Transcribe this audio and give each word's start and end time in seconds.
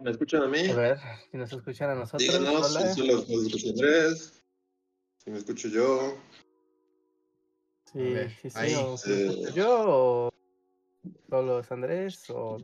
¿Me 0.00 0.10
escuchan 0.10 0.42
a 0.42 0.46
mí? 0.48 0.68
A 0.70 0.74
ver, 0.74 0.98
si 1.30 1.36
nos 1.36 1.52
escuchan 1.52 1.90
a 1.90 1.94
nosotros. 1.94 2.22
Díganos 2.22 2.70
hola. 2.76 2.94
si 2.94 3.06
los, 3.06 3.28
los 3.28 3.46
escucha 3.46 3.68
Andrés, 3.70 4.42
si 5.24 5.30
me 5.30 5.38
escucho 5.38 5.68
yo. 5.68 6.16
Sí, 7.92 7.98
A 8.00 8.02
ver, 8.02 8.30
sí, 8.42 8.50
sí. 8.50 8.58
ahí. 8.58 8.74
o 8.74 8.96
si 8.96 9.08
me 9.10 9.16
Eh. 9.16 9.26
escucho 9.28 9.54
yo 9.54 9.84
o 9.88 10.30
solo 11.30 11.60
es 11.60 11.72
Andrés 11.72 12.24
o 12.30 12.58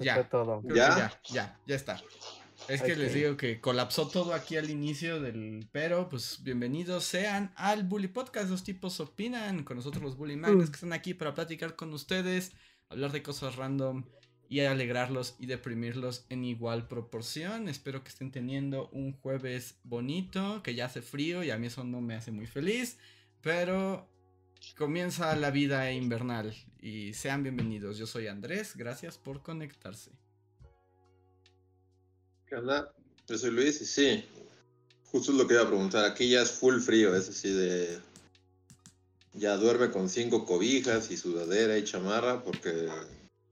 Ya. 0.00 0.28
todo. 0.28 0.62
¿Ya? 0.64 0.72
que 0.72 0.74
ya, 0.74 1.20
ya, 1.32 1.60
ya 1.66 1.74
está. 1.76 2.00
Es 2.68 2.82
que 2.82 2.96
les 2.96 3.12
digo 3.12 3.36
que 3.36 3.60
colapsó 3.60 4.08
todo 4.08 4.32
aquí 4.34 4.56
al 4.56 4.70
inicio 4.70 5.20
del 5.20 5.68
pero, 5.72 6.08
pues 6.08 6.42
bienvenidos 6.42 7.04
sean 7.04 7.52
al 7.56 7.84
Bully 7.84 8.08
Podcast, 8.08 8.48
los 8.50 8.64
tipos 8.64 8.98
opinan, 8.98 9.62
con 9.62 9.76
nosotros 9.76 10.02
los 10.02 10.16
Bully 10.16 10.36
Magnets 10.36 10.68
Mm. 10.68 10.72
que 10.72 10.76
están 10.76 10.92
aquí 10.92 11.14
para 11.14 11.34
platicar 11.34 11.76
con 11.76 11.92
ustedes, 11.92 12.52
hablar 12.88 13.12
de 13.12 13.22
cosas 13.22 13.56
random 13.56 14.04
y 14.48 14.60
alegrarlos 14.60 15.36
y 15.38 15.46
deprimirlos 15.46 16.24
en 16.28 16.44
igual 16.44 16.88
proporción. 16.88 17.68
Espero 17.68 18.02
que 18.02 18.10
estén 18.10 18.30
teniendo 18.30 18.88
un 18.90 19.12
jueves 19.12 19.76
bonito, 19.84 20.62
que 20.62 20.74
ya 20.74 20.86
hace 20.86 21.02
frío 21.02 21.42
y 21.42 21.50
a 21.50 21.58
mí 21.58 21.66
eso 21.66 21.84
no 21.84 22.00
me 22.00 22.14
hace 22.14 22.30
muy 22.30 22.46
feliz, 22.46 22.98
pero 23.42 24.08
comienza 24.76 25.34
la 25.36 25.50
vida 25.50 25.90
invernal 25.92 26.54
y 26.80 27.12
sean 27.14 27.42
bienvenidos. 27.42 27.98
Yo 27.98 28.06
soy 28.06 28.26
Andrés, 28.26 28.76
gracias 28.76 29.18
por 29.18 29.42
conectarse. 29.42 30.10
¿Qué 32.46 32.54
onda? 32.54 32.92
Yo 33.26 33.36
soy 33.36 33.50
Luis 33.50 33.80
y 33.80 33.86
sí, 33.86 34.24
justo 35.06 35.32
es 35.32 35.38
lo 35.38 35.46
que 35.46 35.54
iba 35.54 35.64
a 35.64 35.68
preguntar. 35.68 36.04
Aquí 36.04 36.30
ya 36.30 36.42
es 36.42 36.52
full 36.52 36.78
frío, 36.80 37.14
es 37.16 37.28
así 37.28 37.50
de. 37.50 37.98
Ya 39.32 39.56
duerme 39.56 39.90
con 39.90 40.08
cinco 40.08 40.46
cobijas 40.46 41.10
y 41.10 41.16
sudadera 41.16 41.76
y 41.76 41.84
chamarra 41.84 42.42
porque 42.42 42.88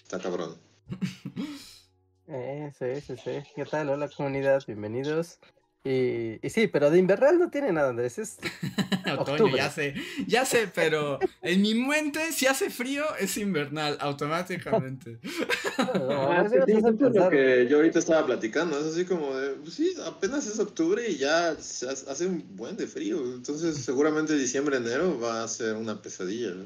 está 0.02 0.18
cabrón. 0.18 0.63
Eh, 2.26 2.70
sí, 2.78 3.00
sí, 3.02 3.16
sí. 3.18 3.42
¿Qué 3.54 3.66
tal? 3.66 3.90
Hola 3.90 4.08
comunidad, 4.08 4.62
bienvenidos. 4.66 5.38
Y, 5.86 6.38
y 6.44 6.50
sí, 6.50 6.66
pero 6.66 6.90
de 6.90 6.98
invernal 6.98 7.38
no 7.38 7.50
tiene 7.50 7.70
nada, 7.70 7.90
Andrés. 7.90 8.18
Es 8.18 8.38
Otoño, 9.18 9.44
Octubre. 9.44 9.52
ya 9.54 9.70
sé, 9.70 9.94
ya 10.26 10.44
sé, 10.46 10.66
pero 10.74 11.18
en 11.42 11.60
mi 11.60 11.74
mente 11.74 12.32
si 12.32 12.46
hace 12.46 12.70
frío 12.70 13.04
es 13.20 13.36
invernal, 13.36 13.98
automáticamente. 14.00 15.18
no, 15.94 16.32
Ah, 16.32 16.48
sí, 16.48 16.56
lo 16.56 17.28
que 17.28 17.66
yo 17.68 17.76
ahorita 17.76 17.98
estaba 17.98 18.24
platicando, 18.24 18.78
es 18.78 18.86
así 18.86 19.04
como 19.04 19.36
de, 19.36 19.50
pues 19.56 19.74
sí, 19.74 19.94
apenas 20.06 20.46
es 20.46 20.58
octubre 20.58 21.06
y 21.08 21.18
ya 21.18 21.54
se 21.56 21.88
hace 21.88 22.10
hace 22.10 22.26
un 22.26 22.44
buen 22.56 22.76
de 22.78 22.86
frío, 22.86 23.18
entonces 23.34 23.76
seguramente 23.76 24.34
diciembre, 24.38 24.78
enero 24.78 25.20
va 25.20 25.44
a 25.44 25.48
ser 25.48 25.76
una 25.76 26.00
pesadilla, 26.00 26.50
¿no? 26.54 26.64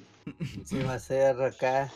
Sí, 0.65 0.79
va 0.83 0.95
a 0.95 0.99
ser 1.01 1.41
acá. 1.43 1.93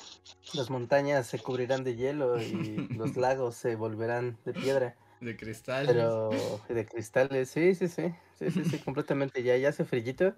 Las 0.55 0.71
montañas 0.71 1.27
se 1.29 1.39
cubrirán 1.39 1.85
de 1.85 1.95
hielo 1.97 2.41
y 2.43 2.89
los 2.97 3.17
lagos 3.17 3.55
se 3.55 3.77
volverán 3.77 4.37
de 4.45 4.53
piedra. 4.55 4.97
De 5.23 5.37
cristal. 5.37 5.87
Pero 5.87 6.61
de 6.69 6.85
cristales, 6.85 7.49
sí, 7.49 7.77
sí, 7.77 7.87
sí. 7.87 8.13
Sí, 8.39 8.51
sí, 8.51 8.65
sí, 8.65 8.79
completamente. 8.85 9.41
Ya, 9.43 9.57
ya 9.57 9.69
hace 9.69 9.85
frillito. 9.85 10.35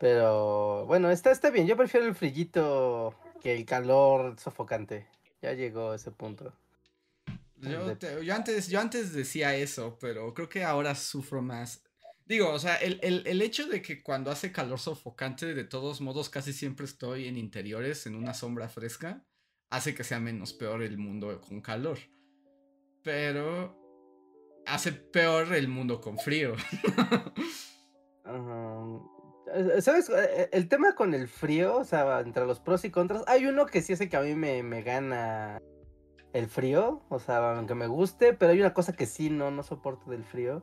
Pero 0.00 0.86
bueno, 0.86 1.10
está, 1.10 1.30
está 1.30 1.50
bien. 1.50 1.66
Yo 1.68 1.76
prefiero 1.76 2.06
el 2.06 2.16
frillito 2.16 3.14
que 3.40 3.54
el 3.54 3.64
calor 3.64 4.38
sofocante. 4.38 5.06
Ya 5.40 5.52
llegó 5.52 5.94
ese 5.94 6.10
punto. 6.10 6.52
Yo, 7.56 7.96
te- 7.96 8.24
yo 8.24 8.34
antes, 8.34 8.68
yo 8.68 8.80
antes 8.80 9.12
decía 9.12 9.54
eso, 9.54 9.98
pero 10.00 10.34
creo 10.34 10.48
que 10.48 10.64
ahora 10.64 10.94
sufro 10.96 11.42
más. 11.42 11.84
Digo, 12.24 12.50
o 12.50 12.58
sea, 12.58 12.74
el, 12.76 12.98
el- 13.02 13.24
el 13.26 13.40
hecho 13.40 13.66
de 13.68 13.82
que 13.82 14.02
cuando 14.02 14.30
hace 14.32 14.50
calor 14.52 14.78
sofocante, 14.80 15.54
de 15.54 15.64
todos 15.64 16.00
modos, 16.00 16.28
casi 16.28 16.52
siempre 16.52 16.86
estoy 16.86 17.26
en 17.28 17.36
interiores, 17.36 18.06
en 18.06 18.16
una 18.16 18.34
sombra 18.34 18.68
fresca, 18.68 19.24
hace 19.70 19.94
que 19.94 20.02
sea 20.04 20.18
menos 20.20 20.52
peor 20.52 20.82
el 20.82 20.98
mundo 20.98 21.40
con 21.40 21.60
calor. 21.60 21.98
Pero 23.02 23.87
hace 24.70 24.92
peor 24.92 25.52
el 25.54 25.68
mundo 25.68 26.00
con 26.00 26.18
frío. 26.18 26.54
Eh, 29.54 29.80
¿Sabes? 29.80 30.10
Eh, 30.10 30.48
El 30.52 30.68
tema 30.68 30.94
con 30.94 31.14
el 31.14 31.28
frío, 31.28 31.76
o 31.76 31.84
sea, 31.84 32.20
entre 32.20 32.44
los 32.46 32.60
pros 32.60 32.84
y 32.84 32.90
contras, 32.90 33.24
hay 33.26 33.46
uno 33.46 33.66
que 33.66 33.80
sí 33.82 33.92
hace 33.94 34.08
que 34.08 34.16
a 34.16 34.20
mí 34.20 34.34
me, 34.34 34.62
me 34.62 34.82
gana 34.82 35.60
el 36.34 36.46
frío, 36.48 37.02
o 37.08 37.18
sea, 37.18 37.56
aunque 37.56 37.74
me 37.74 37.86
guste, 37.86 38.34
pero 38.34 38.52
hay 38.52 38.60
una 38.60 38.74
cosa 38.74 38.92
que 38.92 39.06
sí 39.06 39.30
no, 39.30 39.50
no 39.50 39.62
soporto 39.62 40.10
del 40.10 40.24
frío, 40.24 40.62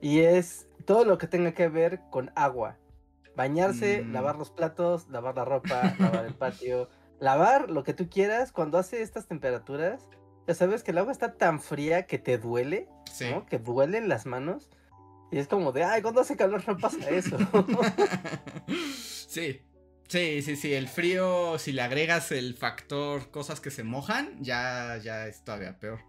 y 0.00 0.20
es 0.20 0.68
todo 0.84 1.04
lo 1.04 1.18
que 1.18 1.26
tenga 1.26 1.52
que 1.52 1.68
ver 1.68 2.00
con 2.10 2.30
agua. 2.36 2.78
Bañarse, 3.36 4.02
Mm. 4.02 4.12
lavar 4.12 4.36
los 4.36 4.50
platos, 4.50 5.08
lavar 5.08 5.36
la 5.36 5.44
ropa, 5.44 5.94
lavar 5.98 6.24
el 6.26 6.34
patio, 6.34 6.88
lavar 7.20 7.70
lo 7.70 7.82
que 7.82 7.94
tú 7.94 8.08
quieras 8.08 8.52
cuando 8.52 8.78
hace 8.78 9.02
estas 9.02 9.26
temperaturas. 9.26 10.08
Ya 10.46 10.54
sabes 10.54 10.82
que 10.82 10.90
el 10.90 10.98
agua 10.98 11.12
está 11.12 11.36
tan 11.36 11.60
fría 11.60 12.06
que 12.06 12.18
te 12.18 12.38
duele, 12.38 12.88
Sí. 13.12 13.30
¿no? 13.30 13.46
Que 13.46 13.58
duelen 13.58 14.08
las 14.08 14.26
manos. 14.26 14.70
Y 15.32 15.38
es 15.38 15.46
como 15.46 15.70
de, 15.72 15.84
ay, 15.84 16.02
cuando 16.02 16.20
hace 16.22 16.36
calor 16.36 16.62
no 16.66 16.76
pasa 16.76 17.08
eso. 17.10 17.36
sí. 19.28 19.62
Sí, 20.08 20.42
sí, 20.42 20.56
sí. 20.56 20.74
El 20.74 20.88
frío, 20.88 21.56
si 21.58 21.70
le 21.70 21.82
agregas 21.82 22.32
el 22.32 22.56
factor 22.56 23.30
cosas 23.30 23.60
que 23.60 23.70
se 23.70 23.84
mojan, 23.84 24.42
ya, 24.42 24.96
ya 24.96 25.28
es 25.28 25.44
todavía 25.44 25.78
peor. 25.78 26.00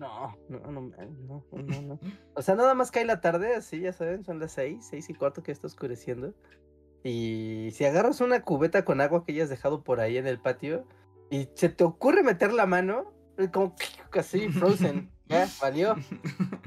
No, 0.00 0.36
no, 0.48 0.58
no, 0.58 0.80
no, 0.80 1.44
no, 1.52 1.82
no. 1.82 2.00
O 2.34 2.42
sea, 2.42 2.56
nada 2.56 2.74
más 2.74 2.90
cae 2.90 3.04
la 3.04 3.20
tarde, 3.20 3.54
así, 3.54 3.78
ya 3.78 3.92
saben, 3.92 4.24
son 4.24 4.40
las 4.40 4.50
seis, 4.50 4.84
seis 4.90 5.08
y 5.08 5.14
cuarto 5.14 5.44
que 5.44 5.52
está 5.52 5.68
oscureciendo. 5.68 6.34
Y 7.04 7.68
si 7.72 7.84
agarras 7.84 8.20
una 8.20 8.42
cubeta 8.42 8.84
con 8.84 9.00
agua 9.00 9.24
que 9.24 9.30
hayas 9.30 9.48
dejado 9.48 9.84
por 9.84 10.00
ahí 10.00 10.16
en 10.16 10.26
el 10.26 10.40
patio 10.40 10.84
y 11.30 11.48
se 11.54 11.68
te 11.68 11.84
ocurre 11.84 12.24
meter 12.24 12.52
la 12.52 12.66
mano, 12.66 13.13
como 13.52 13.74
así, 14.12 14.48
frozen, 14.48 15.10
ya, 15.28 15.48
valió. 15.60 15.96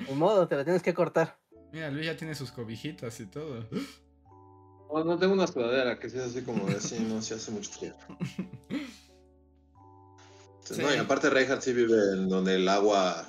Ni 0.07 0.15
modo, 0.15 0.47
te 0.47 0.55
la 0.55 0.63
tienes 0.63 0.83
que 0.83 0.93
cortar. 0.93 1.39
Mira, 1.71 1.89
Luis 1.91 2.05
ya 2.05 2.17
tiene 2.17 2.35
sus 2.35 2.51
cobijitas 2.51 3.19
y 3.19 3.25
todo. 3.25 3.67
No, 4.93 5.03
no 5.03 5.19
tengo 5.19 5.33
una 5.33 5.47
sudadera 5.47 5.99
que 5.99 6.09
sí 6.09 6.17
es 6.17 6.23
así 6.23 6.41
como 6.43 6.65
de, 6.65 6.79
sí, 6.79 6.99
no, 6.99 7.21
sí 7.21 7.33
hace 7.33 7.51
mucho 7.51 7.71
frío. 7.71 7.93
Sí. 8.69 8.69
No, 10.81 10.93
y 10.93 10.97
aparte 10.97 11.29
Reinhardt 11.29 11.61
sí 11.61 11.71
vive 11.71 11.95
en 12.11 12.27
donde 12.27 12.55
el 12.55 12.67
agua, 12.67 13.25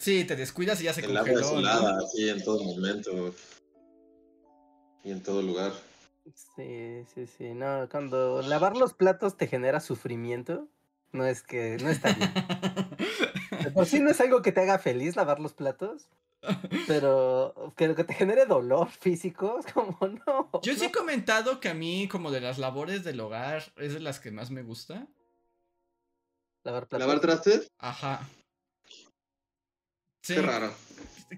Sí, 0.00 0.24
te 0.24 0.34
descuidas 0.34 0.80
y 0.80 0.84
ya 0.84 0.94
se 0.94 1.04
el 1.04 1.14
agua 1.14 1.32
es 1.32 1.40
congeló. 1.42 1.52
¿no? 1.52 1.60
helada, 1.60 1.98
así 1.98 2.30
en 2.30 2.42
todo 2.42 2.64
momento. 2.64 3.34
Y 5.04 5.10
en 5.10 5.22
todo 5.22 5.42
lugar. 5.42 5.72
Sí, 6.56 7.04
sí, 7.14 7.26
sí, 7.26 7.52
no, 7.52 7.86
cuando 7.90 8.40
lavar 8.40 8.78
los 8.78 8.94
platos 8.94 9.36
te 9.36 9.46
genera 9.46 9.78
sufrimiento, 9.80 10.68
no 11.12 11.26
es 11.26 11.42
que, 11.42 11.76
no 11.82 11.88
está 11.88 12.12
bien. 12.12 12.32
De 13.64 13.70
por 13.70 13.86
sí 13.86 14.00
no 14.00 14.10
es 14.10 14.20
algo 14.20 14.42
que 14.42 14.52
te 14.52 14.60
haga 14.62 14.78
feliz 14.78 15.16
lavar 15.16 15.38
los 15.40 15.52
platos, 15.52 16.08
pero 16.86 17.72
que 17.76 17.88
lo 17.88 17.94
que 17.94 18.04
te 18.04 18.14
genere 18.14 18.46
dolor 18.46 18.88
físico 18.90 19.58
es 19.64 19.72
como 19.72 19.98
no. 20.26 20.50
Yo 20.62 20.74
sí 20.74 20.86
he 20.86 20.92
comentado 20.92 21.60
que 21.60 21.68
a 21.68 21.74
mí, 21.74 22.08
como 22.08 22.30
de 22.30 22.40
las 22.40 22.58
labores 22.58 23.04
del 23.04 23.20
hogar, 23.20 23.62
es 23.76 23.92
de 23.94 24.00
las 24.00 24.20
que 24.20 24.30
más 24.30 24.50
me 24.50 24.62
gusta. 24.62 25.06
Lavar 26.64 26.88
platos. 26.88 27.06
¿Lavar 27.06 27.20
trastes? 27.20 27.68
Ajá. 27.78 28.26
Sí, 30.22 30.34
Qué 30.34 30.42
raro. 30.42 30.72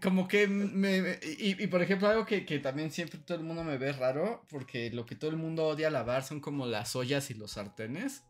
como 0.02 0.26
que 0.28 0.48
me... 0.48 1.00
me- 1.02 1.20
y, 1.22 1.62
y, 1.62 1.66
por 1.68 1.82
ejemplo, 1.82 2.08
algo 2.08 2.26
que, 2.26 2.44
que 2.44 2.58
también 2.58 2.90
siempre 2.90 3.18
todo 3.20 3.38
el 3.38 3.44
mundo 3.44 3.62
me 3.64 3.78
ve 3.78 3.92
raro, 3.92 4.44
porque 4.50 4.90
lo 4.90 5.06
que 5.06 5.14
todo 5.14 5.30
el 5.30 5.36
mundo 5.36 5.66
odia 5.66 5.90
lavar 5.90 6.24
son 6.24 6.40
como 6.40 6.66
las 6.66 6.94
ollas 6.96 7.30
y 7.30 7.34
los 7.34 7.52
sartenes. 7.52 8.24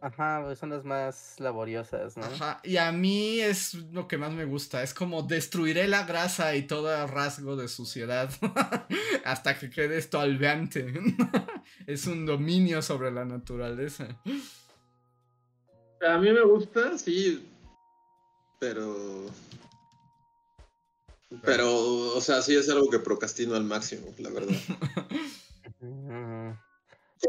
Ajá, 0.00 0.42
pues, 0.44 0.60
son 0.60 0.70
las 0.70 0.84
más 0.84 1.34
laboriosas, 1.38 2.16
¿no? 2.16 2.24
Ajá, 2.24 2.60
y 2.62 2.76
a 2.76 2.92
mí 2.92 3.40
es 3.40 3.74
lo 3.74 4.06
que 4.06 4.16
más 4.16 4.32
me 4.32 4.44
gusta, 4.44 4.82
es 4.82 4.94
como 4.94 5.22
destruiré 5.22 5.88
la 5.88 6.04
grasa 6.04 6.54
y 6.54 6.62
todo 6.62 7.06
rasgo 7.08 7.56
de 7.56 7.66
suciedad 7.66 8.30
hasta 9.24 9.58
que 9.58 9.70
quede 9.70 9.98
esto 9.98 10.20
alveante. 10.20 10.94
es 11.86 12.06
un 12.06 12.26
dominio 12.26 12.80
sobre 12.80 13.10
la 13.10 13.24
naturaleza. 13.24 14.06
A 16.06 16.18
mí 16.18 16.30
me 16.30 16.44
gusta, 16.44 16.96
sí, 16.96 17.48
pero... 18.60 19.26
Pero, 21.42 22.14
o 22.14 22.20
sea, 22.20 22.40
sí 22.40 22.54
es 22.56 22.70
algo 22.70 22.88
que 22.88 23.00
procrastino 23.00 23.54
al 23.54 23.64
máximo, 23.64 24.14
la 24.18 24.30
verdad. 24.30 24.56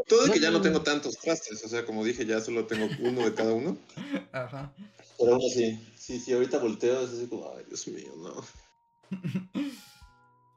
Todo 0.06 0.24
de 0.26 0.30
que 0.32 0.40
ya 0.40 0.50
no 0.50 0.60
tengo 0.60 0.82
tantos 0.82 1.18
trastes, 1.18 1.64
o 1.64 1.68
sea, 1.68 1.84
como 1.84 2.04
dije, 2.04 2.24
ya 2.26 2.40
solo 2.40 2.66
tengo 2.66 2.88
uno 3.00 3.24
de 3.24 3.34
cada 3.34 3.52
uno. 3.52 3.76
Ajá. 4.32 4.72
Pero 5.18 5.32
aún 5.34 5.42
así, 5.44 5.78
sí, 5.96 6.18
sí, 6.18 6.32
ahorita 6.32 6.58
volteo, 6.58 7.02
es 7.04 7.10
así 7.10 7.26
como, 7.26 7.50
ay, 7.56 7.64
Dios 7.68 7.86
mío, 7.88 8.12
no. 8.16 8.44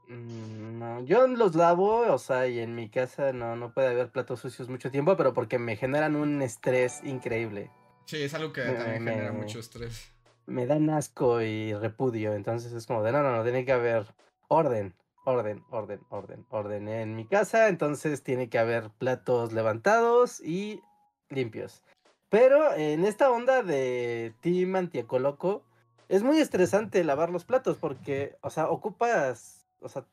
mm, 0.08 0.80
no, 0.80 1.04
yo 1.06 1.28
los 1.28 1.56
lavo, 1.56 2.12
o 2.14 2.18
sea, 2.18 2.48
y 2.48 2.60
en 2.60 2.76
mi 2.76 2.90
casa 2.90 3.34
no, 3.34 3.56
no 3.56 3.74
puede 3.74 3.90
haber 3.90 4.10
platos 4.12 4.40
sucios 4.40 4.70
mucho 4.70 4.92
tiempo, 4.92 5.18
pero 5.18 5.34
porque 5.34 5.60
me 5.60 5.76
generan 5.76 6.16
un 6.16 6.42
estrés 6.42 7.02
increíble. 7.04 7.72
Sí, 8.06 8.22
es 8.22 8.34
algo 8.34 8.54
que 8.54 8.62
Me- 8.64 8.74
también 8.74 9.04
genera 9.04 9.32
mucho 9.32 9.60
estrés. 9.60 10.10
Me 10.46 10.66
dan 10.66 10.90
asco 10.90 11.42
y 11.42 11.74
repudio, 11.74 12.34
entonces 12.34 12.74
es 12.74 12.86
como 12.86 13.02
de, 13.04 13.12
no, 13.14 13.24
no, 13.24 13.36
no, 13.36 13.44
tiene 13.44 13.64
que 13.66 13.72
haber 13.72 14.06
orden, 14.50 14.94
orden, 15.25 15.64
orden, 15.70 16.02
orden, 16.10 16.46
orden 16.50 16.88
en 16.88 17.16
mi 17.16 17.25
casa, 17.25 17.68
entonces 17.70 18.24
tiene 18.24 18.50
que 18.50 18.60
haber 18.60 18.90
platos 18.92 19.54
levantados 19.54 20.40
y 20.42 20.81
limpios. 21.30 21.81
Pero 22.30 22.74
en 22.74 23.06
esta 23.06 23.30
onda 23.31 23.62
de 23.64 24.34
Team 24.42 24.75
Antiecoloco, 24.75 25.64
es 26.10 26.24
muy 26.24 26.40
estresante 26.40 27.04
lavar 27.04 27.30
los 27.30 27.46
platos 27.46 27.78
porque, 27.78 28.36
o 28.42 28.50
sea, 28.50 28.70
ocupas, 28.70 29.66
o 29.80 29.88
sea, 29.90 30.06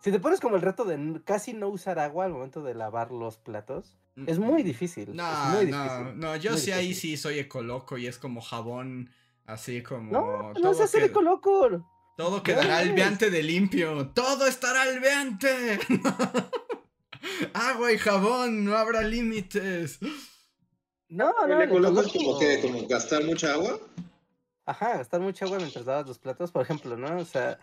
si 0.00 0.12
te 0.12 0.20
pones 0.20 0.40
como 0.40 0.56
el 0.56 0.62
reto 0.62 0.84
de 0.84 1.20
casi 1.24 1.52
no 1.52 1.68
usar 1.68 1.98
agua 1.98 2.24
al 2.26 2.32
momento 2.32 2.62
de 2.62 2.74
lavar 2.74 3.10
los 3.10 3.38
platos, 3.38 3.98
es 4.26 4.38
muy 4.38 4.62
difícil. 4.62 5.14
No, 5.14 5.24
muy 5.50 5.66
no, 5.66 5.82
difícil. 5.82 6.18
no, 6.20 6.36
yo 6.36 6.52
muy 6.52 6.60
sí 6.60 6.70
ahí 6.72 6.88
difícil. 6.88 7.10
sí 7.10 7.22
soy 7.22 7.38
ecoloco 7.40 7.98
y 7.98 8.06
es 8.06 8.18
como 8.18 8.40
jabón, 8.40 9.10
así 9.44 9.82
como... 9.82 10.12
No, 10.12 10.42
no 10.52 10.54
todo 10.54 10.72
es 10.72 10.80
hacer 10.80 11.02
qued- 11.02 11.06
Ecoloco. 11.10 11.86
Todo 12.16 12.42
quedará 12.42 12.82
es. 12.82 12.88
albeante 12.88 13.30
de 13.30 13.42
limpio. 13.42 14.08
Todo 14.14 14.46
estará 14.46 14.82
albeante. 14.82 15.78
Agua 17.54 17.92
y 17.92 17.98
jabón, 17.98 18.64
no 18.64 18.76
habrá 18.76 19.02
límites. 19.02 19.98
No, 21.08 21.32
no, 21.46 21.54
¿El 21.56 21.62
el 21.62 21.68
ecoloco 21.68 22.00
es 22.00 22.08
como 22.12 22.30
Ecoloco- 22.32 22.38
que, 22.40 22.60
como 22.62 22.86
gastar 22.88 23.24
mucha 23.24 23.52
agua? 23.52 23.78
Ajá, 24.64 24.96
gastar 24.98 25.20
mucha 25.20 25.44
agua 25.44 25.58
mientras 25.58 25.84
lavas 25.86 26.06
los 26.06 26.18
platos, 26.18 26.50
por 26.50 26.62
ejemplo, 26.62 26.96
¿no? 26.96 27.18
O 27.18 27.24
sea, 27.24 27.58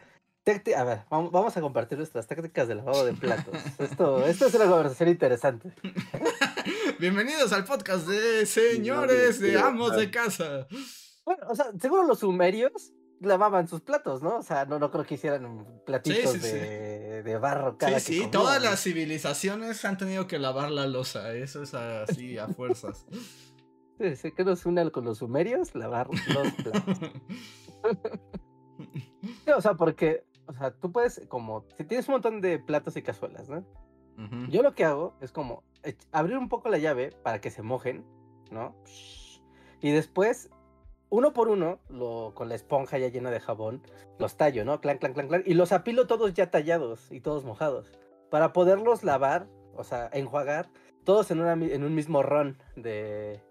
a 0.45 0.83
ver, 0.83 1.00
vam- 1.09 1.31
vamos 1.31 1.57
a 1.57 1.61
compartir 1.61 1.97
nuestras 1.97 2.27
tácticas 2.27 2.67
de 2.67 2.75
lavado 2.75 3.05
de 3.05 3.13
platos. 3.13 3.55
Esto, 3.79 4.25
esto 4.25 4.47
es 4.47 4.53
una 4.53 4.65
conversación 4.67 5.09
interesante. 5.09 5.73
Bienvenidos 7.00 7.51
al 7.53 7.65
podcast 7.65 8.07
de 8.07 8.45
señores 8.45 9.39
de 9.39 9.57
amos 9.59 9.95
de 9.97 10.11
casa. 10.11 10.67
Bueno, 11.25 11.44
o 11.50 11.55
sea, 11.55 11.67
seguro 11.81 12.03
los 12.03 12.19
sumerios 12.19 12.91
lavaban 13.19 13.68
sus 13.68 13.81
platos, 13.81 14.21
¿no? 14.21 14.38
O 14.38 14.44
sea, 14.44 14.65
no, 14.65 14.80
no 14.80 14.92
creo 14.92 15.06
que 15.06 15.15
hicieran 15.15 15.65
platitos 15.86 16.33
sí, 16.33 16.39
sí. 16.39 16.48
de, 16.51 17.24
de 17.24 17.38
barro 17.38 17.77
cada 17.77 18.00
Sí, 18.00 18.18
que 18.18 18.24
sí, 18.24 18.31
todas 18.31 18.62
las 18.62 18.81
civilizaciones 18.81 19.83
han 19.86 19.98
tenido 19.98 20.27
que 20.27 20.39
lavar 20.39 20.71
la 20.71 20.88
losa. 20.88 21.33
Eso 21.33 21.63
es 21.63 21.74
así 21.74 22.38
a 22.38 22.48
fuerzas. 22.48 23.06
Sí, 24.00 24.15
sí, 24.15 24.31
que 24.31 24.44
nos 24.44 24.65
une 24.65 24.89
con 24.92 25.06
los 25.06 25.19
sumerios, 25.19 25.75
lavar 25.75 26.10
los 26.10 26.21
platos. 26.21 27.00
Sí, 29.45 29.51
o 29.51 29.62
sea, 29.62 29.75
porque, 29.75 30.25
o 30.48 30.54
sea, 30.54 30.71
tú 30.71 30.92
puedes, 30.92 31.21
como, 31.27 31.65
si 31.77 31.86
tienes 31.86 32.07
un 32.07 32.13
montón 32.13 32.42
de 32.42 32.60
platos 32.60 32.98
y 32.98 33.01
cazuelas, 33.01 33.50
¿no? 33.50 33.65
Yo 34.50 34.62
lo 34.62 34.75
que 34.75 34.86
hago 34.86 35.15
es 35.21 35.31
como 35.31 35.63
abrir 36.12 36.38
un 36.38 36.48
poco 36.48 36.69
la 36.69 36.77
llave 36.77 37.12
para 37.24 37.42
que 37.42 37.50
se 37.50 37.63
mojen, 37.63 38.06
¿no? 38.51 38.75
Y 39.81 39.92
después, 39.92 40.50
uno 41.13 41.31
por 41.31 41.48
uno, 41.48 41.77
lo, 41.89 42.31
con 42.33 42.50
la 42.50 42.56
esponja 42.56 42.98
ya 42.98 43.07
llena 43.07 43.30
de 43.30 43.39
jabón, 43.39 43.83
los 44.18 44.36
tallo, 44.36 44.65
¿no? 44.65 44.81
Clan, 44.81 44.98
clan, 44.98 45.13
clan, 45.13 45.27
clan. 45.27 45.44
Y 45.45 45.54
los 45.54 45.71
apilo 45.71 46.07
todos 46.07 46.33
ya 46.33 46.50
tallados 46.50 47.12
y 47.12 47.19
todos 47.19 47.45
mojados. 47.45 47.92
Para 48.31 48.51
poderlos 48.51 49.04
lavar, 49.04 49.45
o 49.75 49.83
sea, 49.83 50.10
enjuagar, 50.12 50.71
todos 51.04 51.30
en, 51.30 51.39
un 51.39 51.94
mismo 51.94 52.24
ron 52.24 52.57
de, 52.75 53.44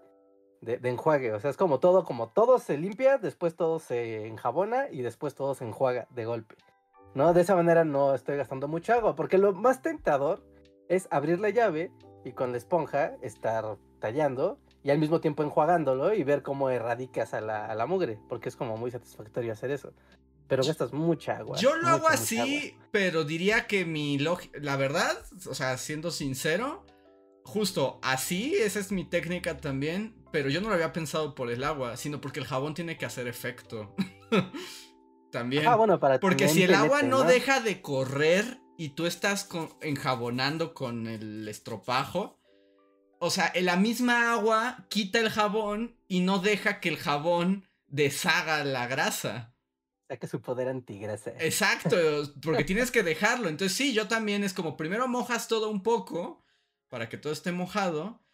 de, 0.60 0.78
de 0.78 0.88
enjuague. 0.88 1.32
O 1.34 1.38
sea, 1.38 1.50
es 1.50 1.56
como 1.56 1.78
todo, 1.78 2.04
como 2.04 2.30
todo 2.30 2.58
se 2.58 2.76
limpia, 2.78 3.18
después 3.18 3.54
todo 3.54 3.78
se 3.78 4.26
enjabona 4.26 4.88
y 4.90 5.02
después 5.02 5.36
todo 5.36 5.54
se 5.54 5.64
enjuaga 5.64 6.08
de 6.10 6.24
golpe. 6.24 6.56
¿No? 7.14 7.32
De 7.32 7.42
esa 7.42 7.54
manera 7.54 7.84
no 7.84 8.16
estoy 8.16 8.38
gastando 8.38 8.66
mucha 8.66 8.94
agua. 8.94 9.14
Porque 9.14 9.38
lo 9.38 9.52
más 9.52 9.82
tentador 9.82 10.42
es 10.88 11.06
abrir 11.12 11.38
la 11.38 11.50
llave 11.50 11.92
y 12.24 12.32
con 12.32 12.50
la 12.50 12.58
esponja 12.58 13.12
estar 13.22 13.76
tallando 14.00 14.58
y 14.82 14.90
al 14.90 14.98
mismo 14.98 15.20
tiempo 15.20 15.42
enjuagándolo 15.42 16.14
y 16.14 16.24
ver 16.24 16.42
cómo 16.42 16.70
erradicas 16.70 17.34
a 17.34 17.40
la, 17.40 17.66
a 17.66 17.74
la 17.74 17.86
mugre, 17.86 18.18
porque 18.28 18.48
es 18.48 18.56
como 18.56 18.76
muy 18.76 18.90
satisfactorio 18.90 19.52
hacer 19.52 19.70
eso. 19.70 19.92
Pero 20.48 20.64
gastas 20.64 20.92
mucha 20.92 21.38
agua. 21.38 21.56
Yo 21.58 21.76
lo 21.76 21.88
hago 21.88 21.98
mucha, 22.00 22.10
mucha 22.10 22.42
así, 22.42 22.76
pero 22.90 23.24
diría 23.24 23.66
que 23.66 23.84
mi 23.84 24.18
lógica, 24.18 24.58
la 24.60 24.76
verdad, 24.76 25.16
o 25.48 25.54
sea, 25.54 25.78
siendo 25.78 26.10
sincero, 26.10 26.84
justo 27.44 28.00
así, 28.02 28.54
esa 28.56 28.80
es 28.80 28.92
mi 28.92 29.04
técnica 29.04 29.56
también, 29.56 30.14
pero 30.30 30.50
yo 30.50 30.60
no 30.60 30.68
lo 30.68 30.74
había 30.74 30.92
pensado 30.92 31.34
por 31.34 31.50
el 31.50 31.64
agua, 31.64 31.96
sino 31.96 32.20
porque 32.20 32.40
el 32.40 32.46
jabón 32.46 32.74
tiene 32.74 32.98
que 32.98 33.06
hacer 33.06 33.28
efecto. 33.28 33.94
también. 35.30 35.66
Ah, 35.66 35.76
bueno, 35.76 35.98
para 35.98 36.20
Porque 36.20 36.48
si 36.48 36.62
el 36.62 36.74
agua 36.74 36.98
penetre, 37.00 37.08
no 37.08 37.24
deja 37.24 37.60
de 37.60 37.80
correr 37.80 38.60
y 38.76 38.90
tú 38.90 39.06
estás 39.06 39.44
con- 39.44 39.70
enjabonando 39.80 40.74
con 40.74 41.06
el 41.06 41.48
estropajo, 41.48 42.38
o 43.24 43.30
sea, 43.30 43.52
la 43.60 43.76
misma 43.76 44.32
agua 44.32 44.84
quita 44.88 45.20
el 45.20 45.30
jabón 45.30 45.96
y 46.08 46.22
no 46.22 46.40
deja 46.40 46.80
que 46.80 46.88
el 46.88 46.96
jabón 46.96 47.68
deshaga 47.86 48.64
la 48.64 48.88
grasa. 48.88 49.54
Saca 50.08 50.26
su 50.26 50.42
poder 50.42 50.66
antigrasa. 50.66 51.32
Exacto, 51.38 51.96
porque 52.42 52.64
tienes 52.64 52.90
que 52.90 53.04
dejarlo. 53.04 53.48
Entonces 53.48 53.76
sí, 53.76 53.92
yo 53.92 54.08
también 54.08 54.42
es 54.42 54.52
como 54.52 54.76
primero 54.76 55.06
mojas 55.06 55.46
todo 55.46 55.68
un 55.68 55.84
poco 55.84 56.44
para 56.88 57.08
que 57.08 57.16
todo 57.16 57.32
esté 57.32 57.52
mojado 57.52 58.24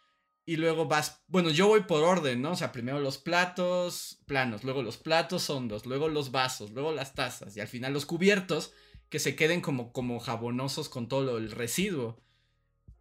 y 0.43 0.55
luego 0.55 0.87
vas, 0.87 1.21
bueno, 1.27 1.51
yo 1.51 1.67
voy 1.67 1.81
por 1.81 2.03
orden, 2.03 2.41
¿no? 2.41 2.53
O 2.53 2.55
sea, 2.55 2.71
primero 2.71 2.99
los 2.99 3.19
platos 3.19 4.23
planos, 4.25 4.63
luego 4.63 4.81
los 4.81 4.97
platos 4.97 5.51
hondos, 5.51 5.85
luego 5.85 6.09
los 6.09 6.31
vasos, 6.31 6.71
luego 6.71 6.91
las 6.91 7.13
tazas 7.13 7.55
y 7.55 7.59
al 7.59 7.67
final 7.67 7.93
los 7.93 8.07
cubiertos 8.07 8.73
que 9.09 9.19
se 9.19 9.35
queden 9.35 9.61
como, 9.61 9.93
como 9.93 10.19
jabonosos 10.19 10.89
con 10.89 11.07
todo 11.07 11.37
el 11.37 11.51
residuo. 11.51 12.19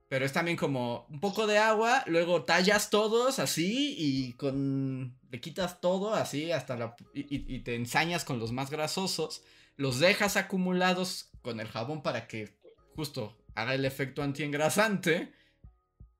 Pero 0.08 0.24
es 0.24 0.32
también 0.32 0.56
como 0.56 1.06
un 1.10 1.20
poco 1.20 1.46
de 1.46 1.58
agua, 1.58 2.02
luego 2.06 2.44
tallas 2.44 2.88
todos 2.90 3.38
así 3.38 3.94
y 3.98 4.32
con... 4.34 5.18
Le 5.30 5.40
quitas 5.40 5.82
todo 5.82 6.14
así 6.14 6.50
hasta 6.50 6.76
la... 6.76 6.96
Y, 7.12 7.58
te 7.58 7.74
ensañas 7.74 8.24
con 8.24 8.38
los 8.38 8.50
más 8.50 8.70
grasosos. 8.70 9.44
Los 9.76 9.98
dejas 9.98 10.38
acumulados 10.38 11.30
con 11.42 11.60
el 11.60 11.68
jabón 11.68 12.02
para 12.02 12.26
que 12.26 12.56
justo 12.96 13.36
haga 13.54 13.74
el 13.74 13.84
efecto 13.84 14.22
antiengrasante. 14.22 15.34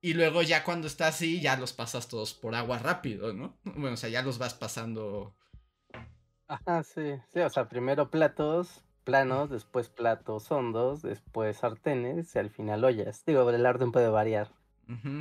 Y 0.03 0.13
luego 0.13 0.43
ya 0.43 0.65
cuando 0.65 0.87
está 0.87 1.09
así, 1.09 1.41
ya 1.41 1.57
los 1.57 1.73
pasas 1.73 2.09
todos 2.09 2.35
por 2.35 2.55
agua 2.55 2.79
rápido, 2.79 3.33
¿no? 3.33 3.57
Bueno, 3.65 3.95
o 3.95 3.97
sea, 3.97 4.11
ya 4.11 4.21
los 4.21 4.37
vas 4.37 4.53
pasando... 4.53 5.35
Ajá, 6.47 6.83
sí. 6.83 7.15
Sí, 7.33 7.41
o 7.41 7.49
sea, 7.51 7.69
primero 7.69 8.11
platos 8.11 8.83
planos, 9.09 9.49
después 9.49 9.89
platos 9.89 10.53
hondos, 10.53 11.01
después 11.01 11.57
sartenes 11.57 12.35
y 12.35 12.39
al 12.39 12.51
final 12.51 12.85
ollas. 12.85 13.25
Digo, 13.25 13.49
el 13.49 13.65
orden 13.65 13.91
puede 13.91 14.09
variar, 14.09 14.53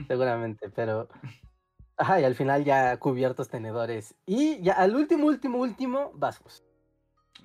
seguramente, 0.10 0.70
pero... 0.70 1.08
Ajá, 1.96 2.20
y 2.20 2.25
al 2.25 2.36
final 2.36 2.65
ya 2.65 2.98
cubiertos, 2.98 3.48
tenedores. 3.48 4.13
Y 4.25 4.62
ya 4.62 4.74
al 4.74 4.94
último, 4.94 5.27
último, 5.27 5.60
último, 5.60 6.12
vasos. 6.15 6.65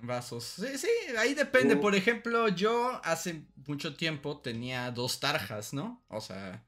Vasos. 0.03 0.43
Sí, 0.43 0.79
sí, 0.79 0.89
ahí 1.17 1.33
depende. 1.35 1.77
Uh. 1.77 1.81
Por 1.81 1.95
ejemplo, 1.95 2.49
yo 2.49 3.01
hace 3.05 3.47
mucho 3.69 3.95
tiempo 3.95 4.41
tenía 4.41 4.91
dos 4.91 5.21
tarjas, 5.21 5.73
¿no? 5.73 6.03
O 6.09 6.21
sea, 6.21 6.67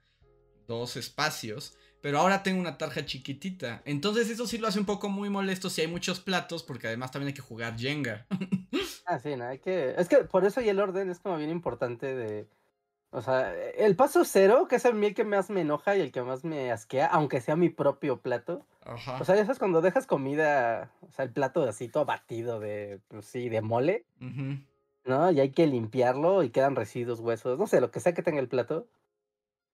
dos 0.68 0.96
espacios. 0.96 1.76
Pero 2.04 2.18
ahora 2.18 2.42
tengo 2.42 2.60
una 2.60 2.76
tarja 2.76 3.06
chiquitita. 3.06 3.80
Entonces 3.86 4.28
eso 4.28 4.46
sí 4.46 4.58
lo 4.58 4.68
hace 4.68 4.78
un 4.78 4.84
poco 4.84 5.08
muy 5.08 5.30
molesto 5.30 5.70
si 5.70 5.80
hay 5.80 5.86
muchos 5.86 6.20
platos, 6.20 6.62
porque 6.62 6.88
además 6.88 7.10
también 7.10 7.28
hay 7.28 7.34
que 7.34 7.40
jugar 7.40 7.78
Jenga. 7.78 8.26
Ah, 9.06 9.18
sí, 9.18 9.36
no, 9.36 9.44
hay 9.44 9.58
que... 9.58 9.94
Es 9.98 10.08
que 10.08 10.18
por 10.18 10.46
eso 10.46 10.62
y 10.62 10.68
el 10.68 10.80
orden 10.80 11.10
es 11.10 11.18
como 11.18 11.36
bien 11.36 11.50
importante 11.50 12.14
de... 12.14 12.46
O 13.10 13.20
sea, 13.20 13.54
el 13.54 13.96
paso 13.96 14.24
cero, 14.24 14.66
que 14.68 14.76
es 14.76 14.86
a 14.86 14.92
mí 14.92 15.06
el 15.06 15.14
que 15.14 15.24
más 15.24 15.50
me 15.50 15.60
enoja 15.60 15.96
y 15.96 16.00
el 16.00 16.10
que 16.10 16.22
más 16.22 16.42
me 16.42 16.72
asquea, 16.72 17.06
aunque 17.06 17.42
sea 17.42 17.54
mi 17.54 17.68
propio 17.68 18.20
plato. 18.20 18.66
Ajá. 18.84 19.18
O 19.20 19.24
sea, 19.24 19.36
ya 19.36 19.42
sabes 19.42 19.58
cuando 19.58 19.82
dejas 19.82 20.06
comida, 20.06 20.90
o 21.02 21.12
sea, 21.12 21.24
el 21.24 21.32
plato 21.32 21.62
así 21.64 21.88
todo 21.88 22.06
batido 22.06 22.60
de, 22.60 23.00
pues 23.08 23.26
sí, 23.26 23.48
de 23.48 23.60
mole. 23.62 24.04
¿no? 25.04 25.30
Y 25.30 25.40
hay 25.40 25.50
que 25.52 25.66
limpiarlo 25.66 26.42
y 26.42 26.50
quedan 26.50 26.76
residuos, 26.76 27.20
huesos, 27.20 27.58
no 27.58 27.66
sé, 27.66 27.80
lo 27.80 27.90
que 27.90 28.00
sea 28.00 28.14
que 28.14 28.22
tenga 28.22 28.40
el 28.40 28.48
plato. 28.48 28.88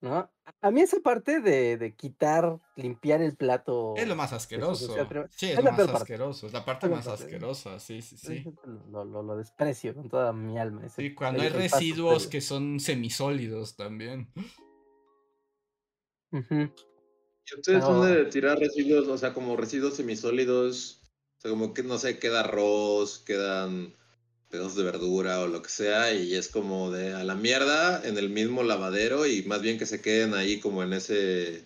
¿No? 0.00 0.30
A 0.62 0.70
mí 0.70 0.80
esa 0.80 0.98
parte 1.00 1.40
de, 1.40 1.76
de 1.76 1.94
quitar, 1.94 2.58
limpiar 2.76 3.22
el 3.22 3.36
plato. 3.36 3.94
Es 3.96 4.06
lo 4.08 4.16
más 4.16 4.32
asqueroso. 4.32 4.94
Sí, 5.30 5.46
es 5.46 5.52
es 5.52 5.56
lo 5.56 5.62
la 5.62 5.70
más 5.72 5.88
asqueroso. 5.88 6.46
Es 6.46 6.52
la 6.52 6.64
parte 6.64 6.86
Es 6.86 6.92
más 6.92 7.06
parte. 7.06 7.24
asquerosa, 7.24 7.78
sí, 7.80 8.02
sí, 8.02 8.16
sí. 8.16 8.44
Lo, 8.90 9.04
lo- 9.04 9.22
lo 9.22 9.36
desprecio 9.36 9.94
con 9.94 10.08
toda 10.08 10.32
mi 10.32 10.58
alma. 10.58 10.86
ese- 10.86 11.02
Sí, 11.02 11.14
cuando 11.14 11.42
hay 11.42 11.48
residuos 11.50 12.26
que 12.26 12.40
son 12.40 12.80
semisólidos 12.80 13.76
también. 13.76 14.32
¿Y 16.32 17.54
ustedes 17.56 17.82
son 17.84 17.98
No. 18.00 18.04
de 18.04 18.24
tirar 18.26 18.58
residuos, 18.58 19.08
o 19.08 19.18
sea, 19.18 19.34
como 19.34 19.56
residuos 19.56 19.94
semisólidos? 19.96 21.02
O 21.38 21.40
sea, 21.40 21.50
como 21.50 21.72
que, 21.74 21.82
no 21.82 21.98
sé, 21.98 22.18
queda 22.18 22.40
arroz, 22.40 23.18
quedan 23.20 23.94
pedazos 24.50 24.74
de 24.76 24.82
verdura 24.82 25.40
o 25.40 25.46
lo 25.46 25.62
que 25.62 25.68
sea, 25.70 26.12
y 26.12 26.34
es 26.34 26.48
como 26.48 26.90
de 26.90 27.14
a 27.14 27.24
la 27.24 27.34
mierda 27.34 28.02
en 28.04 28.18
el 28.18 28.28
mismo 28.30 28.62
lavadero 28.62 29.26
y 29.26 29.42
más 29.44 29.62
bien 29.62 29.78
que 29.78 29.86
se 29.86 30.00
queden 30.00 30.34
ahí 30.34 30.60
como 30.60 30.82
en 30.82 30.92
ese... 30.92 31.64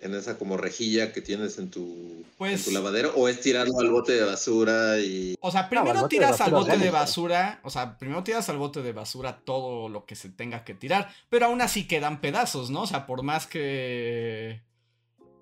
En 0.00 0.14
esa 0.14 0.38
como 0.38 0.56
rejilla 0.56 1.12
que 1.12 1.20
tienes 1.20 1.58
en 1.58 1.70
tu, 1.72 1.82
en 1.82 2.24
Pues- 2.38 2.64
tu 2.64 2.70
lavadero, 2.70 3.12
o 3.16 3.28
es 3.28 3.40
tirarlo 3.40 3.80
al 3.80 3.90
bote 3.90 4.12
de 4.12 4.22
basura 4.24 5.00
y... 5.00 5.34
O 5.40 5.50
sea, 5.50 5.68
primero 5.68 6.06
tiras 6.06 6.40
al 6.40 6.52
bote 6.52 6.78
de 6.78 6.90
basura, 6.90 7.60
o 7.64 7.70
sea, 7.70 7.98
primero 7.98 8.22
tiras 8.22 8.48
al 8.48 8.58
bote 8.58 8.80
de 8.80 8.92
basura 8.92 9.40
todo 9.44 9.88
lo 9.88 10.06
que 10.06 10.14
se 10.14 10.28
tenga 10.28 10.64
que 10.64 10.74
tirar, 10.74 11.12
pero 11.28 11.46
aún 11.46 11.60
así 11.60 11.88
quedan 11.88 12.20
pedazos, 12.20 12.70
¿no? 12.70 12.82
O 12.82 12.86
sea, 12.86 13.06
por 13.06 13.24
más 13.24 13.48
que... 13.48 14.62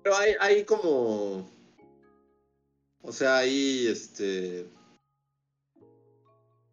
Pero 0.01 0.17
hay, 0.17 0.33
hay 0.39 0.63
como. 0.63 1.47
O 3.01 3.11
sea, 3.11 3.37
hay 3.37 3.87
este. 3.87 4.65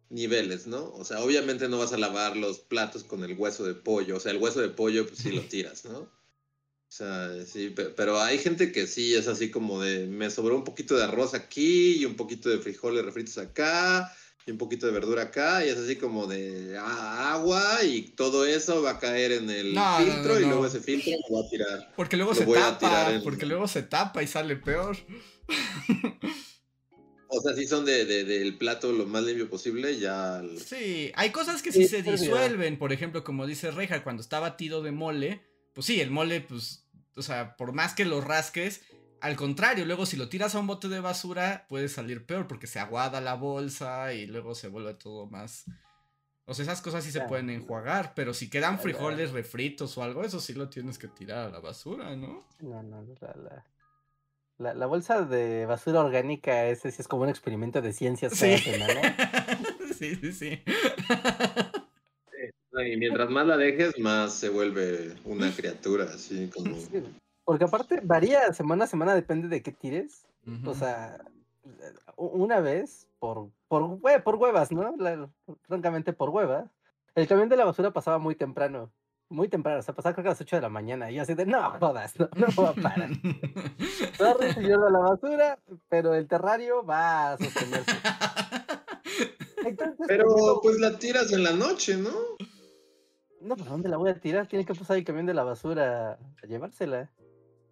Niveles, 0.09 0.67
¿no? 0.67 0.91
O 0.93 1.03
sea, 1.03 1.19
obviamente 1.23 1.67
no 1.67 1.79
vas 1.79 1.93
a 1.93 1.97
lavar 1.97 2.37
los 2.37 2.59
platos 2.59 3.03
con 3.03 3.23
el 3.23 3.33
hueso 3.37 3.63
de 3.65 3.73
pollo. 3.73 4.17
O 4.17 4.19
sea, 4.19 4.31
el 4.31 4.37
hueso 4.37 4.61
de 4.61 4.69
pollo, 4.69 5.05
pues 5.07 5.19
sí 5.19 5.31
lo 5.31 5.41
tiras, 5.49 5.85
¿no? 5.85 5.99
O 5.99 6.91
sea, 6.97 7.29
sí, 7.45 7.69
pe- 7.71 7.89
pero 7.89 8.21
hay 8.21 8.37
gente 8.37 8.71
que 8.71 8.87
sí 8.87 9.15
es 9.15 9.27
así 9.27 9.51
como 9.51 9.81
de. 9.81 10.07
Me 10.07 10.29
sobró 10.29 10.55
un 10.55 10.63
poquito 10.63 10.95
de 10.95 11.03
arroz 11.03 11.33
aquí 11.33 11.97
y 11.97 12.05
un 12.05 12.15
poquito 12.15 12.49
de 12.49 12.59
frijoles 12.59 13.03
refritos 13.03 13.37
acá 13.37 14.15
y 14.47 14.51
un 14.51 14.57
poquito 14.59 14.85
de 14.85 14.93
verdura 14.93 15.23
acá 15.23 15.65
y 15.65 15.69
es 15.69 15.77
así 15.77 15.95
como 15.95 16.27
de 16.27 16.77
ah, 16.79 17.33
agua 17.33 17.83
y 17.83 18.11
todo 18.15 18.45
eso 18.45 18.81
va 18.83 18.91
a 18.91 18.99
caer 18.99 19.31
en 19.33 19.49
el 19.49 19.73
No, 19.73 19.97
filtro 19.97 20.35
no, 20.35 20.39
y 20.39 20.45
luego 20.45 20.65
ese 20.67 20.79
filtro 20.79 21.11
lo 21.29 21.35
va 21.41 21.45
a 21.45 21.49
tirar. 21.49 21.93
Porque 21.97 22.15
luego 22.15 22.33
Lo 22.33 22.39
se 22.39 22.45
voy 22.45 22.59
a 22.59 22.77
tapa, 22.77 23.19
porque 23.23 23.45
luego 23.47 23.67
se 23.67 23.81
tapa 23.83 24.21
y 24.23 24.27
sale 24.27 24.55
peor. 24.55 24.95
O 27.27 27.41
sea, 27.41 27.53
si 27.55 27.65
son 27.67 27.85
de, 27.85 28.05
de- 28.05 28.23
del 28.23 28.57
plato 28.57 28.91
lo 28.91 29.05
más 29.05 29.23
limpio 29.23 29.49
posible, 29.49 29.97
ya... 29.99 30.39
el- 30.39 30.59
Sí, 30.59 31.11
hay 31.15 31.31
cosas 31.31 31.61
que 31.61 31.71
sí 31.71 31.83
Sí, 31.83 31.87
se 31.89 32.01
disuelven, 32.03 32.77
por 32.77 32.93
ejemplo, 32.93 33.23
como 33.23 33.45
dice 33.47 33.71
Reja, 33.71 34.03
cuando 34.03 34.21
está 34.21 34.39
batido 34.39 34.81
de 34.83 34.91
mole, 34.91 35.41
pues 35.73 35.87
sí, 35.87 35.99
el 35.99 36.11
mole, 36.11 36.41
pues, 36.41 36.87
o 37.15 37.21
sea, 37.21 37.57
por 37.57 37.73
más 37.73 37.93
que 37.93 38.05
lo 38.05 38.21
rasques, 38.21 38.81
al 39.21 39.35
contrario, 39.35 39.85
luego 39.85 40.05
si 40.05 40.17
lo 40.17 40.29
tiras 40.29 40.53
a 40.55 40.59
un 40.59 40.67
bote 40.67 40.87
de 40.87 40.99
basura, 40.99 41.65
puede 41.67 41.89
salir 41.89 42.25
peor 42.25 42.47
porque 42.47 42.67
se 42.67 42.79
aguada 42.79 43.21
la 43.21 43.33
bolsa 43.33 44.13
y 44.13 44.27
luego 44.27 44.53
se 44.55 44.67
vuelve 44.67 44.93
todo 44.93 45.25
más... 45.25 45.65
O 46.47 46.53
sea, 46.53 46.61
esas 46.61 46.81
cosas 46.81 47.03
sí 47.03 47.11
se 47.11 47.21
pueden 47.21 47.49
enjuagar, 47.49 48.13
pero 48.13 48.31
si 48.35 48.51
quedan 48.51 48.79
frijoles 48.79 49.31
refritos 49.31 49.97
o 49.97 50.03
algo, 50.03 50.23
eso 50.23 50.39
sí 50.39 50.53
lo 50.53 50.69
tienes 50.69 50.99
que 50.99 51.07
tirar 51.07 51.47
a 51.47 51.49
la 51.49 51.59
basura, 51.59 52.15
¿no? 52.15 52.45
No, 52.59 52.83
no, 52.83 53.01
la, 53.19 53.33
la, 53.35 53.65
la, 54.57 54.73
la 54.73 54.85
bolsa 54.85 55.21
de 55.23 55.65
basura 55.65 56.01
orgánica, 56.01 56.65
ese 56.67 56.91
sí 56.91 57.01
es 57.01 57.07
como 57.07 57.23
un 57.23 57.29
experimento 57.29 57.81
de 57.81 57.93
ciencias 57.93 58.39
cada 58.39 58.57
Sí. 58.57 58.63
semana. 58.71 59.15
sí, 59.97 60.15
sí, 60.15 60.31
sí. 60.33 60.61
Y 62.85 62.97
mientras 62.97 63.29
más 63.29 63.47
la 63.47 63.55
dejes, 63.57 63.97
más 63.99 64.33
se 64.33 64.49
vuelve 64.49 65.15
una 65.23 65.49
criatura, 65.55 66.05
así 66.05 66.49
como... 66.53 66.75
Sí, 66.75 67.01
Porque 67.45 67.63
aparte 67.63 68.01
varía 68.03 68.51
semana 68.53 68.83
a 68.83 68.87
semana, 68.87 69.15
depende 69.15 69.47
de 69.47 69.61
qué 69.63 69.71
tires. 69.71 70.25
O 70.65 70.75
sea, 70.75 71.17
una 72.17 72.59
vez, 72.59 73.07
por, 73.19 73.49
por, 73.69 73.81
hue- 73.83 74.21
por 74.21 74.35
huevas, 74.35 74.71
¿no? 74.71 74.93
La- 74.97 75.29
francamente, 75.63 76.11
por 76.13 76.29
hueva. 76.29 76.69
El 77.15 77.27
camión 77.27 77.47
de 77.49 77.55
la 77.55 77.63
basura 77.65 77.91
pasaba 77.91 78.19
muy 78.19 78.35
temprano. 78.35 78.91
Muy 79.29 79.49
temprano, 79.49 79.79
o 79.79 79.81
sea, 79.81 79.95
pasaba 79.95 80.13
creo 80.13 80.23
que 80.23 80.29
a 80.29 80.31
las 80.31 80.41
8 80.41 80.57
de 80.57 80.61
la 80.61 80.69
mañana. 80.69 81.09
Y 81.09 81.15
yo 81.15 81.23
así 81.23 81.33
de, 81.33 81.45
no 81.45 81.71
jodas, 81.79 82.13
no, 82.19 82.29
no 82.35 82.47
voy 82.55 82.67
a 82.67 82.73
parar. 82.73 83.09
Sorry, 84.17 84.53
señor 84.53 84.85
de 84.85 84.91
la 84.91 84.99
basura, 84.99 85.59
pero 85.89 86.13
el 86.13 86.27
terrario 86.27 86.85
va 86.85 87.33
a 87.33 87.37
sostenerse. 87.37 87.91
Entonces, 89.65 90.05
Pero 90.07 90.25
digo, 90.35 90.61
pues 90.61 90.79
la 90.79 90.99
tiras 90.99 91.31
en 91.33 91.43
la 91.43 91.51
noche, 91.51 91.97
¿no? 91.97 92.11
no, 93.41 93.55
¿pero 93.55 93.69
dónde 93.71 93.89
la 93.89 93.97
voy 93.97 94.09
a 94.09 94.19
tirar? 94.19 94.47
Tiene 94.47 94.65
que 94.65 94.73
pasar 94.73 94.97
el 94.97 95.03
camión 95.03 95.25
de 95.25 95.33
la 95.33 95.43
basura 95.43 96.19
a 96.43 96.47
llevársela. 96.47 97.11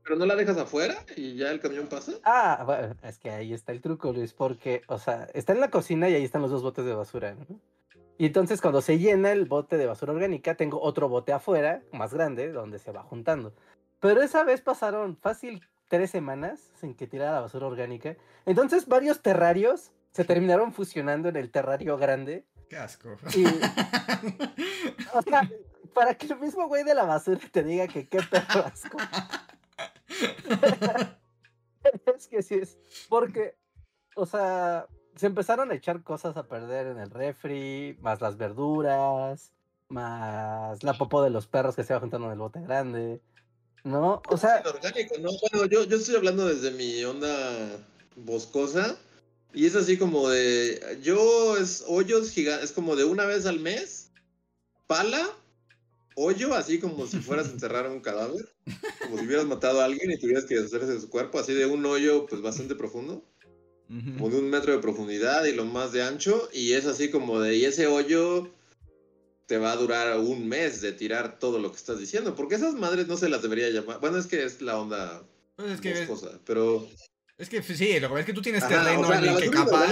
Pero 0.03 0.15
no 0.17 0.25
la 0.25 0.35
dejas 0.35 0.57
afuera 0.57 0.95
y 1.15 1.35
ya 1.35 1.51
el 1.51 1.59
camión 1.59 1.87
pasa. 1.87 2.13
Ah, 2.23 2.63
bueno, 2.65 2.95
es 3.03 3.17
que 3.19 3.29
ahí 3.29 3.53
está 3.53 3.71
el 3.71 3.81
truco, 3.81 4.11
Luis, 4.11 4.33
porque, 4.33 4.81
o 4.87 4.99
sea, 4.99 5.29
está 5.33 5.53
en 5.53 5.61
la 5.61 5.69
cocina 5.69 6.09
y 6.09 6.15
ahí 6.15 6.23
están 6.23 6.41
los 6.41 6.51
dos 6.51 6.61
botes 6.61 6.85
de 6.85 6.93
basura, 6.93 7.35
¿no? 7.35 7.59
Y 8.17 8.27
entonces 8.27 8.61
cuando 8.61 8.81
se 8.81 8.99
llena 8.99 9.31
el 9.31 9.45
bote 9.45 9.77
de 9.77 9.87
basura 9.87 10.13
orgánica, 10.13 10.55
tengo 10.55 10.81
otro 10.81 11.09
bote 11.09 11.33
afuera, 11.33 11.81
más 11.91 12.13
grande, 12.13 12.51
donde 12.51 12.79
se 12.79 12.91
va 12.91 13.03
juntando. 13.03 13.53
Pero 13.99 14.21
esa 14.21 14.43
vez 14.43 14.61
pasaron 14.61 15.17
fácil 15.17 15.67
tres 15.87 16.11
semanas 16.11 16.71
sin 16.79 16.95
que 16.95 17.07
tirara 17.07 17.33
la 17.33 17.41
basura 17.41 17.67
orgánica. 17.67 18.15
Entonces 18.45 18.87
varios 18.87 19.21
terrarios 19.21 19.91
se 20.11 20.25
terminaron 20.25 20.73
fusionando 20.73 21.29
en 21.29 21.37
el 21.37 21.51
terrario 21.51 21.97
grande. 21.97 22.45
Qué 22.69 22.77
asco. 22.77 23.15
Y, 23.35 23.45
o 25.13 25.21
sea, 25.21 25.49
para 25.93 26.15
que 26.15 26.27
el 26.27 26.39
mismo 26.39 26.67
güey 26.67 26.83
de 26.83 26.95
la 26.95 27.03
basura 27.03 27.39
te 27.51 27.63
diga 27.63 27.87
que 27.87 28.07
qué 28.07 28.19
perro 28.29 28.65
asco. 28.65 28.97
es 32.15 32.27
que 32.27 32.43
sí 32.43 32.55
es. 32.55 32.77
Porque, 33.09 33.55
o 34.15 34.25
sea, 34.25 34.87
se 35.15 35.27
empezaron 35.27 35.71
a 35.71 35.75
echar 35.75 36.03
cosas 36.03 36.37
a 36.37 36.47
perder 36.47 36.87
en 36.87 36.99
el 36.99 37.09
refri, 37.09 37.97
más 38.01 38.21
las 38.21 38.37
verduras, 38.37 39.51
más 39.89 40.83
la 40.83 40.97
popó 40.97 41.23
de 41.23 41.29
los 41.29 41.47
perros 41.47 41.75
que 41.75 41.83
se 41.83 41.93
va 41.93 41.99
juntando 41.99 42.27
en 42.27 42.33
el 42.33 42.39
bote 42.39 42.61
grande. 42.61 43.21
¿No? 43.83 44.21
O 44.29 44.37
sea, 44.37 44.61
Inorgánico, 44.61 45.15
¿no? 45.19 45.29
Bueno, 45.41 45.65
yo, 45.67 45.83
yo 45.83 45.97
estoy 45.97 46.15
hablando 46.15 46.47
desde 46.47 46.71
mi 46.71 47.03
onda 47.03 47.85
boscosa. 48.15 48.97
Y 49.53 49.67
es 49.67 49.75
así 49.75 49.97
como 49.97 50.29
de. 50.29 50.99
Yo 51.03 51.57
es 51.57 51.83
hoyos 51.87 52.31
gigantes. 52.31 52.69
Es 52.69 52.71
como 52.71 52.95
de 52.95 53.03
una 53.03 53.25
vez 53.25 53.45
al 53.45 53.59
mes. 53.59 54.11
Pala. 54.87 55.29
Hoyo, 56.15 56.53
así 56.53 56.79
como 56.79 57.05
si 57.07 57.19
fueras 57.19 57.47
a 57.47 57.51
enterrar 57.53 57.85
a 57.85 57.91
un 57.91 58.01
cadáver. 58.01 58.49
Como 59.01 59.17
si 59.17 59.25
hubieras 59.25 59.45
matado 59.45 59.81
a 59.81 59.85
alguien 59.85 60.11
y 60.11 60.17
tuvieras 60.17 60.45
que 60.45 60.55
deshacerse 60.55 60.93
de 60.93 61.01
su 61.01 61.09
cuerpo. 61.09 61.39
Así 61.39 61.53
de 61.53 61.65
un 61.65 61.85
hoyo, 61.85 62.25
pues 62.25 62.41
bastante 62.41 62.75
profundo. 62.75 63.23
Como 64.17 64.29
de 64.29 64.37
un 64.37 64.49
metro 64.49 64.73
de 64.73 64.79
profundidad 64.79 65.45
y 65.45 65.53
lo 65.53 65.65
más 65.65 65.91
de 65.91 66.01
ancho. 66.03 66.49
Y 66.53 66.73
es 66.73 66.85
así 66.85 67.09
como 67.11 67.39
de, 67.39 67.55
y 67.57 67.65
ese 67.65 67.87
hoyo 67.87 68.49
te 69.45 69.57
va 69.57 69.71
a 69.73 69.75
durar 69.75 70.17
un 70.19 70.47
mes 70.47 70.81
de 70.81 70.93
tirar 70.93 71.37
todo 71.37 71.59
lo 71.59 71.69
que 71.71 71.77
estás 71.77 71.99
diciendo. 71.99 72.33
Porque 72.35 72.55
esas 72.55 72.73
madres 72.73 73.07
no 73.07 73.17
se 73.17 73.29
las 73.29 73.41
debería 73.41 73.69
llamar. 73.69 73.99
Bueno, 73.99 74.17
es 74.17 74.25
que 74.27 74.43
es 74.43 74.61
la 74.61 74.79
onda 74.79 75.21
Pues 75.55 75.71
es 75.73 75.81
que, 75.81 76.07
pero... 76.45 76.87
es 77.37 77.49
que 77.49 77.61
sí, 77.61 77.99
lo 77.99 78.07
que 78.07 78.07
pasa 78.07 78.19
es 78.21 78.25
que 78.25 78.33
tú 78.33 78.41
tienes 78.41 78.67
terreno 78.67 79.01
o 79.01 79.05
sea, 79.07 79.17
en 79.19 79.25
la 79.25 79.31
el 79.33 79.39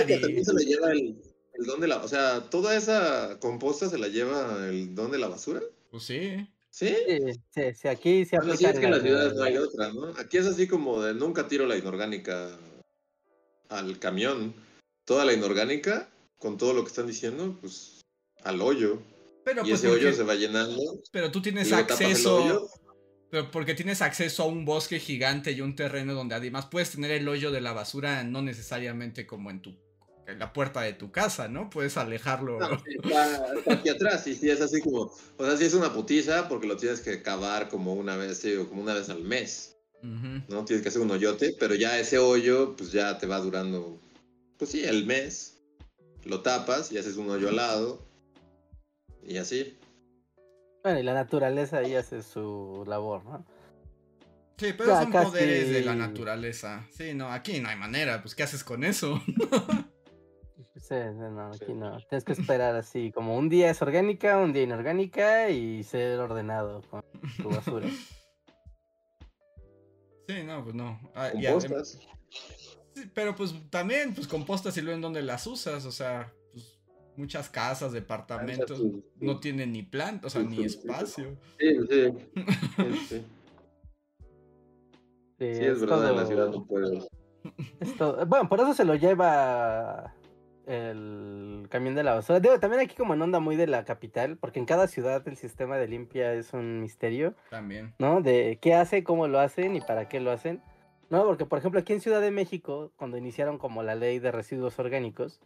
que 0.08 0.15
y... 0.15 0.22
también 0.22 0.46
se 0.46 0.53
la 0.53 0.62
lleva 0.62 0.91
el, 0.91 1.22
el 1.60 1.65
don 1.65 1.79
de 1.81 1.88
la... 1.88 1.98
O 2.03 2.08
sea, 2.08 2.50
toda 2.50 2.75
esa 2.75 3.38
composta 3.39 3.89
se 3.89 3.98
la 3.98 4.08
lleva 4.08 4.67
el 4.70 4.96
don 4.96 5.12
de 5.12 5.20
la 5.20 5.27
basura. 5.27 5.62
Pues 5.91 6.03
sí. 6.03 6.48
¿Sí? 6.72 6.96
sí, 7.05 7.20
sí, 7.53 7.62
sí, 7.75 7.88
aquí 7.89 8.25
se 8.25 8.38
Bueno, 8.38 8.55
sí, 8.55 8.65
aplica 8.65 8.72
es 8.72 8.79
que 8.79 8.86
en 8.86 8.91
las 8.91 9.01
la- 9.01 9.08
ciudades 9.08 9.34
no 9.36 9.43
hay 9.43 9.58
otra, 9.58 9.91
¿no? 9.93 10.08
Aquí 10.17 10.38
es 10.38 10.46
así 10.46 10.67
como 10.67 11.03
de 11.03 11.13
nunca 11.13 11.48
tiro 11.50 11.65
la 11.65 11.75
inorgánica 11.75 12.58
al 13.71 13.99
camión. 13.99 14.53
Toda 15.05 15.25
la 15.25 15.33
inorgánica, 15.33 16.09
con 16.37 16.57
todo 16.57 16.73
lo 16.73 16.83
que 16.83 16.89
están 16.89 17.07
diciendo, 17.07 17.57
pues 17.59 18.01
al 18.43 18.61
hoyo. 18.61 19.01
Pero 19.43 19.61
y 19.61 19.69
pues 19.69 19.79
ese 19.79 19.87
hoyo 19.87 20.13
se 20.13 20.23
va 20.23 20.35
llenando. 20.35 21.01
pero 21.11 21.31
tú 21.31 21.41
tienes 21.41 21.71
acceso... 21.71 22.69
Pero 23.31 23.49
porque 23.49 23.73
tienes 23.73 24.01
acceso 24.01 24.43
a 24.43 24.47
un 24.47 24.65
bosque 24.65 24.99
gigante 24.99 25.53
y 25.53 25.61
un 25.61 25.73
terreno 25.77 26.13
donde 26.13 26.35
además 26.35 26.65
puedes 26.65 26.91
tener 26.91 27.11
el 27.11 27.29
hoyo 27.29 27.49
de 27.49 27.61
la 27.61 27.71
basura 27.71 28.25
no 28.25 28.41
necesariamente 28.41 29.25
como 29.25 29.49
en 29.49 29.61
tu 29.61 29.73
en 30.27 30.39
la 30.39 30.53
puerta 30.53 30.81
de 30.81 30.93
tu 30.93 31.11
casa, 31.11 31.47
¿no? 31.47 31.69
Puedes 31.69 31.97
alejarlo. 31.97 32.59
No, 32.59 32.73
está, 32.73 33.91
atrás, 33.91 34.27
y 34.27 34.35
sí 34.35 34.49
es 34.49 34.61
así 34.61 34.81
como, 34.81 35.13
o 35.37 35.45
sea, 35.45 35.57
sí 35.57 35.65
es 35.65 35.73
una 35.73 35.93
putiza 35.93 36.47
porque 36.47 36.67
lo 36.67 36.77
tienes 36.77 37.01
que 37.01 37.21
cavar 37.21 37.69
como 37.69 37.93
una 37.93 38.15
vez, 38.17 38.39
sí, 38.39 38.55
o 38.55 38.67
como 38.67 38.81
una 38.81 38.93
vez 38.93 39.09
al 39.09 39.23
mes, 39.23 39.77
¿no? 40.03 40.65
Tienes 40.65 40.81
que 40.84 40.89
hacer 40.89 41.01
un 41.01 41.12
hoyote, 41.12 41.55
pero 41.60 41.75
ya 41.75 42.00
ese 42.00 42.17
hoyo, 42.17 42.75
pues 42.75 42.91
ya 42.91 43.17
te 43.17 43.27
va 43.27 43.39
durando, 43.39 44.00
pues 44.58 44.72
sí, 44.72 44.84
el 44.84 45.05
mes. 45.05 45.62
Lo 46.25 46.41
tapas 46.41 46.91
y 46.91 46.98
haces 46.98 47.17
un 47.17 47.29
hoyo 47.29 47.50
al 47.50 47.55
lado, 47.55 48.05
y 49.24 49.38
así. 49.38 49.77
Bueno, 50.84 51.00
y 51.00 51.03
la 51.03 51.13
naturaleza 51.13 51.77
ahí 51.79 51.96
hace 51.96 52.22
su 52.24 52.84
labor, 52.88 53.24
¿no? 53.25 53.46
Sí, 54.58 54.74
pero 54.77 54.89
Ya 54.91 55.01
son 55.03 55.12
casi- 55.12 55.25
poderes 55.31 55.70
de 55.72 55.81
la 55.81 55.96
naturaleza. 55.96 56.88
Sí, 56.91 57.13
no, 57.15 57.29
aquí 57.31 57.60
no 57.60 57.70
hay 57.70 57.75
manera. 57.75 58.22
Pues, 58.22 58.36
¿qué 58.36 58.43
haces 58.43 58.63
con 58.63 58.84
eso? 58.84 59.20
Sí, 60.77 60.96
no, 61.15 61.51
aquí 61.53 61.74
no. 61.74 61.98
Tienes 62.10 62.24
que 62.25 62.31
esperar 62.34 62.75
así, 62.75 63.12
como 63.12 63.38
un 63.38 63.50
día 63.50 63.70
es 63.70 63.81
orgánica, 63.81 64.38
un 64.39 64.51
día 64.51 64.63
inorgánica 64.63 65.50
y 65.50 65.84
ser 65.84 66.20
ordenado 66.20 66.81
con 66.89 67.03
tu 67.38 67.50
basura. 67.50 67.88
Sí, 70.31 70.43
no, 70.43 70.63
pues 70.63 70.75
no. 70.75 71.00
Ah, 71.15 71.29
adem- 71.33 71.45
Compostas. 71.51 72.00
sí, 72.95 73.09
pero 73.13 73.35
pues 73.35 73.53
también, 73.69 74.13
pues 74.13 74.27
compostas 74.27 74.77
y 74.77 74.81
luego 74.81 74.95
en 74.95 75.01
donde 75.01 75.21
las 75.21 75.45
usas, 75.47 75.85
o 75.85 75.91
sea, 75.91 76.31
pues 76.53 76.79
muchas 77.17 77.50
casas, 77.50 77.91
departamentos, 77.91 78.81
no 79.19 79.39
tienen 79.39 79.73
ni 79.73 79.83
planta, 79.83 80.27
o 80.27 80.29
sea, 80.29 80.43
ni 80.43 80.63
espacio. 80.65 81.38
Sí, 81.59 81.75
sí. 81.89 82.13
Sí, 82.15 82.45
sí. 83.09 83.25
Sí, 85.39 85.55
Sí, 85.55 85.63
es 85.65 85.81
verdad, 85.81 86.09
en 86.11 86.15
la 86.17 86.25
ciudad 86.27 86.50
no 86.50 86.65
puedes. 86.65 87.07
es 87.79 87.97
todo- 87.97 88.25
Bueno, 88.27 88.47
por 88.47 88.59
eso 88.61 88.73
se 88.75 88.85
lo 88.85 88.93
lleva 88.95 90.13
el 90.68 91.68
camión 91.70 91.96
de 91.96 92.03
la 92.03 92.13
basura. 92.13 92.39
Digo, 92.39 92.60
también 92.60 92.82
aquí 92.82 92.96
como 92.96 93.13
en 93.13 93.22
onda 93.22 93.39
muy 93.39 93.56
de 93.56 93.68
la 93.68 93.84
capital, 93.86 94.38
porque 94.38 94.60
en 94.60 94.65
cada 94.65 94.88
ciudad 94.88 95.27
el 95.27 95.38
sistema 95.38 95.77
de 95.77 95.88
limpia 95.88 96.34
es 96.34 96.53
un 96.53 96.82
misterio, 96.82 97.36
También. 97.50 97.94
¿no? 98.00 98.22
De 98.22 98.60
qué 98.62 98.74
hace, 98.74 99.03
cómo 99.03 99.27
lo 99.27 99.39
hacen 99.39 99.75
y 99.75 99.82
para 99.82 100.08
qué 100.08 100.20
lo 100.20 100.32
hacen. 100.32 100.62
No, 101.10 101.25
porque 101.25 101.46
por 101.46 101.60
ejemplo 101.60 101.80
aquí 101.80 101.94
en 101.94 102.01
Ciudad 102.01 102.22
de 102.22 102.32
México, 102.32 102.94
cuando 102.96 103.18
iniciaron 103.18 103.58
como 103.58 103.84
la 103.84 103.96
ley 103.96 104.20
de 104.20 104.32
residuos 104.32 104.80
orgánicos, 104.80 105.41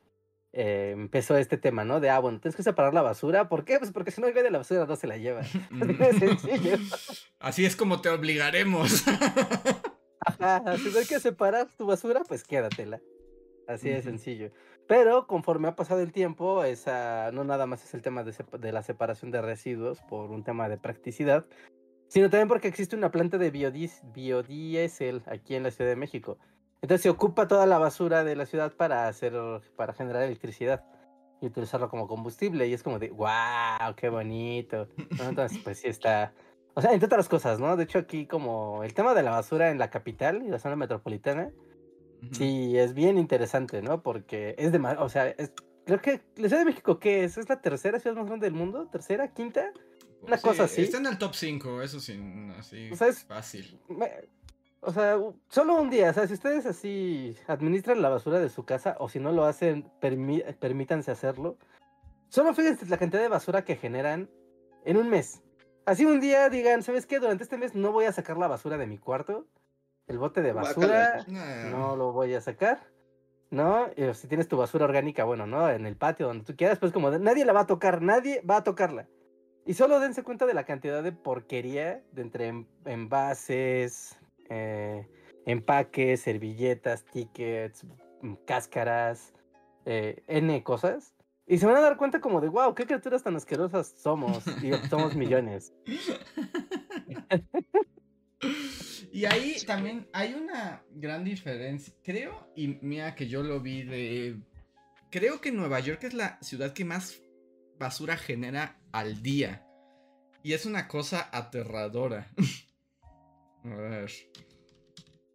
eh, 0.53 0.91
empezó 0.93 1.35
este 1.37 1.57
tema, 1.57 1.83
¿no? 1.83 1.99
De, 1.99 2.09
ah, 2.09 2.19
bueno, 2.19 2.39
tienes 2.39 2.55
que 2.55 2.63
separar 2.63 2.93
la 2.93 3.01
basura. 3.01 3.49
¿Por 3.49 3.65
qué? 3.65 3.77
Pues 3.79 3.91
porque 3.91 4.11
si 4.11 4.21
no 4.21 4.27
el 4.27 4.33
güey 4.33 4.43
de 4.43 4.51
la 4.51 4.59
basura 4.59 4.85
no 4.85 4.95
se 4.95 5.07
la 5.07 5.17
lleva. 5.17 5.41
Así 7.39 7.65
es 7.65 7.75
como 7.75 7.99
te 7.99 8.09
obligaremos. 8.09 9.05
Ajá, 10.19 10.77
si 10.77 10.91
no 10.91 10.99
hay 10.99 11.05
que 11.05 11.19
separar 11.19 11.67
tu 11.77 11.85
basura, 11.85 12.21
pues 12.27 12.43
quédatela. 12.43 13.01
Así 13.67 13.89
de 13.89 14.01
sencillo. 14.01 14.51
Pero 14.87 15.25
conforme 15.27 15.67
ha 15.67 15.75
pasado 15.75 16.01
el 16.01 16.11
tiempo, 16.11 16.63
esa 16.63 17.31
no 17.31 17.43
nada 17.43 17.65
más 17.65 17.83
es 17.83 17.93
el 17.93 18.01
tema 18.01 18.23
de, 18.23 18.33
de 18.59 18.71
la 18.71 18.83
separación 18.83 19.31
de 19.31 19.41
residuos 19.41 20.01
por 20.03 20.29
un 20.29 20.43
tema 20.43 20.69
de 20.69 20.77
practicidad, 20.77 21.45
sino 22.07 22.29
también 22.29 22.47
porque 22.47 22.67
existe 22.67 22.95
una 22.95 23.11
planta 23.11 23.37
de 23.37 23.49
biodiesel 23.49 25.23
aquí 25.25 25.55
en 25.55 25.63
la 25.63 25.71
Ciudad 25.71 25.89
de 25.89 25.95
México. 25.95 26.37
Entonces 26.81 27.01
se 27.01 27.09
ocupa 27.09 27.47
toda 27.47 27.65
la 27.65 27.79
basura 27.79 28.23
de 28.23 28.35
la 28.35 28.45
ciudad 28.45 28.73
para 28.73 29.07
hacer, 29.07 29.33
para 29.75 29.93
generar 29.93 30.21
electricidad 30.21 30.83
y 31.41 31.47
utilizarlo 31.47 31.89
como 31.89 32.07
combustible. 32.07 32.67
Y 32.67 32.73
es 32.73 32.83
como 32.83 32.99
de, 32.99 33.09
wow, 33.09 33.95
qué 33.95 34.09
bonito. 34.09 34.87
¿no? 35.17 35.29
Entonces, 35.29 35.59
pues 35.63 35.79
sí 35.79 35.87
está. 35.87 36.33
O 36.75 36.81
sea, 36.81 36.93
entre 36.93 37.07
otras 37.07 37.27
cosas, 37.27 37.59
¿no? 37.59 37.75
De 37.75 37.85
hecho, 37.85 37.97
aquí 37.97 38.27
como 38.27 38.83
el 38.83 38.93
tema 38.93 39.15
de 39.15 39.23
la 39.23 39.31
basura 39.31 39.71
en 39.71 39.79
la 39.79 39.89
capital 39.89 40.43
y 40.43 40.49
la 40.49 40.59
zona 40.59 40.75
metropolitana. 40.75 41.51
Sí 42.31 42.77
es 42.77 42.93
bien 42.93 43.17
interesante, 43.17 43.81
¿no? 43.81 44.01
Porque 44.01 44.55
es 44.57 44.71
de, 44.71 44.79
o 44.79 45.09
sea, 45.09 45.27
es, 45.29 45.51
creo 45.85 46.01
que 46.01 46.21
la 46.35 46.47
Ciudad 46.47 46.59
de 46.59 46.65
México, 46.65 46.99
¿qué 46.99 47.23
es? 47.23 47.37
¿Es 47.37 47.49
la 47.49 47.61
tercera 47.61 47.99
ciudad 47.99 48.15
más 48.17 48.25
grande 48.27 48.45
del 48.47 48.53
mundo? 48.53 48.87
¿Tercera? 48.91 49.27
¿Quinta? 49.33 49.71
una 50.21 50.37
cosa 50.39 50.63
así. 50.63 50.81
Está 50.81 50.97
en 50.97 51.05
el 51.05 51.19
top 51.19 51.35
5, 51.35 51.83
eso 51.83 51.99
sí, 51.99 52.19
así 52.57 52.89
O 52.91 52.95
sea, 52.95 53.07
es- 53.09 53.23
fácil. 53.25 53.79
Me- 53.87 54.11
O 54.81 54.91
sea, 54.91 55.17
solo 55.49 55.79
un 55.81 55.89
día, 55.89 56.09
o 56.11 56.13
sea, 56.13 56.27
si 56.27 56.33
ustedes 56.33 56.65
así 56.67 57.35
administran 57.47 58.01
la 58.03 58.09
basura 58.09 58.39
de 58.39 58.49
su 58.49 58.65
casa 58.65 58.95
o 58.99 59.09
si 59.09 59.19
no 59.19 59.31
lo 59.31 59.45
hacen, 59.45 59.87
permí- 60.01 60.43
permítanse 60.57 61.09
hacerlo. 61.11 61.57
Solo 62.29 62.53
fíjense 62.53 62.85
la 62.87 62.97
cantidad 62.97 63.21
de 63.21 63.27
basura 63.27 63.63
que 63.65 63.75
generan 63.77 64.29
en 64.83 64.97
un 64.97 65.09
mes. 65.09 65.41
Así 65.85 66.05
un 66.05 66.19
día 66.19 66.49
digan, 66.49 66.81
¿sabes 66.83 67.05
qué? 67.05 67.19
Durante 67.19 67.43
este 67.43 67.57
mes 67.57 67.73
no 67.75 67.91
voy 67.91 68.05
a 68.05 68.11
sacar 68.11 68.37
la 68.37 68.47
basura 68.47 68.77
de 68.77 68.85
mi 68.87 68.97
cuarto. 68.99 69.47
El 70.07 70.17
bote 70.19 70.41
de 70.41 70.53
basura 70.53 71.25
no 71.71 71.95
lo 71.95 72.11
voy 72.11 72.33
a 72.35 72.41
sacar. 72.41 72.79
¿No? 73.51 73.87
Y 73.95 74.13
si 74.15 74.27
tienes 74.27 74.47
tu 74.47 74.57
basura 74.57 74.85
orgánica, 74.85 75.23
bueno, 75.23 75.45
¿no? 75.45 75.69
En 75.69 75.85
el 75.85 75.95
patio, 75.95 76.27
donde 76.27 76.43
tú 76.43 76.55
quieras, 76.57 76.79
pues 76.79 76.91
como 76.91 77.11
de- 77.11 77.19
nadie 77.19 77.45
la 77.45 77.53
va 77.53 77.61
a 77.61 77.67
tocar, 77.67 78.01
nadie 78.01 78.41
va 78.41 78.57
a 78.57 78.63
tocarla. 78.63 79.07
Y 79.65 79.75
solo 79.75 79.99
dense 79.99 80.23
cuenta 80.23 80.45
de 80.45 80.53
la 80.55 80.65
cantidad 80.65 81.03
de 81.03 81.11
porquería 81.11 82.03
de 82.11 82.21
entre 82.23 82.47
en- 82.47 82.67
envases, 82.85 84.17
eh, 84.49 85.07
empaques, 85.45 86.21
servilletas, 86.21 87.05
tickets, 87.05 87.85
mm, 88.21 88.33
cáscaras, 88.45 89.33
eh, 89.85 90.23
N 90.27 90.61
cosas. 90.63 91.13
Y 91.47 91.59
se 91.59 91.67
van 91.67 91.75
a 91.77 91.81
dar 91.81 91.97
cuenta 91.97 92.19
como 92.19 92.41
de, 92.41 92.49
wow, 92.49 92.73
qué 92.73 92.85
criaturas 92.87 93.21
tan 93.23 93.35
asquerosas 93.35 93.93
somos. 93.95 94.43
Y 94.63 94.73
somos 94.89 95.15
millones. 95.15 95.71
Y 99.15 99.23
ahí 99.23 99.55
también 99.65 100.09
hay 100.11 100.33
una 100.33 100.83
gran 100.91 101.23
diferencia. 101.23 101.93
Creo, 102.03 102.51
y 102.53 102.67
mira 102.81 103.15
que 103.15 103.29
yo 103.29 103.43
lo 103.43 103.61
vi 103.61 103.83
de. 103.83 104.41
Creo 105.09 105.39
que 105.39 105.53
Nueva 105.53 105.79
York 105.79 106.03
es 106.03 106.13
la 106.13 106.37
ciudad 106.41 106.73
que 106.73 106.83
más 106.83 107.21
basura 107.79 108.17
genera 108.17 108.77
al 108.91 109.23
día. 109.23 109.65
Y 110.43 110.51
es 110.51 110.65
una 110.65 110.89
cosa 110.89 111.29
aterradora. 111.31 112.29
A 113.63 113.69
ver. 113.69 114.11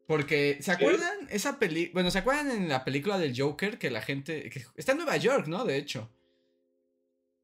Porque, 0.06 0.58
¿se 0.60 0.72
acuerdan 0.72 1.16
esa 1.30 1.58
película? 1.58 1.94
Bueno, 1.94 2.10
¿se 2.10 2.18
acuerdan 2.18 2.50
en 2.50 2.68
la 2.68 2.84
película 2.84 3.16
del 3.16 3.34
Joker 3.34 3.78
que 3.78 3.88
la 3.88 4.02
gente... 4.02 4.50
que 4.50 4.62
está 4.76 4.92
en 4.92 4.98
Nueva 4.98 5.16
York, 5.16 5.46
¿no? 5.46 5.64
De 5.64 5.78
hecho. 5.78 6.12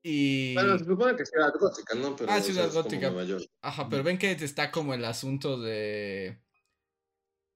Y... 0.09 0.55
Bueno, 0.55 0.79
se 0.79 0.85
supone 0.85 1.16
que 1.16 1.25
es 1.25 1.31
ciudad 1.31 1.53
gótica, 1.59 1.97
¿no? 1.97 2.14
Pero, 2.14 2.31
Ah, 2.31 2.37
o 2.37 2.40
sea, 2.40 2.53
ciudad 2.55 2.73
gótica. 2.73 3.12
Ajá, 3.61 3.88
pero 3.88 4.05
ven 4.05 4.19
que 4.19 4.31
está 4.31 4.71
como 4.71 4.95
el 4.95 5.05
asunto 5.05 5.61
de. 5.61 6.38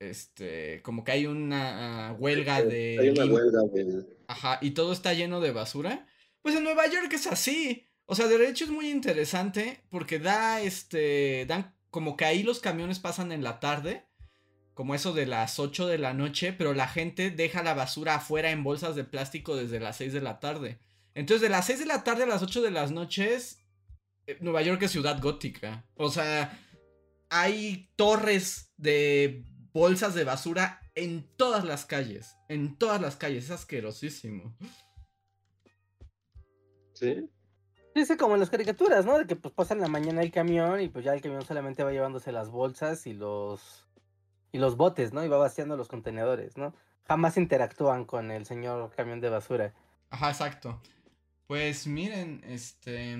Este. 0.00 0.82
Como 0.82 1.04
que 1.04 1.12
hay 1.12 1.26
una 1.26 2.08
ah, 2.08 2.12
huelga 2.14 2.60
de. 2.60 2.98
Hay 2.98 3.10
una 3.10 3.26
huelga 3.26 3.60
de... 3.72 4.04
Ajá, 4.26 4.58
y 4.62 4.72
todo 4.72 4.92
está 4.92 5.14
lleno 5.14 5.40
de 5.40 5.52
basura. 5.52 6.08
Pues 6.42 6.56
en 6.56 6.64
Nueva 6.64 6.88
York 6.88 7.12
es 7.12 7.28
así. 7.28 7.86
O 8.06 8.16
sea, 8.16 8.26
de 8.26 8.48
hecho 8.48 8.64
es 8.64 8.70
muy 8.70 8.90
interesante 8.90 9.84
porque 9.88 10.18
da 10.18 10.60
este. 10.60 11.46
Dan 11.46 11.76
como 11.90 12.16
que 12.16 12.24
ahí 12.24 12.42
los 12.42 12.58
camiones 12.58 12.98
pasan 12.98 13.30
en 13.30 13.44
la 13.44 13.60
tarde. 13.60 14.08
Como 14.74 14.96
eso 14.96 15.12
de 15.12 15.26
las 15.26 15.60
8 15.60 15.86
de 15.86 15.98
la 15.98 16.14
noche. 16.14 16.52
Pero 16.52 16.74
la 16.74 16.88
gente 16.88 17.30
deja 17.30 17.62
la 17.62 17.74
basura 17.74 18.16
afuera 18.16 18.50
en 18.50 18.64
bolsas 18.64 18.96
de 18.96 19.04
plástico 19.04 19.54
desde 19.54 19.78
las 19.78 19.98
6 19.98 20.12
de 20.14 20.20
la 20.20 20.40
tarde. 20.40 20.80
Entonces, 21.14 21.42
de 21.42 21.48
las 21.48 21.66
6 21.66 21.80
de 21.80 21.86
la 21.86 22.04
tarde 22.04 22.24
a 22.24 22.26
las 22.26 22.42
8 22.42 22.62
de 22.62 22.70
las 22.70 22.92
noches. 22.92 23.58
eh, 24.26 24.38
Nueva 24.40 24.62
York 24.62 24.82
es 24.82 24.92
ciudad 24.92 25.20
gótica. 25.20 25.84
O 25.94 26.10
sea, 26.10 26.58
hay 27.28 27.90
torres 27.96 28.72
de 28.76 29.44
bolsas 29.72 30.14
de 30.14 30.24
basura 30.24 30.80
en 30.94 31.28
todas 31.36 31.64
las 31.64 31.86
calles. 31.86 32.36
En 32.48 32.76
todas 32.76 33.00
las 33.00 33.16
calles. 33.16 33.44
Es 33.44 33.50
asquerosísimo. 33.50 34.56
¿Sí? 36.94 37.28
Dice 37.94 38.16
como 38.16 38.34
en 38.34 38.40
las 38.40 38.50
caricaturas, 38.50 39.04
¿no? 39.04 39.18
De 39.18 39.26
que 39.26 39.36
pues 39.36 39.52
pasa 39.52 39.74
en 39.74 39.80
la 39.80 39.88
mañana 39.88 40.22
el 40.22 40.30
camión 40.30 40.80
y 40.80 40.88
pues 40.88 41.04
ya 41.04 41.12
el 41.12 41.20
camión 41.20 41.44
solamente 41.44 41.82
va 41.82 41.90
llevándose 41.90 42.30
las 42.30 42.50
bolsas 42.50 43.06
y 43.06 43.14
los 43.14 43.88
y 44.52 44.58
los 44.58 44.76
botes, 44.76 45.12
¿no? 45.12 45.24
Y 45.24 45.28
va 45.28 45.38
vaciando 45.38 45.76
los 45.76 45.88
contenedores, 45.88 46.56
¿no? 46.56 46.74
Jamás 47.06 47.36
interactúan 47.36 48.04
con 48.04 48.30
el 48.30 48.46
señor 48.46 48.90
camión 48.94 49.20
de 49.20 49.28
basura. 49.28 49.74
Ajá, 50.10 50.30
exacto. 50.30 50.80
Pues 51.50 51.88
miren, 51.88 52.44
este. 52.46 53.18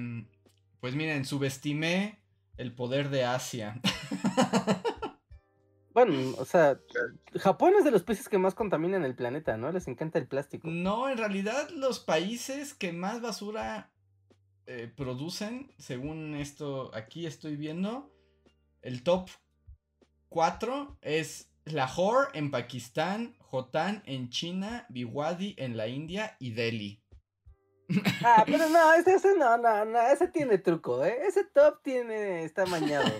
Pues 0.79 0.95
miren, 0.95 1.25
subestimé 1.25 2.23
el 2.59 2.73
poder 2.73 3.11
de 3.11 3.25
Asia. 3.25 3.81
Bueno, 5.93 6.37
o 6.39 6.45
sea, 6.45 6.79
Japón 7.35 7.73
es 7.77 7.85
de 7.85 7.91
los 7.91 8.05
países 8.05 8.29
que 8.29 8.39
más 8.39 8.55
contaminan 8.55 9.05
el 9.05 9.17
planeta, 9.17 9.57
¿no? 9.57 9.73
Les 9.73 9.89
encanta 9.89 10.21
el 10.21 10.29
plástico. 10.29 10.69
No, 10.69 11.11
en 11.11 11.19
realidad 11.19 11.69
los 11.71 11.99
países 11.99 12.75
que 12.75 12.93
más 12.93 13.21
basura 13.21 13.91
eh, 14.67 14.91
producen, 14.97 15.75
según 15.79 16.37
esto 16.37 16.95
aquí 16.95 17.27
estoy 17.27 17.57
viendo, 17.57 18.15
el 18.83 19.03
top 19.03 19.29
4 20.29 20.97
es 21.03 21.51
Lahore 21.65 22.29
en 22.35 22.53
Pakistán, 22.53 23.35
Hotan 23.51 24.05
en 24.07 24.31
China, 24.31 24.87
Biwadi 24.91 25.57
en 25.59 25.77
la 25.77 25.89
India 25.89 26.37
y 26.39 26.53
Delhi. 26.53 27.00
Ah, 28.25 28.45
pero 28.47 28.69
no, 28.69 28.93
ese, 28.95 29.15
ese 29.15 29.37
no, 29.37 29.57
no, 29.57 29.85
no, 29.85 30.01
ese 30.09 30.29
tiene 30.29 30.59
truco, 30.59 31.05
¿eh? 31.05 31.19
Ese 31.27 31.45
top 31.45 31.83
tiene, 31.83 32.45
está 32.45 32.67
mañado. 32.67 33.11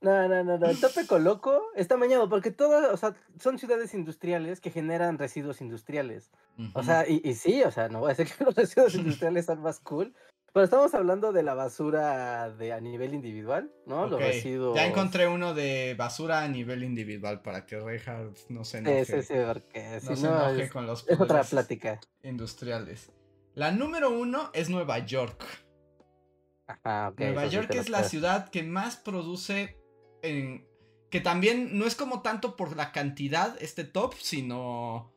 No, 0.00 0.28
no, 0.28 0.44
no, 0.44 0.58
no, 0.58 0.66
el 0.66 0.78
tope 0.78 1.06
coloco 1.06 1.62
está 1.76 1.96
mañado 1.96 2.28
porque 2.28 2.50
todas, 2.50 2.92
o 2.92 2.96
sea, 2.98 3.14
son 3.40 3.58
ciudades 3.58 3.94
industriales 3.94 4.60
que 4.60 4.70
generan 4.70 5.16
residuos 5.16 5.62
industriales. 5.62 6.30
O 6.74 6.82
sea, 6.82 7.08
y, 7.08 7.22
y 7.24 7.34
sí, 7.34 7.62
o 7.62 7.70
sea, 7.70 7.88
no 7.88 8.00
voy 8.00 8.10
a 8.10 8.14
decir 8.14 8.36
que 8.36 8.44
los 8.44 8.54
residuos 8.54 8.94
industriales 8.94 9.46
son 9.46 9.62
más 9.62 9.80
cool, 9.80 10.14
pero 10.52 10.64
estamos 10.64 10.94
hablando 10.94 11.32
de 11.32 11.42
la 11.42 11.54
basura 11.54 12.50
de 12.50 12.72
a 12.72 12.80
nivel 12.80 13.14
individual, 13.14 13.72
¿no? 13.86 14.06
Los 14.06 14.20
residuos. 14.20 14.76
Ya 14.76 14.86
encontré 14.86 15.26
uno 15.26 15.54
de 15.54 15.94
basura 15.98 16.42
a 16.42 16.48
nivel 16.48 16.84
individual 16.84 17.40
para 17.40 17.64
que 17.64 17.80
Reinhardt 17.80 18.38
no 18.50 18.64
se 18.64 18.78
enoje. 18.78 19.04
Sí, 19.06 19.12
sí, 19.14 19.22
sí, 19.22 19.34
porque 19.46 20.00
si 20.00 20.06
no 20.06 20.12
no, 20.12 20.16
se 20.16 20.26
enoje 20.26 20.62
es, 20.64 20.70
con 20.70 20.86
los 20.86 21.08
es 21.08 21.18
otra 21.18 21.42
plática. 21.42 21.98
industriales. 22.22 23.10
La 23.54 23.70
número 23.70 24.10
uno 24.10 24.50
es 24.52 24.68
Nueva 24.68 24.98
York. 24.98 25.44
Ajá, 26.66 27.10
ok. 27.10 27.20
Nueva 27.20 27.44
sí 27.44 27.50
York 27.54 27.70
es 27.74 27.88
la 27.88 28.04
ciudad 28.04 28.48
que 28.48 28.62
más 28.62 28.96
produce 28.96 29.78
en... 30.22 30.66
Que 31.10 31.20
también 31.20 31.78
no 31.78 31.86
es 31.86 31.94
como 31.94 32.22
tanto 32.22 32.56
por 32.56 32.76
la 32.76 32.90
cantidad 32.90 33.56
este 33.62 33.84
top, 33.84 34.14
sino 34.14 35.12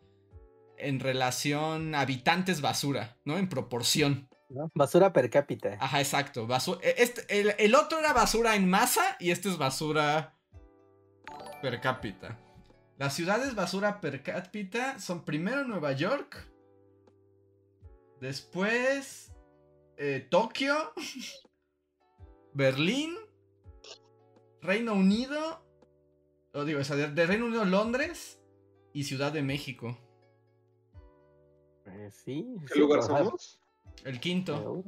en 0.77 0.99
relación 0.99 1.95
habitantes 1.95 2.61
basura, 2.61 3.17
¿no? 3.25 3.39
En 3.39 3.49
proporción. 3.49 4.29
¿no? 4.49 4.69
Basura 4.75 5.11
per 5.11 5.31
cápita. 5.31 5.75
Ajá, 5.79 5.99
exacto. 5.99 6.47
basu- 6.47 6.79
e- 6.83 6.95
este, 6.99 7.39
el, 7.39 7.55
el 7.57 7.73
otro 7.73 7.97
era 7.97 8.13
basura 8.13 8.55
en 8.55 8.69
masa 8.69 9.01
y 9.19 9.31
este 9.31 9.49
es 9.49 9.57
basura 9.57 10.35
per 11.63 11.81
cápita. 11.81 12.37
Las 12.99 13.15
ciudades 13.15 13.55
basura 13.55 13.99
per 13.99 14.21
cápita 14.21 14.99
son 14.99 15.25
primero 15.25 15.63
Nueva 15.63 15.93
York, 15.93 16.47
después 18.19 19.31
eh, 19.97 20.25
Tokio, 20.29 20.75
Berlín, 22.53 23.15
Reino 24.61 24.93
Unido, 24.93 25.63
o 26.53 26.65
digo, 26.65 26.79
o 26.79 26.83
sea, 26.83 26.95
de, 26.95 27.09
de 27.09 27.25
Reino 27.25 27.45
Unido 27.45 27.65
Londres 27.65 28.39
y 28.93 29.03
Ciudad 29.03 29.31
de 29.31 29.41
México. 29.41 29.97
Eh, 31.85 32.11
sí. 32.11 32.57
¿Qué 32.67 32.73
sí, 32.73 32.79
lugar 32.79 33.03
somos? 33.03 33.59
El 34.03 34.19
quinto. 34.19 34.83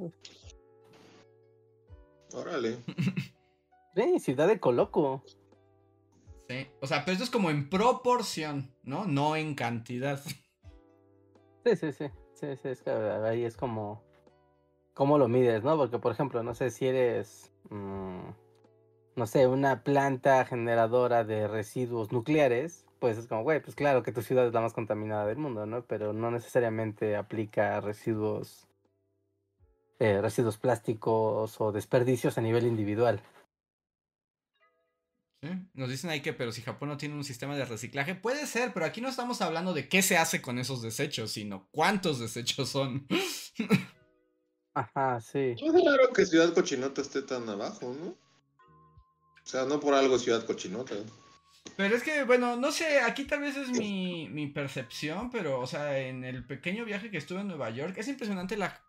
Órale. 2.33 2.77
Sí, 3.95 4.19
Ciudad 4.19 4.47
de 4.47 4.59
Coloco. 4.59 5.23
Sí. 6.47 6.67
O 6.79 6.87
sea, 6.87 7.03
pero 7.03 7.13
esto 7.13 7.23
es 7.23 7.29
como 7.29 7.49
en 7.49 7.69
proporción, 7.69 8.73
¿no? 8.83 9.05
No 9.05 9.35
en 9.35 9.55
cantidad. 9.55 10.23
Sí, 11.65 11.75
sí, 11.75 11.91
sí. 11.91 12.05
Sí, 12.39 12.55
sí, 12.61 12.69
es 12.69 12.81
que 12.81 12.89
ahí 12.91 13.43
es 13.43 13.57
como. 13.57 14.01
¿Cómo 14.93 15.17
lo 15.17 15.27
mides, 15.27 15.63
no? 15.63 15.77
Porque, 15.77 15.99
por 15.99 16.11
ejemplo, 16.13 16.43
no 16.43 16.53
sé 16.55 16.71
si 16.71 16.87
eres. 16.87 17.51
mm, 17.69 18.29
no 19.15 19.27
sé, 19.27 19.47
una 19.47 19.83
planta 19.83 20.45
generadora 20.45 21.23
de 21.25 21.47
residuos 21.47 22.11
nucleares. 22.11 22.85
Pues 22.99 23.17
es 23.17 23.27
como, 23.27 23.43
güey, 23.43 23.61
pues 23.61 23.75
claro 23.75 24.03
que 24.03 24.11
tu 24.11 24.21
ciudad 24.21 24.47
es 24.47 24.53
la 24.53 24.61
más 24.61 24.73
contaminada 24.73 25.25
del 25.25 25.37
mundo, 25.37 25.65
¿no? 25.65 25.83
Pero 25.85 26.13
no 26.13 26.31
necesariamente 26.31 27.15
aplica 27.17 27.79
residuos. 27.81 28.67
eh, 29.99 30.21
residuos 30.21 30.57
plásticos 30.57 31.59
o 31.61 31.71
desperdicios 31.71 32.37
a 32.37 32.41
nivel 32.41 32.65
individual. 32.65 33.21
¿Sí? 35.41 35.49
Nos 35.73 35.89
dicen 35.89 36.09
ahí 36.09 36.21
que, 36.21 36.33
pero 36.33 36.51
si 36.51 36.61
Japón 36.61 36.89
no 36.89 36.97
tiene 36.97 37.15
un 37.15 37.23
sistema 37.23 37.55
de 37.55 37.63
reciclaje, 37.63 38.13
puede 38.15 38.45
ser, 38.45 38.73
pero 38.73 38.85
aquí 38.85 38.99
no 38.99 39.07
estamos 39.07 39.41
hablando 39.41 39.73
de 39.73 39.87
qué 39.87 40.01
se 40.01 40.17
hace 40.17 40.41
con 40.41 40.59
esos 40.59 40.81
desechos, 40.81 41.31
sino 41.31 41.69
cuántos 41.71 42.19
desechos 42.19 42.69
son. 42.69 43.07
Ajá, 44.73 45.19
sí. 45.21 45.55
No 45.61 45.77
es 45.77 45.85
raro 45.85 46.13
que 46.13 46.25
Ciudad 46.25 46.53
Cochinota 46.53 47.01
esté 47.01 47.21
tan 47.21 47.47
abajo, 47.47 47.95
¿no? 47.99 48.09
O 48.09 49.45
sea, 49.45 49.65
no 49.65 49.79
por 49.79 49.93
algo 49.93 50.19
Ciudad 50.19 50.45
Cochinota. 50.45 50.95
Pero 51.75 51.95
es 51.95 52.03
que, 52.03 52.23
bueno, 52.23 52.57
no 52.57 52.71
sé, 52.71 52.99
aquí 52.99 53.23
tal 53.23 53.41
vez 53.41 53.55
es 53.55 53.69
mi, 53.69 54.27
mi 54.29 54.47
percepción, 54.47 55.29
pero, 55.29 55.59
o 55.59 55.67
sea, 55.67 55.99
en 55.99 56.23
el 56.25 56.45
pequeño 56.45 56.85
viaje 56.85 57.09
que 57.09 57.17
estuve 57.17 57.41
en 57.41 57.47
Nueva 57.47 57.69
York, 57.69 57.95
es 57.97 58.07
impresionante 58.07 58.57
la 58.57 58.81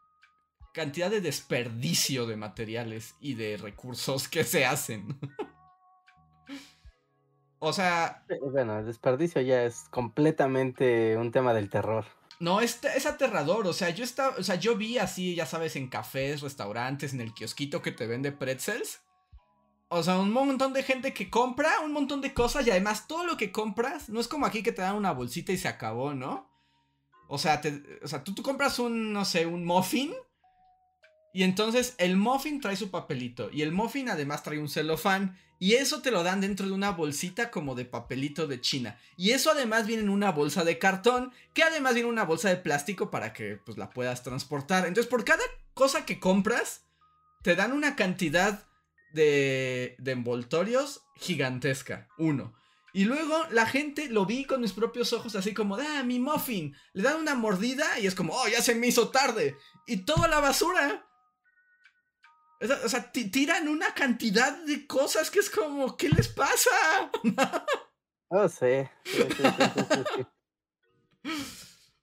cantidad 0.72 1.10
de 1.10 1.20
desperdicio 1.20 2.26
de 2.26 2.36
materiales 2.36 3.14
y 3.20 3.34
de 3.34 3.56
recursos 3.56 4.28
que 4.28 4.44
se 4.44 4.64
hacen. 4.64 5.18
o 7.61 7.73
sea, 7.73 8.25
Eh, 8.29 8.38
Bueno, 8.51 8.79
el 8.81 8.87
desperdicio 8.87 9.40
ya 9.42 9.62
es 9.64 9.85
completamente 9.90 11.16
un 11.16 11.31
tema 11.31 11.55
del 11.55 11.70
terror. 11.70 12.05
No, 12.40 12.61
es, 12.61 12.83
es 12.85 13.07
aterrador. 13.07 13.66
O 13.66 13.73
sea, 13.73 13.90
yo 13.90 14.03
estaba. 14.03 14.35
O 14.38 14.42
sea, 14.42 14.55
yo 14.57 14.75
vi 14.77 14.99
así, 14.99 15.35
ya 15.35 15.46
sabes, 15.46 15.77
en 15.77 15.88
cafés, 15.88 16.40
restaurantes, 16.40 17.12
en 17.12 17.20
el 17.20 17.33
kiosquito 17.35 17.83
que 17.83 17.92
te 17.92 18.07
vende 18.07 18.33
pretzels. 18.33 19.03
O 19.88 20.03
sea, 20.03 20.18
un 20.18 20.33
montón 20.33 20.73
de 20.73 20.83
gente 20.85 21.12
que 21.12 21.29
compra 21.31 21.81
un 21.85 21.92
montón 21.92 22.20
de 22.20 22.33
cosas 22.33 22.66
y 22.66 22.70
además 22.70 23.09
todo 23.09 23.25
lo 23.27 23.37
que 23.37 23.51
compras 23.53 24.09
no 24.09 24.20
es 24.20 24.29
como 24.29 24.46
aquí 24.46 24.62
que 24.62 24.73
te 24.73 24.83
dan 24.83 24.94
una 24.96 25.11
bolsita 25.12 25.53
y 25.53 25.59
se 25.59 25.66
acabó, 25.68 26.14
¿no? 26.14 26.49
O 27.29 27.38
sea, 27.38 27.61
te- 27.61 27.83
o 28.03 28.07
sea 28.09 28.23
tú, 28.25 28.33
tú 28.35 28.42
compras 28.42 28.79
un, 28.79 29.12
no 29.12 29.25
sé, 29.25 29.46
un 29.46 29.64
muffin 29.64 30.14
y 31.33 31.42
entonces 31.42 31.94
el 31.99 32.16
muffin 32.16 32.61
trae 32.61 32.77
su 32.77 32.90
papelito 32.90 33.51
y 33.53 33.62
el 33.62 33.73
muffin 33.73 34.09
además 34.09 34.42
trae 34.44 34.59
un 34.61 34.68
celofán 34.68 35.37
y 35.62 35.75
eso 35.75 36.01
te 36.01 36.11
lo 36.11 36.23
dan 36.23 36.40
dentro 36.40 36.66
de 36.66 36.73
una 36.73 36.90
bolsita 36.90 37.51
como 37.51 37.75
de 37.75 37.85
papelito 37.85 38.46
de 38.46 38.62
China. 38.62 38.99
Y 39.18 39.33
eso 39.33 39.51
además 39.51 39.87
viene 39.87 40.03
en 40.03 40.09
una 40.09 40.33
bolsa 40.33 40.64
de 40.64 40.79
cartón 40.79 41.33
que 41.53 41.62
además 41.62 41.92
viene 41.92 42.09
en 42.09 42.14
una 42.14 42.25
bolsa 42.25 42.49
de 42.49 42.57
plástico 42.57 43.11
para 43.11 43.35
que 43.35 43.59
pues 43.59 43.77
la 43.77 43.90
puedas 43.90 44.23
transportar. 44.23 44.87
Entonces 44.87 45.11
por 45.11 45.23
cada 45.23 45.44
cosa 45.75 46.07
que 46.07 46.18
compras 46.18 46.87
te 47.42 47.57
dan 47.57 47.73
una 47.73 47.94
cantidad 47.94 48.66
de, 49.12 49.96
de 49.99 50.12
envoltorios 50.12 51.03
gigantesca. 51.16 52.09
Uno. 52.16 52.55
Y 52.94 53.05
luego 53.05 53.44
la 53.51 53.66
gente 53.66 54.09
lo 54.09 54.25
vi 54.25 54.46
con 54.46 54.62
mis 54.62 54.73
propios 54.73 55.12
ojos 55.12 55.37
así 55.37 55.53
como, 55.53 55.77
ah, 55.77 56.03
mi 56.05 56.18
muffin. 56.18 56.75
Le 56.94 57.03
dan 57.03 57.20
una 57.20 57.35
mordida 57.35 57.99
y 57.99 58.07
es 58.07 58.14
como, 58.14 58.33
oh, 58.35 58.49
ya 58.49 58.62
se 58.62 58.75
me 58.75 58.87
hizo 58.87 59.11
tarde. 59.11 59.59
Y 59.87 59.99
toda 60.07 60.27
la 60.27 60.40
basura. 60.40 61.07
O 62.61 62.88
sea, 62.88 63.11
tiran 63.11 63.68
una 63.68 63.94
cantidad 63.94 64.57
de 64.64 64.87
cosas 64.87 65.31
que 65.31 65.38
es 65.38 65.49
como, 65.49 65.96
¿qué 65.96 66.09
les 66.09 66.29
pasa? 66.29 66.70
Sí, 68.49 68.88
sí, 69.05 69.23
sí. 69.35 70.27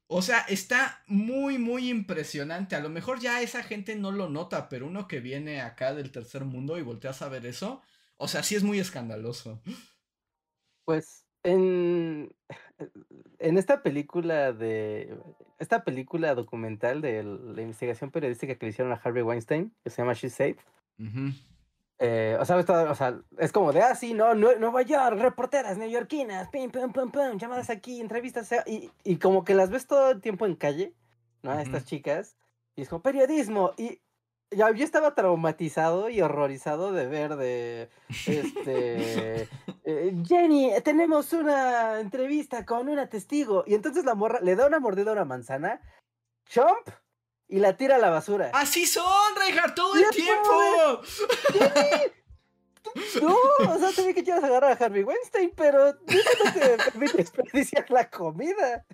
O 0.10 0.22
sea, 0.22 0.40
está 0.42 1.04
muy, 1.08 1.58
muy 1.58 1.90
impresionante. 1.90 2.76
A 2.76 2.80
lo 2.80 2.90
mejor 2.90 3.20
ya 3.20 3.42
esa 3.42 3.62
gente 3.62 3.96
no 3.96 4.12
lo 4.12 4.30
nota, 4.30 4.70
pero 4.70 4.88
uno 4.88 5.08
que 5.08 5.20
viene 5.20 5.62
acá 5.62 5.94
del 5.94 6.12
tercer 6.12 6.46
mundo 6.46 6.78
y 6.78 6.82
volteas 6.82 7.22
a 7.22 7.30
ver 7.30 7.46
eso, 7.46 7.82
o 8.16 8.28
sea, 8.28 8.42
sí 8.44 8.56
es 8.56 8.64
muy 8.64 8.80
escandaloso. 8.80 9.62
Pues 10.86 11.26
en, 11.44 12.34
en 13.40 13.58
esta 13.58 13.82
película 13.82 14.54
de 14.54 15.18
esta 15.60 15.84
película 15.84 16.36
documental 16.36 17.02
de 17.02 17.24
la 17.24 17.62
investigación 17.62 18.12
periodística 18.12 18.56
que 18.56 18.66
le 18.66 18.70
hicieron 18.70 18.94
a 18.94 19.02
Harvey 19.04 19.24
Weinstein, 19.24 19.74
que 19.84 19.90
se 19.90 20.02
llama 20.02 20.14
She 20.14 20.30
Said, 20.30 20.58
eh, 22.00 22.38
o, 22.40 22.46
sea, 22.46 22.58
o 22.58 22.96
sea, 22.96 23.20
es 23.40 23.52
como 23.52 23.74
de, 23.74 23.82
ah, 23.82 23.96
sí, 23.96 24.14
no, 24.14 24.36
Nue- 24.36 24.60
Nueva 24.60 24.84
York, 24.84 25.18
reporteras 25.20 25.78
neoyorquinas, 25.80 26.48
pim, 26.50 26.70
pum, 26.70 26.92
pum, 26.92 27.10
pum, 27.10 27.38
llamadas 27.40 27.72
aquí, 27.72 28.00
entrevistas, 28.00 28.54
y, 28.68 28.92
y 29.04 29.18
como 29.18 29.44
que 29.44 29.56
las 29.56 29.72
ves 29.72 29.88
todo 29.88 30.12
el 30.12 30.22
tiempo 30.22 30.46
en 30.46 30.56
calle, 30.56 30.94
¿no? 31.42 31.52
A 31.52 31.62
Estas 31.64 31.82
Ujú. 31.84 31.90
chicas, 31.90 32.38
y 32.76 32.84
es 32.84 32.90
como 32.90 33.02
periodismo, 33.02 33.72
y 33.78 34.00
ya, 34.52 34.72
yo 34.72 34.84
estaba 34.84 35.14
traumatizado 35.16 36.10
y 36.10 36.22
horrorizado 36.22 36.92
de 36.92 37.08
ver 37.08 37.36
de, 37.36 37.90
este, 38.10 39.42
eh, 39.84 40.24
Jenny, 40.26 40.72
tenemos 40.84 41.34
una 41.34 42.00
entrevista 42.00 42.66
con 42.66 42.90
una 42.90 43.10
testigo, 43.10 43.64
y 43.68 43.76
entonces 43.76 44.06
la 44.06 44.16
morra 44.16 44.40
le 44.42 44.56
da 44.56 44.68
una 44.68 44.80
mordida 44.80 45.12
a 45.12 45.14
una 45.14 45.26
manzana, 45.26 45.82
chomp, 46.50 46.90
y 47.48 47.60
la 47.60 47.78
tira 47.78 47.96
a 47.96 48.00
la 48.00 48.10
basura. 48.10 48.52
Así 48.54 48.86
son, 48.86 49.36
Reinhardt, 49.38 49.76
todo 49.76 49.96
el 49.96 50.10
tiempo. 50.10 51.02
No, 53.22 53.36
o 53.70 53.80
sea, 53.80 53.92
también 53.92 54.16
que 54.16 54.24
quieras 54.24 54.44
agarrar 54.44 54.72
a 54.72 54.86
Harvey 54.86 55.04
Weinstein, 55.04 55.52
pero 55.56 55.90
eso 55.90 56.30
no 56.44 56.54
te 56.54 56.78
permite 56.78 57.18
desperdiciar 57.18 57.90
la 57.90 58.10
comida. 58.10 58.86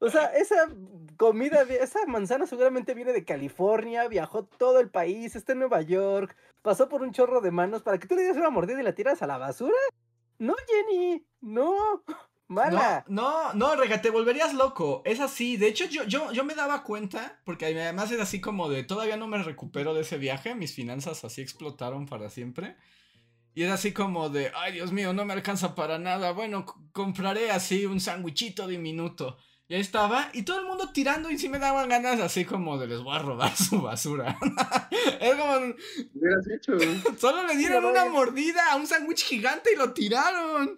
O 0.00 0.10
sea, 0.10 0.26
esa 0.26 0.68
comida, 1.16 1.62
esa 1.62 2.06
manzana 2.06 2.46
seguramente 2.46 2.94
viene 2.94 3.12
de 3.12 3.24
California, 3.24 4.06
viajó 4.06 4.44
todo 4.44 4.78
el 4.78 4.90
país, 4.90 5.34
está 5.34 5.52
en 5.52 5.58
Nueva 5.60 5.82
York, 5.82 6.36
pasó 6.62 6.88
por 6.88 7.02
un 7.02 7.12
chorro 7.12 7.40
de 7.40 7.50
manos 7.50 7.82
para 7.82 7.98
que 7.98 8.06
tú 8.06 8.14
le 8.14 8.22
des 8.22 8.36
una 8.36 8.50
mordida 8.50 8.80
y 8.80 8.84
la 8.84 8.94
tiras 8.94 9.22
a 9.22 9.26
la 9.26 9.38
basura. 9.38 9.74
No, 10.38 10.54
Jenny, 10.68 11.26
no, 11.40 12.04
mala. 12.46 13.04
No, 13.08 13.52
no, 13.52 13.54
no, 13.54 13.76
Rega, 13.76 14.00
te 14.00 14.10
volverías 14.10 14.54
loco. 14.54 15.02
Es 15.04 15.18
así. 15.18 15.56
De 15.56 15.66
hecho, 15.66 15.86
yo, 15.86 16.04
yo, 16.04 16.30
yo 16.30 16.44
me 16.44 16.54
daba 16.54 16.84
cuenta, 16.84 17.40
porque 17.44 17.66
además 17.66 18.12
es 18.12 18.20
así 18.20 18.40
como 18.40 18.68
de 18.68 18.84
todavía 18.84 19.16
no 19.16 19.26
me 19.26 19.42
recupero 19.42 19.94
de 19.94 20.02
ese 20.02 20.16
viaje. 20.16 20.54
Mis 20.54 20.74
finanzas 20.74 21.24
así 21.24 21.42
explotaron 21.42 22.06
para 22.06 22.30
siempre. 22.30 22.76
Y 23.52 23.64
es 23.64 23.70
así 23.72 23.92
como 23.92 24.28
de, 24.28 24.52
ay 24.54 24.74
Dios 24.74 24.92
mío, 24.92 25.12
no 25.12 25.24
me 25.24 25.32
alcanza 25.32 25.74
para 25.74 25.98
nada. 25.98 26.30
Bueno, 26.30 26.64
compraré 26.92 27.50
así 27.50 27.84
un 27.86 27.98
sándwichito 27.98 28.68
diminuto. 28.68 29.38
Y 29.70 29.74
ahí 29.74 29.80
estaba, 29.82 30.30
y 30.32 30.44
todo 30.44 30.60
el 30.60 30.66
mundo 30.66 30.92
tirando, 30.92 31.30
y 31.30 31.38
sí 31.38 31.50
me 31.50 31.58
daban 31.58 31.90
ganas 31.90 32.20
así 32.20 32.46
como 32.46 32.78
de 32.78 32.86
les 32.86 33.02
voy 33.02 33.14
a 33.14 33.18
robar 33.18 33.54
su 33.54 33.82
basura. 33.82 34.38
es 35.20 35.34
como, 35.34 35.74
solo 37.18 37.46
le 37.46 37.54
dieron 37.54 37.82
no, 37.82 37.90
una 37.90 38.06
mordida 38.06 38.72
a 38.72 38.76
un 38.76 38.86
sándwich 38.86 39.24
gigante 39.24 39.74
y 39.74 39.76
lo 39.76 39.92
tiraron. 39.92 40.74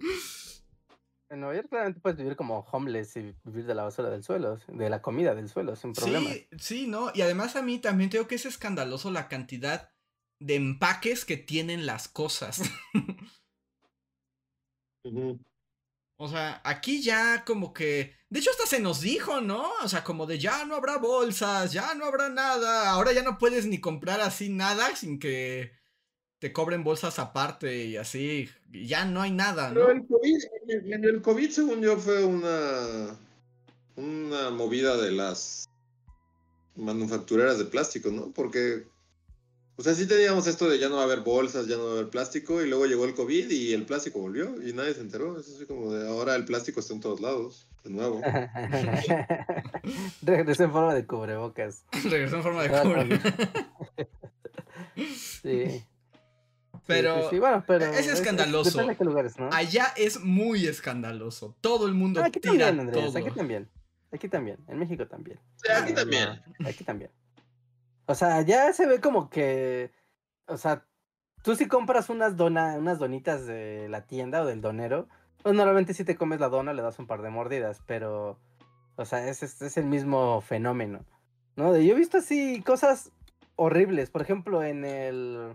En 1.30 1.38
Nueva 1.38 1.54
York 1.54 1.68
claramente 1.68 2.00
puedes 2.00 2.18
vivir 2.18 2.34
como 2.34 2.66
homeless 2.72 3.14
y 3.14 3.32
vivir 3.44 3.64
de 3.64 3.76
la 3.76 3.84
basura 3.84 4.10
del 4.10 4.24
suelo, 4.24 4.58
de 4.66 4.90
la 4.90 5.00
comida 5.00 5.36
del 5.36 5.48
suelo, 5.48 5.76
sin 5.76 5.92
problema. 5.92 6.28
Sí, 6.30 6.48
sí, 6.58 6.86
¿no? 6.88 7.12
Y 7.14 7.22
además 7.22 7.54
a 7.54 7.62
mí 7.62 7.78
también 7.78 8.10
tengo 8.10 8.26
que 8.26 8.34
es 8.34 8.44
escandaloso 8.44 9.12
la 9.12 9.28
cantidad 9.28 9.92
de 10.40 10.56
empaques 10.56 11.24
que 11.24 11.36
tienen 11.36 11.86
las 11.86 12.08
cosas. 12.08 12.62
Ujú. 15.04 15.38
O 16.22 16.28
sea, 16.28 16.60
aquí 16.64 17.00
ya 17.00 17.46
como 17.46 17.72
que... 17.72 18.14
De 18.28 18.40
hecho 18.40 18.50
hasta 18.50 18.66
se 18.66 18.78
nos 18.78 19.00
dijo, 19.00 19.40
¿no? 19.40 19.70
O 19.82 19.88
sea, 19.88 20.04
como 20.04 20.26
de 20.26 20.38
ya 20.38 20.66
no 20.66 20.74
habrá 20.74 20.98
bolsas, 20.98 21.72
ya 21.72 21.94
no 21.94 22.04
habrá 22.04 22.28
nada. 22.28 22.90
Ahora 22.90 23.12
ya 23.12 23.22
no 23.22 23.38
puedes 23.38 23.64
ni 23.64 23.80
comprar 23.80 24.20
así 24.20 24.50
nada 24.50 24.94
sin 24.94 25.18
que 25.18 25.72
te 26.38 26.52
cobren 26.52 26.84
bolsas 26.84 27.18
aparte 27.18 27.86
y 27.86 27.96
así. 27.96 28.50
Ya 28.70 29.06
no 29.06 29.22
hay 29.22 29.30
nada, 29.30 29.68
¿no? 29.68 29.74
Pero 29.76 29.90
el 29.92 30.06
COVID, 30.06 30.44
en 30.92 31.04
el 31.06 31.22
COVID, 31.22 31.50
según 31.50 31.80
yo, 31.80 31.96
fue 31.96 32.22
una, 32.22 33.18
una 33.96 34.50
movida 34.50 34.98
de 34.98 35.12
las 35.12 35.70
manufactureras 36.76 37.56
de 37.56 37.64
plástico, 37.64 38.10
¿no? 38.10 38.30
Porque, 38.30 38.84
o 39.80 39.82
sea, 39.82 39.94
sí 39.94 40.06
teníamos 40.06 40.46
esto 40.46 40.68
de 40.68 40.78
ya 40.78 40.90
no 40.90 40.96
va 40.96 41.00
a 41.00 41.04
haber 41.06 41.20
bolsas, 41.20 41.66
ya 41.66 41.76
no 41.78 41.84
va 41.86 41.90
a 41.90 41.94
haber 41.94 42.10
plástico, 42.10 42.62
y 42.62 42.68
luego 42.68 42.84
llegó 42.84 43.06
el 43.06 43.14
COVID 43.14 43.50
y 43.50 43.72
el 43.72 43.86
plástico 43.86 44.18
volvió 44.20 44.60
y 44.62 44.74
nadie 44.74 44.92
se 44.92 45.00
enteró. 45.00 45.40
Es 45.40 45.48
así 45.48 45.64
como 45.64 45.90
de 45.92 46.06
ahora 46.06 46.36
el 46.36 46.44
plástico 46.44 46.80
está 46.80 46.92
en 46.92 47.00
todos 47.00 47.20
lados, 47.22 47.66
de 47.82 47.90
nuevo. 47.90 48.20
Regresó 50.22 50.64
en 50.64 50.72
forma 50.72 50.94
de 50.94 51.06
cubrebocas. 51.06 51.84
Regresó 52.04 52.36
en 52.36 52.42
forma 52.42 52.62
de 52.64 52.76
Ah, 52.76 52.82
cubrebocas. 52.82 53.32
Sí. 55.42 55.82
Pero, 56.86 57.22
Sí, 57.22 57.26
sí, 57.30 57.38
bueno, 57.38 57.64
pero 57.66 57.86
es 57.86 58.06
escandaloso. 58.06 58.70
depende 58.70 58.92
de 58.92 58.98
qué 58.98 59.04
lugares, 59.04 59.38
¿no? 59.38 59.48
Allá 59.52 59.86
es 59.96 60.20
muy 60.20 60.66
escandaloso. 60.66 61.56
Todo 61.62 61.86
el 61.86 61.94
mundo 61.94 62.20
Ah, 62.22 62.26
aquí 62.26 62.40
tira 62.40 62.66
también, 62.66 62.80
Andrés, 62.80 63.04
todo. 63.06 63.18
aquí 63.18 63.30
también. 63.30 63.68
Aquí 64.12 64.28
también, 64.28 64.58
en 64.68 64.78
México 64.78 65.06
también. 65.06 65.38
Sí, 65.56 65.72
aquí 65.72 65.94
también. 65.94 66.42
No, 66.58 66.68
aquí 66.68 66.84
también. 66.84 67.10
O 68.10 68.14
sea, 68.16 68.42
ya 68.42 68.72
se 68.72 68.88
ve 68.88 69.00
como 69.00 69.30
que, 69.30 69.92
o 70.48 70.56
sea, 70.56 70.84
tú 71.44 71.54
si 71.54 71.68
compras 71.68 72.10
unas 72.10 72.36
dona, 72.36 72.74
unas 72.76 72.98
donitas 72.98 73.46
de 73.46 73.88
la 73.88 74.04
tienda 74.08 74.42
o 74.42 74.46
del 74.46 74.60
donero, 74.60 75.06
pues 75.44 75.54
normalmente 75.54 75.94
si 75.94 76.02
te 76.02 76.16
comes 76.16 76.40
la 76.40 76.48
dona 76.48 76.72
le 76.72 76.82
das 76.82 76.98
un 76.98 77.06
par 77.06 77.22
de 77.22 77.30
mordidas, 77.30 77.80
pero, 77.86 78.40
o 78.96 79.04
sea, 79.04 79.28
es, 79.28 79.44
es, 79.44 79.62
es 79.62 79.76
el 79.76 79.86
mismo 79.86 80.40
fenómeno, 80.40 81.04
¿no? 81.54 81.76
Yo 81.76 81.92
he 81.92 81.96
visto 81.96 82.18
así 82.18 82.60
cosas 82.62 83.12
horribles, 83.54 84.10
por 84.10 84.22
ejemplo, 84.22 84.64
en 84.64 84.84
el, 84.84 85.54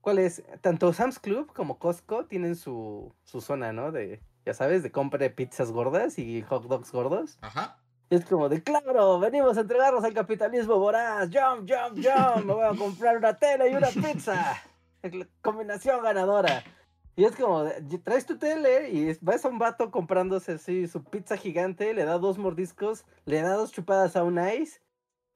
¿cuál 0.00 0.20
es? 0.20 0.42
Tanto 0.62 0.94
Sam's 0.94 1.18
Club 1.18 1.52
como 1.52 1.78
Costco 1.78 2.24
tienen 2.24 2.56
su, 2.56 3.12
su 3.24 3.42
zona, 3.42 3.74
¿no? 3.74 3.92
De, 3.92 4.22
ya 4.46 4.54
sabes, 4.54 4.82
de 4.82 4.90
compra 4.90 5.18
de 5.18 5.28
pizzas 5.28 5.70
gordas 5.70 6.18
y 6.18 6.40
hot 6.40 6.64
dogs 6.64 6.90
gordos. 6.92 7.36
Ajá. 7.42 7.78
Es 8.10 8.24
como 8.24 8.48
de, 8.48 8.62
claro, 8.62 9.18
venimos 9.20 9.58
a 9.58 9.60
entregarnos 9.60 10.02
al 10.02 10.14
capitalismo 10.14 10.78
voraz. 10.78 11.28
Jump, 11.30 11.68
jump, 11.70 11.98
jump. 12.02 12.44
Me 12.46 12.54
voy 12.54 12.64
a 12.64 12.76
comprar 12.78 13.16
una 13.18 13.36
tele 13.36 13.70
y 13.70 13.74
una 13.74 13.88
pizza. 13.88 14.56
Combinación 15.42 16.02
ganadora. 16.02 16.64
Y 17.16 17.24
es 17.24 17.34
como, 17.36 17.64
de, 17.64 17.98
traes 17.98 18.24
tu 18.26 18.38
tele 18.38 18.90
y 18.90 19.08
es- 19.10 19.22
ves 19.22 19.44
a 19.44 19.48
un 19.48 19.58
vato 19.58 19.90
comprándose 19.90 20.52
así 20.52 20.86
su 20.86 21.02
pizza 21.04 21.36
gigante, 21.36 21.92
le 21.92 22.04
da 22.04 22.18
dos 22.18 22.38
mordiscos, 22.38 23.04
le 23.24 23.42
da 23.42 23.54
dos 23.54 23.72
chupadas 23.72 24.16
a 24.16 24.22
un 24.22 24.38
ice 24.38 24.80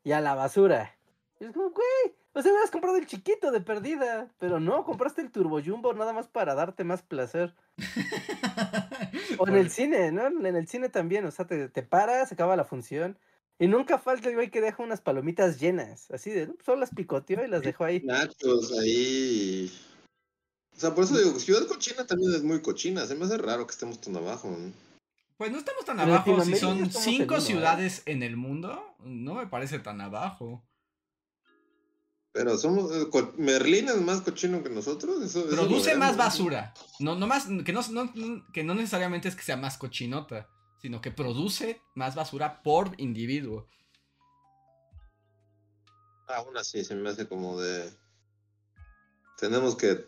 y 0.04 0.12
a 0.12 0.20
la 0.20 0.34
basura. 0.34 0.96
Y 1.40 1.44
es 1.46 1.52
como, 1.52 1.70
güey, 1.70 2.16
o 2.34 2.42
sea, 2.42 2.50
hubieras 2.50 2.70
comprado 2.70 2.96
el 2.96 3.06
chiquito 3.06 3.50
de 3.50 3.60
perdida, 3.60 4.30
pero 4.38 4.60
no, 4.60 4.84
compraste 4.84 5.20
el 5.20 5.30
turbo 5.30 5.60
jumbo 5.62 5.92
nada 5.92 6.12
más 6.12 6.28
para 6.28 6.54
darte 6.54 6.84
más 6.84 7.02
placer. 7.02 7.54
O 9.38 9.48
en 9.48 9.56
el 9.56 9.70
cine, 9.70 10.12
¿no? 10.12 10.26
En 10.26 10.56
el 10.56 10.68
cine 10.68 10.88
también, 10.88 11.24
o 11.24 11.30
sea, 11.30 11.46
te, 11.46 11.68
te 11.68 11.82
paras, 11.82 12.28
se 12.28 12.34
acaba 12.34 12.54
la 12.54 12.64
función. 12.64 13.18
Y 13.58 13.66
nunca 13.66 13.98
falta 13.98 14.28
el 14.28 14.34
güey 14.34 14.50
que 14.50 14.60
deja 14.60 14.82
unas 14.82 15.00
palomitas 15.00 15.58
llenas, 15.58 16.10
así 16.10 16.30
de, 16.30 16.48
"No, 16.48 16.54
solo 16.64 16.80
las 16.80 16.90
picoteó 16.90 17.44
y 17.44 17.48
las 17.48 17.62
dejó 17.62 17.84
ahí. 17.84 18.00
Nachos 18.04 18.72
ahí. 18.78 19.72
O 20.76 20.80
sea, 20.80 20.94
por 20.94 21.04
eso 21.04 21.16
digo, 21.16 21.38
Ciudad 21.38 21.66
Cochina 21.66 22.06
también 22.06 22.34
es 22.34 22.42
muy 22.42 22.60
cochina. 22.60 23.06
Se 23.06 23.14
me 23.14 23.24
hace 23.24 23.38
raro 23.38 23.66
que 23.66 23.72
estemos 23.72 24.00
tan 24.00 24.16
abajo. 24.16 24.48
¿no? 24.48 24.72
Pues 25.36 25.52
no 25.52 25.58
estamos 25.58 25.84
tan 25.84 26.00
abajo 26.00 26.44
si 26.44 26.56
son 26.56 26.90
cinco 26.90 27.34
uno, 27.34 27.42
¿eh? 27.42 27.46
ciudades 27.46 28.02
en 28.06 28.22
el 28.22 28.36
mundo. 28.36 28.96
No 29.04 29.34
me 29.34 29.46
parece 29.46 29.78
tan 29.78 30.00
abajo. 30.00 30.62
Pero 32.32 32.56
somos. 32.56 32.90
eh, 32.92 33.06
Merlín 33.36 33.88
es 33.88 34.00
más 34.00 34.22
cochino 34.22 34.62
que 34.62 34.70
nosotros. 34.70 35.22
Eso, 35.22 35.40
eso 35.40 35.50
lo 35.50 35.66
Produce 35.66 35.94
más 35.96 36.16
basura. 36.16 36.72
No, 36.98 37.14
no 37.14 37.26
más, 37.26 37.46
que, 37.64 37.72
no, 37.72 37.82
no- 37.90 38.46
que 38.52 38.64
no 38.64 38.74
necesariamente 38.74 39.28
es 39.28 39.36
que 39.36 39.42
sea 39.42 39.56
más 39.58 39.76
cochinota, 39.76 40.48
sino 40.80 41.00
que 41.02 41.10
produce 41.10 41.82
más 41.94 42.14
basura 42.14 42.62
por 42.62 42.92
individuo. 42.98 43.68
Aún 46.28 46.56
así, 46.56 46.84
se 46.84 46.94
me 46.94 47.10
hace 47.10 47.28
como 47.28 47.60
de. 47.60 47.92
Tenemos 49.38 49.76
que. 49.76 50.06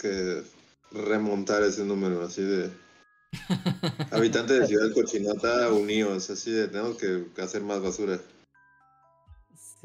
que 0.00 0.44
remontar 0.92 1.64
ese 1.64 1.84
número, 1.84 2.22
así 2.22 2.42
de. 2.42 2.70
Habitantes 4.12 4.60
de 4.60 4.66
Ciudad 4.68 4.94
Cochinota 4.94 5.72
unidos, 5.72 6.30
así 6.30 6.52
de. 6.52 6.68
Tenemos 6.68 6.96
que 6.96 7.26
hacer 7.42 7.62
más 7.62 7.82
basura. 7.82 8.20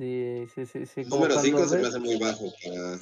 Sí, 0.02 0.48
sí, 0.56 0.66
sí, 0.66 0.86
sí. 0.88 1.04
Número 1.04 1.38
5 1.38 1.56
cuando 1.56 1.76
se 1.76 1.80
me 1.80 1.88
hace 1.88 2.00
muy 2.00 2.18
bajo 2.18 2.52
para. 2.64 2.98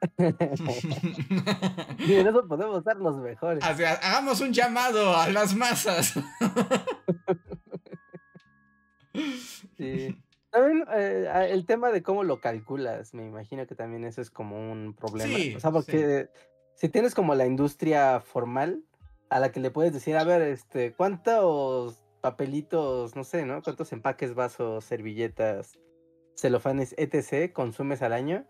Y 1.98 2.14
en 2.14 2.26
eso 2.26 2.48
podemos 2.48 2.82
ser 2.84 2.96
los 2.96 3.18
mejores. 3.18 3.62
Así, 3.62 3.84
hagamos 3.84 4.40
un 4.40 4.54
llamado 4.54 5.14
a 5.14 5.28
las 5.28 5.54
masas. 5.54 6.14
Sí. 9.76 10.16
También 10.48 10.86
eh, 10.94 11.48
el 11.50 11.66
tema 11.66 11.90
de 11.90 12.02
cómo 12.02 12.24
lo 12.24 12.40
calculas, 12.40 13.12
me 13.12 13.26
imagino 13.26 13.66
que 13.66 13.74
también 13.74 14.04
eso 14.04 14.22
es 14.22 14.30
como 14.30 14.56
un 14.56 14.94
problema. 14.94 15.36
Sí, 15.36 15.54
o 15.54 15.60
sea, 15.60 15.70
porque 15.70 16.30
si 16.76 16.88
tienes 16.88 17.14
como 17.14 17.34
la 17.34 17.44
industria 17.44 18.20
formal 18.20 18.82
a 19.28 19.38
la 19.38 19.52
que 19.52 19.60
le 19.60 19.70
puedes 19.70 19.92
decir, 19.92 20.16
a 20.16 20.24
ver, 20.24 20.40
este, 20.40 20.94
¿cuántos 20.94 22.02
papelitos, 22.22 23.16
no 23.16 23.24
sé, 23.24 23.44
¿no? 23.44 23.62
¿Cuántos 23.62 23.92
empaques, 23.92 24.34
vasos, 24.34 24.84
servilletas, 24.86 25.78
celofanes, 26.38 26.94
etc. 26.98 27.52
consumes 27.52 28.02
al 28.02 28.12
año? 28.12 28.44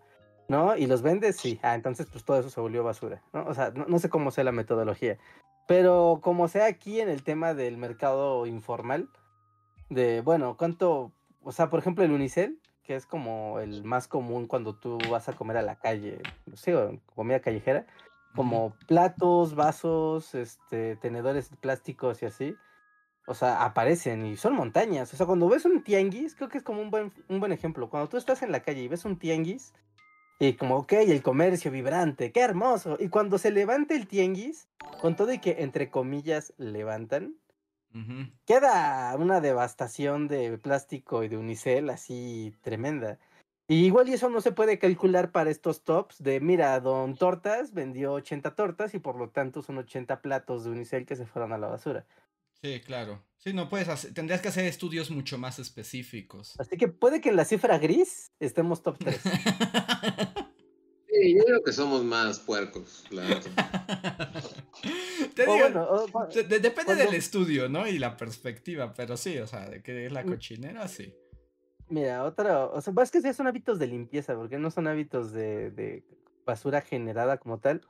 ¿No? 0.48 0.76
Y 0.76 0.86
los 0.86 1.02
vendes, 1.02 1.36
sí. 1.36 1.58
Ah, 1.62 1.74
entonces 1.74 2.06
pues 2.10 2.24
todo 2.24 2.40
eso 2.40 2.50
se 2.50 2.60
volvió 2.60 2.82
basura, 2.82 3.22
¿no? 3.32 3.44
O 3.46 3.54
sea, 3.54 3.70
no, 3.70 3.84
no 3.86 3.98
sé 3.98 4.08
cómo 4.08 4.30
sea 4.30 4.44
la 4.44 4.52
metodología. 4.52 5.18
Pero 5.66 6.20
como 6.22 6.48
sea 6.48 6.64
aquí 6.66 7.00
en 7.00 7.10
el 7.10 7.22
tema 7.22 7.52
del 7.52 7.76
mercado 7.76 8.46
informal, 8.46 9.10
de, 9.90 10.22
bueno, 10.22 10.56
¿cuánto? 10.56 11.12
O 11.42 11.52
sea, 11.52 11.68
por 11.68 11.80
ejemplo, 11.80 12.04
el 12.04 12.12
unicel, 12.12 12.58
que 12.82 12.96
es 12.96 13.04
como 13.04 13.60
el 13.60 13.84
más 13.84 14.08
común 14.08 14.46
cuando 14.46 14.74
tú 14.74 14.98
vas 15.10 15.28
a 15.28 15.34
comer 15.34 15.58
a 15.58 15.62
la 15.62 15.76
calle, 15.76 16.22
sé, 16.54 16.74
o 16.74 16.98
comida 17.14 17.40
callejera, 17.40 17.86
como 18.34 18.74
platos, 18.86 19.54
vasos, 19.54 20.34
este, 20.34 20.96
tenedores 20.96 21.50
plásticos 21.60 22.22
y 22.22 22.26
así. 22.26 22.54
O 23.28 23.34
sea, 23.34 23.64
aparecen 23.64 24.24
y 24.24 24.36
son 24.36 24.54
montañas. 24.54 25.12
O 25.12 25.16
sea, 25.16 25.26
cuando 25.26 25.48
ves 25.48 25.64
un 25.66 25.82
tianguis, 25.82 26.34
creo 26.34 26.48
que 26.48 26.58
es 26.58 26.64
como 26.64 26.80
un 26.80 26.90
buen, 26.90 27.12
un 27.28 27.40
buen 27.40 27.52
ejemplo. 27.52 27.90
Cuando 27.90 28.08
tú 28.08 28.16
estás 28.16 28.42
en 28.42 28.50
la 28.50 28.60
calle 28.60 28.82
y 28.82 28.88
ves 28.88 29.04
un 29.04 29.18
tianguis, 29.18 29.74
y 30.40 30.52
como, 30.54 30.76
ok, 30.78 30.92
el 30.92 31.22
comercio 31.22 31.70
vibrante, 31.70 32.32
qué 32.32 32.40
hermoso. 32.40 32.96
Y 33.00 33.08
cuando 33.08 33.38
se 33.38 33.50
levanta 33.50 33.94
el 33.94 34.06
tianguis, 34.06 34.68
con 35.00 35.16
todo 35.16 35.32
y 35.32 35.38
que 35.38 35.56
entre 35.58 35.90
comillas 35.90 36.54
levantan, 36.58 37.34
queda 38.46 39.16
una 39.16 39.40
devastación 39.40 40.28
de 40.28 40.56
plástico 40.58 41.24
y 41.24 41.28
de 41.28 41.36
unicel 41.36 41.90
así 41.90 42.54
tremenda. 42.62 43.18
Y 43.66 43.84
igual 43.84 44.08
y 44.08 44.14
eso 44.14 44.30
no 44.30 44.40
se 44.40 44.52
puede 44.52 44.78
calcular 44.78 45.32
para 45.32 45.50
estos 45.50 45.82
tops 45.82 46.22
de, 46.22 46.40
mira, 46.40 46.78
Don 46.80 47.16
Tortas 47.16 47.74
vendió 47.74 48.12
80 48.12 48.54
tortas 48.54 48.94
y 48.94 48.98
por 48.98 49.16
lo 49.16 49.28
tanto 49.28 49.60
son 49.60 49.78
80 49.78 50.22
platos 50.22 50.64
de 50.64 50.70
unicel 50.70 51.04
que 51.04 51.16
se 51.16 51.26
fueron 51.26 51.52
a 51.52 51.58
la 51.58 51.66
basura. 51.66 52.06
Sí, 52.62 52.80
claro. 52.80 53.24
Sí, 53.38 53.52
no 53.52 53.68
puedes 53.68 53.88
hacer, 53.88 54.12
tendrías 54.14 54.40
que 54.40 54.48
hacer 54.48 54.64
estudios 54.64 55.10
mucho 55.10 55.38
más 55.38 55.58
específicos. 55.60 56.58
Así 56.58 56.76
que 56.76 56.88
puede 56.88 57.20
que 57.20 57.28
en 57.28 57.36
la 57.36 57.44
cifra 57.44 57.78
gris 57.78 58.32
estemos 58.40 58.82
top 58.82 58.98
3. 58.98 59.20
Sí, 61.10 61.34
yo 61.36 61.42
creo 61.44 61.64
que 61.64 61.72
somos 61.72 62.04
más 62.04 62.38
puercos, 62.38 63.04
la 63.10 63.26
neta. 63.28 63.50
Te 65.34 65.42
O 65.48 65.52
digo, 65.54 65.58
bueno, 65.58 65.82
o 65.90 66.06
cua- 66.08 66.28
de- 66.28 66.44
de- 66.44 66.60
depende 66.60 66.84
cuando- 66.84 67.04
del 67.06 67.14
estudio, 67.14 67.68
¿no? 67.68 67.88
Y 67.88 67.98
la 67.98 68.16
perspectiva, 68.16 68.92
pero 68.94 69.16
sí, 69.16 69.36
o 69.38 69.46
sea, 69.46 69.68
de 69.68 69.82
que 69.82 70.06
es 70.06 70.12
la 70.12 70.22
Mm. 70.22 70.28
cochinera, 70.28 70.86
sí. 70.86 71.12
Mira, 71.88 72.22
otra, 72.24 72.66
o 72.66 72.80
sea, 72.82 72.92
es 73.02 73.10
que 73.10 73.20
sí 73.22 73.32
son 73.32 73.46
hábitos 73.48 73.78
de 73.80 73.86
limpieza, 73.88 74.36
porque 74.36 74.58
no 74.58 74.70
son 74.70 74.86
hábitos 74.86 75.32
de, 75.32 75.70
de 75.70 76.04
basura 76.46 76.82
generada 76.82 77.38
como 77.38 77.58
tal. 77.58 77.80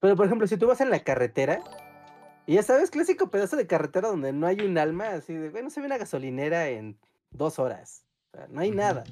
Pero, 0.00 0.14
por 0.16 0.24
ejemplo, 0.26 0.46
si 0.46 0.56
tú 0.56 0.66
vas 0.68 0.80
en 0.80 0.90
la 0.90 1.00
carretera, 1.00 1.60
y 2.48 2.54
ya 2.54 2.62
sabes, 2.62 2.90
clásico 2.90 3.30
pedazo 3.30 3.56
de 3.56 3.66
carretera 3.66 4.08
donde 4.08 4.32
no 4.32 4.46
hay 4.46 4.62
un 4.62 4.78
alma, 4.78 5.10
así 5.10 5.34
de, 5.34 5.50
bueno, 5.50 5.68
se 5.68 5.80
ve 5.80 5.86
una 5.86 5.98
gasolinera 5.98 6.70
en 6.70 6.98
dos 7.30 7.58
horas. 7.58 8.06
O 8.32 8.38
sea, 8.38 8.46
no 8.48 8.62
hay 8.62 8.70
nada. 8.70 9.04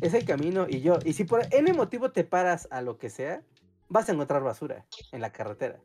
Es 0.00 0.14
el 0.14 0.24
camino 0.24 0.68
y 0.68 0.80
yo. 0.80 1.00
Y 1.04 1.14
si 1.14 1.24
por 1.24 1.52
N 1.52 1.72
motivo 1.72 2.12
te 2.12 2.22
paras 2.22 2.68
a 2.70 2.80
lo 2.80 2.96
que 2.96 3.10
sea, 3.10 3.42
vas 3.88 4.08
a 4.08 4.12
encontrar 4.12 4.44
basura 4.44 4.86
en 5.10 5.20
la 5.20 5.32
carretera. 5.32 5.80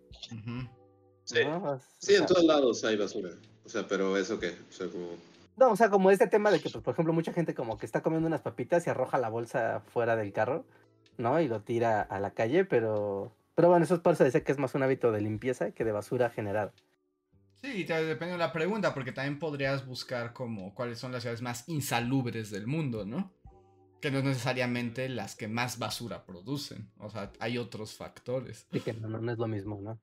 Sí, 1.23 1.43
¿no? 1.43 1.57
O 1.57 1.79
sí, 1.97 2.13
en 2.13 2.27
todos 2.27 2.43
lados 2.43 2.83
hay 2.83 2.97
basura. 2.97 3.31
O 3.65 3.69
sea, 3.69 3.87
pero 3.87 4.15
eso 4.15 4.39
qué, 4.39 4.49
o 4.49 4.71
sea, 4.71 4.87
como... 4.89 5.07
No, 5.57 5.71
o 5.71 5.75
sea, 5.75 5.89
como 5.89 6.11
este 6.11 6.27
tema 6.27 6.51
de 6.51 6.61
que, 6.61 6.69
pues, 6.69 6.83
por 6.83 6.93
ejemplo, 6.93 7.13
mucha 7.13 7.33
gente 7.33 7.55
como 7.55 7.79
que 7.79 7.87
está 7.87 8.03
comiendo 8.03 8.27
unas 8.27 8.41
papitas 8.41 8.85
y 8.85 8.91
arroja 8.91 9.17
la 9.17 9.29
bolsa 9.29 9.81
fuera 9.87 10.15
del 10.15 10.33
carro, 10.33 10.65
¿no? 11.17 11.41
Y 11.41 11.47
lo 11.47 11.63
tira 11.63 12.03
a 12.03 12.19
la 12.19 12.29
calle, 12.29 12.63
pero... 12.63 13.33
Pero 13.59 13.67
bueno, 13.67 13.83
eso 13.83 13.95
es 13.95 13.99
por 13.99 14.13
eso 14.13 14.23
decir 14.23 14.41
que 14.45 14.53
es 14.53 14.57
más 14.57 14.73
un 14.73 14.83
hábito 14.83 15.11
de 15.11 15.19
limpieza 15.19 15.71
que 15.71 15.83
de 15.83 15.91
basura 15.91 16.29
generada. 16.29 16.71
Sí, 17.61 17.83
te- 17.83 18.05
depende 18.05 18.31
de 18.31 18.37
la 18.37 18.53
pregunta, 18.53 18.93
porque 18.93 19.11
también 19.11 19.37
podrías 19.37 19.85
buscar 19.85 20.31
como 20.31 20.73
cuáles 20.73 20.97
son 20.97 21.11
las 21.11 21.23
ciudades 21.23 21.41
más 21.41 21.67
insalubres 21.67 22.51
del 22.51 22.67
mundo, 22.67 23.05
¿no? 23.05 23.33
Que 23.99 24.11
no 24.11 24.19
es 24.19 24.23
necesariamente 24.23 25.09
las 25.09 25.35
que 25.35 25.49
más 25.49 25.77
basura 25.77 26.25
producen. 26.25 26.89
O 26.99 27.09
sea, 27.09 27.33
hay 27.41 27.57
otros 27.57 27.95
factores. 27.97 28.65
Así 28.69 28.79
que 28.79 28.93
no, 28.93 29.09
no, 29.09 29.19
no 29.19 29.29
es 29.29 29.37
lo 29.37 29.47
mismo, 29.49 29.81
¿no? 29.81 29.99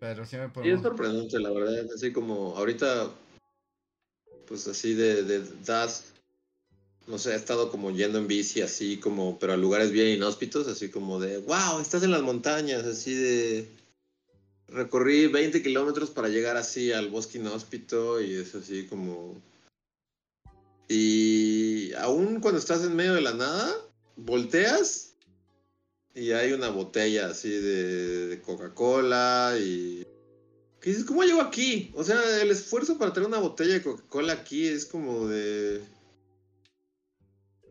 Pero 0.00 0.24
sí 0.26 0.36
me 0.38 0.42
Y 0.42 0.46
es 0.46 0.50
podemos... 0.52 0.82
sorprendente, 0.82 1.38
la 1.38 1.50
verdad. 1.52 1.86
Así 1.94 2.12
como 2.12 2.56
ahorita, 2.56 3.10
pues 4.48 4.66
así 4.66 4.92
de, 4.94 5.22
de 5.22 5.44
das, 5.64 6.09
no 7.06 7.18
sé, 7.18 7.32
he 7.32 7.36
estado 7.36 7.70
como 7.70 7.90
yendo 7.90 8.18
en 8.18 8.28
bici, 8.28 8.62
así 8.62 8.98
como, 8.98 9.38
pero 9.38 9.52
a 9.52 9.56
lugares 9.56 9.90
bien 9.90 10.08
inhóspitos, 10.08 10.68
así 10.68 10.90
como 10.90 11.18
de, 11.18 11.38
wow, 11.38 11.80
estás 11.80 12.02
en 12.02 12.12
las 12.12 12.22
montañas, 12.22 12.84
así 12.84 13.14
de. 13.14 13.68
Recorrí 14.68 15.26
20 15.26 15.62
kilómetros 15.62 16.10
para 16.10 16.28
llegar 16.28 16.56
así 16.56 16.92
al 16.92 17.08
bosque 17.08 17.38
inhóspito 17.38 18.20
y 18.20 18.34
es 18.34 18.54
así 18.54 18.86
como. 18.86 19.40
Y 20.88 21.92
aún 21.94 22.40
cuando 22.40 22.60
estás 22.60 22.84
en 22.84 22.94
medio 22.94 23.14
de 23.14 23.20
la 23.20 23.34
nada, 23.34 23.74
volteas 24.16 25.10
y 26.14 26.32
hay 26.32 26.52
una 26.52 26.68
botella 26.70 27.28
así 27.28 27.50
de, 27.50 28.26
de 28.28 28.40
Coca-Cola 28.40 29.56
y... 29.60 30.06
¿Cómo 31.06 31.24
llego 31.24 31.42
aquí? 31.42 31.92
O 31.94 32.02
sea, 32.02 32.40
el 32.40 32.50
esfuerzo 32.50 32.98
para 32.98 33.12
tener 33.12 33.28
una 33.28 33.38
botella 33.38 33.74
de 33.74 33.82
Coca-Cola 33.82 34.32
aquí 34.32 34.66
es 34.66 34.86
como 34.86 35.28
de... 35.28 35.82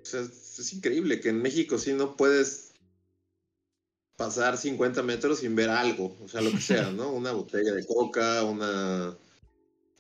O 0.10 0.12
sea, 0.12 0.22
es, 0.22 0.74
increíble 0.74 1.20
que 1.20 1.30
en 1.30 1.42
México 1.42 1.78
sí 1.78 1.94
no 1.94 2.18
puedes 2.18 2.74
pasar 4.18 4.58
50 4.58 5.04
metros 5.04 5.40
sin 5.40 5.56
ver 5.56 5.70
algo, 5.70 6.18
o 6.22 6.28
sea, 6.28 6.42
lo 6.42 6.52
que 6.52 6.62
sea, 6.62 6.92
¿no? 6.92 7.12
Una 7.14 7.32
botella 7.32 7.74
de 7.74 7.86
coca, 7.86 8.44
una, 8.44 9.16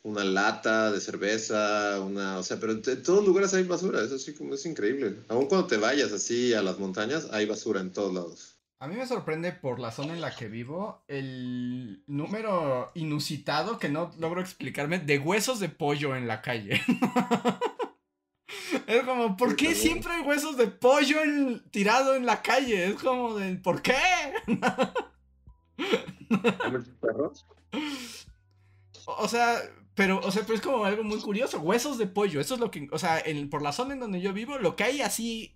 una 0.04 0.24
lata 0.24 0.92
de 0.92 1.00
cerveza, 1.00 2.02
una, 2.02 2.40
o 2.40 2.44
sea, 2.44 2.60
pero 2.60 2.74
en, 2.74 2.82
en 2.86 3.04
todos 3.04 3.26
lugares 3.26 3.54
hay 3.54 3.64
basura, 3.64 4.04
eso 4.04 4.18
sí 4.18 4.34
como 4.34 4.56
es 4.56 4.66
increíble. 4.66 5.16
Aún 5.30 5.48
cuando 5.48 5.68
te 5.68 5.78
vayas 5.78 6.12
así 6.12 6.54
a 6.54 6.62
las 6.62 6.80
montañas, 6.80 7.30
hay 7.32 7.46
basura 7.46 7.80
en 7.80 7.94
todos 7.94 8.14
lados. 8.14 8.60
A 8.82 8.88
mí 8.88 8.96
me 8.96 9.06
sorprende 9.06 9.52
por 9.52 9.78
la 9.78 9.92
zona 9.92 10.14
en 10.14 10.22
la 10.22 10.34
que 10.34 10.48
vivo 10.48 11.04
el 11.10 12.02
número 12.08 12.90
inusitado 12.96 13.78
que 13.78 13.90
no 13.90 14.10
logro 14.18 14.40
explicarme 14.40 15.00
de 15.00 15.20
huesos 15.20 15.60
de 15.60 15.68
pollo 15.68 16.16
en 16.16 16.28
la 16.28 16.42
calle. 16.42 16.82
Es 18.88 19.04
como, 19.04 19.38
¿por 19.38 19.56
qué 19.56 19.76
siempre 19.76 20.14
hay 20.14 20.22
huesos 20.22 20.58
de 20.58 20.68
pollo 20.68 21.22
en- 21.24 21.62
tirado 21.70 22.16
en 22.16 22.26
la 22.26 22.42
calle? 22.42 22.88
Es 22.88 22.96
como 22.96 23.36
de, 23.36 23.56
¿por 23.56 23.82
qué? 23.82 23.96
O 29.06 29.28
sea, 29.28 29.62
pero, 29.96 30.20
o 30.20 30.32
sea, 30.32 30.44
pero 30.44 30.56
es 30.56 30.62
como 30.62 30.86
algo 30.86 31.04
muy 31.04 31.20
curioso. 31.20 31.60
Huesos 31.60 31.98
de 31.98 32.08
pollo. 32.08 32.40
Eso 32.40 32.54
es 32.56 32.60
lo 32.60 32.72
que. 32.72 32.88
O 32.92 33.00
sea, 33.00 33.20
en- 33.20 33.50
por 33.50 33.62
la 33.62 33.72
zona 33.72 33.94
en 33.94 34.00
donde 34.00 34.22
yo 34.22 34.34
vivo, 34.34 34.58
lo 34.58 34.76
que 34.76 34.84
hay 34.84 35.02
así 35.02 35.56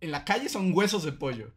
en 0.00 0.10
la 0.10 0.24
calle 0.24 0.48
son 0.48 0.72
huesos 0.74 1.04
de 1.04 1.12
pollo. 1.12 1.52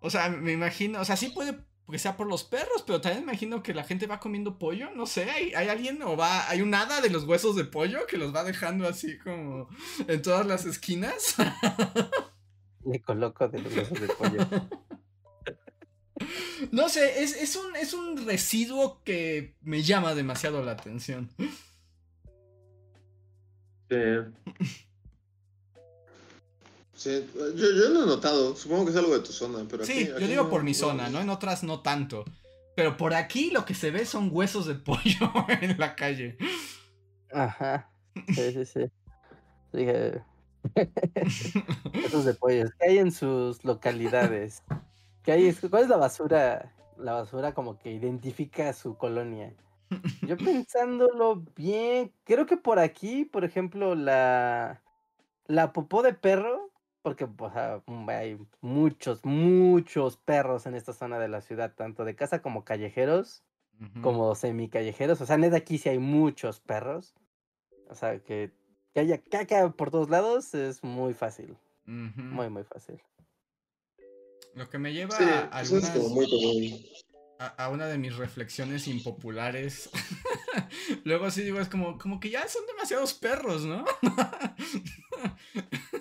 O 0.00 0.10
sea, 0.10 0.28
me 0.28 0.52
imagino. 0.52 1.00
O 1.00 1.04
sea, 1.04 1.16
sí 1.16 1.28
puede 1.28 1.58
que 1.90 1.98
sea 1.98 2.16
por 2.16 2.26
los 2.26 2.44
perros, 2.44 2.84
pero 2.86 3.00
también 3.00 3.24
me 3.24 3.32
imagino 3.32 3.62
que 3.62 3.74
la 3.74 3.84
gente 3.84 4.06
va 4.06 4.20
comiendo 4.20 4.58
pollo. 4.58 4.90
No 4.94 5.06
sé, 5.06 5.30
¿hay, 5.30 5.52
hay 5.54 5.68
alguien 5.68 6.02
o 6.02 6.16
va. 6.16 6.48
Hay 6.48 6.62
un 6.62 6.74
hada 6.74 7.00
de 7.00 7.10
los 7.10 7.24
huesos 7.24 7.56
de 7.56 7.64
pollo 7.64 8.06
que 8.06 8.16
los 8.16 8.34
va 8.34 8.44
dejando 8.44 8.88
así 8.88 9.18
como 9.18 9.68
en 10.06 10.22
todas 10.22 10.46
las 10.46 10.64
esquinas. 10.64 11.34
Le 12.84 13.00
coloco 13.00 13.48
de 13.48 13.60
los 13.60 13.76
huesos 13.76 14.00
de 14.00 14.08
pollo. 14.08 14.46
No 16.70 16.88
sé, 16.88 17.24
es, 17.24 17.34
es, 17.34 17.56
un, 17.56 17.74
es 17.74 17.94
un 17.94 18.26
residuo 18.26 19.02
que 19.02 19.56
me 19.60 19.82
llama 19.82 20.14
demasiado 20.14 20.62
la 20.62 20.72
atención. 20.72 21.28
Sí. 23.88 23.96
Sí, 27.02 27.28
yo, 27.34 27.66
yo 27.70 27.88
lo 27.88 28.04
he 28.04 28.06
notado, 28.06 28.54
supongo 28.54 28.84
que 28.84 28.90
es 28.92 28.96
algo 28.96 29.12
de 29.14 29.20
tu 29.24 29.32
zona, 29.32 29.58
pero 29.68 29.84
Sí, 29.84 30.04
aquí- 30.04 30.20
yo 30.20 30.26
digo 30.28 30.44
no- 30.44 30.50
por 30.50 30.62
mi 30.62 30.70
no- 30.72 30.78
zona, 30.78 31.08
¿no? 31.10 31.20
En 31.20 31.30
otras 31.30 31.64
no 31.64 31.80
tanto. 31.80 32.24
Pero 32.76 32.96
por 32.96 33.12
aquí 33.14 33.50
lo 33.50 33.64
que 33.64 33.74
se 33.74 33.90
ve 33.90 34.06
son 34.06 34.28
huesos 34.32 34.66
de 34.66 34.74
pollo 34.76 35.00
en 35.60 35.78
la 35.78 35.94
calle. 35.96 36.36
Ajá. 37.32 37.90
Sí, 38.34 38.52
sí, 38.52 38.64
sí. 38.64 38.80
Dije, 39.72 40.22
Huesos 41.94 42.24
de 42.24 42.34
pollo. 42.34 42.64
¿Qué 42.78 42.86
hay 42.90 42.98
en 42.98 43.12
sus 43.12 43.64
localidades? 43.64 44.62
¿Qué 45.22 45.32
hay? 45.32 45.52
¿Cuál 45.54 45.84
es 45.84 45.88
la 45.88 45.96
basura? 45.96 46.72
La 46.98 47.12
basura 47.14 47.52
como 47.54 47.78
que 47.78 47.92
identifica 47.92 48.72
su 48.72 48.96
colonia. 48.96 49.52
Yo 50.22 50.36
pensándolo 50.66 51.42
bien, 51.56 52.12
creo 52.24 52.46
que 52.46 52.56
por 52.56 52.78
aquí, 52.78 53.24
por 53.24 53.44
ejemplo, 53.44 53.94
la, 53.94 54.82
la 55.46 55.72
popó 55.72 56.02
de 56.02 56.12
perro, 56.14 56.70
porque 57.02 57.24
o 57.24 57.50
sea, 57.52 57.82
mm, 57.86 58.08
hay 58.08 58.38
muchos, 58.60 59.24
muchos 59.24 60.16
perros 60.16 60.66
en 60.66 60.74
esta 60.74 60.92
zona 60.92 61.18
de 61.18 61.28
la 61.28 61.40
ciudad, 61.40 61.74
tanto 61.74 62.04
de 62.04 62.14
casa 62.16 62.40
como 62.42 62.64
callejeros, 62.64 63.42
como 64.00 64.34
semicallejeros. 64.36 65.20
O 65.20 65.26
sea, 65.26 65.36
neta, 65.38 65.56
aquí 65.56 65.76
sí 65.78 65.88
hay 65.88 65.98
muchos 65.98 66.60
perros. 66.60 67.14
O 67.88 67.94
sea, 67.96 68.20
que, 68.20 68.52
que 68.94 69.00
haya 69.00 69.18
caca 69.20 69.70
por 69.72 69.90
todos 69.90 70.08
lados 70.08 70.54
es 70.54 70.84
muy 70.84 71.14
fácil. 71.14 71.56
Muy, 71.84 72.48
muy 72.48 72.62
fácil. 72.64 73.02
Lo 74.54 74.68
que 74.70 74.78
me 74.78 74.92
lleva 74.92 75.16
Sí, 75.16 75.24
a, 75.24 75.46
algunas- 75.48 75.90
a 77.56 77.68
una 77.70 77.86
de 77.86 77.98
mis 77.98 78.14
reflexiones 78.16 78.86
impopulares. 78.86 79.90
Luego 81.04 81.28
sí 81.32 81.42
digo, 81.42 81.58
es 81.58 81.68
como, 81.68 81.98
como 81.98 82.20
que 82.20 82.30
ya 82.30 82.46
son 82.46 82.64
demasiados 82.66 83.14
perros, 83.14 83.64
¿no? 83.64 83.84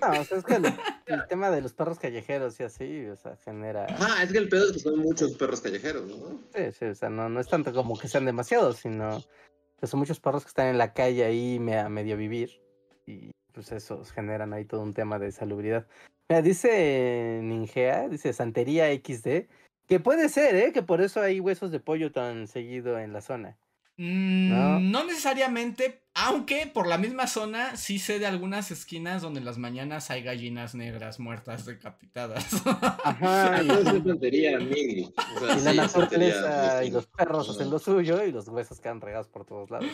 No, 0.00 0.20
o 0.20 0.24
sea, 0.24 0.38
es 0.38 0.44
que 0.44 0.54
el, 0.54 0.64
el 1.06 1.26
tema 1.28 1.50
de 1.50 1.60
los 1.60 1.72
perros 1.72 1.98
callejeros 1.98 2.58
y 2.60 2.62
así, 2.64 3.06
o 3.06 3.16
sea, 3.16 3.36
genera... 3.44 3.86
Ah, 3.98 4.22
es 4.22 4.32
que 4.32 4.38
el 4.38 4.48
pedo 4.48 4.66
es 4.66 4.72
que 4.72 4.78
son 4.80 4.98
muchos 4.98 5.36
perros 5.36 5.60
callejeros, 5.60 6.06
¿no? 6.06 6.40
Sí, 6.54 6.72
sí, 6.78 6.84
o 6.86 6.94
sea, 6.94 7.10
no, 7.10 7.28
no 7.28 7.40
es 7.40 7.48
tanto 7.48 7.72
como 7.72 7.98
que 7.98 8.08
sean 8.08 8.24
demasiados, 8.24 8.78
sino 8.78 9.22
que 9.80 9.86
son 9.86 10.00
muchos 10.00 10.20
perros 10.20 10.44
que 10.44 10.48
están 10.48 10.68
en 10.68 10.78
la 10.78 10.92
calle 10.92 11.24
ahí 11.24 11.58
me- 11.58 11.78
a 11.78 11.88
medio 11.88 12.16
vivir. 12.16 12.50
Y 13.06 13.30
pues 13.52 13.72
esos 13.72 14.12
generan 14.12 14.52
ahí 14.52 14.64
todo 14.64 14.82
un 14.82 14.94
tema 14.94 15.18
de 15.18 15.32
salubridad. 15.32 15.86
Mira, 16.28 16.42
dice 16.42 17.40
Ningea, 17.42 18.08
dice 18.08 18.32
Santería 18.32 18.92
XD, 18.92 19.48
que 19.88 19.98
puede 20.00 20.28
ser, 20.28 20.54
¿eh? 20.54 20.72
Que 20.72 20.82
por 20.82 21.00
eso 21.00 21.20
hay 21.20 21.40
huesos 21.40 21.72
de 21.72 21.80
pollo 21.80 22.12
tan 22.12 22.46
seguido 22.46 22.98
en 23.00 23.12
la 23.12 23.20
zona. 23.20 23.56
Mm, 23.96 24.48
No. 24.50 24.80
no. 24.80 25.04
necesariamente, 25.04 26.02
aunque 26.22 26.66
por 26.66 26.86
la 26.86 26.98
misma 26.98 27.26
zona 27.26 27.76
sí 27.76 27.98
sé 27.98 28.18
de 28.18 28.26
algunas 28.26 28.70
esquinas 28.70 29.22
donde 29.22 29.40
en 29.40 29.46
las 29.46 29.58
mañanas 29.58 30.10
hay 30.10 30.22
gallinas 30.22 30.74
negras 30.74 31.18
muertas 31.18 31.64
decapitadas. 31.66 32.46
Ajá, 33.04 33.56
Ah, 33.56 33.62
y, 33.62 33.70
es 33.70 33.84
santería 34.04 34.58
mil. 34.58 35.12
O 35.36 35.40
sea, 35.40 35.56
y 35.56 35.60
la 35.62 35.70
sí, 35.88 35.98
naturaleza 35.98 36.84
y 36.84 36.90
los 36.90 37.06
perros 37.06 37.48
hacen 37.50 37.70
lo 37.70 37.78
suyo 37.78 38.22
y 38.24 38.32
los 38.32 38.48
huesos 38.48 38.80
quedan 38.80 39.00
regados 39.00 39.28
por 39.28 39.44
todos 39.44 39.70
lados. 39.70 39.88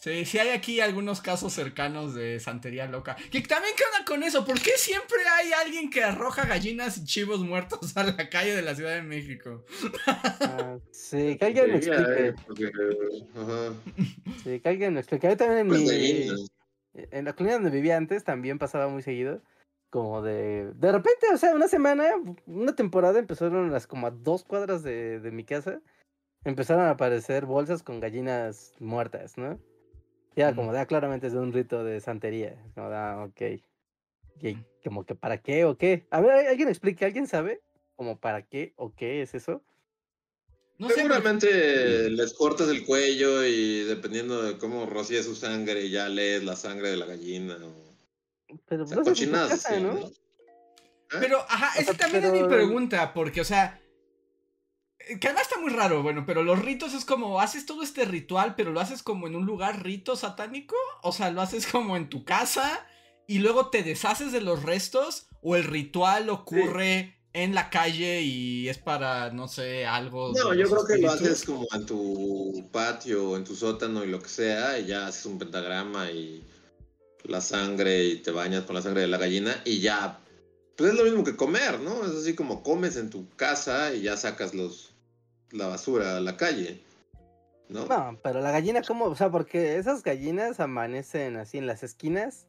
Sí, 0.00 0.24
sí 0.24 0.38
hay 0.38 0.50
aquí 0.50 0.80
algunos 0.80 1.20
casos 1.20 1.52
cercanos 1.52 2.14
de 2.14 2.38
santería 2.38 2.86
loca. 2.86 3.16
Que 3.32 3.40
también 3.40 3.74
qué 3.76 3.82
onda 3.82 4.04
con 4.06 4.22
eso, 4.22 4.44
¿por 4.44 4.60
qué 4.60 4.70
siempre 4.76 5.18
hay 5.36 5.50
alguien 5.52 5.90
que 5.90 6.04
arroja 6.04 6.46
gallinas 6.46 6.98
y 6.98 7.04
chivos 7.04 7.40
muertos 7.40 7.96
a 7.96 8.04
la 8.04 8.28
calle 8.30 8.54
de 8.54 8.62
la 8.62 8.76
Ciudad 8.76 8.94
de 8.94 9.02
México? 9.02 9.64
Ah, 10.40 10.76
sí, 10.92 11.36
que 11.40 11.44
alguien 11.46 11.70
me 11.72 11.76
explique. 11.78 12.28
eh. 12.28 13.72
Sí, 14.44 14.60
que 14.60 14.68
alguien 14.68 14.94
me 14.94 15.00
explique. 15.00 15.28
Mí 15.28 15.36
también 15.36 15.66
en 15.74 15.82
Pues 15.82 15.82
mi... 15.82 15.88
gallinas. 15.88 16.48
En 16.94 17.24
la 17.24 17.32
colonia 17.32 17.56
donde 17.56 17.70
vivía 17.70 17.96
antes 17.96 18.24
también 18.24 18.58
pasaba 18.58 18.88
muy 18.88 19.02
seguido. 19.02 19.40
Como 19.90 20.22
de... 20.22 20.72
De 20.74 20.92
repente, 20.92 21.26
o 21.32 21.36
sea, 21.36 21.54
una 21.54 21.68
semana, 21.68 22.04
una 22.46 22.74
temporada 22.74 23.18
empezaron 23.18 23.70
las 23.70 23.86
como 23.86 24.06
a 24.06 24.10
dos 24.10 24.44
cuadras 24.44 24.82
de, 24.82 25.20
de 25.20 25.30
mi 25.30 25.44
casa. 25.44 25.80
Empezaron 26.44 26.84
a 26.84 26.90
aparecer 26.90 27.46
bolsas 27.46 27.82
con 27.82 28.00
gallinas 28.00 28.74
muertas, 28.78 29.38
¿no? 29.38 29.58
Ya, 30.36 30.54
como 30.54 30.72
da 30.72 30.86
claramente 30.86 31.26
es 31.26 31.32
de 31.32 31.40
un 31.40 31.52
rito 31.52 31.82
de 31.82 32.00
santería. 32.00 32.56
Como 32.74 32.90
da, 32.90 33.24
ok. 33.24 33.60
Y 34.40 34.56
como 34.84 35.04
que 35.04 35.16
para 35.16 35.38
qué 35.38 35.64
o 35.64 35.76
qué. 35.76 36.06
A 36.10 36.20
ver, 36.20 36.46
alguien 36.46 36.68
explique, 36.68 37.04
¿alguien 37.04 37.26
sabe? 37.26 37.60
Como 37.96 38.18
para 38.18 38.42
qué 38.42 38.72
o 38.76 38.94
qué 38.94 39.22
es 39.22 39.34
eso. 39.34 39.62
No 40.78 40.88
sé, 40.88 40.94
porque- 40.94 41.02
Seguramente 41.02 42.10
les 42.10 42.34
cortas 42.34 42.68
el 42.68 42.84
cuello 42.86 43.44
y 43.44 43.80
dependiendo 43.80 44.42
de 44.42 44.58
cómo 44.58 44.86
rocías 44.86 45.24
su 45.26 45.34
sangre, 45.34 45.90
ya 45.90 46.08
lees 46.08 46.44
la 46.44 46.54
sangre 46.56 46.90
de 46.90 46.96
la 46.96 47.06
gallina. 47.06 47.56
O, 47.56 48.58
Pero 48.66 48.84
o 48.84 48.86
sea, 48.86 48.98
cochinadas 49.02 49.66
así, 49.66 49.80
¿no? 49.82 49.94
¿no? 49.94 50.10
¿Ah? 51.10 51.16
Pero, 51.20 51.38
ajá, 51.48 51.72
O 51.76 51.80
esa 51.80 51.94
sea, 51.94 51.98
también 51.98 52.24
es 52.24 52.32
mi 52.32 52.44
pregunta, 52.48 53.12
porque, 53.14 53.40
o 53.40 53.44
sea, 53.44 53.80
eh, 55.00 55.18
que 55.18 55.26
además 55.26 55.48
está 55.48 55.58
muy 55.60 55.70
raro, 55.70 56.02
bueno, 56.02 56.24
pero 56.26 56.42
los 56.44 56.60
ritos 56.62 56.94
es 56.94 57.04
como, 57.04 57.40
haces 57.40 57.66
todo 57.66 57.82
este 57.82 58.04
ritual, 58.04 58.54
pero 58.54 58.70
lo 58.70 58.78
haces 58.80 59.02
como 59.02 59.26
en 59.26 59.34
un 59.34 59.46
lugar 59.46 59.82
rito 59.82 60.16
satánico, 60.16 60.76
o 61.02 61.10
sea, 61.12 61.30
lo 61.30 61.40
haces 61.40 61.66
como 61.66 61.96
en 61.96 62.08
tu 62.08 62.24
casa 62.24 62.86
y 63.26 63.38
luego 63.40 63.68
te 63.70 63.82
deshaces 63.82 64.30
de 64.32 64.42
los 64.42 64.62
restos, 64.62 65.26
o 65.42 65.56
el 65.56 65.64
ritual 65.64 66.28
ocurre 66.30 67.17
en 67.44 67.54
la 67.54 67.70
calle 67.70 68.22
y 68.22 68.68
es 68.68 68.78
para, 68.78 69.30
no 69.30 69.48
sé, 69.48 69.86
algo... 69.86 70.32
No, 70.32 70.54
yo 70.54 70.68
creo 70.68 70.84
que 70.84 70.98
lo 70.98 71.10
haces 71.10 71.44
como 71.44 71.66
en 71.72 71.86
tu 71.86 72.68
patio, 72.72 73.36
en 73.36 73.44
tu 73.44 73.54
sótano 73.54 74.04
y 74.04 74.08
lo 74.08 74.20
que 74.20 74.28
sea, 74.28 74.78
y 74.78 74.86
ya 74.86 75.06
haces 75.06 75.26
un 75.26 75.38
pentagrama 75.38 76.10
y 76.10 76.44
la 77.24 77.40
sangre 77.40 78.04
y 78.04 78.16
te 78.16 78.30
bañas 78.30 78.64
con 78.64 78.74
la 78.74 78.82
sangre 78.82 79.02
de 79.02 79.08
la 79.08 79.18
gallina 79.18 79.62
y 79.64 79.80
ya. 79.80 80.20
Pues 80.76 80.92
es 80.92 80.98
lo 80.98 81.04
mismo 81.04 81.24
que 81.24 81.36
comer, 81.36 81.80
¿no? 81.80 82.04
Es 82.04 82.12
así 82.12 82.34
como 82.34 82.62
comes 82.62 82.96
en 82.96 83.10
tu 83.10 83.28
casa 83.36 83.92
y 83.94 84.02
ya 84.02 84.16
sacas 84.16 84.54
los, 84.54 84.92
la 85.50 85.66
basura 85.66 86.16
a 86.16 86.20
la 86.20 86.36
calle. 86.36 86.82
¿No? 87.68 87.86
No, 87.86 88.18
pero 88.22 88.40
la 88.40 88.50
gallina, 88.50 88.82
¿cómo? 88.82 89.04
O 89.06 89.16
sea, 89.16 89.30
porque 89.30 89.76
esas 89.76 90.02
gallinas 90.02 90.58
amanecen 90.58 91.36
así 91.36 91.58
en 91.58 91.66
las 91.66 91.82
esquinas, 91.82 92.46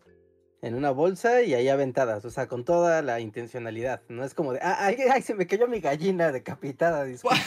en 0.62 0.76
una 0.76 0.92
bolsa 0.92 1.42
y 1.42 1.54
ahí 1.54 1.70
aventadas, 1.70 2.26
o 2.26 2.30
sea, 2.32 2.48
con 2.48 2.66
toda 2.66 3.02
la 3.02 3.20
intencionalidad. 3.22 4.02
No 4.10 4.24
es 4.26 4.34
como 4.34 4.54
de, 4.54 4.60
ah, 4.62 4.78
ay, 4.80 4.98
ay, 5.12 5.22
se 5.22 5.34
me 5.34 5.48
cayó 5.48 5.68
mi 5.68 5.80
gallina 5.80 6.32
decapitada, 6.32 7.04
disculpe. 7.06 7.38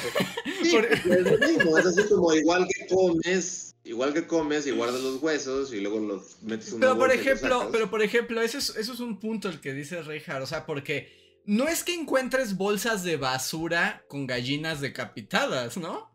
Sí, 0.63 0.77
es 0.77 1.05
lo 1.05 1.39
mismo, 1.39 1.79
es 1.79 1.87
así 1.87 2.03
como 2.09 2.33
igual 2.33 2.67
que 2.69 2.87
comes, 2.95 3.75
igual 3.85 4.15
que 4.15 4.27
comes 4.27 4.67
y 4.67 4.71
guardas 4.71 5.01
los 5.01 5.23
huesos 5.23 5.73
y 5.75 5.81
luego 5.81 5.99
los 6.01 6.43
metes 6.43 6.69
en 6.69 6.75
una 6.77 6.81
Pero 6.87 6.99
por 6.99 7.09
bolsa 7.09 7.21
ejemplo, 7.23 7.69
pero 7.71 7.91
por 7.91 8.03
ejemplo, 8.03 8.41
eso 8.41 8.59
es, 8.59 8.77
eso 8.77 8.93
es 8.95 9.01
un 9.01 9.19
punto 9.21 9.49
el 9.49 9.61
que 9.61 9.75
dice 9.75 10.01
Reinhardt, 10.03 10.43
o 10.43 10.47
sea, 10.47 10.65
porque 10.65 11.21
no 11.45 11.69
es 11.69 11.83
que 11.85 11.93
encuentres 11.95 12.57
bolsas 12.57 13.03
de 13.05 13.17
basura 13.17 14.05
con 14.09 14.27
gallinas 14.27 14.81
decapitadas, 14.81 15.77
¿no? 15.77 16.11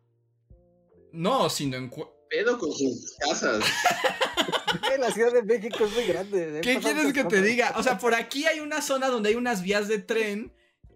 No, 1.11 1.49
sino 1.49 1.77
encu- 1.77 2.09
pedo 2.29 2.57
con 2.57 2.71
sus 2.71 3.15
casas. 3.19 3.63
la 4.97 5.11
Ciudad 5.11 5.33
de 5.33 5.43
México 5.43 5.85
es 5.85 5.93
muy 5.93 6.05
grande. 6.05 6.61
¿Qué 6.61 6.75
pasan 6.75 6.93
quieres 6.93 7.13
que 7.13 7.23
te 7.23 7.41
diga? 7.41 7.73
O 7.77 7.83
sea, 7.83 7.97
por 7.97 8.15
aquí 8.15 8.45
hay 8.45 8.59
una 8.59 8.81
zona 8.81 9.07
donde 9.07 9.29
hay 9.29 9.35
unas 9.35 9.61
vías 9.61 9.87
de 9.87 9.99
tren 9.99 10.53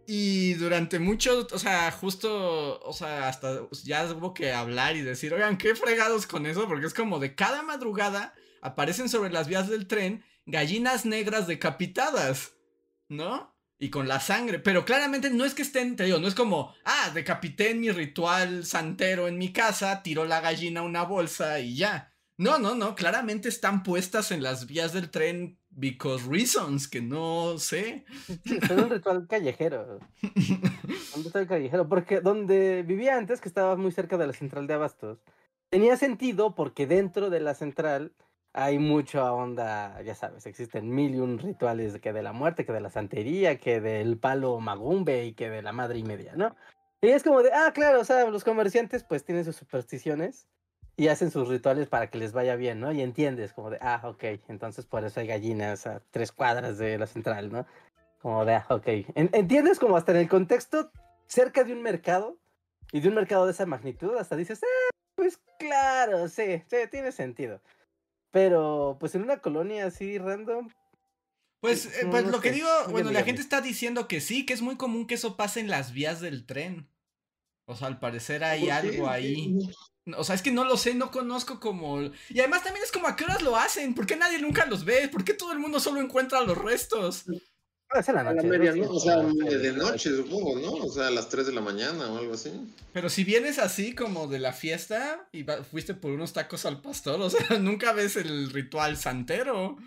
y 0.07 0.55
durante 0.55 0.99
mucho, 0.99 1.47
o 1.51 1.59
sea, 1.59 1.91
justo, 1.91 2.79
o 2.81 2.93
sea, 2.93 3.27
hasta 3.27 3.67
ya 3.83 4.05
hubo 4.11 4.33
que 4.33 4.51
hablar 4.51 4.95
y 4.95 5.01
decir, 5.01 5.33
oigan, 5.33 5.57
qué 5.57 5.75
fregados 5.75 6.27
con 6.27 6.45
eso, 6.45 6.67
porque 6.67 6.87
es 6.87 6.93
como 6.93 7.19
de 7.19 7.35
cada 7.35 7.61
madrugada 7.63 8.33
aparecen 8.61 9.09
sobre 9.09 9.31
las 9.31 9.47
vías 9.47 9.69
del 9.69 9.87
tren 9.87 10.23
gallinas 10.45 11.05
negras 11.05 11.47
decapitadas, 11.47 12.53
¿no? 13.07 13.55
Y 13.79 13.89
con 13.89 14.07
la 14.07 14.19
sangre, 14.19 14.59
pero 14.59 14.85
claramente 14.85 15.29
no 15.31 15.43
es 15.43 15.55
que 15.55 15.63
estén, 15.63 15.95
te 15.95 16.03
digo, 16.03 16.19
no 16.19 16.27
es 16.27 16.35
como, 16.35 16.73
ah, 16.85 17.09
decapité 17.13 17.71
en 17.71 17.79
mi 17.79 17.89
ritual 17.89 18.65
santero 18.65 19.27
en 19.27 19.37
mi 19.37 19.51
casa, 19.53 20.03
tiró 20.03 20.25
la 20.25 20.39
gallina 20.41 20.81
a 20.81 20.83
una 20.83 21.03
bolsa 21.03 21.59
y 21.59 21.75
ya. 21.75 22.10
No, 22.41 22.57
no, 22.57 22.73
no, 22.73 22.95
claramente 22.95 23.49
están 23.49 23.83
puestas 23.83 24.31
en 24.31 24.41
las 24.41 24.65
vías 24.65 24.93
del 24.93 25.11
tren 25.11 25.59
because 25.69 26.27
reasons, 26.27 26.87
que 26.87 26.99
no 26.99 27.59
sé. 27.59 28.03
Sí, 28.45 28.59
son 28.67 28.85
un 28.85 28.89
ritual 28.89 29.27
callejero. 29.27 29.99
Un 31.15 31.23
ritual 31.23 31.45
callejero. 31.45 31.87
Porque 31.87 32.19
donde 32.19 32.81
vivía 32.81 33.15
antes, 33.15 33.41
que 33.41 33.47
estaba 33.47 33.75
muy 33.75 33.91
cerca 33.91 34.17
de 34.17 34.25
la 34.25 34.33
central 34.33 34.65
de 34.65 34.73
Abastos, 34.73 35.19
tenía 35.69 35.97
sentido 35.97 36.55
porque 36.55 36.87
dentro 36.87 37.29
de 37.29 37.41
la 37.41 37.53
central 37.53 38.11
hay 38.53 38.79
mucha 38.79 39.31
onda, 39.31 40.01
ya 40.01 40.15
sabes, 40.15 40.47
existen 40.47 40.89
mil 40.89 41.13
y 41.13 41.19
un 41.19 41.37
rituales 41.37 41.99
que 41.99 42.11
de 42.11 42.23
la 42.23 42.33
muerte, 42.33 42.65
que 42.65 42.73
de 42.73 42.81
la 42.81 42.89
santería, 42.89 43.59
que 43.59 43.81
del 43.81 44.17
palo 44.17 44.59
magumbe 44.59 45.25
y 45.25 45.33
que 45.33 45.51
de 45.51 45.61
la 45.61 45.73
madre 45.73 45.99
y 45.99 46.03
media, 46.03 46.33
¿no? 46.35 46.55
Y 47.03 47.09
es 47.09 47.21
como 47.21 47.43
de, 47.43 47.51
ah, 47.53 47.71
claro, 47.71 47.99
o 47.99 48.03
sea, 48.03 48.27
los 48.31 48.43
comerciantes 48.43 49.03
pues 49.03 49.23
tienen 49.23 49.45
sus 49.45 49.57
supersticiones 49.57 50.47
y 50.97 51.07
hacen 51.07 51.31
sus 51.31 51.47
rituales 51.47 51.87
para 51.87 52.09
que 52.09 52.17
les 52.17 52.33
vaya 52.33 52.55
bien, 52.55 52.79
¿no? 52.79 52.91
Y 52.91 53.01
entiendes, 53.01 53.53
como 53.53 53.69
de, 53.69 53.77
ah, 53.81 54.01
ok, 54.03 54.23
entonces 54.47 54.85
por 54.85 55.03
eso 55.03 55.19
hay 55.19 55.27
gallinas 55.27 55.87
a 55.87 56.01
tres 56.11 56.31
cuadras 56.31 56.77
de 56.77 56.97
la 56.97 57.07
central, 57.07 57.51
¿no? 57.51 57.65
Como 58.21 58.45
de, 58.45 58.55
ah, 58.55 58.65
ok. 58.69 58.87
En- 59.15 59.29
entiendes 59.33 59.79
como 59.79 59.97
hasta 59.97 60.11
en 60.11 60.19
el 60.19 60.29
contexto 60.29 60.91
cerca 61.27 61.63
de 61.63 61.73
un 61.73 61.81
mercado 61.81 62.37
y 62.91 62.99
de 62.99 63.09
un 63.09 63.15
mercado 63.15 63.45
de 63.45 63.53
esa 63.53 63.65
magnitud, 63.65 64.15
hasta 64.17 64.35
dices, 64.35 64.61
ah, 64.63 64.89
pues 65.15 65.39
claro, 65.57 66.27
sí, 66.27 66.61
sí, 66.69 66.77
tiene 66.91 67.11
sentido. 67.11 67.61
Pero, 68.31 68.97
pues 68.99 69.15
en 69.15 69.23
una 69.23 69.37
colonia 69.39 69.85
así 69.87 70.17
random, 70.17 70.69
Pues, 71.61 71.85
eh, 71.85 72.05
No, 72.05 72.11
pues 72.11 72.23
no 72.25 72.31
lo 72.31 72.41
que 72.41 72.51
digo, 72.51 72.67
bueno, 72.89 73.11
la 73.11 73.23
gente 73.23 73.41
está 73.41 73.61
diciendo 73.61 74.07
que 74.07 74.19
sí, 74.21 74.45
que 74.45 74.53
es 74.53 74.61
muy 74.61 74.77
común 74.77 75.05
que 75.07 75.15
eso 75.15 75.35
pase 75.37 75.59
en 75.59 75.69
las 75.69 75.93
vías 75.93 76.21
del 76.21 76.45
tren. 76.45 76.89
O 77.65 77.75
sea, 77.75 77.87
al 77.87 77.99
parecer 77.99 78.43
hay 78.43 78.61
¿Por 78.61 78.69
qué? 78.69 78.73
algo 78.73 79.07
ahí. 79.07 79.55
O 80.17 80.23
sea, 80.23 80.35
es 80.35 80.41
que 80.41 80.51
no 80.51 80.65
lo 80.65 80.77
sé, 80.77 80.95
no 80.95 81.11
conozco 81.11 81.59
como... 81.59 82.01
Y 82.29 82.39
además 82.39 82.63
también 82.63 82.83
es 82.83 82.91
como 82.91 83.07
a 83.07 83.15
qué 83.15 83.23
horas 83.23 83.41
lo 83.43 83.55
hacen, 83.55 83.93
¿por 83.93 84.05
qué 84.07 84.15
nadie 84.15 84.39
nunca 84.39 84.65
los 84.65 84.83
ve? 84.83 85.07
¿Por 85.09 85.23
qué 85.23 85.33
todo 85.33 85.51
el 85.53 85.59
mundo 85.59 85.79
solo 85.79 86.01
encuentra 86.01 86.41
los 86.41 86.57
restos? 86.57 87.25
es 87.93 88.07
en 88.09 88.15
la 88.15 88.21
A 88.21 88.23
la 88.23 88.33
noche. 88.33 88.81
O 88.87 88.99
sea, 88.99 89.17
de, 89.17 89.73
noche, 89.73 90.09
supongo, 90.15 90.57
¿no? 90.59 90.71
O 90.85 90.89
sea, 90.91 91.07
a 91.07 91.11
las 91.11 91.27
3 91.29 91.47
de 91.47 91.53
la 91.53 91.61
mañana 91.61 92.09
o 92.09 92.17
algo 92.17 92.33
así. 92.33 92.51
Pero 92.93 93.09
si 93.09 93.23
vienes 93.23 93.59
así 93.59 93.93
como 93.93 94.27
de 94.27 94.39
la 94.39 94.53
fiesta 94.53 95.27
y 95.31 95.43
va- 95.43 95.63
fuiste 95.63 95.93
por 95.93 96.11
unos 96.11 96.31
tacos 96.33 96.65
al 96.65 96.81
pastor, 96.81 97.21
o 97.21 97.29
sea, 97.29 97.39
nunca 97.59 97.91
ves 97.93 98.15
el 98.15 98.49
ritual 98.51 98.95
santero. 98.97 99.77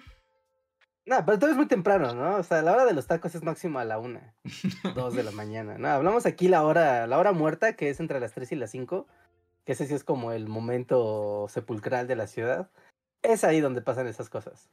No, 1.06 1.24
pero 1.26 1.38
todo 1.38 1.50
es 1.50 1.56
muy 1.56 1.66
temprano, 1.66 2.14
¿no? 2.14 2.36
O 2.36 2.42
sea, 2.42 2.62
la 2.62 2.72
hora 2.72 2.84
de 2.86 2.94
los 2.94 3.06
tacos 3.06 3.34
es 3.34 3.42
máximo 3.42 3.78
a 3.78 3.84
la 3.84 3.98
una, 3.98 4.34
dos 4.94 5.14
de 5.14 5.22
la 5.22 5.30
mañana, 5.32 5.76
¿no? 5.76 5.88
Hablamos 5.88 6.24
aquí 6.24 6.48
la 6.48 6.62
hora, 6.62 7.06
la 7.06 7.18
hora 7.18 7.32
muerta, 7.32 7.74
que 7.76 7.90
es 7.90 8.00
entre 8.00 8.20
las 8.20 8.32
3 8.32 8.52
y 8.52 8.56
las 8.56 8.70
5, 8.70 9.06
que 9.64 9.72
ese 9.72 9.86
sí 9.86 9.94
es 9.94 10.04
como 10.04 10.32
el 10.32 10.46
momento 10.48 11.46
sepulcral 11.48 12.06
de 12.06 12.16
la 12.16 12.26
ciudad. 12.26 12.70
Es 13.22 13.44
ahí 13.44 13.60
donde 13.60 13.80
pasan 13.82 14.06
esas 14.06 14.28
cosas. 14.28 14.68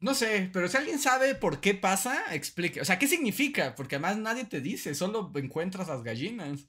No 0.00 0.14
sé, 0.14 0.48
pero 0.52 0.68
si 0.68 0.76
alguien 0.76 0.98
sabe 0.98 1.34
por 1.34 1.60
qué 1.60 1.74
pasa, 1.74 2.34
explique. 2.34 2.80
O 2.80 2.84
sea, 2.84 2.98
¿qué 2.98 3.06
significa? 3.06 3.74
Porque 3.74 3.96
además 3.96 4.16
nadie 4.16 4.44
te 4.44 4.60
dice, 4.60 4.94
solo 4.94 5.30
encuentras 5.34 5.88
las 5.88 6.02
gallinas. 6.02 6.60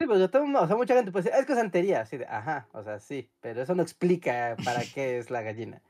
Sí, 0.00 0.06
pues 0.06 0.18
yo 0.18 0.28
tengo, 0.28 0.60
o 0.60 0.66
sea, 0.66 0.74
mucha 0.76 0.94
gente 0.94 1.12
puede 1.12 1.24
decir, 1.24 1.38
es 1.38 1.46
que 1.46 1.54
santería, 1.54 2.00
así 2.00 2.16
de, 2.16 2.26
ajá, 2.26 2.68
o 2.72 2.82
sea, 2.82 2.98
sí, 2.98 3.30
pero 3.40 3.62
eso 3.62 3.76
no 3.76 3.82
explica 3.82 4.56
para 4.64 4.80
qué 4.94 5.18
es 5.18 5.30
la 5.30 5.42
gallina, 5.42 5.80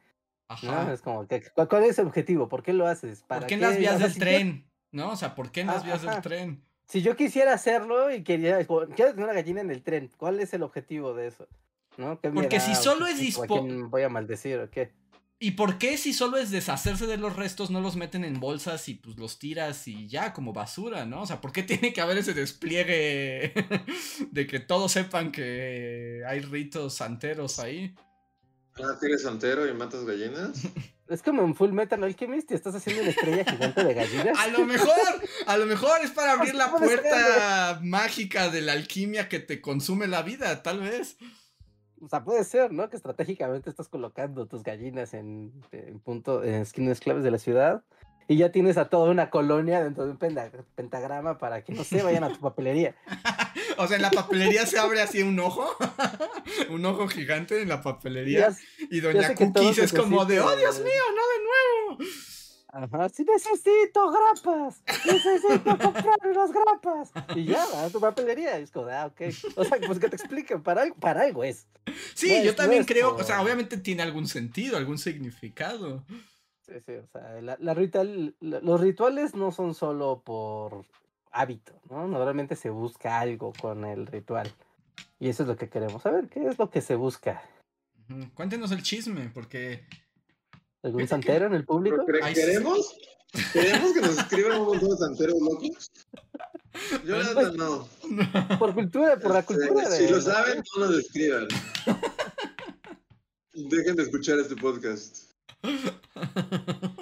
¿no? 0.62 0.70
Ajá. 0.72 0.92
Es 0.92 1.00
como, 1.00 1.26
¿cuál, 1.68 1.84
es 1.84 1.98
el 1.98 2.06
objetivo? 2.06 2.48
¿Por 2.48 2.62
qué 2.62 2.74
lo 2.74 2.86
haces? 2.86 3.22
¿Para 3.22 3.40
¿Por 3.40 3.48
qué 3.48 3.54
en 3.54 3.60
las 3.62 3.78
vías 3.78 3.94
O 3.94 3.98
sea, 3.98 4.06
del 4.06 4.12
si 4.14 4.20
yo- 4.20 4.24
tren? 4.26 4.70
¿No? 4.92 5.10
O 5.10 5.16
sea, 5.16 5.34
¿por 5.34 5.50
qué 5.50 5.62
en 5.62 5.68
las 5.68 5.82
Ah, 5.82 5.86
vías 5.86 6.02
del 6.02 6.20
tren? 6.20 6.64
Si 6.86 7.02
yo 7.02 7.16
quisiera 7.16 7.52
hacerlo 7.54 8.12
y 8.14 8.22
quería, 8.24 8.58
quiero 8.64 9.10
tener 9.12 9.24
una 9.24 9.32
gallina 9.32 9.60
en 9.60 9.70
el 9.70 9.82
tren, 9.82 10.10
¿cuál 10.16 10.40
es 10.40 10.52
el 10.54 10.62
objetivo 10.62 11.14
de 11.14 11.28
eso? 11.28 11.48
¿No? 11.96 12.20
¿Qué 12.20 12.28
me 12.28 12.34
Porque 12.34 12.60
si 12.60 12.72
da 12.72 12.74
solo 12.76 13.06
es 13.06 13.18
tipo, 13.18 13.42
¿A 13.42 13.46
dispo- 13.46 13.60
quién 13.66 13.90
voy 13.90 14.02
a 14.02 14.08
maldecir 14.08 14.58
o 14.58 14.70
qué? 14.70 14.92
¿Y 15.40 15.52
por 15.52 15.78
qué 15.78 15.98
si 15.98 16.12
solo 16.12 16.36
es 16.38 16.50
deshacerse 16.50 17.06
de 17.06 17.16
los 17.18 17.36
restos 17.36 17.70
no 17.70 17.80
los 17.80 17.96
meten 17.96 18.24
en 18.24 18.40
bolsas 18.40 18.88
y 18.88 18.94
pues 18.94 19.16
los 19.18 19.38
tiras 19.38 19.86
y 19.88 20.08
ya 20.08 20.32
como 20.32 20.52
basura, 20.52 21.04
¿no? 21.06 21.22
O 21.22 21.26
sea, 21.26 21.40
¿por 21.40 21.52
qué 21.52 21.62
tiene 21.64 21.92
que 21.92 22.00
haber 22.00 22.18
ese 22.18 22.34
despliegue 22.34 23.52
de 24.30 24.46
que 24.46 24.60
todos 24.60 24.92
sepan 24.92 25.32
que 25.32 26.22
hay 26.26 26.40
ritos 26.40 26.94
santeros 26.94 27.58
ahí? 27.58 27.94
Ah, 28.76 28.96
¿tienes 29.00 29.22
santero 29.22 29.68
y 29.68 29.74
matas 29.74 30.04
gallinas? 30.04 30.62
Es 31.08 31.22
como 31.22 31.42
en 31.42 31.54
Full 31.54 31.72
Metal 31.72 32.02
Alchemist 32.02 32.50
y 32.50 32.54
estás 32.54 32.74
haciendo 32.74 33.02
una 33.02 33.10
estrella 33.10 33.44
gigante 33.44 33.84
de 33.84 33.94
gallinas. 33.94 34.38
A 34.38 34.48
lo 34.48 34.64
mejor, 34.64 34.90
a 35.46 35.56
lo 35.58 35.66
mejor 35.66 36.00
es 36.02 36.10
para 36.10 36.32
abrir 36.32 36.54
la 36.54 36.70
puerta 36.70 37.78
mágica 37.82 38.48
de 38.48 38.62
la 38.62 38.72
alquimia 38.72 39.28
que 39.28 39.38
te 39.38 39.60
consume 39.60 40.06
la 40.06 40.22
vida, 40.22 40.62
tal 40.62 40.80
vez. 40.80 41.18
O 42.00 42.08
sea, 42.08 42.24
puede 42.24 42.44
ser, 42.44 42.72
¿no? 42.72 42.88
Que 42.88 42.96
estratégicamente 42.96 43.68
estás 43.68 43.88
colocando 43.88 44.46
tus 44.46 44.62
gallinas 44.62 45.14
en, 45.14 45.52
en 45.72 46.00
punto, 46.00 46.42
en 46.42 46.54
esquinas 46.54 47.00
claves 47.00 47.22
de 47.22 47.30
la 47.30 47.38
ciudad. 47.38 47.84
Y 48.26 48.36
ya 48.38 48.50
tienes 48.50 48.78
a 48.78 48.88
toda 48.88 49.10
una 49.10 49.28
colonia 49.28 49.84
dentro 49.84 50.06
de 50.06 50.12
un 50.12 50.18
pentagrama 50.18 51.36
para 51.36 51.62
que 51.62 51.74
no 51.74 51.84
se 51.84 52.02
vayan 52.02 52.24
a 52.24 52.32
tu 52.32 52.40
papelería. 52.40 52.94
O 53.78 53.86
sea, 53.86 53.96
en 53.96 54.02
la 54.02 54.10
papelería 54.10 54.66
se 54.66 54.78
abre 54.78 55.00
así 55.02 55.22
un 55.22 55.38
ojo, 55.40 55.66
un 56.70 56.84
ojo 56.86 57.08
gigante 57.08 57.60
en 57.62 57.68
la 57.68 57.82
papelería. 57.82 58.54
Y 58.90 59.00
Doña 59.00 59.34
Cookies 59.34 59.78
es 59.78 59.92
como 59.92 60.24
de, 60.24 60.40
oh 60.40 60.56
Dios 60.56 60.78
mío, 60.80 61.02
no 61.14 61.22
de 61.28 61.98
nuevo. 61.98 62.10
Ajá, 62.76 63.08
sí 63.08 63.24
necesito 63.24 64.10
grapas, 64.10 64.82
necesito 65.06 65.78
comprar 65.78 66.18
unas 66.24 66.50
grapas. 66.50 67.12
Y 67.36 67.44
ya, 67.44 67.64
va 67.72 67.84
a 67.84 67.90
tu 67.90 68.00
papelería. 68.00 68.58
Y 68.58 68.64
es 68.64 68.72
como, 68.72 68.88
ah, 68.88 69.06
ok. 69.06 69.20
O 69.54 69.64
sea, 69.64 69.78
pues 69.86 70.00
que 70.00 70.08
te 70.08 70.16
expliquen, 70.16 70.60
para, 70.60 70.82
algo- 70.82 70.96
para 70.96 71.20
algo 71.22 71.44
es. 71.44 71.68
Sí, 72.14 72.36
No 72.38 72.42
yo 72.44 72.50
es- 72.50 72.56
también 72.56 72.84
creo, 72.84 73.14
o 73.14 73.22
sea, 73.22 73.40
obviamente 73.42 73.76
tiene 73.76 74.02
algún 74.02 74.26
sentido, 74.26 74.76
algún 74.76 74.98
significado. 74.98 76.04
Sí, 76.66 76.72
sí, 76.84 76.94
o 76.94 77.06
sea, 77.12 77.40
la, 77.42 77.56
la 77.60 77.74
ritual- 77.74 78.34
la- 78.40 78.58
los 78.60 78.80
rituales 78.80 79.34
no 79.36 79.52
son 79.52 79.74
solo 79.74 80.22
por 80.24 80.84
hábito, 81.34 81.72
¿no? 81.90 82.06
Normalmente 82.08 82.56
se 82.56 82.70
busca 82.70 83.18
algo 83.20 83.52
con 83.60 83.84
el 83.84 84.06
ritual. 84.06 84.50
Y 85.18 85.28
eso 85.28 85.42
es 85.42 85.48
lo 85.48 85.56
que 85.56 85.68
queremos 85.68 86.02
saber, 86.02 86.28
¿qué 86.28 86.46
es 86.46 86.58
lo 86.58 86.70
que 86.70 86.80
se 86.80 86.94
busca? 86.94 87.42
Cuéntenos 88.34 88.70
el 88.70 88.82
chisme, 88.82 89.30
porque 89.32 89.84
¿Algún 90.82 91.00
Fíjate 91.00 91.20
que- 91.22 91.26
santero 91.26 91.46
en 91.46 91.54
el 91.54 91.64
público? 91.64 92.04
¿Pero 92.06 92.18
cre- 92.18 92.22
Ay, 92.24 92.34
sí. 92.34 92.40
¿Queremos? 92.42 92.96
¿Queremos 93.52 93.92
que 93.94 94.00
nos 94.02 94.18
escriban 94.18 94.60
un 94.60 94.66
montón 94.68 94.90
de 94.90 94.96
santeros 94.96 95.40
locos? 95.40 95.90
Yo 97.04 97.16
la 97.16 97.24
neta 97.24 97.52
no. 97.52 97.88
Por 98.58 98.74
cultura, 98.74 99.18
por 99.18 99.32
la 99.32 99.40
Este, 99.40 99.54
cultura 99.54 99.88
de... 99.88 99.96
Si 99.96 100.08
lo 100.12 100.20
saben, 100.20 100.62
no 100.76 100.86
nos 100.86 100.98
escriban. 100.98 101.48
Dejen 103.54 103.96
de 103.96 104.02
escuchar 104.02 104.38
este 104.38 104.56
podcast. 104.56 105.32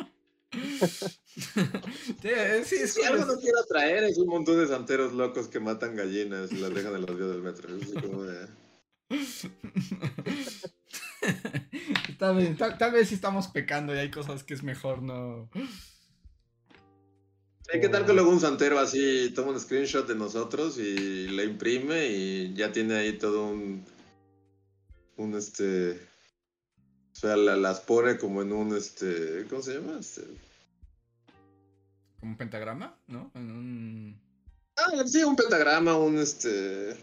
Sí, 0.86 2.28
eh, 2.28 2.58
es 2.62 2.92
Si 2.94 3.02
algo 3.02 3.24
no 3.24 3.38
quiero 3.40 3.64
traer 3.68 4.04
es 4.04 4.18
un 4.18 4.28
montón 4.28 4.58
de 4.58 4.66
santeros 4.66 5.12
locos 5.12 5.48
que 5.48 5.60
matan 5.60 5.96
gallinas 5.96 6.52
y 6.52 6.56
las 6.56 6.74
dejan 6.74 6.94
en 6.94 7.02
los 7.06 7.16
vías 7.16 7.30
del 7.30 7.42
metro. 7.42 7.76
Es 7.76 7.82
así 7.84 7.94
como 7.94 8.22
de- 8.24 8.48
tal, 12.18 12.36
vez, 12.36 12.56
tal, 12.56 12.78
tal 12.78 12.92
vez 12.92 13.12
estamos 13.12 13.48
pecando 13.48 13.94
y 13.94 13.98
hay 13.98 14.10
cosas 14.10 14.42
que 14.44 14.54
es 14.54 14.62
mejor 14.62 15.02
no. 15.02 15.48
¿Qué 17.70 17.88
tal 17.88 18.04
que 18.04 18.12
luego 18.12 18.30
un 18.30 18.40
santero 18.40 18.78
así 18.78 19.30
toma 19.34 19.52
un 19.52 19.60
screenshot 19.60 20.06
de 20.06 20.14
nosotros 20.14 20.78
y 20.78 21.28
le 21.28 21.44
imprime 21.44 22.06
y 22.08 22.54
ya 22.54 22.72
tiene 22.72 22.94
ahí 22.96 23.18
todo 23.18 23.46
un. 23.46 23.84
Un 25.16 25.34
este. 25.34 25.92
O 27.12 27.14
sea, 27.14 27.36
la- 27.36 27.56
las 27.56 27.80
pone 27.80 28.18
como 28.18 28.42
en 28.42 28.52
un 28.52 28.76
este. 28.76 29.46
¿Cómo 29.48 29.62
se 29.62 29.74
llama? 29.74 29.98
Este. 30.00 30.22
Como 32.22 32.34
un 32.34 32.38
pentagrama, 32.38 32.96
¿no? 33.08 33.32
En 33.34 33.50
un, 33.50 34.20
Ah, 34.76 35.02
sí, 35.06 35.24
un 35.24 35.34
pentagrama, 35.34 35.96
un 35.96 36.20
este. 36.20 36.96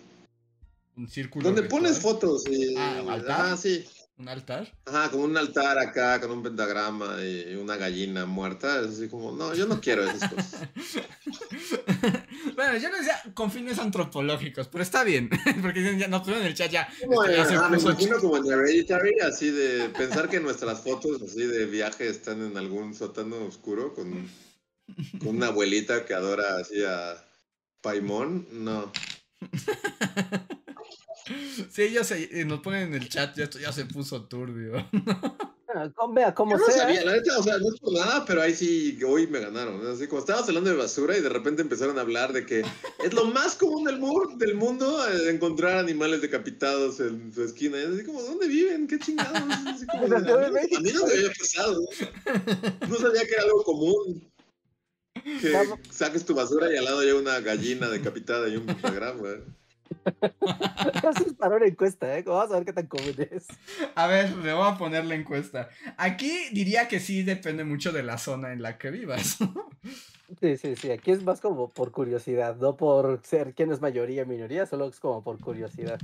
un 0.95 1.09
círculo. 1.09 1.43
Donde 1.43 1.63
pones 1.63 1.99
fotos 1.99 2.47
y. 2.47 2.73
Ah, 2.77 3.03
¿altar? 3.05 3.41
Ah, 3.41 3.57
sí. 3.57 3.85
Un 4.17 4.29
altar. 4.29 4.73
Ajá, 4.85 5.11
como 5.11 5.25
un 5.25 5.35
altar 5.35 5.77
acá, 5.77 6.21
con 6.21 6.31
un 6.31 6.41
pentagrama 6.41 7.21
y 7.21 7.53
una 7.55 7.75
gallina 7.75 8.25
muerta. 8.25 8.79
Es 8.79 8.91
así 8.91 9.09
como, 9.09 9.33
no, 9.33 9.53
yo 9.53 9.65
no 9.65 9.81
quiero 9.81 10.03
esas 10.03 10.29
cosas. 10.29 10.67
bueno, 12.55 12.77
yo 12.77 12.89
no 12.89 12.97
decía 12.97 13.21
con 13.33 13.51
fines 13.51 13.77
antropológicos, 13.77 14.69
pero 14.69 14.85
está 14.85 15.03
bien. 15.03 15.29
Porque 15.61 15.97
ya 15.97 16.07
nos 16.07 16.21
pusieron 16.21 16.43
en 16.43 16.47
el 16.47 16.55
chat 16.55 16.71
ya. 16.71 16.89
Como 17.05 17.25
este, 17.25 17.35
ya 17.35 17.45
se 17.45 17.55
ajá, 17.55 17.67
me 17.67 17.77
imagino 17.77 18.19
como 18.19 18.37
en 18.37 18.45
Hereditary, 18.45 19.19
así 19.19 19.51
de 19.51 19.89
pensar 19.89 20.29
que 20.29 20.39
nuestras 20.39 20.79
fotos 20.79 21.21
así 21.21 21.45
de 21.45 21.65
viaje 21.65 22.07
están 22.07 22.41
en 22.41 22.55
algún 22.55 22.93
sótano 22.93 23.43
oscuro 23.43 23.93
con, 23.93 24.29
con 25.19 25.35
una 25.37 25.47
abuelita 25.47 26.05
que 26.05 26.13
adora 26.13 26.57
así 26.57 26.83
a 26.83 27.23
Paimón. 27.81 28.47
No. 28.51 28.91
Sí, 31.71 31.83
ellos 31.83 32.07
se- 32.07 32.41
eh, 32.41 32.45
nos 32.45 32.61
ponen 32.61 32.87
en 32.87 32.93
el 32.95 33.07
chat, 33.09 33.35
ya 33.37 33.43
esto 33.43 33.59
ya 33.59 33.71
se 33.71 33.85
puso 33.85 34.23
turbio. 34.25 34.73
Ah, 35.75 35.87
com- 35.93 36.15
Vea, 36.15 36.33
como 36.33 36.53
Yo 36.53 36.57
no 36.57 36.65
sea. 36.65 36.77
sabía, 36.83 37.05
la 37.05 37.11
neta, 37.11 37.37
o 37.37 37.43
sea, 37.43 37.59
no 37.59 37.71
es 37.71 37.79
por 37.79 37.93
nada, 37.93 38.25
pero 38.25 38.41
ahí 38.41 38.55
sí, 38.55 38.97
hoy 39.07 39.27
me 39.27 39.39
ganaron. 39.39 39.85
Así 39.85 40.07
como 40.07 40.21
estábamos 40.21 40.47
hablando 40.49 40.71
de 40.71 40.75
basura 40.77 41.15
y 41.15 41.21
de 41.21 41.29
repente 41.29 41.61
empezaron 41.61 41.99
a 41.99 42.01
hablar 42.01 42.33
de 42.33 42.47
que 42.47 42.63
es 43.03 43.13
lo 43.13 43.25
más 43.25 43.53
común 43.55 43.83
del, 43.83 43.99
mu- 43.99 44.35
del 44.39 44.55
mundo 44.55 45.07
eh, 45.07 45.29
encontrar 45.29 45.77
animales 45.77 46.21
decapitados 46.23 46.99
en 46.99 47.31
su 47.31 47.43
esquina. 47.43 47.77
Y 47.79 47.83
así 47.93 48.03
como, 48.03 48.23
¿dónde 48.23 48.47
viven? 48.47 48.87
¿Qué 48.87 48.97
chingados? 48.97 49.43
Así 49.67 49.85
como, 49.85 50.07
mí, 50.07 50.15
a 50.15 50.79
mí 50.79 50.91
no 50.91 51.05
me 51.05 51.13
había 51.13 51.31
pasado. 51.37 51.81
No 52.89 52.95
sabía 52.95 53.21
que 53.27 53.33
era 53.35 53.43
algo 53.43 53.63
común. 53.63 54.27
Que 55.13 55.51
Vamos. 55.51 55.79
saques 55.89 56.25
tu 56.25 56.33
basura 56.33 56.71
y 56.73 56.77
al 56.77 56.85
lado 56.85 56.99
hay 56.99 57.11
una 57.11 57.39
gallina 57.39 57.89
decapitada 57.89 58.47
y 58.47 58.57
un 58.57 58.65
pentagrama. 58.65 59.29
¿eh? 59.29 59.43
Eso 61.11 61.25
es 61.25 61.33
para 61.33 61.55
una 61.55 61.65
encuesta, 61.65 62.17
¿eh? 62.17 62.23
Vamos 62.25 62.51
a 62.51 62.55
ver 62.55 62.65
qué 62.65 62.73
tan 62.73 62.87
común 62.87 63.15
es. 63.31 63.47
A 63.95 64.07
ver, 64.07 64.35
le 64.37 64.53
voy 64.53 64.67
a 64.67 64.77
poner 64.77 65.05
la 65.05 65.15
encuesta. 65.15 65.69
Aquí 65.97 66.31
diría 66.51 66.87
que 66.87 66.99
sí 66.99 67.23
depende 67.23 67.63
mucho 67.63 67.91
de 67.91 68.03
la 68.03 68.17
zona 68.17 68.53
en 68.53 68.61
la 68.61 68.77
que 68.77 68.91
vivas. 68.91 69.37
Sí, 70.39 70.57
sí, 70.57 70.75
sí. 70.75 70.91
Aquí 70.91 71.11
es 71.11 71.23
más 71.23 71.41
como 71.41 71.69
por 71.69 71.91
curiosidad, 71.91 72.55
no 72.57 72.77
por 72.77 73.19
ser 73.23 73.55
quién 73.55 73.71
es 73.71 73.81
mayoría, 73.81 74.25
minoría, 74.25 74.67
solo 74.67 74.87
es 74.87 74.99
como 74.99 75.23
por 75.23 75.39
curiosidad. 75.39 75.99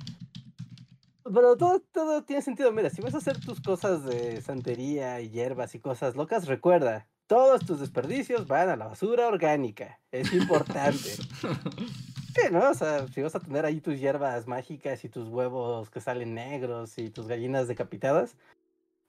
Pero 1.24 1.56
todo, 1.58 1.80
todo 1.91 2.24
tiene 2.24 2.41
sentido. 2.41 2.72
Mira, 2.72 2.89
si 2.89 3.01
vas 3.01 3.14
a 3.14 3.20
hacer 3.20 3.39
tus 3.39 3.62
cosas 3.62 4.03
de 4.03 4.41
santería 4.41 5.22
y 5.22 5.30
hierbas 5.30 5.76
y 5.76 5.80
cosas 5.80 6.16
locas, 6.16 6.47
recuerda, 6.47 7.08
todos 7.28 7.65
tus 7.65 7.80
desperdicios 7.80 8.47
van 8.47 8.69
a 8.69 8.76
la 8.76 8.88
basura 8.88 9.28
orgánica. 9.28 9.99
Es 10.11 10.34
importante. 10.34 10.97
Sí, 12.36 12.41
¿no? 12.51 12.69
O 12.69 12.73
sea, 12.73 13.07
si 13.07 13.21
vas 13.21 13.34
a 13.34 13.39
tener 13.39 13.65
ahí 13.65 13.80
tus 13.80 13.97
hierbas 13.97 14.45
mágicas 14.45 15.05
y 15.05 15.09
tus 15.09 15.30
huevos 15.30 15.89
que 15.89 16.01
salen 16.01 16.34
negros 16.34 16.97
y 16.97 17.09
tus 17.09 17.28
gallinas 17.28 17.69
decapitadas, 17.69 18.36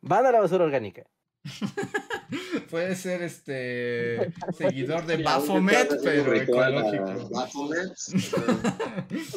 van 0.01 0.27
a 0.27 0.31
la 0.31 0.39
basura 0.39 0.65
orgánica. 0.65 1.03
Puede 2.71 2.95
ser 2.95 3.23
este 3.23 4.33
seguidor 4.57 5.07
de 5.07 5.25
Baphomet, 5.25 6.01
pero 6.05 6.35
ecológico. 6.35 7.29
Baphomet, 7.31 7.93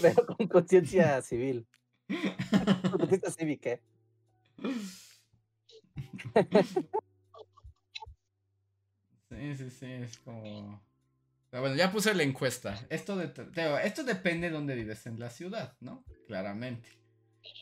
Pero 0.02 0.26
con 0.28 0.48
conciencia 0.48 1.20
civil. 1.24 1.66
Con 2.92 3.00
conciencia 3.00 3.32
cívica. 3.32 3.80
Sí, 9.40 9.56
sí, 9.56 9.70
sí, 9.70 9.86
es 9.86 10.18
como... 10.18 10.84
Pero 11.50 11.62
bueno, 11.62 11.76
ya 11.78 11.92
puse 11.92 12.14
la 12.14 12.24
encuesta. 12.24 12.78
Esto, 12.90 13.16
de, 13.16 13.28
Teo, 13.30 13.78
esto 13.80 14.04
depende 14.04 14.48
de 14.48 14.54
dónde 14.54 14.76
vives 14.76 15.06
en 15.06 15.18
la 15.18 15.30
ciudad, 15.30 15.74
¿no? 15.80 16.04
Claramente. 16.28 16.90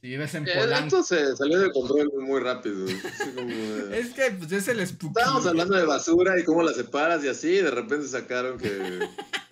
Si 0.02 0.08
vives 0.08 0.34
en 0.34 0.46
Polanco... 0.46 0.98
Esto 0.98 1.04
se 1.04 1.38
salió 1.38 1.60
de 1.60 1.72
control 1.72 2.12
muy 2.20 2.42
rápido. 2.42 2.88
como 3.36 3.52
Es 3.94 4.10
que 4.10 4.32
pues, 4.32 4.52
es 4.52 4.68
el 4.68 4.86
spooky. 4.86 5.20
Estábamos 5.20 5.46
hablando 5.46 5.78
de 5.78 5.86
basura 5.86 6.40
y 6.40 6.44
cómo 6.44 6.64
la 6.64 6.74
separas 6.74 7.24
y 7.24 7.28
así, 7.28 7.50
y 7.50 7.62
de 7.62 7.72
repente 7.72 8.08
sacaron 8.08 8.58
que 8.58 8.70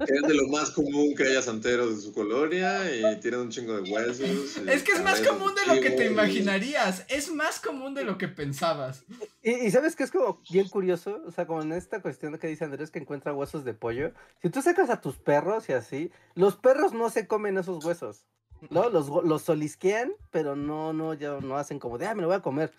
es 0.00 0.22
de 0.22 0.34
lo 0.34 0.48
más 0.48 0.70
común 0.70 1.14
que 1.14 1.24
haya 1.24 1.42
santeros 1.42 1.90
en 1.92 2.00
su 2.00 2.12
colonia 2.12 2.94
y 2.94 3.20
tienen 3.20 3.40
un 3.40 3.50
chingo 3.50 3.80
de 3.80 3.90
huesos. 3.90 4.56
Es 4.66 4.82
que 4.82 4.92
es 4.92 5.02
más 5.02 5.20
común 5.20 5.52
de 5.54 5.74
lo 5.74 5.80
que 5.80 5.90
te 5.90 6.06
imaginarías. 6.06 7.04
Es 7.08 7.32
más 7.32 7.60
común 7.60 7.94
de 7.94 8.04
lo 8.04 8.18
que 8.18 8.28
pensabas. 8.28 9.04
Y, 9.42 9.52
y 9.52 9.70
sabes 9.70 9.96
que 9.96 10.04
es 10.04 10.10
como 10.10 10.40
bien 10.50 10.68
curioso, 10.68 11.22
o 11.26 11.30
sea, 11.30 11.46
como 11.46 11.62
en 11.62 11.72
esta 11.72 12.00
cuestión 12.02 12.36
que 12.38 12.46
dice 12.48 12.64
Andrés 12.64 12.90
que 12.90 12.98
encuentra 12.98 13.32
huesos 13.32 13.64
de 13.64 13.74
pollo, 13.74 14.12
si 14.42 14.50
tú 14.50 14.62
sacas 14.62 14.90
a 14.90 15.00
tus 15.00 15.16
perros 15.16 15.68
y 15.68 15.72
así, 15.72 16.10
los 16.34 16.56
perros 16.56 16.92
no 16.92 17.10
se 17.10 17.26
comen 17.26 17.58
esos 17.58 17.84
huesos, 17.84 18.26
¿no? 18.70 18.90
Los, 18.90 19.08
los 19.08 19.42
solisquean, 19.42 20.12
pero 20.30 20.56
no, 20.56 20.92
no, 20.92 21.14
ya 21.14 21.38
no 21.40 21.56
hacen 21.56 21.78
como 21.78 21.98
de, 21.98 22.06
ah, 22.06 22.14
me 22.14 22.22
lo 22.22 22.28
voy 22.28 22.36
a 22.36 22.42
comer. 22.42 22.72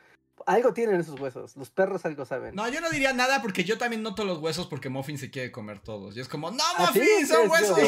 Algo 0.47 0.73
tienen 0.73 0.99
esos 0.99 1.19
huesos, 1.19 1.55
los 1.55 1.69
perros 1.69 2.05
algo 2.05 2.25
saben. 2.25 2.55
No, 2.55 2.67
yo 2.69 2.81
no 2.81 2.89
diría 2.89 3.13
nada 3.13 3.41
porque 3.41 3.63
yo 3.63 3.77
también 3.77 4.01
noto 4.03 4.23
los 4.25 4.39
huesos 4.39 4.67
porque 4.67 4.89
Muffin 4.89 5.17
se 5.17 5.29
quiere 5.29 5.51
comer 5.51 5.79
todos. 5.79 6.15
Y 6.17 6.19
es 6.19 6.27
como, 6.27 6.51
¡No, 6.51 6.63
Así 6.77 6.99
Muffin! 6.99 7.27
¡Son 7.27 7.45
es, 7.45 7.51
huesos! 7.51 7.79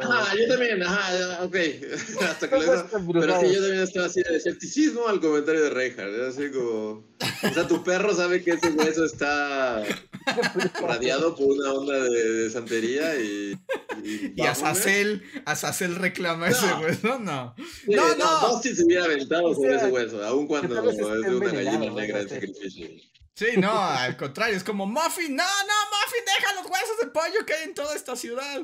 Ajá, 0.00 0.34
yo 0.36 0.48
también, 0.48 0.82
ajá, 0.82 1.42
ok. 1.44 1.56
Hasta 2.28 2.48
que 2.50 2.56
lo. 2.58 3.20
Pero 3.20 3.40
sí, 3.40 3.46
yo 3.54 3.60
también 3.60 3.82
estaba 3.82 4.06
así 4.06 4.22
de 4.22 4.36
escepticismo 4.36 5.08
al 5.08 5.20
comentario 5.20 5.62
de 5.64 5.70
Reinhardt. 5.70 6.14
Era 6.14 6.28
así 6.28 6.50
como. 6.50 7.08
O 7.42 7.54
sea, 7.54 7.66
tu 7.66 7.82
perro 7.82 8.14
sabe 8.14 8.42
que 8.44 8.52
ese 8.52 8.70
hueso 8.70 9.04
está 9.04 9.82
radiado 10.80 11.34
por 11.34 11.46
una 11.46 11.72
onda 11.72 11.94
de, 12.04 12.32
de 12.32 12.50
santería 12.50 13.16
y. 13.20 13.58
Y, 14.04 14.32
Y 14.36 14.42
Azazel, 14.42 15.22
Azazel 15.44 15.96
reclama 15.96 16.48
ese 16.48 16.66
No. 16.66 16.80
hueso, 16.80 17.18
no. 17.18 17.54
Sí, 17.84 17.94
No, 17.94 18.14
no. 18.14 18.48
Dustin 18.48 18.76
se 18.76 18.84
hubiera 18.84 19.04
aventado 19.04 19.46
O 19.48 19.54
sobre 19.54 19.70
sea, 19.70 19.78
ese 19.78 19.90
hueso, 19.90 20.24
aun 20.24 20.46
cuando 20.46 20.88
es 20.90 20.96
de 20.96 21.04
una 21.36 21.50
gallina 21.52 21.90
en 22.04 22.28
sé. 22.28 22.28
sacrificio. 22.28 22.88
Sí, 23.34 23.46
no, 23.56 23.70
al 23.70 24.16
contrario, 24.16 24.56
es 24.56 24.64
como 24.64 24.84
Muffin, 24.84 25.36
no, 25.36 25.44
no, 25.44 25.74
Muffin, 25.92 26.24
deja 26.24 26.54
los 26.54 26.70
huesos 26.70 26.98
de 27.00 27.06
pollo 27.06 27.46
que 27.46 27.52
hay 27.52 27.64
en 27.68 27.74
toda 27.74 27.94
esta 27.94 28.16
ciudad. 28.16 28.62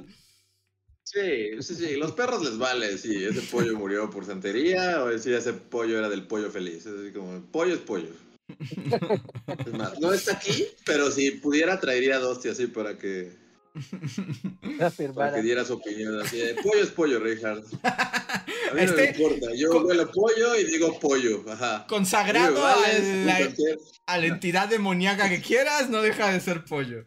Sí, 1.05 1.63
sí, 1.63 1.75
sí, 1.75 1.97
los 1.97 2.13
perros 2.13 2.43
les 2.43 2.59
vale 2.59 2.97
si 2.99 3.25
ese 3.25 3.43
pollo 3.43 3.79
murió 3.79 4.11
por 4.11 4.25
santería 4.25 5.05
o 5.05 5.17
si 5.19 5.33
ese 5.33 5.53
pollo 5.53 5.99
era 5.99 6.09
del 6.09 6.27
pollo 6.27 6.51
feliz. 6.51 6.87
Es 6.87 7.01
así 7.01 7.13
como, 7.13 7.41
pollo 7.53 7.75
es 7.75 7.81
pollo. 7.81 8.09
Es 9.67 9.73
más, 9.73 10.01
no 10.01 10.13
está 10.13 10.33
aquí, 10.33 10.67
pero 10.85 11.11
si 11.11 11.31
pudiera 11.31 11.79
traería 11.79 12.17
a 12.17 12.19
Dusty 12.19 12.49
así 12.49 12.67
para 12.67 12.99
que, 12.99 13.33
para 15.15 15.35
que 15.35 15.43
diera 15.43 15.65
su 15.65 15.75
opinión. 15.75 16.21
Así 16.21 16.39
de, 16.39 16.55
pollo 16.55 16.83
es 16.83 16.91
pollo, 16.91 17.21
Richard. 17.21 17.63
A 18.75 18.81
mí 18.81 18.87
no 18.87 18.91
Este, 18.91 19.13
me 19.13 19.25
importa, 19.25 19.55
yo 19.55 19.69
co- 19.71 19.81
huelo 19.85 20.11
pollo 20.11 20.57
y 20.57 20.65
digo 20.65 20.99
pollo, 20.99 21.45
ajá. 21.49 21.87
Consagrado 21.89 22.57
Sí, 22.57 22.63
vale, 22.63 23.23
a 23.23 23.25
la, 23.27 23.39
cualquier- 23.39 23.79
a 24.07 24.19
la 24.19 24.27
entidad 24.27 24.69
demoníaca 24.69 25.29
que 25.29 25.41
quieras, 25.41 25.89
no 25.91 26.03
deja 26.03 26.33
de 26.33 26.41
ser 26.41 26.65
pollo. 26.65 27.05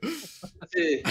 Sí. 0.71 1.01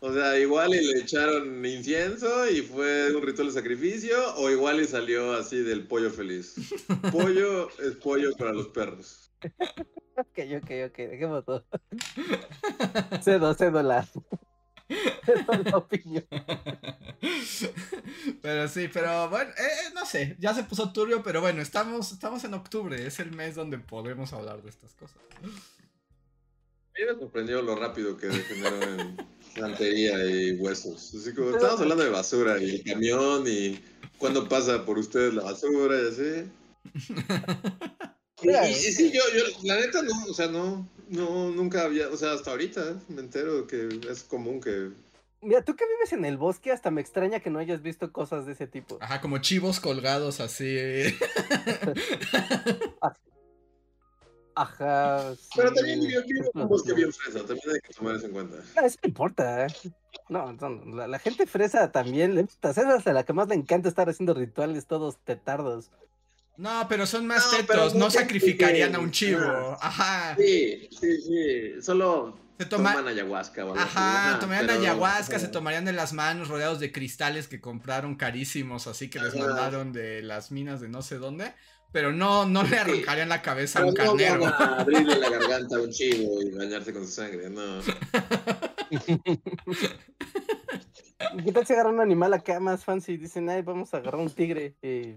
O 0.00 0.12
sea, 0.12 0.38
igual 0.38 0.74
y 0.74 0.80
le 0.84 1.00
echaron 1.00 1.64
incienso 1.66 2.48
y 2.48 2.62
fue 2.62 3.14
un 3.14 3.22
ritual 3.22 3.48
de 3.48 3.54
sacrificio, 3.54 4.16
o 4.36 4.48
igual 4.50 4.80
y 4.80 4.86
salió 4.86 5.32
así 5.34 5.56
del 5.58 5.86
pollo 5.86 6.10
feliz. 6.10 6.54
Pollo 7.10 7.68
es 7.80 7.96
pollo 7.96 8.30
para 8.36 8.52
los 8.52 8.68
perros. 8.68 9.30
Ok, 10.16 10.38
ok, 10.56 10.70
ok, 10.88 10.96
dejemos 10.96 11.44
todo. 11.44 11.64
Cedo, 13.22 13.54
cedo 13.54 13.82
la. 13.82 14.08
Cedo 14.88 15.62
la 15.64 15.76
opinión. 15.76 16.24
Pero 18.42 18.68
sí, 18.68 18.88
pero 18.92 19.28
bueno, 19.28 19.50
eh, 19.50 19.62
eh, 19.62 19.90
no 19.94 20.06
sé, 20.06 20.36
ya 20.38 20.54
se 20.54 20.64
puso 20.64 20.92
turbio, 20.92 21.22
pero 21.22 21.40
bueno, 21.40 21.60
estamos, 21.60 22.12
estamos 22.12 22.42
en 22.44 22.54
octubre, 22.54 23.06
es 23.06 23.18
el 23.20 23.32
mes 23.32 23.54
donde 23.54 23.78
podemos 23.78 24.32
hablar 24.32 24.62
de 24.62 24.70
estas 24.70 24.94
cosas. 24.94 25.18
A 25.42 25.46
mí 25.46 25.52
me 27.06 27.14
sorprendió 27.18 27.62
lo 27.62 27.76
rápido 27.76 28.16
que 28.16 28.28
degeneró 28.28 28.82
en 28.82 29.16
santería 29.54 30.24
y 30.24 30.56
huesos. 30.56 31.14
Así 31.14 31.34
como 31.34 31.50
estamos 31.50 31.80
hablando 31.80 32.04
de 32.04 32.10
basura 32.10 32.62
y 32.62 32.76
el 32.76 32.84
camión 32.84 33.44
y 33.46 33.80
cuándo 34.18 34.48
pasa 34.48 34.84
por 34.84 34.98
ustedes 34.98 35.34
la 35.34 35.42
basura 35.42 35.96
y 36.00 36.08
así. 36.08 36.50
Y, 38.42 38.50
y- 38.50 38.74
sí, 38.74 39.10
yo, 39.12 39.20
yo, 39.36 39.44
la 39.64 39.76
neta, 39.76 40.02
no, 40.02 40.12
o 40.30 40.34
sea, 40.34 40.46
no, 40.48 40.86
no, 41.08 41.50
nunca 41.50 41.82
había, 41.84 42.08
o 42.08 42.16
sea, 42.16 42.32
hasta 42.32 42.50
ahorita 42.52 42.96
me 43.08 43.20
entero 43.20 43.66
que 43.66 43.88
es 44.10 44.22
común 44.22 44.60
que 44.60 44.90
Mira, 45.40 45.62
tú 45.62 45.76
que 45.76 45.84
vives 45.86 46.12
en 46.12 46.24
el 46.24 46.36
bosque, 46.36 46.72
hasta 46.72 46.90
me 46.90 47.00
extraña 47.00 47.38
que 47.38 47.48
no 47.50 47.60
hayas 47.60 47.80
visto 47.80 48.12
cosas 48.12 48.44
de 48.46 48.52
ese 48.52 48.66
tipo. 48.66 48.98
Ajá, 49.00 49.20
como 49.20 49.38
chivos 49.38 49.78
colgados 49.78 50.40
así. 50.40 50.76
Ajá. 54.56 55.34
Pero 55.54 55.72
también 55.72 56.00
yo 56.02 56.20
vivo 56.26 56.50
con 56.52 56.62
un 56.62 56.68
bosque 56.68 56.92
bien 56.92 57.12
fresa, 57.12 57.38
también 57.46 57.70
hay 57.74 57.80
que 57.80 57.94
tomar 57.94 58.16
eso 58.16 58.26
en 58.26 58.32
cuenta. 58.32 58.56
Ah, 58.76 58.86
Eso 58.86 58.98
no 59.04 59.08
importa. 59.08 59.66
¿eh? 59.66 59.68
No, 60.28 60.52
no, 60.52 60.84
la, 60.96 61.06
la 61.06 61.18
gente 61.20 61.46
fresa 61.46 61.92
también 61.92 62.34
le 62.34 62.42
gusta. 62.42 62.70
Esa 62.70 62.96
es 62.96 63.06
a 63.06 63.12
la 63.12 63.24
que 63.24 63.32
más 63.32 63.46
le 63.46 63.54
encanta 63.54 63.88
estar 63.88 64.08
haciendo 64.08 64.34
rituales 64.34 64.86
todos 64.86 65.16
petardos. 65.18 65.92
No, 66.58 66.86
pero 66.88 67.06
son 67.06 67.26
más 67.26 67.50
No, 67.52 67.56
tetos, 67.58 67.94
no 67.94 68.10
sacrificarían 68.10 68.94
a 68.94 68.98
un 68.98 69.10
chivo. 69.12 69.40
Ajá. 69.80 70.34
Sí, 70.36 70.88
sí, 70.90 71.20
sí. 71.22 71.80
Solo 71.82 72.36
Se 72.58 72.66
toma- 72.66 72.92
toman 72.94 73.06
ayahuasca 73.08 73.64
o 73.64 73.68
algo 73.72 73.80
así. 73.80 73.88
Ajá, 73.96 74.30
Ajá, 74.30 74.40
tomarían 74.40 74.66
pero- 74.66 74.80
ayahuasca, 74.80 75.38
se 75.38 75.46
tomarían 75.48 75.84
de 75.84 75.92
las 75.92 76.12
manos 76.12 76.48
rodeados 76.48 76.80
de 76.80 76.90
cristales 76.90 77.46
que 77.46 77.60
compraron 77.60 78.16
carísimos, 78.16 78.88
así 78.88 79.08
que 79.08 79.20
les 79.20 79.34
Ajá. 79.34 79.46
mandaron 79.46 79.92
de 79.92 80.20
las 80.22 80.50
minas 80.50 80.80
de 80.80 80.88
no 80.88 81.00
sé 81.00 81.18
dónde. 81.18 81.54
Pero 81.92 82.12
no, 82.12 82.44
no 82.44 82.64
le 82.64 82.76
arrancarían 82.76 83.28
la 83.30 83.40
cabeza 83.40 83.78
a 83.78 83.82
Pero 83.82 83.92
un 83.92 83.94
no 84.18 84.24
carnero. 84.24 84.40
van 84.40 84.52
a 84.62 84.80
abrirle 84.80 85.16
la 85.16 85.30
garganta 85.30 85.76
a 85.76 85.80
un 85.80 85.90
chivo 85.90 86.42
y 86.42 86.50
bañarse 86.50 86.92
con 86.92 87.06
su 87.06 87.12
sangre, 87.12 87.48
no. 87.48 87.62
¿Y 91.38 91.42
¿Qué 91.44 91.52
tal 91.52 91.66
si 91.66 91.72
agarran 91.72 91.94
un 91.94 92.00
animal 92.00 92.32
acá 92.34 92.60
más 92.60 92.84
fancy 92.84 93.12
y 93.12 93.16
dicen, 93.16 93.48
ay, 93.48 93.62
vamos 93.62 93.92
a 93.94 93.98
agarrar 93.98 94.20
un 94.20 94.30
tigre? 94.30 94.74
Y 94.82 95.16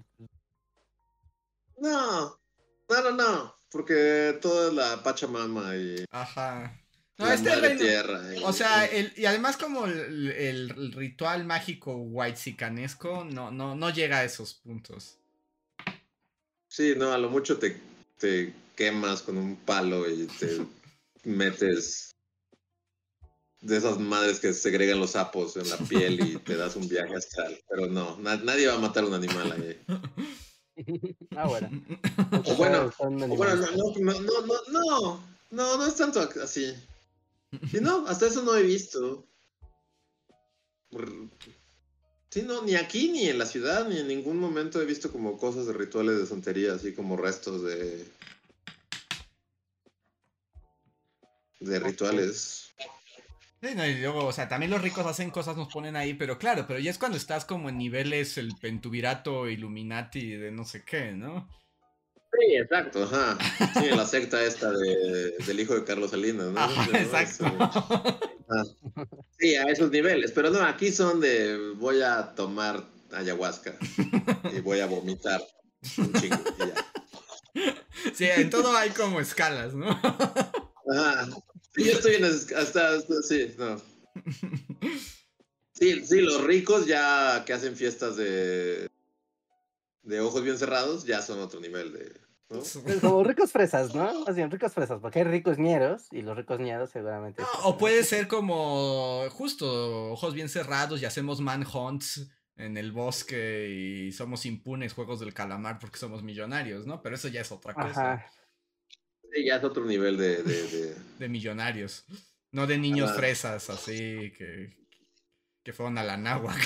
No, 1.81 2.39
no, 2.89 3.01
no, 3.03 3.11
no. 3.11 3.55
Porque 3.71 4.37
toda 4.41 4.67
es 4.67 4.73
la 4.73 5.01
Pachamama 5.03 5.75
y 5.75 6.05
Ajá. 6.11 6.77
No, 7.17 7.25
la 7.25 7.33
este 7.33 7.55
reino. 7.55 7.79
tierra. 7.79 8.35
y- 8.35 8.43
O 8.43 8.53
sea, 8.53 8.85
el, 8.85 9.13
y 9.15 9.25
además 9.25 9.57
como 9.57 9.85
el, 9.85 10.69
ritual 10.93 11.43
mágico 11.45 11.95
white 11.95 12.55
no, 13.25 13.51
no, 13.51 13.75
no 13.75 13.89
llega 13.89 14.19
a 14.19 14.23
esos 14.23 14.53
puntos. 14.53 15.17
Sí, 16.67 16.93
no, 16.95 17.11
a 17.13 17.17
lo 17.17 17.29
mucho 17.29 17.57
te, 17.57 17.77
te 18.17 18.53
quemas 18.75 19.21
con 19.23 19.37
un 19.37 19.55
palo 19.55 20.09
y 20.09 20.27
te 20.27 20.61
metes 21.23 22.11
de 23.61 23.77
esas 23.77 23.97
madres 23.99 24.39
que 24.39 24.53
segregan 24.53 24.99
los 24.99 25.11
sapos 25.11 25.55
en 25.57 25.69
la 25.69 25.77
piel 25.77 26.19
y 26.19 26.37
te 26.37 26.55
das 26.57 26.75
un 26.75 26.87
viaje 26.87 27.15
astral. 27.15 27.59
Pero 27.69 27.87
no, 27.87 28.17
na- 28.17 28.37
nadie 28.37 28.67
va 28.67 28.75
a 28.75 28.79
matar 28.79 29.03
un 29.05 29.13
animal 29.15 29.51
ahí. 29.51 29.79
Ah, 31.35 31.47
bueno. 31.47 31.69
O 32.47 32.55
bueno, 32.55 32.91
o 32.97 33.09
no, 33.09 33.27
no, 33.27 33.35
no, 33.35 34.21
no, 34.21 34.61
no, 34.71 35.23
no, 35.51 35.77
no 35.77 35.85
es 35.85 35.95
tanto 35.95 36.19
así. 36.41 36.73
Y 37.73 37.79
no, 37.81 38.07
hasta 38.07 38.27
eso 38.27 38.41
no 38.43 38.55
he 38.55 38.63
visto. 38.63 39.27
Sí, 42.29 42.43
no, 42.43 42.61
ni 42.61 42.75
aquí, 42.75 43.09
ni 43.09 43.27
en 43.27 43.37
la 43.37 43.45
ciudad, 43.45 43.87
ni 43.87 43.99
en 43.99 44.07
ningún 44.07 44.37
momento 44.37 44.81
he 44.81 44.85
visto 44.85 45.11
como 45.11 45.37
cosas 45.37 45.67
de 45.67 45.73
rituales 45.73 46.17
de 46.17 46.25
santería, 46.25 46.73
así 46.73 46.93
como 46.93 47.17
restos 47.17 47.63
de. 47.63 48.05
de 51.59 51.79
rituales. 51.79 52.70
Sí, 53.61 53.75
no, 53.75 53.85
y 53.85 53.95
luego, 53.99 54.25
o 54.25 54.33
sea, 54.33 54.49
también 54.49 54.71
los 54.71 54.81
ricos 54.81 55.05
hacen 55.05 55.29
cosas, 55.29 55.55
nos 55.55 55.71
ponen 55.71 55.95
ahí, 55.95 56.15
pero 56.15 56.39
claro, 56.39 56.65
pero 56.67 56.79
ya 56.79 56.89
es 56.89 56.97
cuando 56.97 57.17
estás 57.17 57.45
como 57.45 57.69
en 57.69 57.77
niveles 57.77 58.39
el 58.39 58.55
pentubirato 58.59 59.47
Illuminati 59.47 60.31
de 60.35 60.51
no 60.51 60.65
sé 60.65 60.83
qué, 60.83 61.11
¿no? 61.11 61.47
Sí, 62.15 62.55
exacto, 62.55 63.03
ajá. 63.03 63.37
Sí, 63.79 63.89
la 63.95 64.07
secta 64.07 64.43
esta 64.43 64.71
de, 64.71 65.35
del 65.45 65.59
hijo 65.59 65.75
de 65.75 65.83
Carlos 65.83 66.09
Salinas, 66.09 66.47
¿no? 66.47 66.59
Ajá, 66.59 66.87
¿no? 66.91 66.97
exacto. 66.97 67.45
Eso. 67.45 68.79
Sí, 69.37 69.55
a 69.55 69.63
esos 69.65 69.91
niveles, 69.91 70.31
pero 70.31 70.49
no, 70.49 70.63
aquí 70.63 70.91
son 70.91 71.21
de 71.21 71.73
voy 71.75 72.01
a 72.01 72.33
tomar 72.33 72.83
ayahuasca 73.11 73.75
y 74.51 74.59
voy 74.59 74.79
a 74.79 74.87
vomitar 74.87 75.41
un 75.97 76.13
chingo 76.13 76.37
y 76.57 76.67
ya. 76.67 77.75
Sí, 78.13 78.25
en 78.25 78.49
todo 78.49 78.75
hay 78.75 78.89
como 78.89 79.19
escalas, 79.19 79.73
¿no? 79.75 79.89
Ajá. 79.91 81.27
Sí, 81.75 81.83
yo 81.85 81.91
estoy 81.93 82.15
en 82.15 82.25
es- 82.25 82.51
hasta, 82.53 82.95
hasta- 82.95 83.21
sí, 83.23 83.53
no. 83.57 83.81
Sí, 85.73 86.05
sí, 86.05 86.19
los 86.21 86.43
ricos 86.43 86.85
ya 86.85 87.43
que 87.45 87.53
hacen 87.53 87.75
fiestas 87.75 88.15
de 88.15 88.87
de 90.03 90.19
ojos 90.19 90.43
bien 90.43 90.57
cerrados 90.57 91.05
ya 91.05 91.21
son 91.21 91.39
otro 91.39 91.59
nivel 91.59 91.93
de, 91.93 92.11
¿no? 92.49 92.59
Pues 92.83 92.99
Como 93.01 93.23
ricos 93.23 93.51
fresas, 93.51 93.93
¿no? 93.95 94.25
Más 94.25 94.35
bien 94.35 94.51
ricos 94.51 94.73
fresas, 94.73 94.99
porque 95.01 95.19
hay 95.19 95.25
ricos 95.25 95.57
ñeros 95.57 96.07
y 96.11 96.21
los 96.21 96.35
ricos 96.37 96.59
ñeros 96.59 96.89
seguramente. 96.91 97.41
No, 97.41 97.47
sí 97.47 97.59
o 97.63 97.77
puede 97.77 98.03
ser 98.03 98.27
como 98.27 99.27
justo 99.31 100.11
ojos 100.11 100.33
bien 100.33 100.49
cerrados 100.49 101.01
y 101.01 101.05
hacemos 101.05 101.39
manhunts 101.39 102.29
en 102.57 102.77
el 102.77 102.91
bosque 102.91 103.69
y 103.69 104.11
somos 104.11 104.45
impunes 104.45 104.93
juegos 104.93 105.19
del 105.19 105.33
calamar 105.33 105.79
porque 105.79 105.97
somos 105.97 106.21
millonarios, 106.21 106.85
¿no? 106.85 107.01
Pero 107.01 107.15
eso 107.15 107.27
ya 107.27 107.41
es 107.41 107.51
otra 107.51 107.73
cosa. 107.73 108.13
Ajá. 108.13 108.31
Sí, 109.33 109.45
ya 109.45 109.55
es 109.57 109.63
otro 109.63 109.85
nivel 109.85 110.17
de, 110.17 110.43
de, 110.43 110.63
de- 110.67 110.95
De 111.19 111.29
millonarios. 111.29 112.05
No 112.51 112.67
de 112.67 112.77
niños 112.77 113.09
Ajá. 113.11 113.19
fresas, 113.19 113.69
así 113.69 114.31
que, 114.37 114.75
que 115.63 115.71
fueron 115.73 115.97
a 115.97 116.03
la 116.03 116.17
náhuac. 116.17 116.57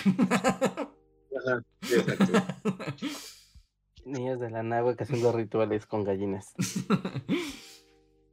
Ajá, 1.37 1.63
sí, 1.81 1.95
exacto. 1.95 2.33
Niños 4.05 4.39
de 4.39 4.49
la 4.51 4.63
que 4.95 5.03
haciendo 5.03 5.31
rituales 5.31 5.85
con 5.87 6.03
gallinas. 6.03 6.53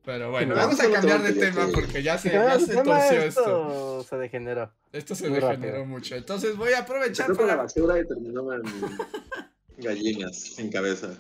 Pero 0.05 0.31
bueno, 0.31 0.55
No, 0.55 0.61
vamos 0.61 0.81
a 0.81 0.91
cambiar 0.91 1.23
de 1.23 1.33
tema 1.33 1.69
porque 1.73 2.03
ya 2.03 2.19
se, 2.19 2.31
Pero 2.31 2.45
ya 2.45 2.59
se 2.59 2.75
torció 2.75 3.23
esto. 3.23 4.01
esto 4.01 4.03
se 4.05 4.17
degeneró. 4.19 4.73
Esto 4.93 5.15
se 5.15 5.29
muy 5.31 5.41
degeneró 5.41 5.73
rápido. 5.73 5.87
mucho. 5.87 6.15
Entonces 6.17 6.57
voy 6.57 6.73
a 6.73 6.81
aprovechar 6.81 7.29
con 7.37 7.47
la 7.47 7.53
para 7.55 7.63
basura 7.65 7.99
y 8.01 8.07
terminó 8.07 8.53
en 8.53 8.63
gallinas 9.79 10.39
sin 10.39 10.71
cabeza. 10.71 11.15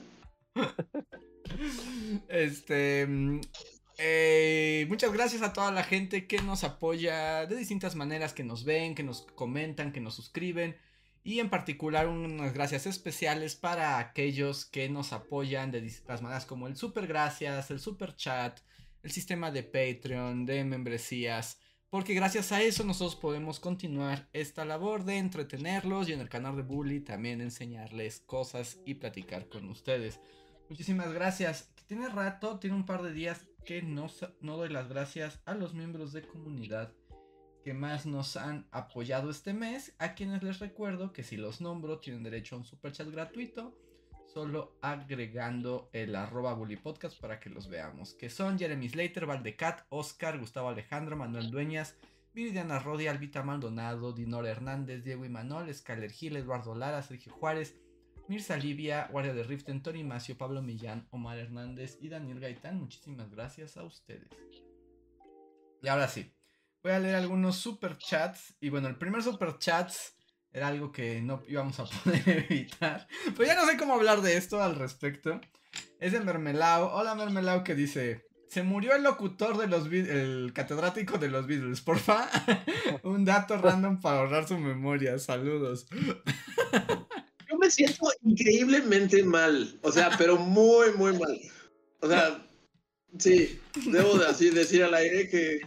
Este. 2.29 3.07
mm, 3.07 3.41
eh, 3.99 4.87
muchas 4.89 5.13
gracias 5.13 5.43
a 5.43 5.53
toda 5.53 5.71
la 5.71 5.85
gente 5.85 6.27
que 6.27 6.41
nos 6.43 6.65
apoya 6.65 7.47
de 7.47 7.57
distintas 7.57 7.95
maneras, 7.95 8.33
que 8.33 8.45
nos 8.45 8.65
ven, 8.65 8.95
que 8.95 9.03
nos 9.03 9.23
comentan, 9.35 9.93
que 9.93 10.01
nos 10.01 10.15
suscriben. 10.15 10.77
Y 11.25 11.39
en 11.39 11.51
particular 11.51 12.09
unas 12.09 12.53
gracias 12.53 12.87
especiales 12.87 13.55
para 13.55 13.99
aquellos 13.99 14.65
que 14.65 14.89
nos 14.89 15.13
apoyan 15.13 15.71
de 15.71 15.81
distintas 15.81 16.21
maneras 16.21 16.47
como 16.47 16.67
el 16.67 16.77
super 16.77 17.07
gracias, 17.07 17.71
el 17.71 17.79
super 17.79 18.17
chat, 18.17 18.59
el 19.05 19.13
sistema 19.13 19.53
de 19.53 19.63
Patreon, 19.63 20.47
de 20.47 20.65
membresías. 20.65 21.59
Porque 21.91 22.15
gracias 22.15 22.51
a 22.53 22.63
eso 22.63 22.85
nosotros 22.85 23.15
podemos 23.15 23.61
continuar 23.61 24.29
esta 24.33 24.65
labor 24.65 25.05
de 25.05 25.19
entretenerlos 25.19 26.09
y 26.09 26.15
en 26.15 26.21
el 26.21 26.29
canal 26.29 26.57
de 26.57 26.63
Bully 26.63 27.01
también 27.01 27.41
enseñarles 27.41 28.21
cosas 28.21 28.81
y 28.87 28.95
platicar 28.95 29.49
con 29.49 29.69
ustedes. 29.69 30.19
Muchísimas 30.73 31.13
gracias. 31.13 31.71
Tiene 31.87 32.09
rato, 32.09 32.59
tiene 32.59 32.75
un 32.75 32.87
par 32.87 33.03
de 33.03 33.13
días 33.13 33.47
que 33.67 33.83
no, 33.83 34.07
no 34.41 34.57
doy 34.57 34.71
las 34.71 34.89
gracias 34.89 35.43
a 35.45 35.53
los 35.53 35.75
miembros 35.75 36.15
de 36.15 36.23
comunidad 36.23 36.95
que 37.63 37.75
más 37.75 38.07
nos 38.07 38.39
han 38.39 38.67
apoyado 38.71 39.29
este 39.29 39.53
mes, 39.53 39.95
a 39.99 40.15
quienes 40.15 40.43
les 40.43 40.61
recuerdo 40.61 41.13
que 41.13 41.25
si 41.25 41.37
los 41.37 41.61
nombro 41.61 41.99
tienen 41.99 42.23
derecho 42.23 42.55
a 42.55 42.61
un 42.61 42.65
super 42.65 42.91
chat 42.91 43.07
gratuito, 43.11 43.77
solo 44.33 44.79
agregando 44.81 45.91
el 45.93 46.17
arroba 46.17 46.55
bully 46.55 46.77
podcast 46.77 47.21
para 47.21 47.39
que 47.39 47.51
los 47.51 47.69
veamos, 47.69 48.15
que 48.15 48.31
son 48.31 48.59
Jeremy 48.59 48.89
Slater, 48.89 49.27
Valdecat, 49.27 49.85
Oscar, 49.91 50.39
Gustavo 50.39 50.71
Alejandro, 50.71 51.19
Manuel 51.19 51.51
Dueñas, 51.51 51.97
Viridiana 52.33 52.79
Rodi, 52.79 53.09
Albita 53.09 53.43
Maldonado, 53.43 54.15
Dinora 54.15 54.49
Hernández, 54.49 55.05
Diego 55.05 55.27
Imanol, 55.27 55.73
Scaler 55.75 56.11
Gil, 56.11 56.37
Eduardo 56.37 56.75
Lara, 56.75 57.03
Sergio 57.03 57.31
Juárez, 57.31 57.77
Mirza 58.33 58.57
Livia, 58.57 59.09
Guardia 59.11 59.35
de 59.35 59.43
Riften, 59.43 59.83
Tony 59.83 60.03
Macio, 60.05 60.39
Pablo 60.39 60.63
Millán, 60.63 61.07
Omar 61.11 61.37
Hernández 61.37 61.99
y 62.01 62.09
Daniel 62.09 62.41
Gaitán. 62.41 62.79
Muchísimas 62.81 63.31
gracias 63.31 63.77
a 63.77 63.83
ustedes. 63.83 64.27
Y 65.83 65.89
ahora 65.89 66.09
sí, 66.09 66.33
voy 66.83 66.93
a 66.93 66.99
leer 66.99 67.17
algunos 67.17 67.57
super 67.57 67.99
chats. 67.99 68.57
Y 68.59 68.71
bueno, 68.71 68.89
el 68.89 68.97
primer 68.97 69.23
super 69.23 69.59
chat 69.59 69.93
era 70.51 70.69
algo 70.69 70.91
que 70.93 71.21
no 71.21 71.43
íbamos 71.47 71.79
a 71.79 71.85
poder 72.05 72.47
evitar. 72.51 73.07
Pero 73.37 73.45
ya 73.45 73.55
no 73.55 73.67
sé 73.67 73.77
cómo 73.77 73.93
hablar 73.93 74.23
de 74.23 74.39
esto 74.39 74.63
al 74.63 74.77
respecto. 74.77 75.39
Es 76.01 76.13
de 76.13 76.21
Mermelao. 76.21 76.91
Hola 76.95 77.15
Mermelao 77.15 77.63
que 77.63 77.75
dice... 77.75 78.25
Se 78.49 78.63
murió 78.63 78.95
el 78.95 79.03
locutor 79.03 79.59
de 79.59 79.67
los 79.67 79.91
Beat- 79.91 80.09
el 80.09 80.53
catedrático 80.55 81.19
de 81.19 81.29
los 81.29 81.47
Beatles, 81.47 81.83
porfa. 81.83 82.29
Un 83.03 83.27
dato 83.27 83.59
random 83.59 84.01
para 84.01 84.21
ahorrar 84.21 84.49
su 84.49 84.57
memoria. 84.59 85.19
Saludos. 85.19 85.87
Siento 87.73 88.11
increíblemente 88.23 89.23
mal. 89.25 89.79
O 89.83 89.91
sea, 89.93 90.11
pero 90.19 90.37
muy, 90.37 90.93
muy 90.93 91.13
mal. 91.19 91.41
O 92.01 92.09
sea, 92.09 92.47
sí, 93.19 93.59
debo 93.87 94.19
de 94.19 94.27
así 94.27 94.51
decir 94.51 94.83
al 94.83 94.95
aire 94.95 95.29
que. 95.29 95.61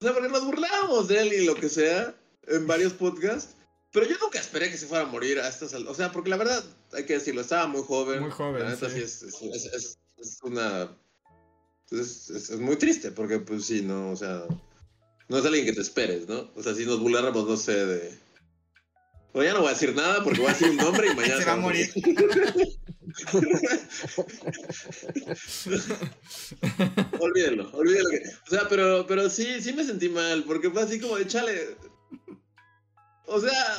O 0.00 0.04
sea, 0.04 0.12
porque 0.14 0.28
nos 0.28 0.44
burlábamos 0.44 1.08
de 1.08 1.20
él 1.20 1.32
y 1.32 1.44
lo 1.44 1.54
que 1.54 1.68
sea 1.68 2.14
en 2.46 2.66
varios 2.66 2.92
podcasts. 2.94 3.54
Pero 3.92 4.06
yo 4.06 4.16
nunca 4.22 4.38
esperé 4.38 4.70
que 4.70 4.78
se 4.78 4.86
fuera 4.86 5.02
a 5.04 5.08
morir 5.08 5.40
a 5.40 5.48
estas 5.48 5.74
O 5.74 5.94
sea, 5.94 6.12
porque 6.12 6.30
la 6.30 6.36
verdad, 6.36 6.64
hay 6.92 7.04
que 7.06 7.14
decirlo, 7.14 7.40
estaba 7.40 7.66
muy 7.66 7.82
joven. 7.82 8.20
Muy 8.20 8.30
joven, 8.30 8.62
La 8.62 8.70
neta 8.70 8.88
sí. 8.88 9.00
sí, 9.00 9.02
es, 9.02 9.22
es, 9.22 9.64
es- 9.74 9.98
es- 10.18 10.38
una. 10.42 10.96
Es 11.90 12.50
muy 12.60 12.76
triste 12.76 13.10
porque, 13.10 13.40
pues 13.40 13.64
sí, 13.66 13.82
no, 13.82 14.10
o 14.12 14.16
sea. 14.16 14.44
No 15.28 15.38
es 15.38 15.44
alguien 15.44 15.64
que 15.64 15.72
te 15.72 15.80
esperes, 15.80 16.28
¿no? 16.28 16.50
O 16.56 16.62
sea, 16.62 16.74
si 16.74 16.84
nos 16.86 17.00
burláramos, 17.00 17.46
no 17.48 17.56
sé, 17.56 17.84
de. 17.86 18.18
O 19.32 19.42
ya 19.42 19.52
no 19.54 19.60
voy 19.60 19.68
a 19.68 19.72
decir 19.74 19.94
nada 19.94 20.22
porque 20.24 20.40
voy 20.40 20.48
a 20.48 20.52
decir 20.52 20.70
un 20.70 20.76
nombre 20.76 21.08
y 21.10 21.10
mañana 21.16 21.38
Se 21.38 21.44
va 21.44 21.52
a 21.52 21.56
morir. 21.56 21.88
olvídenlo, 27.20 27.70
olvídenlo. 27.72 28.10
que- 28.10 28.22
o 28.46 28.50
sea, 28.50 28.68
pero, 28.68 29.06
pero 29.06 29.28
sí, 29.30 29.60
sí 29.60 29.72
me 29.72 29.84
sentí 29.84 30.08
mal, 30.08 30.44
porque 30.44 30.70
fue 30.70 30.82
así 30.82 31.00
como 31.00 31.16
de 31.16 31.26
chale. 31.26 31.76
O 33.26 33.40
sea, 33.40 33.76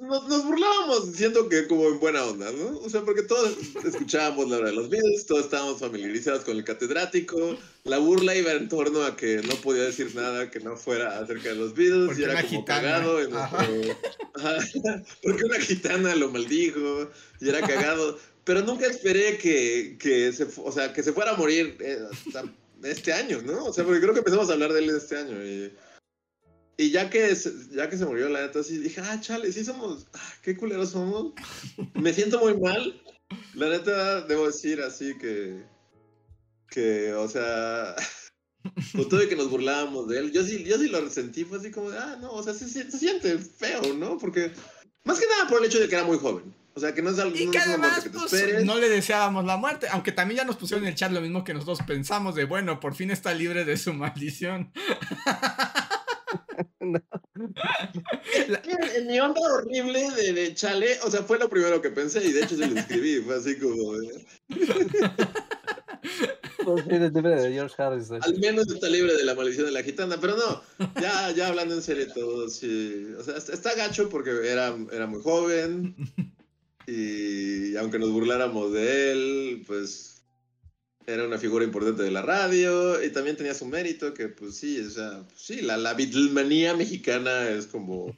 nos, 0.00 0.28
nos 0.28 0.44
burlábamos 0.44 1.06
siento 1.14 1.48
que 1.48 1.66
como 1.66 1.88
en 1.88 2.00
buena 2.00 2.24
onda, 2.24 2.50
¿no? 2.52 2.78
O 2.78 2.88
sea, 2.90 3.02
porque 3.02 3.22
todos 3.22 3.54
escuchábamos 3.84 4.48
la 4.48 4.58
hora 4.58 4.70
de 4.70 4.76
los 4.76 4.88
videos, 4.88 5.26
todos 5.26 5.44
estábamos 5.44 5.78
familiarizados 5.80 6.44
con 6.44 6.56
el 6.56 6.64
catedrático, 6.64 7.56
la 7.84 7.98
burla 7.98 8.34
iba 8.34 8.52
en 8.52 8.68
torno 8.68 9.02
a 9.04 9.16
que 9.16 9.36
no 9.42 9.54
podía 9.56 9.84
decir 9.84 10.14
nada 10.14 10.50
que 10.50 10.60
no 10.60 10.76
fuera 10.76 11.18
acerca 11.18 11.50
de 11.50 11.54
los 11.56 11.74
videos, 11.74 12.06
Porque 12.06 12.20
y 12.20 12.24
era 12.24 12.34
como 12.36 12.48
gitana. 12.48 12.80
cagado 12.80 13.20
en 13.22 13.34
Ajá. 13.36 13.66
nuestro- 13.66 13.98
Ajá, 14.34 14.56
porque 15.22 15.44
una 15.44 15.60
gitana 15.60 16.14
lo 16.16 16.30
maldijo 16.30 17.10
y 17.40 17.48
era 17.48 17.60
cagado. 17.60 18.18
Pero 18.44 18.62
nunca 18.62 18.86
esperé 18.86 19.38
que, 19.38 19.96
que 20.00 20.32
se, 20.32 20.48
o 20.56 20.72
sea, 20.72 20.92
que 20.92 21.02
se 21.04 21.12
fuera 21.12 21.30
a 21.30 21.36
morir 21.36 21.76
eh, 21.78 21.98
hasta 22.10 22.42
este 22.82 23.12
año, 23.12 23.40
¿no? 23.42 23.66
O 23.66 23.72
sea, 23.72 23.84
porque 23.84 24.00
creo 24.00 24.12
que 24.12 24.18
empezamos 24.18 24.50
a 24.50 24.54
hablar 24.54 24.72
de 24.72 24.80
él 24.80 24.90
este 24.90 25.16
año. 25.16 25.40
Y, 25.44 25.72
y 26.82 26.90
ya, 26.90 27.08
que 27.08 27.34
se, 27.36 27.52
ya 27.70 27.88
que 27.88 27.96
se 27.96 28.04
murió, 28.04 28.28
la 28.28 28.42
neta, 28.42 28.62
sí 28.62 28.78
dije, 28.78 29.00
ah, 29.00 29.20
chale, 29.20 29.52
sí 29.52 29.64
somos, 29.64 30.08
ah, 30.14 30.32
qué 30.42 30.56
culeros 30.56 30.90
somos. 30.90 31.32
Me 31.94 32.12
siento 32.12 32.40
muy 32.40 32.58
mal. 32.58 33.00
La 33.54 33.68
neta, 33.68 34.22
debo 34.22 34.46
decir 34.46 34.80
así 34.82 35.16
que, 35.16 35.64
que, 36.68 37.12
o 37.12 37.28
sea, 37.28 37.94
con 38.96 39.08
todo 39.08 39.22
y 39.22 39.28
que 39.28 39.36
nos 39.36 39.48
burlábamos 39.48 40.08
de 40.08 40.18
él, 40.18 40.32
yo 40.32 40.42
sí, 40.42 40.64
yo 40.64 40.76
sí 40.76 40.88
lo 40.88 41.00
resentí, 41.00 41.44
fue 41.44 41.58
así 41.58 41.70
como, 41.70 41.90
de, 41.90 41.98
ah, 41.98 42.18
no, 42.20 42.32
o 42.32 42.42
sea, 42.42 42.52
sí, 42.52 42.68
sí, 42.68 42.82
se 42.90 42.98
siente 42.98 43.38
feo, 43.38 43.94
¿no? 43.94 44.18
Porque, 44.18 44.50
más 45.04 45.20
que 45.20 45.26
nada 45.26 45.48
por 45.48 45.60
el 45.60 45.66
hecho 45.66 45.78
de 45.78 45.88
que 45.88 45.94
era 45.94 46.04
muy 46.04 46.18
joven. 46.18 46.52
O 46.74 46.80
sea, 46.80 46.94
que 46.94 47.02
no 47.02 47.10
es 47.10 47.18
algo 47.18 47.36
Y 47.36 47.46
no 47.46 47.52
que 47.52 47.58
además, 47.58 48.02
que 48.02 48.08
te 48.08 48.18
pues, 48.18 48.32
esperes. 48.32 48.64
no 48.64 48.78
le 48.78 48.88
deseábamos 48.88 49.44
la 49.44 49.58
muerte. 49.58 49.88
Aunque 49.90 50.10
también 50.10 50.38
ya 50.38 50.44
nos 50.44 50.56
pusieron 50.56 50.84
en 50.84 50.90
el 50.90 50.94
chat 50.94 51.12
lo 51.12 51.20
mismo 51.20 51.44
que 51.44 51.52
nosotros 51.52 51.80
pensamos 51.86 52.34
de, 52.34 52.46
bueno, 52.46 52.80
por 52.80 52.94
fin 52.94 53.10
está 53.10 53.34
libre 53.34 53.66
de 53.66 53.76
su 53.76 53.92
maldición. 53.92 54.72
En, 56.80 57.02
en 58.96 59.06
mi 59.06 59.20
onda 59.20 59.40
horrible 59.40 60.10
de, 60.12 60.32
de 60.32 60.54
chale, 60.54 60.98
o 61.04 61.10
sea, 61.10 61.22
fue 61.22 61.38
lo 61.38 61.48
primero 61.48 61.80
que 61.80 61.90
pensé 61.90 62.24
y 62.24 62.32
de 62.32 62.42
hecho 62.42 62.56
se 62.56 62.66
lo 62.66 62.78
escribí, 62.78 63.20
fue 63.20 63.36
así 63.36 63.58
como, 63.58 63.92
de, 63.94 64.24
Pues, 66.64 66.84
George 66.84 67.82
Harrison. 67.82 68.22
al 68.22 68.38
menos 68.38 68.68
está 68.70 68.88
libre 68.88 69.16
de 69.16 69.24
la 69.24 69.34
maldición 69.34 69.66
de 69.66 69.72
la 69.72 69.82
gitana, 69.82 70.18
pero 70.20 70.36
no, 70.36 70.62
ya, 71.00 71.30
ya 71.32 71.48
hablando 71.48 71.74
en 71.74 71.82
serio 71.82 72.06
todo, 72.12 72.48
sí, 72.48 73.06
o 73.18 73.22
sea, 73.22 73.36
está, 73.36 73.52
está 73.52 73.74
gacho 73.74 74.08
porque 74.08 74.30
era, 74.30 74.76
era 74.92 75.06
muy 75.06 75.20
joven 75.22 75.94
y 76.86 77.76
aunque 77.76 77.98
nos 77.98 78.10
burláramos 78.10 78.72
de 78.72 79.12
él, 79.12 79.64
pues 79.66 80.21
era 81.06 81.24
una 81.26 81.38
figura 81.38 81.64
importante 81.64 82.02
de 82.02 82.10
la 82.10 82.22
radio 82.22 83.02
y 83.02 83.10
también 83.10 83.36
tenía 83.36 83.54
su 83.54 83.66
mérito 83.66 84.14
que 84.14 84.28
pues 84.28 84.56
sí, 84.56 84.80
o 84.80 84.90
sea, 84.90 85.24
sí, 85.34 85.60
la, 85.62 85.76
la 85.76 85.94
Beatlemanía 85.94 86.74
mexicana 86.74 87.48
es 87.48 87.66
como... 87.66 88.14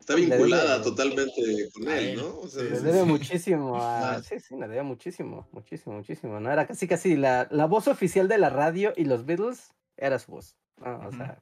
Está 0.00 0.14
Le 0.14 0.22
debe- 0.22 0.30
vinculada 0.30 0.82
totalmente 0.82 1.70
con 1.72 1.88
él, 1.88 2.08
él, 2.08 2.16
¿no? 2.16 2.40
O 2.40 2.48
sea, 2.48 2.64
Le 2.64 2.80
debe 2.80 3.00
sí. 3.02 3.06
muchísimo 3.06 3.76
a... 3.80 4.14
Ah. 4.14 4.22
Sí, 4.22 4.40
sí, 4.40 4.56
le 4.56 4.66
debe 4.66 4.82
muchísimo, 4.82 5.48
muchísimo, 5.52 5.94
muchísimo, 5.94 6.40
¿no? 6.40 6.50
Era 6.52 6.66
casi, 6.66 6.88
casi 6.88 7.16
la, 7.16 7.46
la 7.52 7.66
voz 7.66 7.86
oficial 7.86 8.26
de 8.26 8.38
la 8.38 8.50
radio 8.50 8.92
y 8.96 9.04
los 9.04 9.24
Beatles 9.26 9.70
era 9.96 10.18
su 10.18 10.32
voz. 10.32 10.56
No, 10.78 11.06
o 11.06 11.12
sea, 11.12 11.40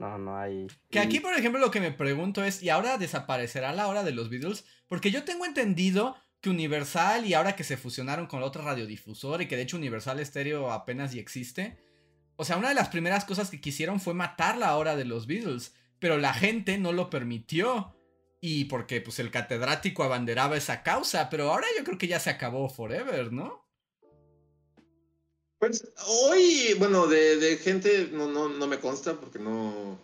no, 0.00 0.18
no 0.18 0.36
hay... 0.36 0.66
Que 0.90 0.98
aquí, 0.98 1.20
por 1.20 1.32
ejemplo, 1.34 1.60
lo 1.60 1.70
que 1.70 1.80
me 1.80 1.92
pregunto 1.92 2.42
es, 2.42 2.60
¿y 2.60 2.70
ahora 2.70 2.98
desaparecerá 2.98 3.72
la 3.72 3.86
hora 3.86 4.02
de 4.02 4.10
los 4.10 4.30
Beatles? 4.30 4.64
Porque 4.88 5.12
yo 5.12 5.22
tengo 5.22 5.44
entendido 5.44 6.16
Universal 6.50 7.26
y 7.26 7.34
ahora 7.34 7.56
que 7.56 7.64
se 7.64 7.76
fusionaron 7.76 8.26
con 8.26 8.40
la 8.40 8.46
otra 8.46 8.62
radiodifusora 8.62 9.42
y 9.42 9.48
que 9.48 9.56
de 9.56 9.62
hecho 9.62 9.76
Universal 9.76 10.24
Stereo 10.24 10.70
apenas 10.72 11.14
y 11.14 11.18
existe, 11.18 11.78
o 12.36 12.44
sea, 12.44 12.56
una 12.56 12.68
de 12.68 12.74
las 12.74 12.88
primeras 12.88 13.24
cosas 13.24 13.50
que 13.50 13.60
quisieron 13.60 14.00
fue 14.00 14.14
matar 14.14 14.58
la 14.58 14.76
hora 14.76 14.94
de 14.94 15.06
los 15.06 15.26
Beatles, 15.26 15.72
pero 15.98 16.18
la 16.18 16.34
gente 16.34 16.78
no 16.78 16.92
lo 16.92 17.10
permitió. 17.10 17.94
Y 18.40 18.66
porque 18.66 19.00
pues 19.00 19.18
el 19.18 19.30
catedrático 19.30 20.04
abanderaba 20.04 20.56
esa 20.56 20.82
causa, 20.82 21.30
pero 21.30 21.50
ahora 21.50 21.66
yo 21.76 21.84
creo 21.84 21.98
que 21.98 22.06
ya 22.06 22.20
se 22.20 22.30
acabó 22.30 22.68
forever, 22.68 23.32
¿no? 23.32 23.66
Pues 25.58 25.88
hoy, 26.06 26.74
bueno, 26.78 27.06
de, 27.06 27.38
de 27.38 27.56
gente 27.56 28.10
no, 28.12 28.28
no, 28.28 28.50
no 28.50 28.66
me 28.66 28.78
consta 28.78 29.14
porque 29.14 29.38
no, 29.38 29.98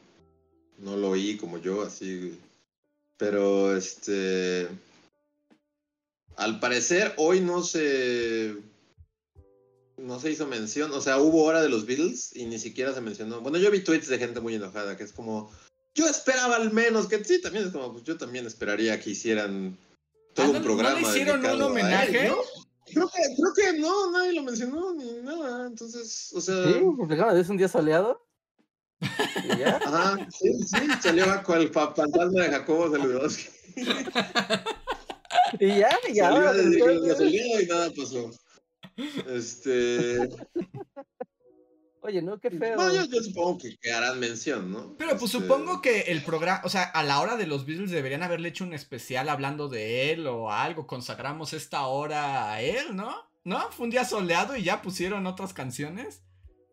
no 0.78 0.96
lo 0.96 1.10
oí 1.10 1.36
como 1.36 1.58
yo, 1.58 1.82
así. 1.82 2.38
Pero 3.18 3.76
este. 3.76 4.66
Al 6.36 6.60
parecer, 6.60 7.14
hoy 7.16 7.40
no 7.40 7.62
se. 7.62 8.56
No 9.98 10.18
se 10.18 10.30
hizo 10.30 10.46
mención. 10.46 10.90
O 10.92 11.00
sea, 11.00 11.18
hubo 11.18 11.44
hora 11.44 11.62
de 11.62 11.68
los 11.68 11.86
Beatles 11.86 12.34
y 12.34 12.46
ni 12.46 12.58
siquiera 12.58 12.92
se 12.94 13.00
mencionó. 13.00 13.40
Bueno, 13.40 13.58
yo 13.58 13.70
vi 13.70 13.80
tweets 13.80 14.08
de 14.08 14.18
gente 14.18 14.40
muy 14.40 14.54
enojada 14.54 14.96
que 14.96 15.04
es 15.04 15.12
como. 15.12 15.50
Yo 15.94 16.08
esperaba 16.08 16.56
al 16.56 16.72
menos 16.72 17.06
que 17.06 17.22
sí, 17.24 17.40
también 17.40 17.66
es 17.66 17.72
como. 17.72 17.92
Pues 17.92 18.04
yo 18.04 18.16
también 18.16 18.46
esperaría 18.46 18.98
que 18.98 19.10
hicieran 19.10 19.76
todo 20.34 20.46
Ah, 20.46 20.48
un 20.48 20.52
¿no- 20.54 20.58
no 20.58 20.58
le 20.58 20.64
programa. 20.64 21.00
hicieron 21.08 21.36
un 21.36 21.42
dedicado 21.42 21.64
a 21.64 21.66
él, 21.66 21.70
homenaje? 21.70 22.28
¿no? 22.28 22.36
Creo 22.86 23.08
que, 23.08 23.22
creo 23.36 23.72
que 23.74 23.78
no, 23.78 24.10
nadie 24.10 24.32
lo 24.32 24.42
mencionó 24.42 24.92
ni 24.94 25.12
nada. 25.22 25.66
Entonces, 25.66 26.32
o 26.34 26.40
sea. 26.40 26.64
Sí, 26.64 26.80
es 27.40 27.48
un 27.50 27.56
día 27.58 27.68
soleado. 27.68 28.26
Y 29.00 29.58
ya. 29.58 29.76
Ajá, 29.84 30.28
sí, 30.36 30.52
sí, 30.64 30.76
salió 31.02 31.26
con 31.44 31.60
el 31.60 31.68
fa- 31.70 31.94
fantasma 31.94 32.42
de 32.42 32.48
Jacobo 32.50 32.90
Saludowski. 32.90 33.48
Y 35.60 35.68
ya, 35.78 35.90
y 36.08 36.14
ya. 36.14 36.30
Salió 36.30 36.52
desde 36.52 37.62
y 37.62 37.66
nada 37.66 37.90
pasó. 37.90 38.30
Este. 39.28 40.28
Oye, 42.04 42.20
no, 42.20 42.40
qué 42.40 42.50
feo. 42.50 42.76
No, 42.76 42.92
yo, 42.92 43.04
yo 43.04 43.22
supongo 43.22 43.58
que, 43.58 43.76
que 43.76 43.92
harán 43.92 44.18
mención, 44.18 44.72
¿no? 44.72 44.96
Pero 44.98 45.12
pues 45.12 45.32
Este, 45.32 45.38
supongo 45.38 45.80
que 45.80 46.00
el 46.00 46.24
programa, 46.24 46.60
o 46.64 46.68
sea, 46.68 46.82
a 46.82 47.04
la 47.04 47.20
hora 47.20 47.36
de 47.36 47.46
los 47.46 47.64
Beatles 47.64 47.92
deberían 47.92 48.24
haberle 48.24 48.48
hecho 48.48 48.64
un 48.64 48.72
especial 48.72 49.28
hablando 49.28 49.68
de 49.68 50.10
él 50.10 50.26
o 50.26 50.50
algo, 50.50 50.88
consagramos 50.88 51.52
esta 51.52 51.86
hora 51.86 52.52
a 52.52 52.60
él, 52.60 52.96
¿no? 52.96 53.14
¿No? 53.44 53.70
Fue 53.70 53.84
un 53.84 53.90
día 53.90 54.04
soleado 54.04 54.56
y 54.56 54.64
ya 54.64 54.82
pusieron 54.82 55.28
otras 55.28 55.54
canciones. 55.54 56.24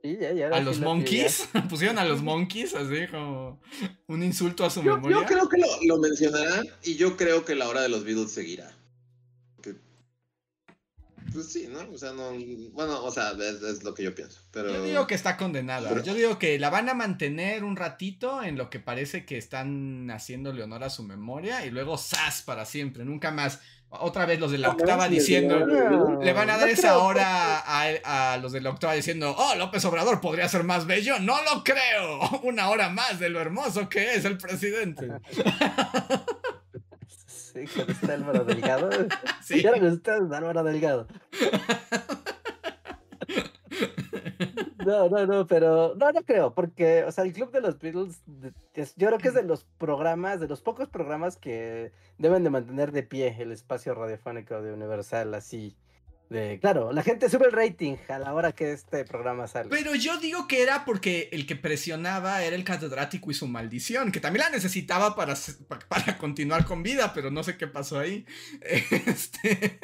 Sí, 0.01 0.17
ya, 0.19 0.31
ya, 0.31 0.45
ahora 0.45 0.57
A 0.57 0.61
los 0.61 0.79
lo 0.79 0.85
Monkeys, 0.87 1.49
pusieron 1.69 1.97
a 1.99 2.05
los 2.05 2.21
Monkeys 2.21 2.73
así 2.73 3.07
como 3.11 3.59
un 4.07 4.23
insulto 4.23 4.63
a 4.65 4.69
su 4.69 4.81
Yo, 4.81 4.95
memoria. 4.95 5.17
yo 5.17 5.25
creo 5.25 5.49
que 5.49 5.57
lo, 5.57 5.67
lo 5.85 5.97
mencionarán 6.01 6.65
y 6.83 6.95
yo 6.95 7.17
creo 7.17 7.43
que 7.43 7.55
la 7.55 7.67
hora 7.67 7.81
de 7.81 7.89
los 7.89 8.03
Beatles 8.05 8.31
seguirá. 8.31 8.73
Pues 11.31 11.51
sí, 11.51 11.67
¿no? 11.69 11.81
O 11.93 11.97
sea, 11.97 12.11
no. 12.11 12.31
Bueno, 12.71 13.03
o 13.03 13.11
sea, 13.11 13.31
es, 13.33 13.61
es 13.61 13.83
lo 13.83 13.93
que 13.93 14.01
yo 14.03 14.15
pienso. 14.15 14.41
Pero. 14.51 14.71
Yo 14.73 14.83
digo 14.83 15.05
que 15.05 15.13
está 15.13 15.37
condenada. 15.37 15.87
Pero- 15.89 16.03
Yo 16.03 16.15
digo 16.15 16.39
que 16.39 16.57
la 16.57 16.71
van 16.71 16.89
a 16.89 16.95
mantener 16.95 17.63
un 17.63 17.75
ratito 17.75 18.41
en 18.41 18.57
lo 18.57 18.71
que 18.71 18.79
parece 18.79 19.25
que 19.25 19.37
están 19.37 20.09
haciéndole 20.09 20.63
honor 20.63 20.83
a 20.83 20.89
su 20.89 21.03
memoria 21.03 21.65
y 21.67 21.69
luego 21.69 21.97
¡zas! 21.99 22.41
para 22.41 22.65
siempre, 22.65 23.05
nunca 23.05 23.29
más. 23.29 23.59
Otra 23.91 24.25
vez 24.27 24.39
los 24.39 24.51
de 24.51 24.59
la 24.59 24.67
No, 24.67 24.73
octava 24.75 25.07
diciendo, 25.07 25.65
no, 25.65 26.21
le 26.21 26.33
van 26.33 26.49
a 26.49 26.53
no 26.53 26.59
dar 26.59 26.69
esa 26.69 26.89
creo, 26.89 27.03
hora 27.03 27.57
a, 27.59 28.33
a 28.33 28.37
los 28.37 28.51
de 28.51 28.61
la 28.61 28.69
octava 28.69 28.93
diciendo, 28.93 29.33
oh, 29.35 29.55
López 29.55 29.83
Obrador 29.85 30.21
podría 30.21 30.47
ser 30.47 30.63
más 30.63 30.85
bello. 30.85 31.19
No 31.19 31.37
lo 31.43 31.63
creo. 31.63 32.19
Una 32.43 32.69
hora 32.69 32.89
más 32.89 33.19
de 33.19 33.29
lo 33.29 33.39
hermoso 33.41 33.89
que 33.89 34.13
es 34.13 34.25
el 34.25 34.37
presidente. 34.37 35.07
Sí, 37.25 37.65
con 37.65 37.89
este 37.89 38.11
Álvaro 38.11 38.43
Delgado. 38.43 38.89
Sí. 39.43 39.61
Y 39.61 39.65
ahora 39.65 39.79
con 39.79 39.89
ustedes, 39.89 40.31
Álvaro 40.31 40.63
Delgado. 40.63 41.07
No, 44.89 45.07
no, 45.07 45.25
no, 45.27 45.45
pero 45.45 45.93
no, 45.95 46.11
no 46.11 46.23
creo, 46.23 46.53
porque, 46.55 47.03
o 47.03 47.11
sea, 47.11 47.23
el 47.23 47.31
Club 47.33 47.51
de 47.51 47.61
los 47.61 47.77
Beatles, 47.77 48.21
es- 48.73 48.95
yo 48.95 49.05
creo 49.07 49.19
que 49.19 49.27
es 49.27 49.35
de 49.35 49.43
los 49.43 49.63
programas, 49.77 50.39
de 50.39 50.47
los 50.47 50.61
pocos 50.61 50.89
programas 50.89 51.37
que 51.37 51.91
deben 52.17 52.43
de 52.43 52.49
mantener 52.49 52.91
de 52.91 53.03
pie 53.03 53.35
el 53.39 53.51
espacio 53.51 53.93
radiofónico 53.93 54.61
de 54.63 54.73
Universal, 54.73 55.31
así, 55.35 55.75
de, 56.31 56.57
claro, 56.59 56.91
la 56.91 57.03
gente 57.03 57.29
sube 57.29 57.45
el 57.45 57.51
rating 57.51 57.97
a 58.07 58.17
la 58.19 58.33
hora 58.33 58.51
que 58.51 58.71
este 58.71 59.05
programa 59.05 59.47
sale. 59.47 59.69
Pero 59.69 59.93
yo 59.95 60.17
digo 60.17 60.47
que 60.47 60.63
era 60.63 60.85
porque 60.85 61.29
el 61.31 61.45
que 61.45 61.55
presionaba 61.55 62.43
era 62.43 62.55
el 62.55 62.63
catedrático 62.63 63.29
y 63.29 63.33
su 63.35 63.47
maldición, 63.47 64.11
que 64.11 64.19
también 64.19 64.45
la 64.45 64.51
necesitaba 64.51 65.15
para, 65.15 65.35
para 65.87 66.17
continuar 66.17 66.65
con 66.65 66.81
vida, 66.83 67.13
pero 67.13 67.29
no 67.31 67.43
sé 67.43 67.57
qué 67.57 67.67
pasó 67.67 67.99
ahí. 67.99 68.25
Este... 68.61 69.79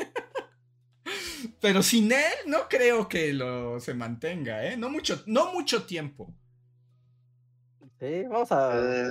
Pero 1.62 1.84
sin 1.84 2.12
él 2.12 2.34
no 2.48 2.68
creo 2.70 3.08
que 3.08 3.34
lo 3.34 3.80
se 3.80 3.94
mantenga, 3.94 4.66
¿eh? 4.66 4.78
No 4.78 4.90
mucho, 4.90 5.22
no 5.26 5.52
mucho 5.54 5.84
tiempo. 5.84 6.34
Sí, 8.00 8.24
vamos 8.30 8.52
a, 8.52 8.78
Eh, 8.78 9.10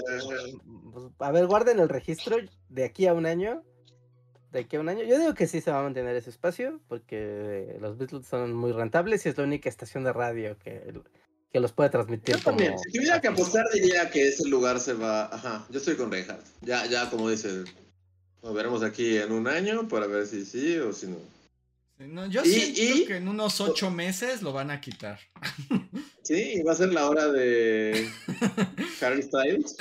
a 1.19 1.33
ver, 1.33 1.47
guarden 1.47 1.81
el 1.81 1.89
registro 1.89 2.37
de 2.69 2.85
aquí 2.85 3.07
a 3.07 3.15
un 3.15 3.27
año. 3.27 3.63
De 4.53 4.61
aquí 4.61 4.77
a 4.77 4.81
un 4.81 4.89
año. 4.89 5.03
Yo 5.05 5.19
digo 5.19 5.35
que 5.35 5.47
sí 5.47 5.61
se 5.61 5.71
va 5.71 5.81
a 5.81 5.83
mantener 5.83 6.15
ese 6.17 6.31
espacio 6.31 6.81
porque 6.89 7.77
los 7.81 7.99
Beatles 7.99 8.27
son 8.27 8.55
muy 8.55 8.73
rentables 8.73 9.25
y 9.25 9.31
es 9.31 9.39
la 9.39 9.45
única 9.45 9.69
estación 9.69 10.05
de 10.05 10.13
radio 10.13 10.57
que, 10.59 10.93
que 11.51 11.61
los 11.61 11.73
puede 11.73 11.91
transmitir 11.91 12.37
Yo 12.37 12.43
también. 12.43 12.79
Si 12.79 12.93
tuviera 12.93 13.21
que 13.21 13.29
apostar, 13.29 13.65
diría 13.73 14.11
que 14.11 14.29
ese 14.29 14.49
lugar 14.49 14.79
se 14.79 14.93
va. 14.93 15.27
Ajá, 15.27 15.67
yo 15.71 15.79
estoy 15.79 15.97
con 15.97 16.13
Reinhardt. 16.13 16.47
Ya, 16.61 16.87
ya, 16.87 17.11
como 17.11 17.31
dice, 17.31 17.65
lo 18.43 18.53
veremos 18.53 18.83
aquí 18.83 19.17
en 19.17 19.33
un 19.33 19.49
año 19.49 19.89
para 19.89 20.07
ver 20.07 20.27
si 20.27 20.45
sí 20.45 20.77
o 20.79 20.93
si 20.93 21.07
no. 21.09 21.17
No, 21.99 22.27
yo 22.27 22.43
Y- 22.45 22.49
siento 22.51 22.81
y- 22.83 23.05
que 23.07 23.17
en 23.17 23.29
unos 23.29 23.61
ocho 23.61 23.91
meses 23.91 24.43
lo 24.43 24.53
van 24.53 24.71
a 24.71 24.81
quitar. 24.81 25.19
Sí, 26.23 26.55
y 26.57 26.63
va 26.63 26.73
a 26.73 26.77
ser 26.77 26.93
la 26.93 27.09
hora 27.09 27.29
de 27.29 28.09
Harry 29.01 29.23
Styles. 29.23 29.77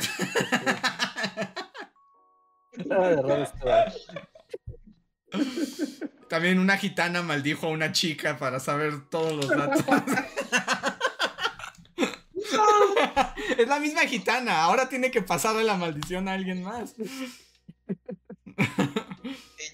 Ah. 2.91 3.91
También 6.29 6.59
una 6.59 6.77
gitana 6.77 7.21
maldijo 7.21 7.67
a 7.67 7.71
una 7.71 7.91
chica 7.91 8.37
para 8.37 8.59
saber 8.59 9.09
todos 9.09 9.33
los 9.33 9.47
datos. 9.49 9.83
es 13.57 13.67
la 13.67 13.79
misma 13.79 14.01
gitana, 14.01 14.63
ahora 14.63 14.89
tiene 14.89 15.11
que 15.11 15.21
pasarle 15.21 15.63
la 15.63 15.75
maldición 15.77 16.27
a 16.27 16.33
alguien 16.33 16.63
más. 16.63 16.95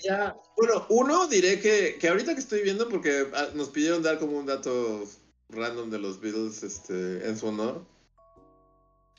Ya, 0.10 0.36
bueno, 0.58 0.88
uno 0.90 1.28
diré 1.28 1.60
que, 1.60 1.98
que 2.00 2.10
ahorita 2.10 2.34
que 2.34 2.40
estoy 2.40 2.64
viendo, 2.64 2.90
porque 2.90 3.28
ah, 3.36 3.50
nos 3.54 3.70
pidieron 3.70 4.02
dar 4.02 4.18
como 4.18 4.40
un 4.40 4.48
dato 4.48 5.04
random 5.50 5.92
de 5.92 6.00
los 6.00 6.20
Beatles 6.20 6.64
este, 6.64 7.28
en 7.28 7.38
su 7.38 7.46
honor. 7.46 7.86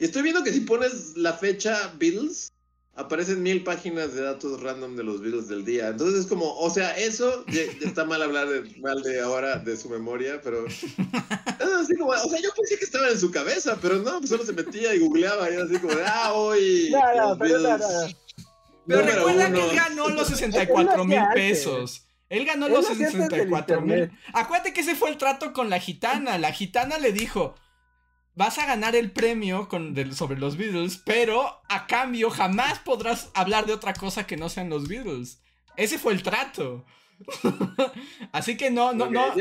Y 0.00 0.06
estoy 0.06 0.22
viendo 0.22 0.42
que 0.42 0.52
si 0.52 0.62
pones 0.62 1.16
la 1.16 1.34
fecha 1.34 1.94
Beatles, 1.96 2.52
aparecen 2.96 3.40
mil 3.40 3.62
páginas 3.62 4.14
de 4.14 4.22
datos 4.22 4.60
random 4.62 4.96
de 4.96 5.04
los 5.04 5.20
Beatles 5.20 5.46
del 5.46 5.64
día. 5.64 5.90
Entonces 5.90 6.22
es 6.22 6.26
como, 6.26 6.58
o 6.58 6.70
sea, 6.70 6.96
eso 6.96 7.44
ya, 7.46 7.62
ya 7.80 7.86
está 7.86 8.04
mal 8.04 8.20
hablar 8.20 8.48
de, 8.48 8.62
mal 8.80 9.00
de 9.04 9.20
ahora 9.20 9.58
de 9.58 9.76
su 9.76 9.88
memoria, 9.90 10.40
pero... 10.42 10.66
así 11.80 11.94
como, 11.96 12.10
o 12.10 12.28
sea, 12.28 12.40
yo 12.40 12.50
pensé 12.56 12.78
que 12.78 12.84
estaba 12.84 13.08
en 13.10 13.20
su 13.20 13.30
cabeza, 13.30 13.78
pero 13.80 13.98
no, 13.98 14.18
pues 14.18 14.30
solo 14.30 14.44
se 14.44 14.54
metía 14.54 14.92
y 14.92 14.98
googleaba 14.98 15.48
y 15.48 15.54
era 15.54 15.64
así 15.66 15.78
como, 15.78 15.94
de, 15.94 16.02
ah, 16.04 16.32
hoy... 16.32 16.88
No, 16.90 17.14
no, 17.14 17.28
los 17.28 17.38
pero 17.38 17.58
no, 17.60 17.78
Beatles". 17.78 18.16
Pero 18.90 19.02
Número 19.02 19.18
recuerda 19.18 19.46
uno. 19.46 19.56
que 19.56 19.70
él 19.70 19.76
ganó 19.76 20.08
los 20.08 20.28
64 20.28 21.04
mil 21.04 21.20
pesos. 21.32 22.06
Él 22.28 22.44
ganó 22.44 22.68
los 22.68 22.84
lo 22.84 22.90
hacía 22.90 23.06
antes 23.06 23.20
del 23.20 23.30
64 23.30 23.80
mil. 23.82 24.10
Acuérdate 24.32 24.72
que 24.72 24.80
ese 24.80 24.96
fue 24.96 25.10
el 25.10 25.16
trato 25.16 25.52
con 25.52 25.70
la 25.70 25.78
gitana. 25.78 26.38
La 26.38 26.52
gitana 26.52 26.98
le 26.98 27.12
dijo: 27.12 27.54
Vas 28.34 28.58
a 28.58 28.66
ganar 28.66 28.96
el 28.96 29.12
premio 29.12 29.68
con, 29.68 29.94
sobre 30.12 30.38
los 30.40 30.56
Beatles, 30.56 31.00
pero 31.04 31.62
a 31.68 31.86
cambio 31.86 32.30
jamás 32.30 32.80
podrás 32.80 33.30
hablar 33.34 33.66
de 33.66 33.74
otra 33.74 33.94
cosa 33.94 34.26
que 34.26 34.36
no 34.36 34.48
sean 34.48 34.70
los 34.70 34.88
Beatles. 34.88 35.40
Ese 35.76 35.98
fue 35.98 36.12
el 36.12 36.22
trato. 36.22 36.84
Así 38.32 38.56
que 38.56 38.70
no, 38.70 38.92
no, 38.92 39.08
no, 39.08 39.34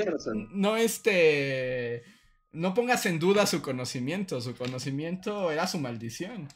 no, 0.51 0.77
este. 0.77 2.03
No 2.51 2.73
pongas 2.73 3.05
en 3.07 3.19
duda 3.19 3.47
su 3.47 3.61
conocimiento. 3.61 4.41
Su 4.41 4.55
conocimiento 4.55 5.51
era 5.51 5.65
su 5.65 5.79
maldición. 5.79 6.47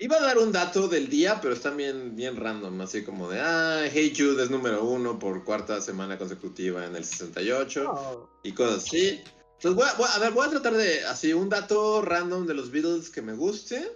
Iba 0.00 0.16
a 0.16 0.20
dar 0.20 0.38
un 0.38 0.52
dato 0.52 0.86
del 0.86 1.08
día, 1.08 1.40
pero 1.42 1.54
está 1.54 1.70
bien, 1.70 2.14
bien 2.14 2.36
random, 2.36 2.80
así 2.82 3.02
como 3.02 3.28
de, 3.28 3.40
ah, 3.40 3.82
Hey 3.92 4.14
Jude 4.16 4.44
es 4.44 4.50
número 4.50 4.84
uno 4.84 5.18
por 5.18 5.42
cuarta 5.44 5.80
semana 5.80 6.16
consecutiva 6.16 6.84
en 6.86 6.94
el 6.94 7.04
68 7.04 7.82
No. 7.82 8.30
y 8.44 8.52
cosas 8.52 8.84
así. 8.84 9.20
Entonces, 9.60 9.74
voy 9.74 9.84
a, 9.88 9.94
voy 9.94 10.06
a- 10.08 10.14
a 10.14 10.18
ver, 10.20 10.30
voy 10.30 10.46
a 10.46 10.50
tratar 10.50 10.74
de, 10.74 11.04
así, 11.04 11.32
un 11.32 11.48
dato 11.48 12.00
random 12.02 12.46
de 12.46 12.54
los 12.54 12.70
Beatles 12.70 13.10
que 13.10 13.22
me 13.22 13.32
guste. 13.32 13.90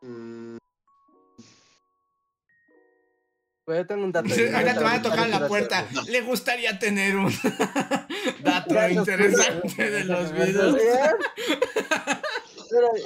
Mm, 0.00 0.56
Pues 3.66 3.78
yo 3.80 3.86
tengo 3.86 4.04
un 4.04 4.12
dato. 4.12 4.28
Sí, 4.34 4.46
Ahorita 4.48 4.74
te 4.78 4.84
van 4.84 5.00
a 5.00 5.02
tocar 5.02 5.24
en 5.26 5.30
la 5.32 5.46
puerta. 5.46 5.86
Le 6.08 6.22
gustaría 6.22 6.78
tener 6.78 7.14
un 7.16 7.30
dato 8.42 8.88
interesante 8.88 9.90
de 9.90 10.04
los 10.04 10.32
Beatles. 10.32 10.82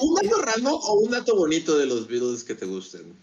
¿Un 0.00 0.14
dato 0.14 0.42
random 0.42 0.80
o 0.82 0.94
un 0.94 1.10
dato 1.10 1.36
bonito 1.36 1.76
de 1.78 1.86
los 1.86 2.06
Beatles 2.08 2.44
que 2.44 2.54
te 2.54 2.66
gusten? 2.66 3.16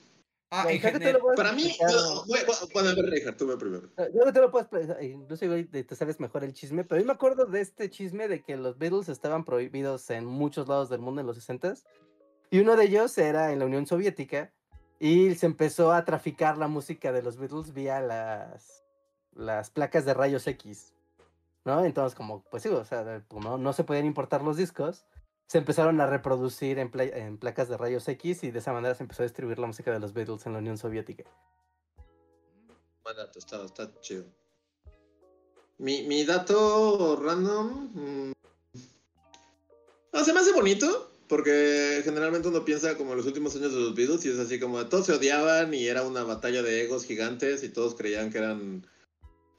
Ah, 0.52 0.66
en 0.68 0.80
general. 0.80 1.20
puedes 1.22 1.38
Para 1.38 1.52
mí, 1.52 1.76
no, 1.80 2.26
bueno, 2.26 2.92
a 2.92 2.96
ver, 2.96 3.06
Richard, 3.06 3.38
tú 3.38 3.46
ve 3.46 3.58
primero. 3.58 3.88
Yo 4.14 4.26
no 4.26 4.34
te 4.34 4.42
lo 4.42 4.50
puedo 4.50 4.64
explicar, 4.64 5.04
incluso 5.04 5.46
igual 5.46 5.68
te 5.68 5.96
sabes 5.96 6.20
mejor 6.20 6.44
el 6.44 6.54
chisme, 6.54 6.84
pero 6.84 7.00
yo 7.00 7.06
me 7.06 7.14
acuerdo 7.14 7.46
de 7.46 7.62
este 7.62 7.90
chisme 7.92 8.28
de 8.28 8.42
que 8.42 8.58
los 8.58 8.80
Beatles 8.80 9.10
estaban 9.10 9.46
prohibidos 9.46 10.10
en 10.10 10.26
muchos 10.26 10.68
lados 10.68 10.90
del 10.90 11.02
mundo 11.02 11.22
en 11.22 11.28
los 11.28 11.38
60s, 11.38 11.84
y 12.50 12.60
uno 12.60 12.76
de 12.76 12.86
ellos 12.86 13.16
era 13.20 13.52
en 13.52 13.60
la 13.60 13.66
Unión 13.66 13.86
Soviética, 13.86 14.52
y 15.00 15.36
se 15.36 15.46
empezó 15.46 15.94
a 15.94 16.04
traficar 16.04 16.58
la 16.58 16.68
música 16.68 17.12
de 17.12 17.22
los 17.22 17.38
Beatles 17.38 17.74
vía 17.74 18.02
las, 18.02 18.84
las 19.36 19.70
placas 19.70 20.04
de 20.04 20.16
rayos 20.16 20.48
X, 20.48 20.94
¿no? 21.64 21.86
Entonces, 21.86 22.16
como, 22.16 22.44
pues 22.50 22.64
sí, 22.64 22.70
o 22.70 22.84
sea, 22.84 23.24
como 23.28 23.60
no 23.60 23.72
se 23.74 23.84
podían 23.84 24.08
importar 24.08 24.42
los 24.42 24.58
discos, 24.58 25.06
se 25.50 25.58
empezaron 25.58 26.00
a 26.00 26.06
reproducir 26.06 26.78
en, 26.78 26.92
pla- 26.92 27.06
en 27.06 27.40
placas 27.40 27.68
de 27.70 27.76
rayos 27.78 28.08
X, 28.08 28.44
y 28.44 28.52
de 28.52 28.60
esa 28.60 28.72
manera 28.72 28.94
se 28.94 29.02
empezó 29.02 29.24
a 29.24 29.26
distribuir 29.26 29.58
la 29.58 29.66
música 29.66 29.92
de 29.92 30.00
los 30.00 30.14
Beatles 30.14 30.46
en 30.46 30.54
la 30.54 30.60
Unión 30.60 30.78
Soviética. 30.78 31.24
Buen 33.04 33.18
dato, 33.18 33.40
está, 33.40 33.66
está 33.66 33.90
chido. 34.00 34.26
Mi, 35.80 36.04
mi 36.04 36.24
dato 36.24 37.20
random. 37.20 37.90
mm, 37.96 38.32
No, 40.14 40.24
se 40.24 40.34
me 40.34 40.40
hace 40.40 40.54
bonito. 40.54 41.08
Porque 41.28 42.02
generalmente 42.04 42.48
uno 42.48 42.66
piensa 42.66 42.98
como 42.98 43.12
en 43.12 43.18
los 43.18 43.28
últimos 43.28 43.56
años 43.56 43.72
de 43.72 43.80
los 43.80 43.94
Beatles 43.94 44.26
y 44.26 44.30
es 44.30 44.40
así 44.40 44.60
como 44.60 44.84
todos 44.88 45.06
se 45.06 45.14
odiaban 45.14 45.72
y 45.76 45.86
era 45.86 46.02
una 46.02 46.24
batalla 46.24 46.64
de 46.64 46.82
egos 46.84 47.06
gigantes 47.06 47.64
y 47.64 47.70
todos 47.70 47.94
creían 47.94 48.32
que 48.32 48.40
eran 48.40 48.88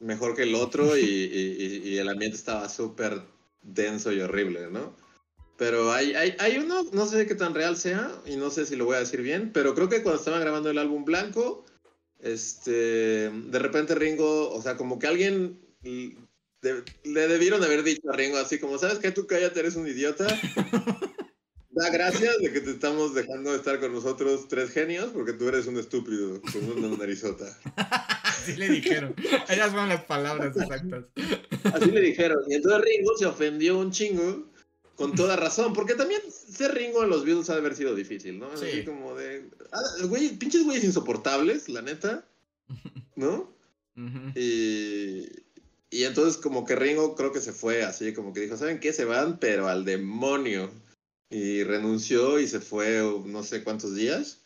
mejor 0.00 0.34
que 0.34 0.42
el 0.42 0.56
otro 0.56 0.98
y- 0.98 1.04
y 1.04 1.96
el 1.98 2.08
ambiente 2.08 2.36
estaba 2.36 2.68
súper 2.68 3.22
denso 3.62 4.10
y 4.10 4.20
horrible, 4.20 4.68
¿no? 4.68 4.96
Pero 5.60 5.92
hay, 5.92 6.14
hay, 6.14 6.34
hay 6.38 6.56
uno, 6.56 6.86
no 6.94 7.04
sé 7.06 7.26
qué 7.26 7.34
tan 7.34 7.54
real 7.54 7.76
sea 7.76 8.10
y 8.24 8.36
no 8.36 8.48
sé 8.48 8.64
si 8.64 8.76
lo 8.76 8.86
voy 8.86 8.96
a 8.96 9.00
decir 9.00 9.20
bien, 9.20 9.50
pero 9.52 9.74
creo 9.74 9.90
que 9.90 10.02
cuando 10.02 10.18
estaban 10.18 10.40
grabando 10.40 10.70
el 10.70 10.78
álbum 10.78 11.04
Blanco, 11.04 11.66
este, 12.18 13.28
de 13.30 13.58
repente 13.58 13.94
Ringo, 13.94 14.50
o 14.50 14.62
sea, 14.62 14.78
como 14.78 14.98
que 14.98 15.06
alguien 15.06 15.60
de- 15.82 16.82
le 17.04 17.28
debieron 17.28 17.62
haber 17.62 17.82
dicho 17.82 18.10
a 18.10 18.16
Ringo 18.16 18.38
así 18.38 18.58
como, 18.58 18.78
¿sabes 18.78 19.00
qué? 19.00 19.10
Tú 19.10 19.26
cállate, 19.26 19.60
eres 19.60 19.76
un 19.76 19.86
idiota. 19.86 20.26
Da 21.72 21.88
gracias 21.88 22.36
de 22.38 22.50
que 22.52 22.60
te 22.60 22.72
estamos 22.72 23.14
dejando 23.14 23.54
estar 23.54 23.78
con 23.78 23.92
nosotros 23.92 24.48
tres 24.48 24.70
genios 24.70 25.10
porque 25.14 25.34
tú 25.34 25.46
eres 25.48 25.68
un 25.68 25.78
estúpido 25.78 26.42
con 26.42 26.84
una 26.84 26.96
narizota. 26.96 27.46
Así 28.24 28.56
le 28.56 28.68
dijeron. 28.68 29.14
Ellas 29.48 29.70
fueron 29.70 29.88
las 29.88 30.02
palabras 30.04 30.56
exactas. 30.56 31.04
Así 31.72 31.92
le 31.92 32.00
dijeron. 32.00 32.40
Y 32.48 32.54
entonces 32.54 32.80
Ringo 32.82 33.16
se 33.16 33.26
ofendió 33.26 33.78
un 33.78 33.92
chingo 33.92 34.49
con 35.00 35.14
toda 35.16 35.34
razón, 35.36 35.72
porque 35.72 35.94
también 35.94 36.20
ser 36.30 36.74
Ringo 36.74 37.02
en 37.02 37.10
los 37.10 37.24
Beatles 37.24 37.48
ha 37.50 37.54
de 37.54 37.60
haber 37.60 37.74
sido 37.74 37.94
difícil, 37.94 38.38
¿no? 38.38 38.54
Sí. 38.56 38.66
Así 38.66 38.84
como 38.84 39.14
de... 39.14 39.48
ah, 39.72 40.06
güey, 40.06 40.36
pinches 40.36 40.64
güeyes 40.64 40.84
insoportables, 40.84 41.68
la 41.68 41.82
neta, 41.82 42.26
¿no? 43.16 43.50
Y, 44.34 45.26
y 45.90 46.04
entonces 46.04 46.36
como 46.36 46.64
que 46.64 46.76
Ringo 46.76 47.14
creo 47.16 47.32
que 47.32 47.40
se 47.40 47.52
fue 47.52 47.82
así, 47.82 48.12
como 48.12 48.32
que 48.32 48.40
dijo, 48.40 48.56
¿saben 48.56 48.78
qué? 48.80 48.92
Se 48.92 49.04
van, 49.04 49.38
pero 49.38 49.68
al 49.68 49.84
demonio. 49.84 50.70
Y 51.30 51.62
renunció 51.64 52.40
y 52.40 52.46
se 52.48 52.60
fue 52.60 53.00
no 53.26 53.42
sé 53.42 53.62
cuántos 53.62 53.94
días. 53.94 54.38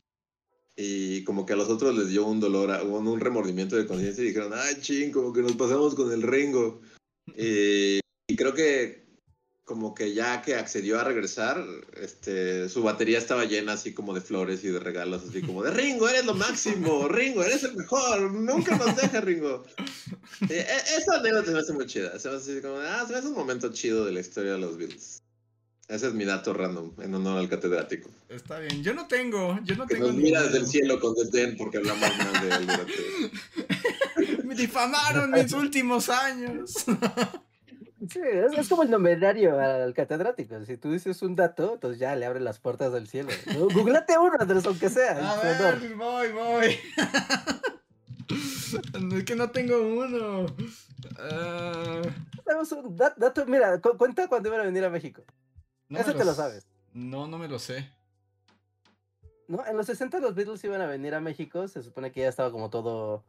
Y 0.77 1.23
como 1.25 1.47
que 1.47 1.53
a 1.53 1.57
los 1.57 1.69
otros 1.69 1.97
les 1.97 2.09
dio 2.09 2.27
un 2.27 2.41
dolor, 2.41 2.71
a- 2.73 2.83
un, 2.83 3.07
un 3.07 3.21
remordimiento 3.21 3.77
de 3.77 3.87
conciencia 3.87 4.23
y 4.23 4.29
dijeron, 4.29 4.53
ay, 4.55 4.77
ching, 4.81 5.11
como 5.13 5.33
que 5.33 5.41
nos 5.43 5.53
pasamos 5.57 5.95
con 5.95 6.13
el 6.13 6.23
Ringo. 6.23 6.81
Y, 7.37 8.01
y 8.29 8.37
creo 8.37 8.53
que 8.53 9.04
como 9.65 9.95
que 9.95 10.13
ya 10.13 10.43
que 10.43 10.57
accedió 10.57 11.01
a 11.01 11.05
regresar, 11.05 11.65
este, 12.01 12.69
su 12.69 12.83
batería 12.83 13.19
estaba 13.19 13.47
llena 13.47 13.73
así 13.73 13.95
como 13.95 14.13
de 14.13 14.21
flores 14.21 14.63
y 14.63 14.69
de 14.69 14.79
regalos, 14.79 15.25
así 15.29 15.41
como 15.41 15.63
de 15.63 15.71
Ringo, 15.71 16.09
eres 16.09 16.27
lo 16.27 16.35
máximo, 16.35 17.09
Ringo, 17.09 17.43
eres 17.43 17.65
el 17.65 17.75
mejor, 17.75 18.31
nunca 18.31 18.77
nos 18.77 18.95
deja 18.95 19.21
Ringo. 19.23 19.65
Eh, 20.51 20.67
eh, 20.69 20.83
esa 20.99 21.17
anécdota 21.17 21.47
se 21.47 21.53
me 21.53 21.59
hace 21.61 21.73
muy 21.73 21.87
chida, 21.87 22.19
se 22.19 22.29
me 22.29 22.37
hace 22.37 22.53
así 22.53 22.61
como, 22.61 22.77
ah, 22.79 23.05
se 23.07 23.13
me 23.13 23.19
hace 23.19 23.29
un 23.29 23.35
momento 23.35 23.73
chido 23.73 24.05
de 24.05 24.13
la 24.13 24.21
historia 24.21 24.53
de 24.53 24.59
los 24.59 24.77
Beatles. 24.77 25.23
Ese 25.89 26.09
es 26.09 26.15
mi 26.15 26.25
dato 26.25 26.55
random, 26.55 26.93
en 27.01 27.15
honor 27.15 27.39
al 27.39 27.49
catedrático. 27.49 28.11
Está 28.31 28.59
bien. 28.59 28.83
Yo 28.83 28.95
no 28.95 29.07
tengo. 29.07 29.61
Yo 29.65 29.77
no 29.77 29.87
Que 29.87 29.97
tengo. 29.97 30.09
nos 30.09 30.17
mira 30.17 30.43
desde 30.43 30.59
el 30.59 30.67
cielo 30.67 30.99
con 30.99 31.15
desdén 31.15 31.59
porque 31.59 31.77
hablamos 31.77 32.09
mal 32.19 32.49
de 32.49 32.55
él 32.57 32.67
durante... 32.67 34.45
Me 34.45 34.55
difamaron 34.55 35.31
mis 35.31 35.53
últimos 35.53 36.09
años. 36.09 36.85
Sí, 38.11 38.21
es, 38.23 38.53
es 38.59 38.69
como 38.69 38.83
el 38.83 38.91
numerario 38.91 39.59
al 39.61 39.95
catedrático. 39.95 40.65
Si 40.65 40.77
tú 40.77 40.91
dices 40.93 41.23
un 41.23 41.35
dato, 41.37 41.75
entonces 41.75 41.99
ya 41.99 42.15
le 42.17 42.27
abre 42.27 42.41
las 42.41 42.59
puertas 42.59 42.93
del 42.93 43.07
cielo. 43.09 43.31
¿no? 43.57 43.69
Googlate 43.69 44.19
uno, 44.19 44.35
Andrés, 44.39 44.67
aunque 44.67 44.91
sea. 44.91 45.17
A 45.19 45.41
honor. 45.41 45.97
voy, 45.97 46.33
voy. 46.33 46.79
Es 49.17 49.25
que 49.25 49.37
no 49.37 49.51
tengo 49.51 49.77
uno. 49.81 50.47
Tenemos 52.45 52.73
un 52.73 52.97
dat- 52.97 53.15
dato, 53.17 53.47
mira, 53.47 53.81
cu- 53.81 53.97
cuenta 53.97 54.27
cuando 54.29 54.49
iban 54.49 54.63
a 54.63 54.65
venir 54.65 54.85
a 54.85 54.91
México. 54.91 55.23
no 55.89 55.99
Eso 55.99 56.15
te 56.15 56.25
lo 56.25 56.35
sabes. 56.35 56.67
No, 56.93 57.27
no 57.29 57.39
me 57.39 57.47
lo 57.49 57.59
sé. 57.59 57.89
¿no? 59.47 59.65
En 59.67 59.77
los 59.77 59.87
60 59.87 60.19
los 60.21 60.35
Beatles 60.35 60.65
iban 60.65 60.81
a 60.81 60.87
venir 60.87 61.15
a 61.15 61.21
México, 61.21 61.69
se 61.69 61.83
supone 61.83 62.11
que 62.13 62.21
ya 62.23 62.29
estaba 62.29 62.51
como 62.51 62.71
todo 62.71 63.25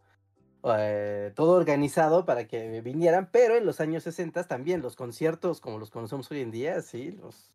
eh, 0.65 1.31
todo 1.35 1.51
organizado 1.51 2.25
para 2.25 2.47
que 2.47 2.81
vinieran, 2.81 3.29
pero 3.31 3.55
en 3.55 3.65
los 3.65 3.79
años 3.79 4.03
60 4.03 4.45
también 4.45 4.81
los 4.81 4.95
conciertos 4.95 5.61
como 5.61 5.77
los 5.77 5.91
conocemos 5.91 6.29
hoy 6.31 6.41
en 6.41 6.51
día, 6.51 6.81
sí, 6.81 7.11
los 7.11 7.51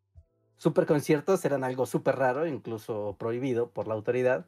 super 0.57 0.85
conciertos 0.85 1.43
eran 1.43 1.63
algo 1.63 1.85
súper 1.85 2.15
raro, 2.15 2.47
incluso 2.47 3.15
prohibido 3.19 3.69
por 3.71 3.87
la 3.87 3.95
autoridad, 3.95 4.45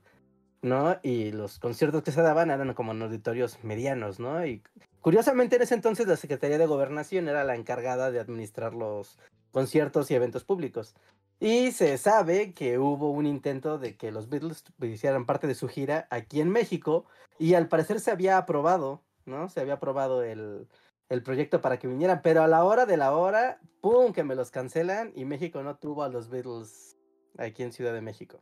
¿no? 0.62 0.98
Y 1.04 1.32
los 1.32 1.60
conciertos 1.60 2.04
que 2.04 2.12
se 2.12 2.22
daban 2.22 2.52
eran 2.52 2.74
como 2.74 2.94
en 2.94 3.02
auditorios 3.02 3.64
medianos, 3.64 4.20
¿no? 4.20 4.46
Y 4.46 4.64
curiosamente 5.02 5.58
en 5.58 5.64
ese 5.64 5.76
entonces 5.76 6.08
la 6.08 6.16
Secretaría 6.16 6.58
de 6.58 6.66
Gobernación 6.66 7.28
era 7.28 7.44
la 7.44 7.56
encargada 7.56 8.12
de 8.12 8.20
administrar 8.20 8.74
los 8.74 9.18
conciertos 9.52 10.10
y 10.10 10.16
eventos 10.16 10.46
públicos. 10.46 10.96
Y 11.44 11.74
se 11.74 11.98
sabe 11.98 12.54
que 12.54 12.80
hubo 12.80 13.12
un 13.12 13.26
intento 13.26 13.78
de 13.78 13.98
que 13.98 14.14
los 14.14 14.30
Beatles 14.30 14.64
hicieran 14.82 15.26
parte 15.26 15.46
de 15.46 15.56
su 15.56 15.68
gira 15.68 16.08
aquí 16.10 16.40
en 16.40 16.50
México 16.50 17.06
y 17.38 17.56
al 17.56 17.68
parecer 17.68 18.00
se 18.00 18.12
había 18.12 18.38
aprobado, 18.38 19.04
¿no? 19.26 19.50
Se 19.50 19.60
había 19.60 19.74
aprobado 19.74 20.24
el, 20.24 20.70
el 21.10 21.22
proyecto 21.22 21.60
para 21.60 21.80
que 21.80 21.90
vinieran, 21.90 22.22
pero 22.24 22.44
a 22.44 22.48
la 22.48 22.64
hora 22.64 22.86
de 22.86 22.96
la 22.96 23.12
hora, 23.12 23.60
¡pum! 23.82 24.14
que 24.14 24.24
me 24.24 24.36
los 24.36 24.52
cancelan 24.52 25.12
y 25.18 25.26
México 25.26 25.62
no 25.64 25.76
tuvo 25.76 26.04
a 26.04 26.08
los 26.08 26.30
Beatles 26.30 26.96
aquí 27.38 27.64
en 27.64 27.74
Ciudad 27.74 27.94
de 27.94 28.02
México. 28.02 28.42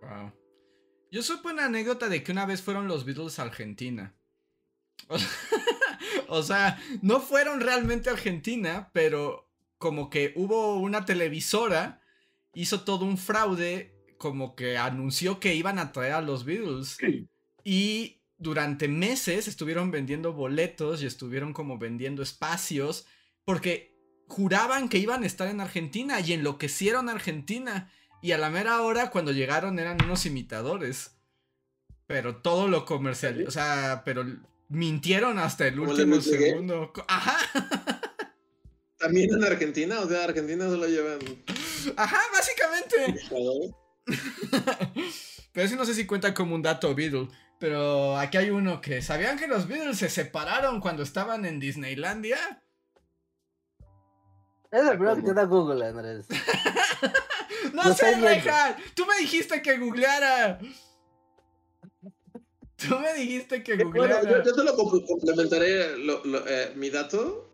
Wow. 0.00 0.32
Yo 1.10 1.20
supe 1.20 1.52
una 1.52 1.66
anécdota 1.66 2.08
de 2.08 2.24
que 2.24 2.32
una 2.32 2.46
vez 2.46 2.62
fueron 2.62 2.88
los 2.88 3.04
Beatles 3.04 3.38
a 3.38 3.42
Argentina. 3.42 4.14
o 6.28 6.42
sea, 6.42 6.78
no 7.02 7.20
fueron 7.20 7.60
realmente 7.60 8.08
a 8.08 8.14
Argentina, 8.14 8.88
pero 8.94 9.51
como 9.82 10.10
que 10.10 10.32
hubo 10.36 10.76
una 10.76 11.04
televisora, 11.04 12.00
hizo 12.54 12.82
todo 12.82 13.04
un 13.04 13.18
fraude, 13.18 13.92
como 14.16 14.54
que 14.54 14.78
anunció 14.78 15.40
que 15.40 15.56
iban 15.56 15.80
a 15.80 15.90
traer 15.90 16.12
a 16.12 16.20
los 16.20 16.44
Beatles. 16.44 16.98
Y 17.64 18.22
durante 18.38 18.86
meses 18.86 19.48
estuvieron 19.48 19.90
vendiendo 19.90 20.34
boletos 20.34 21.02
y 21.02 21.06
estuvieron 21.06 21.52
como 21.52 21.78
vendiendo 21.78 22.22
espacios, 22.22 23.06
porque 23.44 23.98
juraban 24.28 24.88
que 24.88 24.98
iban 24.98 25.24
a 25.24 25.26
estar 25.26 25.48
en 25.48 25.60
Argentina 25.60 26.20
y 26.20 26.32
enloquecieron 26.32 27.08
a 27.08 27.12
Argentina. 27.12 27.90
Y 28.22 28.30
a 28.30 28.38
la 28.38 28.50
mera 28.50 28.82
hora, 28.82 29.10
cuando 29.10 29.32
llegaron, 29.32 29.80
eran 29.80 30.00
unos 30.04 30.26
imitadores. 30.26 31.16
Pero 32.06 32.36
todo 32.36 32.68
lo 32.68 32.84
comercial, 32.84 33.44
o 33.48 33.50
sea, 33.50 34.02
pero 34.04 34.24
mintieron 34.68 35.40
hasta 35.40 35.66
el 35.66 35.80
último 35.80 36.20
segundo. 36.20 36.92
Ajá. 37.08 37.36
También 39.02 39.34
en 39.34 39.42
Argentina, 39.42 39.98
o 39.98 40.08
sea, 40.08 40.22
Argentina 40.22 40.64
solo 40.66 40.86
llevan. 40.86 41.18
Ajá, 41.96 42.20
básicamente. 42.32 43.20
pero 45.52 45.68
sí 45.68 45.74
no 45.74 45.84
sé 45.84 45.94
si 45.94 46.06
cuenta 46.06 46.32
como 46.32 46.54
un 46.54 46.62
dato 46.62 46.94
Beatle. 46.94 47.28
Pero 47.58 48.16
aquí 48.16 48.36
hay 48.36 48.50
uno 48.50 48.80
que. 48.80 49.02
¿Sabían 49.02 49.36
que 49.36 49.48
los 49.48 49.66
Beatles 49.66 49.98
se 49.98 50.08
separaron 50.08 50.80
cuando 50.80 51.02
estaban 51.02 51.44
en 51.46 51.58
Disneylandia? 51.58 52.62
Es 54.70 54.82
el 54.82 54.90
primero 54.90 55.16
que 55.16 55.22
te 55.22 55.34
da 55.34 55.44
Google, 55.46 55.84
Andrés. 55.84 56.26
no, 57.72 57.92
sé, 57.94 58.20
Rejan. 58.20 58.76
Tú 58.94 59.04
me 59.04 59.16
dijiste 59.18 59.62
que 59.62 59.78
googleara. 59.78 60.60
Tú 62.76 62.98
me 63.00 63.14
dijiste 63.14 63.64
que 63.64 63.82
googleara. 63.82 64.20
Bueno, 64.22 64.44
yo, 64.44 64.44
yo, 64.44 64.54
solo 64.54 64.76
complementaré 64.76 65.98
lo, 65.98 66.24
lo, 66.24 66.46
eh, 66.46 66.72
mi 66.76 66.88
dato 66.88 67.51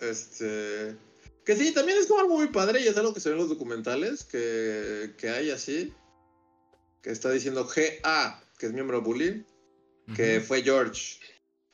este. 0.00 0.96
Que 1.44 1.56
sí, 1.56 1.72
también 1.72 1.98
es 1.98 2.06
como 2.06 2.20
algo 2.20 2.36
muy 2.36 2.48
padre 2.48 2.80
y 2.80 2.86
es 2.86 2.96
algo 2.96 3.14
que 3.14 3.20
se 3.20 3.30
ve 3.30 3.34
en 3.34 3.40
los 3.40 3.48
documentales 3.48 4.24
que, 4.24 5.14
que 5.18 5.30
hay 5.30 5.50
así. 5.50 5.92
Que 7.02 7.10
está 7.10 7.30
diciendo 7.30 7.66
GA, 7.66 8.42
que 8.58 8.66
es 8.66 8.72
miembro 8.72 8.98
de 8.98 9.04
Bully, 9.04 9.46
que 10.14 10.40
fue 10.40 10.62
George 10.62 11.18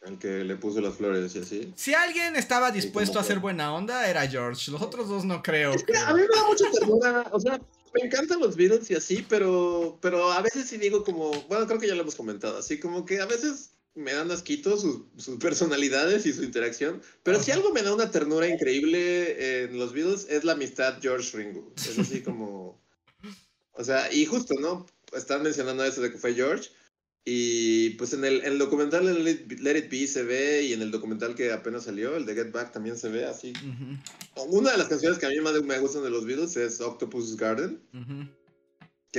el 0.07 0.19
que 0.19 0.45
le 0.45 0.57
puso 0.57 0.81
las 0.81 0.95
flores 0.95 1.35
y 1.35 1.41
así. 1.41 1.73
Si 1.77 1.95
alguien 1.95 2.37
estaba 2.37 2.71
dispuesto 2.71 3.19
a 3.19 3.23
hacer 3.23 3.39
buena 3.39 3.75
onda, 3.75 4.09
era 4.09 4.27
George. 4.27 4.71
Los 4.71 4.83
otros 4.83 5.09
dos 5.09 5.25
no 5.25 5.43
creo. 5.43 5.73
Es 5.73 5.85
que 5.85 5.97
a 5.97 6.15
mí 6.15 6.21
me 6.21 6.37
da 6.37 6.45
mucha 6.47 6.71
ternura. 6.71 7.27
O 7.33 7.41
sea, 7.41 7.61
me 7.95 8.07
encantan 8.07 8.41
los 8.41 8.57
Beatles 8.57 8.91
y 8.91 8.95
así, 8.95 9.27
pero, 9.29 9.99
pero 10.01 10.31
a 10.33 10.41
veces 10.43 10.69
sí 10.69 10.77
digo 10.77 11.05
como. 11.05 11.31
Bueno, 11.49 11.67
creo 11.67 11.79
que 11.81 11.89
ya 11.89 11.95
lo 11.95 12.03
hemos 12.03 12.15
comentado. 12.15 12.59
Así 12.59 12.79
como 12.79 13.05
que 13.05 13.21
a 13.21 13.27
veces 13.27 13.71
me 13.97 14.13
dan 14.13 14.31
asquito 14.31 14.77
sus, 14.79 15.01
sus, 15.17 15.37
personalidades 15.41 16.27
y 16.27 16.33
su 16.33 16.45
interacción, 16.45 17.03
pero 17.23 17.43
si 17.43 17.51
algo 17.51 17.73
me 17.73 17.83
da 17.83 17.95
una 17.95 18.11
ternura 18.11 18.47
increíble 18.47 19.65
en 19.65 19.79
los 19.79 19.93
Beatles 19.93 20.27
es 20.29 20.45
la 20.45 20.53
amistad 20.53 20.99
George 21.01 21.37
Ringo. 21.37 21.73
Es 21.77 21.99
así 21.99 22.23
como... 22.23 22.81
O 23.73 23.85
sea, 23.85 24.11
y 24.13 24.25
justo, 24.25 24.55
¿no? 24.61 24.87
Están 25.13 25.43
mencionando 25.43 25.85
eso 25.85 26.01
de 26.01 26.11
que 26.11 26.19
fue 26.19 26.35
George. 26.35 26.71
Y 27.29 27.91
pues 27.91 28.13
en 28.13 28.25
el, 28.25 28.41
en 28.41 28.53
el 28.53 28.59
documental 28.59 29.05
de 29.05 29.15
Let, 29.15 29.79
It 29.79 29.91
Be 29.91 30.07
se 30.07 30.23
ve 30.23 30.63
y 30.63 30.73
en 30.73 30.81
el 30.81 30.93
documental 30.93 31.35
que 31.35 31.53
apenas 31.53 31.85
salió, 31.85 32.17
el 32.17 32.25
de 32.25 32.35
Get 32.35 32.53
Back, 32.53 32.73
también 32.73 32.97
se 32.97 33.09
ve 33.09 33.27
así. 33.27 33.53
Uh 33.65 34.39
-huh. 34.39 34.47
Una 34.49 34.71
de 34.71 34.79
las 34.79 34.87
canciones 34.87 35.19
que 35.19 35.27
a 35.27 35.31
mí 35.31 35.41
más 35.41 35.61
me 35.61 35.79
gustan 35.81 36.05
de 36.05 36.11
los 36.11 36.25
Beatles 36.25 36.57
es 36.57 36.81
Octopus 36.81 37.37
Garden. 37.37 37.83
Uh 37.93 37.99
-huh 37.99 38.29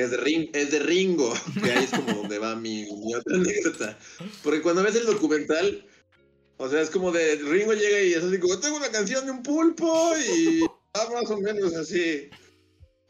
es 0.04 0.72
de, 0.72 0.80
Ringo, 0.80 1.34
que 1.64 1.72
ahí 1.72 1.84
es 1.84 1.92
como 1.92 2.14
donde 2.14 2.40
va 2.40 2.56
mi, 2.56 2.86
otra 3.16 3.36
anécdota. 3.36 3.98
Porque 4.44 4.62
cuando 4.62 4.84
ves 4.84 4.96
el 4.96 5.06
documental, 5.06 5.86
o 6.58 6.70
sea, 6.70 6.82
es 6.82 6.90
como 6.90 7.12
de 7.12 7.36
Ringo 7.36 7.74
llega 7.74 8.02
y 8.02 8.14
es 8.14 8.24
así 8.24 8.40
como, 8.40 8.60
tengo 8.60 8.78
una 8.78 8.92
canción 8.92 9.26
de 9.26 9.32
un 9.32 9.44
pulpo 9.44 10.14
y 10.18 10.62
va 10.62 11.10
más 11.12 11.30
o 11.30 11.40
menos 11.40 11.76
así. 11.76 12.30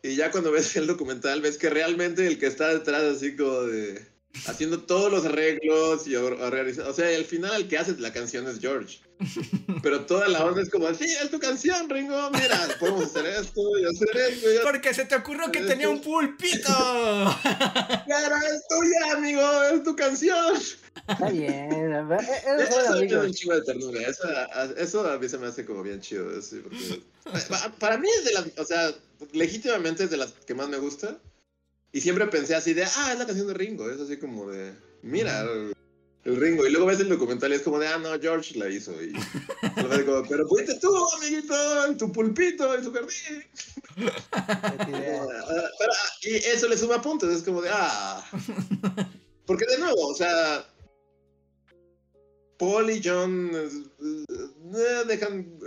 Y 0.04 0.16
ya 0.16 0.32
cuando 0.32 0.52
ves 0.52 0.76
el 0.76 0.88
documental, 0.88 1.42
ves 1.42 1.58
que 1.58 1.70
realmente 1.70 2.28
el 2.28 2.38
que 2.40 2.48
está 2.48 2.70
detrás, 2.70 3.04
así 3.04 3.36
como 3.36 3.62
de 3.64 4.06
haciendo 4.46 4.84
todos 4.84 5.12
los 5.12 5.26
arreglos 5.26 6.08
y. 6.08 6.16
O 6.16 6.94
sea, 6.94 7.16
al 7.16 7.26
final 7.26 7.64
el 7.64 7.68
que 7.68 7.78
hace 7.78 7.96
la 7.98 8.14
canción 8.14 8.48
es 8.48 8.60
George. 8.60 9.00
Pero 9.84 10.06
toda 10.06 10.28
la 10.28 10.46
onda 10.46 10.62
es 10.62 10.70
como, 10.70 10.94
sí, 10.94 11.06
es 11.06 11.32
tu 11.32 11.40
canción, 11.40 11.90
Ringo. 11.90 12.30
Mira, 12.32 12.68
podemos 12.80 13.06
hacer 13.06 13.26
esto 13.26 13.62
y 13.80 13.86
hacer 13.86 14.10
esto. 14.16 14.54
Y 14.54 14.58
Porque 14.64 14.94
se 14.94 15.06
te 15.06 15.16
ocurrió 15.16 15.52
que 15.52 15.62
tenía 15.62 15.90
un 15.90 16.02
pulpito. 16.02 16.68
claro, 18.06 18.36
es 18.54 18.68
tuya, 18.68 19.14
amigo, 19.14 19.64
es 19.74 19.84
tu 19.84 19.96
canción. 19.96 20.58
Está 21.08 21.30
bien. 21.30 21.68
Es, 22.58 22.70
eso 22.70 22.96
es 22.96 23.12
un 23.14 23.34
chivo 23.34 23.54
de 23.56 23.62
ternura. 23.62 24.02
Eso, 24.02 24.28
eso 24.78 25.10
a 25.10 25.18
mí 25.18 25.30
se 25.30 25.38
me 25.38 25.48
hace 25.48 25.66
como 25.66 25.84
bien 25.84 26.02
chido. 26.02 26.42
Sí, 26.42 26.62
porque, 26.64 27.02
para 27.80 27.98
mí 27.98 28.08
es 28.18 28.26
de 28.26 28.34
las, 28.34 28.46
o 28.58 28.66
sea, 28.66 28.94
legítimamente 29.34 30.04
es 30.04 30.10
de 30.10 30.18
las 30.18 30.32
que 30.32 30.54
más 30.54 30.70
me 30.70 30.78
gusta. 30.78 31.18
Y 31.92 32.02
siempre 32.02 32.28
pensé 32.28 32.56
así 32.56 32.74
de, 32.74 32.84
ah, 32.84 33.14
es 33.14 33.20
la 33.20 33.26
canción 33.26 33.48
de 33.48 33.54
Ringo. 33.54 33.90
Es 33.90 34.00
así 34.00 34.18
como 34.18 34.50
de, 34.50 34.74
mira, 35.02 35.46
el 36.28 36.40
Ringo. 36.40 36.68
Y 36.68 36.72
luego 36.72 36.86
ves 36.88 37.00
el 37.00 37.10
documental 37.10 37.52
y 37.52 37.56
es 37.56 37.62
como 37.62 37.80
de, 37.80 37.88
ah, 37.88 37.98
no, 37.98 38.20
George 38.20 38.58
la 38.58 38.70
hizo. 38.70 38.92
Y 39.02 39.14
como, 40.06 40.24
pero 40.28 40.48
fuiste 40.48 40.78
tú, 40.80 40.94
amiguito, 41.16 41.86
en 41.88 41.98
tu 41.98 42.12
pulpito, 42.12 42.76
en 42.76 42.84
tu 42.84 42.92
jardín. 42.92 43.46
pero, 45.80 45.94
y 46.24 46.36
eso 46.36 46.68
le 46.68 46.78
suma 46.78 47.02
puntos. 47.02 47.34
Es 47.34 47.44
como 47.44 47.62
de, 47.62 47.70
ah. 47.72 48.24
Porque 49.46 49.66
de 49.66 49.78
nuevo, 49.80 50.08
o 50.08 50.14
sea, 50.14 50.68
Paul 52.60 52.90
y 52.90 53.02
John 53.04 53.52
eh, 53.54 55.04
dejan. 55.08 55.58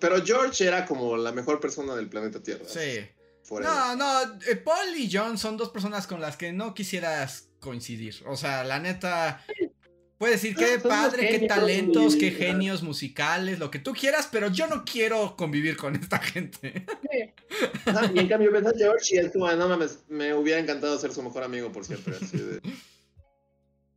Pero 0.00 0.24
George 0.24 0.66
era 0.66 0.84
como 0.84 1.16
la 1.16 1.32
mejor 1.32 1.60
persona 1.60 1.96
del 1.96 2.10
planeta 2.10 2.42
Tierra. 2.42 2.66
Sí. 2.68 3.08
No, 3.50 3.96
no, 3.96 4.22
eh, 4.46 4.56
Paul 4.56 4.94
y 4.96 5.10
John 5.12 5.36
son 5.36 5.56
dos 5.56 5.70
personas 5.70 6.06
con 6.06 6.20
las 6.20 6.36
que 6.36 6.52
no 6.52 6.72
quisieras 6.72 7.48
coincidir. 7.58 8.22
O 8.26 8.36
sea, 8.36 8.62
la 8.62 8.78
neta, 8.78 9.44
puedes 10.20 10.42
decir 10.42 10.54
qué 10.54 10.78
padre, 10.78 11.30
qué 11.30 11.46
talentos, 11.46 12.14
qué 12.14 12.30
genios 12.30 12.82
musicales, 12.82 13.58
lo 13.58 13.70
que 13.70 13.78
tú 13.78 13.94
quieras, 13.94 14.28
pero 14.30 14.48
yo 14.48 14.66
no 14.66 14.84
quiero 14.84 15.34
convivir 15.34 15.78
con 15.78 15.96
esta 15.96 16.18
gente. 16.18 16.84
No, 17.86 18.14
y 18.14 18.18
en 18.18 18.28
cambio 18.28 18.52
ves 18.52 18.66
a 18.66 18.72
George 18.76 19.14
y 19.14 19.18
es 19.18 19.32
como, 19.32 19.50
no 19.50 19.66
mames, 19.66 20.00
me 20.10 20.34
hubiera 20.34 20.60
encantado 20.60 20.98
ser 20.98 21.10
su 21.10 21.22
mejor 21.22 21.42
amigo 21.42 21.72
por 21.72 21.86
siempre. 21.86 22.16
Así 22.20 22.36
de... 22.36 22.60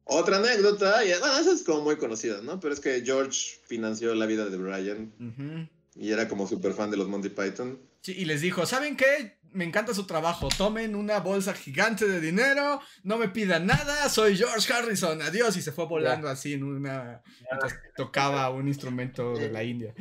Otra 0.06 0.38
anécdota, 0.38 1.04
y 1.04 1.10
bueno, 1.20 1.38
esa 1.40 1.52
es 1.52 1.62
como 1.64 1.82
muy 1.82 1.98
conocida, 1.98 2.42
¿no? 2.42 2.58
Pero 2.58 2.74
es 2.74 2.80
que 2.80 3.02
George 3.04 3.60
financió 3.66 4.16
la 4.16 4.26
vida 4.26 4.46
de 4.46 4.56
Brian. 4.56 5.14
Uh 5.20 5.24
-huh. 5.24 5.70
Y 5.96 6.14
era 6.14 6.30
como 6.30 6.48
súper 6.48 6.72
fan 6.72 6.90
de 6.90 6.96
los 6.96 7.10
Monty 7.10 7.30
Python. 7.30 7.82
Sí, 8.00 8.14
y 8.18 8.24
les 8.24 8.40
dijo, 8.40 8.66
¿saben 8.66 8.96
qué? 8.96 9.40
Me 9.54 9.66
encanta 9.66 9.94
su 9.94 10.06
trabajo. 10.06 10.50
Tomen 10.58 10.96
una 10.96 11.20
bolsa 11.20 11.54
gigante 11.54 12.08
de 12.08 12.20
dinero. 12.20 12.82
No 13.04 13.18
me 13.18 13.30
pidan 13.30 13.68
nada. 13.68 14.10
Soy 14.10 14.36
George 14.36 14.72
Harrison. 14.74 15.22
Adiós. 15.22 15.56
Y 15.58 15.62
se 15.62 15.72
fue 15.72 15.86
volando 15.86 16.28
así 16.28 16.54
en 16.54 16.64
una... 16.64 17.22
Tocaba 17.96 18.50
un 18.50 18.68
instrumento 18.68 19.34
de 19.34 19.50
la 19.52 19.64
India. 19.64 19.94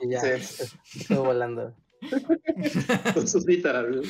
Y 0.00 0.10
ya, 0.10 0.38
sí. 0.38 0.64
fue 1.06 1.18
volando. 1.18 1.74
con 3.14 3.28
sus 3.28 3.44
guitarras. 3.46 4.06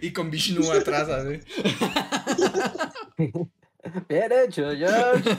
Y 0.00 0.12
con 0.12 0.30
Vishnu 0.30 0.70
atrás, 0.70 1.08
así. 1.08 1.40
Bien 4.08 4.32
hecho, 4.32 4.70
George. 4.76 5.30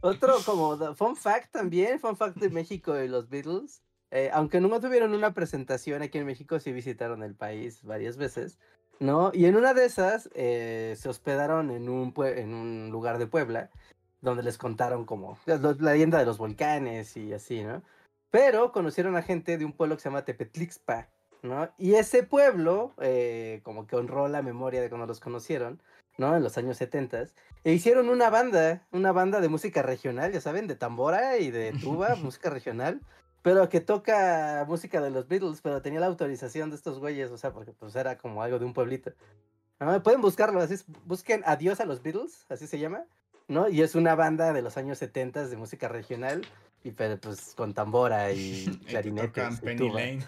Otro 0.00 0.36
como 0.44 0.94
fun 0.94 1.16
fact 1.16 1.52
también, 1.52 1.98
fun 1.98 2.16
fact 2.16 2.36
de 2.36 2.50
México 2.50 3.00
y 3.00 3.08
los 3.08 3.28
Beatles. 3.28 3.82
Eh, 4.10 4.30
aunque 4.32 4.60
nunca 4.60 4.80
tuvieron 4.80 5.14
una 5.14 5.34
presentación 5.34 6.02
aquí 6.02 6.18
en 6.18 6.26
México, 6.26 6.58
sí 6.60 6.72
visitaron 6.72 7.22
el 7.22 7.34
país 7.34 7.82
varias 7.82 8.16
veces. 8.16 8.58
¿no? 8.98 9.30
Y 9.34 9.46
en 9.46 9.56
una 9.56 9.74
de 9.74 9.84
esas 9.84 10.30
eh, 10.34 10.94
se 10.98 11.08
hospedaron 11.08 11.70
en 11.70 11.88
un, 11.88 12.14
en 12.24 12.54
un 12.54 12.90
lugar 12.90 13.18
de 13.18 13.26
Puebla, 13.26 13.70
donde 14.20 14.42
les 14.42 14.58
contaron 14.58 15.04
como 15.04 15.38
la, 15.46 15.56
la 15.56 15.92
leyenda 15.92 16.18
de 16.18 16.26
los 16.26 16.38
volcanes 16.38 17.16
y 17.16 17.32
así, 17.32 17.62
¿no? 17.62 17.82
Pero 18.30 18.72
conocieron 18.72 19.16
a 19.16 19.22
gente 19.22 19.58
de 19.58 19.64
un 19.64 19.72
pueblo 19.72 19.96
que 19.96 20.02
se 20.02 20.08
llama 20.08 20.24
Tepetlixpa, 20.24 21.08
¿no? 21.42 21.70
Y 21.78 21.94
ese 21.94 22.22
pueblo, 22.22 22.94
eh, 23.00 23.60
como 23.62 23.86
que 23.86 23.96
honró 23.96 24.28
la 24.28 24.42
memoria 24.42 24.80
de 24.80 24.88
cuando 24.88 25.06
los 25.06 25.20
conocieron, 25.20 25.80
¿no? 26.18 26.34
En 26.36 26.42
los 26.42 26.58
años 26.58 26.76
70 26.78 27.26
e 27.64 27.72
hicieron 27.72 28.08
una 28.08 28.30
banda, 28.30 28.86
una 28.90 29.12
banda 29.12 29.40
de 29.40 29.48
música 29.48 29.82
regional, 29.82 30.32
ya 30.32 30.40
saben, 30.40 30.66
de 30.66 30.76
tambora 30.76 31.38
y 31.38 31.50
de 31.50 31.72
tuba, 31.80 32.16
música 32.16 32.50
regional, 32.50 33.00
pero 33.46 33.68
que 33.68 33.80
toca 33.80 34.64
música 34.66 35.00
de 35.00 35.08
los 35.10 35.28
Beatles, 35.28 35.60
pero 35.60 35.80
tenía 35.80 36.00
la 36.00 36.06
autorización 36.06 36.68
de 36.70 36.74
estos 36.74 36.98
güeyes, 36.98 37.30
o 37.30 37.38
sea, 37.38 37.52
porque 37.52 37.70
pues 37.70 37.94
era 37.94 38.18
como 38.18 38.42
algo 38.42 38.58
de 38.58 38.64
un 38.64 38.74
pueblito. 38.74 39.12
Ah, 39.78 40.00
pueden 40.02 40.20
buscarlo, 40.20 40.60
así 40.60 40.74
es, 40.74 40.84
busquen 41.04 41.44
Adiós 41.46 41.78
a 41.78 41.84
los 41.84 42.02
Beatles, 42.02 42.44
así 42.48 42.66
se 42.66 42.80
llama, 42.80 43.04
¿no? 43.46 43.68
Y 43.68 43.82
es 43.82 43.94
una 43.94 44.16
banda 44.16 44.52
de 44.52 44.62
los 44.62 44.76
años 44.76 44.98
70 44.98 45.46
de 45.46 45.56
música 45.56 45.86
regional, 45.86 46.42
y 46.82 46.90
pero 46.90 47.20
pues 47.20 47.54
con 47.54 47.72
tambora 47.72 48.32
y 48.32 48.64
Y 48.66 48.76
te 48.78 48.84
clarinetes. 48.86 49.32
tocan 49.32 49.54
y 49.54 49.56
Penny 49.58 49.78
tuba. 49.78 50.00
Lane. 50.00 50.26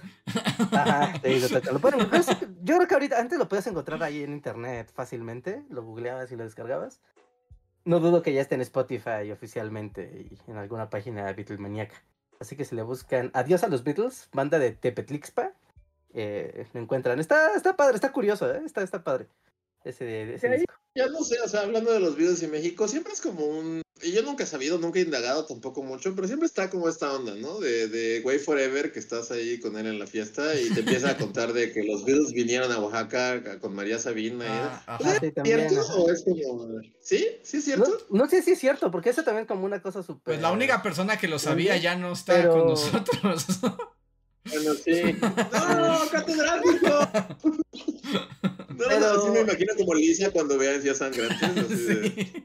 Ajá, 0.71 1.21
sí, 1.25 1.41
lo 1.41 1.49
tocan. 1.49 1.75
Lo 1.75 1.81
pueden- 1.81 2.09
pues, 2.09 2.27
yo 2.62 2.77
creo 2.77 2.87
que 2.87 2.95
ahorita, 2.95 3.19
antes 3.19 3.37
lo 3.37 3.49
puedes 3.49 3.66
encontrar 3.66 4.01
ahí 4.05 4.23
en 4.23 4.33
internet 4.33 4.93
fácilmente, 4.95 5.64
lo 5.71 5.83
googleabas 5.83 6.31
y 6.31 6.37
lo 6.37 6.45
descargabas. 6.45 7.01
No 7.85 7.99
dudo 7.99 8.23
que 8.23 8.33
ya 8.33 8.43
esté 8.43 8.55
en 8.55 8.61
Spotify 8.61 9.33
oficialmente 9.33 10.29
y 10.31 10.39
en 10.49 10.57
alguna 10.57 10.89
página 10.89 11.33
Beatlemaniaca. 11.33 11.97
Así 12.41 12.57
que 12.57 12.64
si 12.64 12.74
le 12.74 12.82
buscan 12.82 13.30
Adiós 13.34 13.64
a 13.64 13.68
los 13.68 13.84
Beatles, 13.84 14.28
banda 14.32 14.59
de 14.59 14.72
Tepetlixpa, 14.72 15.53
eh, 16.14 16.66
lo 16.72 16.80
encuentran. 16.80 17.18
Está, 17.20 17.55
está 17.55 17.76
padre, 17.76 17.97
está 17.97 18.12
curioso, 18.12 18.53
¿eh? 18.53 18.62
está, 18.64 18.82
está 18.82 19.03
padre. 19.03 19.26
Ese, 19.84 20.34
ese 20.34 20.49
disco. 20.49 20.74
Ya 20.95 21.07
no 21.07 21.22
sé, 21.22 21.41
o 21.41 21.49
sea, 21.49 21.62
hablando 21.62 21.93
de 21.93 22.01
los 22.01 22.16
videos 22.16 22.43
en 22.43 22.51
México, 22.51 22.89
siempre 22.89 23.12
es 23.12 23.20
como 23.20 23.45
un... 23.45 23.82
Y 24.03 24.12
yo 24.12 24.22
nunca 24.22 24.44
he 24.44 24.46
sabido, 24.46 24.78
nunca 24.78 24.99
he 24.99 25.03
indagado 25.03 25.44
tampoco 25.44 25.82
mucho, 25.82 26.14
pero 26.14 26.26
siempre 26.28 26.46
está 26.46 26.70
como 26.70 26.88
esta 26.88 27.12
onda, 27.12 27.34
¿no? 27.34 27.59
De, 27.59 27.88
de 27.88 28.20
Way 28.24 28.38
Forever, 28.38 28.92
que 28.92 28.99
estás 29.01 29.30
ahí 29.30 29.59
con 29.59 29.76
él 29.76 29.86
en 29.86 29.99
la 29.99 30.07
fiesta 30.07 30.55
y 30.61 30.70
te 30.70 30.80
empieza 30.80 31.11
a 31.11 31.16
contar 31.18 31.53
de 31.53 31.72
que 31.72 31.82
los 31.82 32.05
Beatles 32.05 32.32
vinieron 32.32 32.70
a 32.70 32.78
Oaxaca 32.78 33.59
con 33.61 33.74
María 33.74 33.99
Sabina. 33.99 34.44
y- 34.44 34.49
Ah, 34.49 34.82
ajá. 34.86 35.18
sí, 35.20 35.32
también, 35.32 35.68
¿Cierto? 35.68 35.86
¿O 35.96 36.11
es 36.11 36.22
como...? 36.24 36.80
¿Sí? 37.01 37.26
¿Sí 37.42 37.57
es 37.57 37.64
cierto? 37.64 38.07
no 38.11 38.28
sé 38.28 38.42
si 38.42 38.53
es 38.53 38.59
cierto, 38.59 38.90
porque 38.90 39.11
eso 39.11 39.22
también 39.24 39.46
como 39.46 39.64
una 39.64 39.82
cosa 39.82 40.03
súper... 40.03 40.22
Pues 40.24 40.40
la 40.40 40.53
única 40.53 40.82
persona 40.82 41.18
que 41.18 41.26
lo 41.28 41.38
sabía 41.38 41.76
ya 41.76 41.96
no 41.96 42.12
está 42.12 42.34
Pero- 42.34 42.53
con 42.53 42.66
nosotros. 42.68 43.46
Bueno, 44.51 44.72
sí. 44.82 45.03
¡No, 45.20 45.99
catedrático! 46.11 46.88
No, 47.42 48.84
Pero- 48.88 49.01
no, 49.01 49.07
así 49.20 49.30
me 49.30 49.40
imagino 49.40 49.74
como 49.76 49.94
Lisa 49.94 50.30
cuando 50.30 50.57
vea 50.57 50.74
encías 50.76 50.99
sangrantes, 50.99 51.42
así 51.59 51.74
de... 51.74 52.11
Sí. 52.11 52.44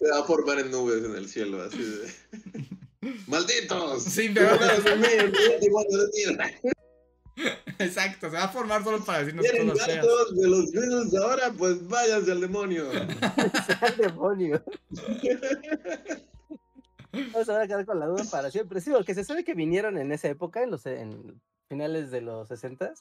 Se 0.00 0.08
va 0.08 0.20
a 0.20 0.24
formar 0.24 0.58
en 0.58 0.70
nubes 0.70 1.04
en 1.04 1.14
el 1.14 1.28
cielo, 1.28 1.62
así 1.62 1.76
de... 1.76 2.10
¡Malditos! 3.26 4.02
Sí, 4.02 4.30
pero-. 4.32 4.56
Exacto, 7.78 8.30
se 8.30 8.36
va 8.36 8.44
a 8.44 8.48
formar 8.48 8.82
solo 8.82 9.04
para 9.04 9.18
decirnos 9.18 9.44
¿Quieren 9.44 9.68
cosas 9.68 9.84
feas. 9.84 9.98
datos 9.98 10.40
de 10.40 10.48
los 10.48 10.72
Beatles 10.72 11.10
de 11.10 11.18
ahora? 11.18 11.52
Pues 11.52 11.86
váyanse 11.86 12.32
al 12.32 12.40
demonio. 12.40 12.90
¡Al 12.90 13.96
demonio! 13.98 14.64
No 17.12 17.44
se 17.44 17.52
van 17.52 17.60
a 17.60 17.66
quedar 17.66 17.84
con 17.84 18.00
la 18.00 18.06
duda 18.06 18.24
para 18.30 18.50
siempre. 18.50 18.80
Sí, 18.80 18.90
porque 18.90 19.14
se 19.14 19.24
sabe 19.24 19.44
que 19.44 19.52
vinieron 19.52 19.98
en 19.98 20.12
esa 20.12 20.28
época, 20.28 20.62
en 20.62 20.70
los 20.70 20.86
en 20.86 21.42
finales 21.68 22.10
de 22.10 22.22
los 22.22 22.48
60 22.48 22.94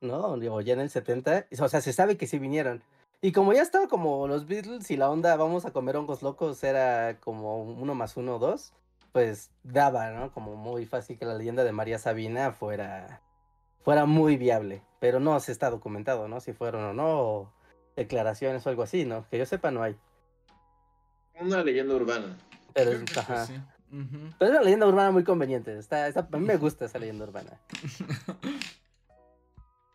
¿no? 0.00 0.32
O 0.32 0.60
ya 0.60 0.72
en 0.72 0.80
el 0.80 0.90
70. 0.90 1.46
O 1.60 1.68
sea, 1.68 1.80
se 1.80 1.92
sabe 1.92 2.16
que 2.16 2.26
sí 2.26 2.40
vinieron. 2.40 2.82
Y 3.24 3.30
como 3.30 3.52
ya 3.52 3.62
estaba 3.62 3.86
como 3.86 4.26
los 4.26 4.46
Beatles 4.48 4.90
y 4.90 4.96
la 4.96 5.08
onda 5.08 5.36
vamos 5.36 5.64
a 5.64 5.70
comer 5.72 5.96
hongos 5.96 6.22
locos 6.22 6.62
era 6.64 7.20
como 7.20 7.62
uno 7.62 7.94
más 7.94 8.16
uno, 8.16 8.40
dos, 8.40 8.72
pues 9.12 9.50
daba, 9.62 10.10
¿no? 10.10 10.32
Como 10.32 10.56
muy 10.56 10.86
fácil 10.86 11.16
que 11.16 11.24
la 11.24 11.34
leyenda 11.34 11.62
de 11.62 11.70
María 11.70 12.00
Sabina 12.00 12.50
fuera, 12.52 13.20
fuera 13.84 14.06
muy 14.06 14.36
viable. 14.36 14.82
Pero 14.98 15.20
no 15.20 15.38
se 15.38 15.52
está 15.52 15.70
documentado, 15.70 16.26
¿no? 16.26 16.40
Si 16.40 16.52
fueron 16.52 16.82
o 16.82 16.92
no, 16.92 17.20
o 17.20 17.52
declaraciones 17.94 18.66
o 18.66 18.70
algo 18.70 18.82
así, 18.82 19.04
¿no? 19.04 19.24
Que 19.30 19.38
yo 19.38 19.46
sepa 19.46 19.70
no 19.70 19.84
hay. 19.84 19.96
Una 21.40 21.62
leyenda 21.62 21.94
urbana. 21.94 22.36
Pero, 22.74 22.90
Creo 22.90 23.04
que 23.04 23.20
ajá. 23.20 23.46
sí. 23.46 23.54
Ujú. 23.92 24.30
Pero 24.38 24.50
es 24.50 24.56
una 24.56 24.62
leyenda 24.62 24.86
urbana 24.88 25.10
muy 25.12 25.22
conveniente. 25.22 25.78
Está, 25.78 26.08
está- 26.08 26.26
a 26.32 26.38
mí 26.38 26.44
me 26.46 26.56
gusta 26.56 26.86
esa 26.86 26.98
leyenda 26.98 27.24
urbana. 27.24 27.60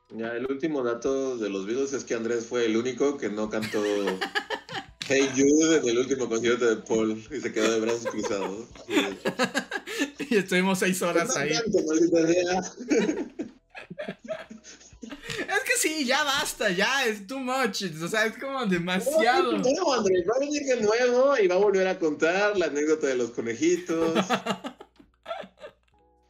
Ya, 0.09 0.31
el 0.31 0.45
último 0.49 0.83
dato 0.83 1.37
de 1.37 1.49
los 1.49 1.65
Beatles 1.65 1.93
es 1.93 2.03
que 2.05 2.13
Andrés 2.13 2.45
fue 2.45 2.65
el 2.65 2.77
único 2.77 3.17
que 3.17 3.29
no 3.29 3.49
cantó 3.49 3.83
Hey 5.09 5.29
Jude 5.35 5.77
en 5.77 5.87
el 5.87 5.97
último 5.99 6.27
concierto 6.27 6.65
de 6.65 6.77
Paul 6.77 7.23
y 7.31 7.39
se 7.39 7.53
quedó 7.53 7.71
de 7.71 7.79
brazos 7.79 8.07
cruzados. 8.07 8.65
Y 10.29 10.35
estuvimos 10.35 10.79
seis 10.79 11.01
horas 11.01 11.35
ahí. 11.37 11.53
sea. 11.53 12.61
Es 15.01 15.63
que 15.63 15.73
sí, 15.79 16.05
ya 16.05 16.23
basta, 16.23 16.69
ya 16.71 17.05
es 17.05 17.25
too 17.25 17.39
much. 17.39 17.83
O 18.03 18.07
sea, 18.07 18.25
es 18.25 18.37
como 18.37 18.65
demasiado. 18.65 19.53
No, 19.59 19.93
Andrés, 19.93 20.25
va 20.29 20.35
a 20.35 20.39
venir 20.39 20.63
de 20.63 20.81
nuevo 20.81 21.37
y 21.37 21.47
va 21.47 21.55
a 21.55 21.59
volver 21.59 21.87
a 21.87 21.97
contar 21.97 22.57
la 22.57 22.65
anécdota 22.65 23.07
de 23.07 23.15
los 23.15 23.31
conejitos. 23.31 24.13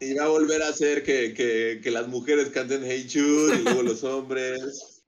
Y 0.08 0.14
va 0.14 0.24
a 0.24 0.30
volver 0.30 0.64
a 0.64 0.70
hacer 0.70 1.04
que, 1.04 1.34
que, 1.34 1.82
que 1.84 1.92
las 1.92 2.08
mujeres 2.08 2.50
canten 2.50 2.82
Hey 2.86 3.10
Jude 3.12 3.58
y 3.58 3.64
luego 3.64 3.84
los 3.84 4.04
hombres. 4.06 5.04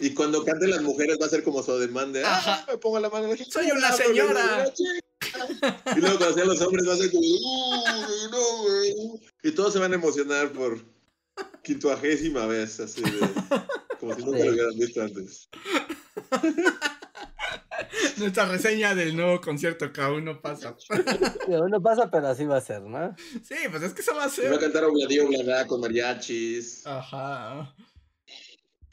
Y 0.00 0.14
cuando 0.14 0.44
canten 0.44 0.70
las 0.70 0.80
mujeres 0.80 1.18
va 1.20 1.26
a 1.26 1.28
ser 1.28 1.42
como 1.44 1.62
su 1.62 1.76
demanda. 1.78 2.20
Ah, 2.24 2.64
me 2.68 2.78
pongo 2.78 2.98
la 2.98 3.10
mano 3.10 3.30
en 3.30 3.38
la 3.38 3.44
Soy 3.44 3.70
una 3.70 3.92
cintura, 3.92 4.06
señora. 4.06 4.64
porque 4.64 4.76
soy 4.76 4.88
una 4.88 5.02
chica". 5.74 5.92
Y 5.96 6.00
luego 6.00 6.16
cuando 6.18 6.34
sean 6.34 6.48
los 6.48 6.60
hombres 6.62 6.88
va 6.88 6.94
a 6.94 6.96
ser 6.96 7.10
como, 7.10 7.22
"Uy, 7.22 8.30
no, 8.30 8.62
güey". 8.62 8.94
Y 9.42 9.50
todos 9.52 9.72
se 9.74 9.78
van 9.78 9.92
a 9.92 9.96
emocionar 9.96 10.52
por 10.52 10.80
quincuagésima 11.62 12.46
vez, 12.46 12.80
así 12.80 13.02
de, 13.02 13.10
como 14.00 14.14
si 14.14 14.24
nunca 14.24 14.38
lo 14.44 14.52
hubieran 14.52 14.78
visto 14.78 15.02
antes. 15.02 15.48
Nuestra 18.18 18.46
reseña 18.46 18.94
del 18.94 19.16
nuevo 19.16 19.40
concierto 19.40 19.92
que 19.92 20.00
aún 20.00 20.24
no 20.24 20.40
pasa. 20.40 20.76
Digo, 21.48 21.68
No 21.68 21.80
pasa, 21.82 22.10
pero 22.10 22.28
así 22.28 22.44
va 22.44 22.58
a 22.58 22.60
ser, 22.60 22.82
¿no? 22.82 23.14
Sí, 23.42 23.54
pues 23.70 23.82
es 23.82 23.92
que 23.94 24.02
eso 24.02 24.14
va 24.14 24.24
a 24.24 24.26
Y 24.26 24.40
va 24.42 24.48
a 24.48 24.50
ser. 24.50 24.58
cantar 24.60 24.84
Obladi 24.84 25.18
Oblada 25.20 25.66
con 25.66 25.80
mariachis. 25.80 26.86
Ajá. 26.86 27.74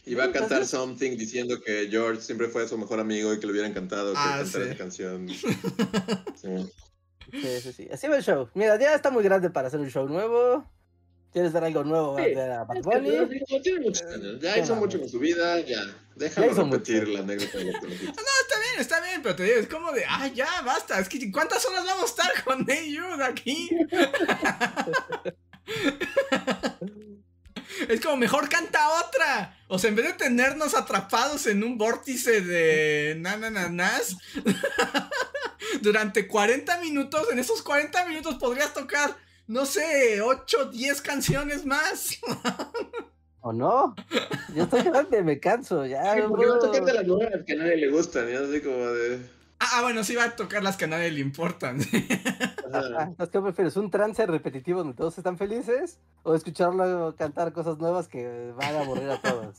Y 0.06 0.16
va 0.16 0.24
a 0.24 0.28
cantar 0.32 0.44
Entonces- 0.62 0.70
Something 0.70 1.18
diciendo 1.18 1.60
que 1.62 1.88
George 1.92 2.22
siempre 2.22 2.48
fue 2.48 2.68
su 2.68 2.78
mejor 2.78 3.00
amigo 3.00 3.34
y 3.34 3.40
que 3.40 3.46
le 3.46 3.52
hubiera 3.52 3.68
encantado 3.68 4.14
que 4.14 4.20
Ah, 4.20 4.40
cantara 4.42 4.64
sí. 4.66 4.70
esa 4.70 4.78
canción. 4.78 5.28
Sí. 6.36 6.72
Sí, 7.32 7.62
sí, 7.62 7.74
sí. 7.74 7.90
Así 7.92 8.08
va 8.08 8.18
el 8.18 8.24
show. 8.24 8.50
Mira, 8.56 8.80
ya 8.80 8.96
está 8.96 9.12
muy 9.12 9.24
grande 9.24 9.52
para 9.52 9.68
hacer 9.68 9.80
un 9.80 9.90
show 9.92 10.08
nuevo. 10.08 10.66
¿Quieres 11.32 11.54
ver 11.54 11.64
algo 11.64 11.84
nuevo? 11.84 12.18
Sí. 12.18 12.34
Bad 12.34 12.82
Bunny. 12.82 13.12
Ya 14.42 14.58
hizo 14.58 14.76
mucho 14.76 15.00
con 15.00 15.10
su 15.10 15.20
vida, 15.20 15.60
ya. 15.62 15.82
Hizo 16.16 16.42
repetir 16.64 17.02
mucho. 17.02 17.14
la 17.14 17.20
anécdota 17.20 17.58
de 17.58 17.74
conejitos. 17.80 18.18
Está 18.18 18.60
bien, 18.60 18.80
está 18.80 19.02
bien, 19.02 19.22
pero 19.22 19.36
te 19.36 19.44
digo, 19.44 19.58
es 19.58 19.68
como 19.68 19.92
de, 19.92 20.04
ah, 20.08 20.28
ya, 20.28 20.62
basta. 20.66 21.00
Es 21.00 21.08
que, 21.08 21.32
¿cuántas 21.32 21.66
horas 21.66 21.86
vamos 21.86 22.04
a 22.04 22.08
estar 22.08 22.44
con 22.44 22.66
Jude 22.66 23.24
aquí? 23.24 23.70
Es 27.88 28.02
como 28.02 28.18
mejor 28.18 28.50
canta 28.50 28.90
otra. 29.06 29.58
O 29.68 29.80
sea, 29.80 29.90
en 29.90 29.96
vez 29.96 30.06
de 30.08 30.14
tenernos 30.14 30.74
atrapados 30.74 31.46
en 31.48 31.64
un 31.64 31.78
vórtice 31.78 32.42
de 32.42 33.16
nanananas 33.20 34.18
durante 35.82 36.28
40 36.28 36.80
minutos, 36.82 37.28
en 37.32 37.40
esos 37.40 37.62
40 37.62 38.06
minutos 38.08 38.36
podrías 38.36 38.74
tocar, 38.74 39.16
no 39.50 39.66
sé, 39.66 40.22
8, 40.22 40.66
10 40.66 41.02
canciones 41.02 41.66
más. 41.66 42.20
¿O 43.42 43.52
no? 43.52 43.96
Yo 44.56 44.64
estoy 44.64 44.84
grande, 44.84 45.24
me 45.24 45.40
canso. 45.40 45.88
Ya, 45.88 46.12
Ay, 46.12 46.22
no 46.22 46.30
no 46.30 46.60
tocaste 46.60 46.94
las 46.94 47.08
nuevas 47.08 47.44
que 47.48 47.54
a 47.54 47.56
nadie 47.56 47.78
le 47.78 47.90
gustan, 47.90 48.30
ya 48.30 48.42
así 48.42 48.62
como 48.62 48.78
de. 48.78 49.20
Ah, 49.62 49.68
ah, 49.74 49.82
bueno, 49.82 50.04
sí 50.06 50.16
va 50.16 50.24
a 50.26 50.36
tocar 50.36 50.64
las 50.64 50.78
que 50.78 50.86
a 50.86 50.88
nadie 50.88 51.12
le 51.12 51.20
importan. 51.22 51.80
Ah, 52.72 53.10
¿Qué 53.32 53.42
prefieres? 53.42 53.76
¿Un 53.78 53.90
trance 53.90 54.24
repetitivo 54.28 54.78
donde 54.82 54.94
todos 54.94 55.18
están 55.18 55.40
felices? 55.40 55.98
¿O 56.22 56.36
escucharlo 56.36 57.16
cantar 57.18 57.52
cosas 57.52 57.80
nuevas 57.80 58.08
que 58.08 58.54
van 58.56 58.76
a 58.76 58.82
aburrir 58.82 59.10
a 59.10 59.20
todos? 59.20 59.58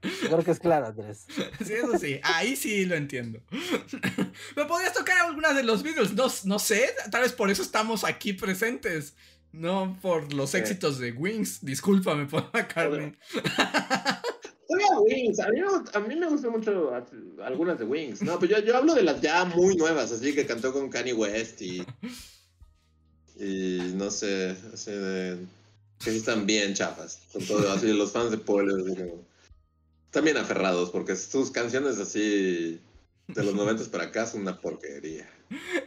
Creo 0.00 0.44
que 0.44 0.52
es 0.52 0.60
claro, 0.60 0.86
Andrés. 0.86 1.26
Sí, 1.66 1.72
eso 1.72 1.98
sí, 1.98 2.20
ahí 2.22 2.54
sí 2.54 2.84
lo 2.86 2.94
entiendo. 2.94 3.40
Me 4.56 4.64
podrías 4.64 4.92
tocar 4.92 5.18
algunas 5.26 5.56
de 5.56 5.64
los 5.64 5.82
Beatles, 5.82 6.14
no, 6.14 6.28
no 6.44 6.58
sé, 6.60 6.94
tal 7.10 7.22
vez 7.22 7.32
por 7.32 7.50
eso 7.50 7.62
estamos 7.62 8.04
aquí 8.04 8.32
presentes. 8.32 9.16
No 9.50 9.98
por 10.00 10.32
los 10.32 10.50
Sí. 10.50 10.58
éxitos 10.58 11.00
de 11.00 11.10
Wings, 11.10 11.64
discúlpame 11.64 12.26
por 12.26 12.48
la 12.54 12.68
carne. 12.68 13.18
Oiga, 14.72 15.00
Wings, 15.00 15.40
a 15.40 15.48
mí, 16.00 16.14
me- 16.14 16.26
gustan 16.28 16.52
mucho 16.52 16.92
algunas 17.44 17.78
de 17.78 17.84
Wings. 17.84 18.22
No, 18.22 18.38
pero 18.38 18.60
yo, 18.60 18.76
hablo 18.76 18.94
de 18.94 19.02
las 19.02 19.20
ya 19.20 19.44
muy 19.44 19.74
nuevas, 19.74 20.12
así 20.12 20.32
que 20.34 20.46
cantó 20.46 20.72
con 20.72 20.88
Kanye 20.88 21.12
West 21.12 21.60
y. 21.62 21.84
Y 23.36 23.92
no 23.94 24.10
sé, 24.10 24.56
así 24.72 24.92
de. 24.92 25.38
Que 25.98 26.10
sí 26.12 26.18
están 26.18 26.46
bien 26.46 26.74
chafas. 26.74 27.20
Con 27.32 27.44
todo, 27.44 27.70
así 27.72 27.92
los 27.92 28.12
fans 28.12 28.30
de 28.30 28.36
así 28.36 28.96
como, 28.96 29.24
también 30.10 30.36
aferrados, 30.36 30.90
porque 30.90 31.16
sus 31.16 31.50
canciones 31.50 31.98
así 31.98 32.80
de 33.28 33.44
los 33.44 33.54
90 33.54 33.84
para 33.90 34.04
acá 34.04 34.26
son 34.26 34.42
una 34.42 34.60
porquería. 34.60 35.28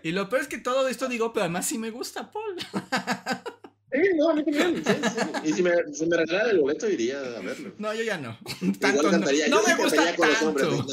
Y 0.04 0.12
lo 0.12 0.28
peor 0.30 0.42
es 0.42 0.48
que 0.48 0.58
todo 0.58 0.88
esto 0.88 1.08
digo, 1.08 1.32
pero 1.34 1.44
además 1.46 1.68
sí 1.68 1.78
me 1.78 1.90
gusta 1.90 2.32
Paul. 2.32 2.58
Sí, 3.94 4.00
no, 4.16 4.30
a 4.30 4.34
mí 4.34 4.44
también. 4.44 4.84
Sí, 4.84 4.94
sí. 4.94 5.50
Y 5.50 5.54
si 5.54 5.64
me, 5.64 5.72
si 5.94 6.06
me 6.08 6.18
regalara 6.18 6.50
el 6.52 6.60
boleto, 6.60 6.90
iría 6.90 7.20
a 7.20 7.40
verlo. 7.42 7.74
No, 7.78 7.94
yo 7.94 8.02
ya 8.04 8.18
no. 8.18 8.38
Igual 8.62 8.78
Tanto 8.80 9.04
no. 9.04 9.12
cantaría, 9.12 9.48
No 9.50 9.62
me 9.62 9.76
sí 9.76 9.82
gusta 9.82 9.96
cantaría 10.04 10.16
con 10.16 10.30
los 10.30 10.42
hombres. 10.42 10.68
tanto. 10.68 10.88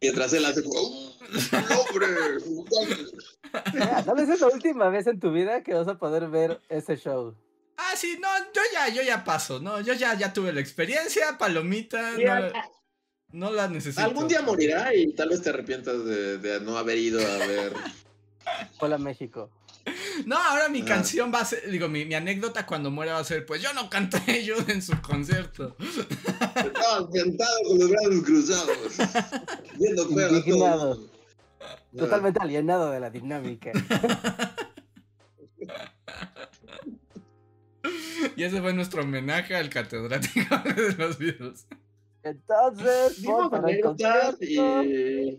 Mientras 0.00 0.32
él 0.34 0.44
hace 0.44 0.62
como, 0.62 0.80
"Uh, 0.82 1.12
¡Hombre! 1.90 2.06
Vez 4.16 4.28
es 4.28 4.40
la 4.40 4.48
última 4.48 4.88
vez 4.88 5.06
en 5.06 5.20
tu 5.20 5.32
vida 5.32 5.62
que 5.62 5.74
vas 5.74 5.88
a 5.88 5.98
poder 5.98 6.28
ver 6.28 6.60
ese 6.68 6.96
show. 6.96 7.34
Ah, 7.76 7.92
sí, 7.96 8.18
no, 8.20 8.28
yo 8.54 8.62
ya, 8.72 8.88
yo 8.88 9.02
ya 9.02 9.24
paso, 9.24 9.60
no, 9.60 9.80
yo 9.80 9.92
ya, 9.92 10.14
ya 10.14 10.32
tuve 10.32 10.52
la 10.52 10.60
experiencia, 10.60 11.36
palomita, 11.38 12.12
no, 12.12 12.52
no 13.32 13.50
la 13.52 13.68
necesito. 13.68 14.02
Algún 14.02 14.28
día 14.28 14.40
morirá 14.40 14.94
y 14.94 15.12
tal 15.12 15.28
vez 15.28 15.42
te 15.42 15.50
arrepientas 15.50 16.04
de, 16.04 16.38
de 16.38 16.60
no 16.60 16.78
haber 16.78 16.96
ido 16.98 17.20
a 17.20 17.36
ver. 17.46 17.72
Hola 18.80 18.96
México. 18.96 19.50
No, 20.26 20.36
ahora 20.36 20.68
mi 20.68 20.82
Ah. 20.82 20.84
canción 20.86 21.32
va 21.32 21.40
a 21.40 21.44
ser, 21.44 21.70
digo, 21.70 21.88
mi, 21.88 22.04
mi 22.04 22.14
anécdota 22.14 22.66
cuando 22.66 22.90
muera 22.90 23.14
va 23.14 23.20
a 23.20 23.24
ser, 23.24 23.46
pues 23.46 23.62
yo 23.62 23.72
no 23.74 23.88
canté 23.88 24.44
yo 24.44 24.56
en 24.68 24.82
su 24.82 25.00
concierto. 25.00 25.76
Estabas 25.78 27.12
sentado 27.12 27.58
con 27.68 27.78
los 27.78 27.90
brazos 27.90 28.24
cruzados, 28.24 28.78
viendo 29.78 30.08
mundo. 30.08 31.10
Totalmente 31.96 32.38
alienado 32.42 32.90
de 32.90 33.00
la 33.00 33.10
dinámica. 33.10 33.72
Y 38.36 38.42
ese 38.42 38.60
fue 38.60 38.72
nuestro 38.74 39.02
homenaje 39.02 39.54
al 39.54 39.70
catedrático 39.70 40.56
de 40.76 40.92
los 40.96 41.18
Beatles. 41.18 41.66
Entonces, 42.22 43.22
para 43.50 43.70
el 43.70 43.80
concierto. 43.80 44.38
y... 44.42 45.38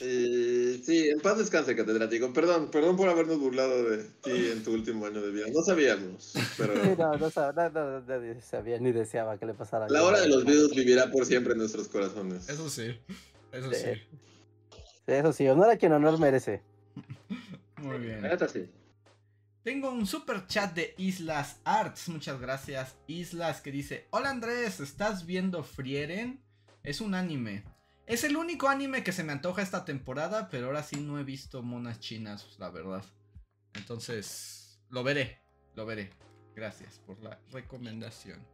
y- 0.00 0.82
sí, 0.84 1.08
en 1.08 1.20
paz 1.20 1.38
descanse, 1.38 1.74
catedrático. 1.76 2.32
Perdón, 2.32 2.70
perdón 2.70 2.96
por 2.96 3.08
habernos 3.08 3.38
burlado 3.38 3.90
de 3.90 4.04
ti 4.22 4.30
en 4.52 4.62
tu 4.62 4.72
último 4.72 5.06
año 5.06 5.20
de 5.22 5.30
vida. 5.30 5.46
No 5.52 5.62
sabíamos, 5.62 6.32
pero 6.56 6.74
Sí, 6.82 6.90
no, 6.98 7.16
no, 7.16 7.30
sab- 7.30 7.54
no, 7.54 7.70
no, 7.70 8.00
nadie 8.02 8.40
sabía 8.40 8.78
ni 8.78 8.92
deseaba 8.92 9.38
que 9.38 9.46
le 9.46 9.54
pasara. 9.54 9.88
la 9.88 10.02
hora 10.04 10.20
de 10.20 10.28
los 10.28 10.44
Beatles 10.44 10.74
vivirá 10.74 11.10
por 11.10 11.26
siempre 11.26 11.52
en 11.52 11.58
nuestros 11.58 11.88
corazones. 11.88 12.48
Eso 12.48 12.68
sí, 12.68 12.96
eso 13.52 13.70
Sí. 13.72 14.02
Eso 15.06 15.32
sí, 15.34 15.46
honor 15.48 15.70
a 15.70 15.76
quien 15.76 15.92
honor 15.92 16.18
merece. 16.18 16.62
Muy 17.76 17.98
bien. 17.98 18.22
Sí. 18.50 18.70
Tengo 19.62 19.90
un 19.90 20.06
super 20.06 20.46
chat 20.46 20.74
de 20.74 20.94
Islas 20.98 21.56
Arts. 21.64 22.08
Muchas 22.08 22.40
gracias, 22.40 22.94
Islas, 23.06 23.60
que 23.60 23.70
dice: 23.70 24.06
Hola 24.10 24.30
Andrés, 24.30 24.80
¿estás 24.80 25.26
viendo 25.26 25.62
Frieren? 25.62 26.40
Es 26.82 27.00
un 27.00 27.14
anime. 27.14 27.64
Es 28.06 28.22
el 28.22 28.36
único 28.36 28.68
anime 28.68 29.02
que 29.02 29.12
se 29.12 29.24
me 29.24 29.32
antoja 29.32 29.62
esta 29.62 29.84
temporada, 29.84 30.48
pero 30.50 30.66
ahora 30.66 30.82
sí 30.82 31.00
no 31.00 31.18
he 31.18 31.24
visto 31.24 31.62
monas 31.62 32.00
chinas, 32.00 32.56
la 32.58 32.70
verdad. 32.70 33.02
Entonces, 33.74 34.78
lo 34.90 35.02
veré, 35.02 35.40
lo 35.74 35.86
veré. 35.86 36.10
Gracias 36.54 37.00
por 37.06 37.20
la 37.22 37.40
recomendación. 37.50 38.46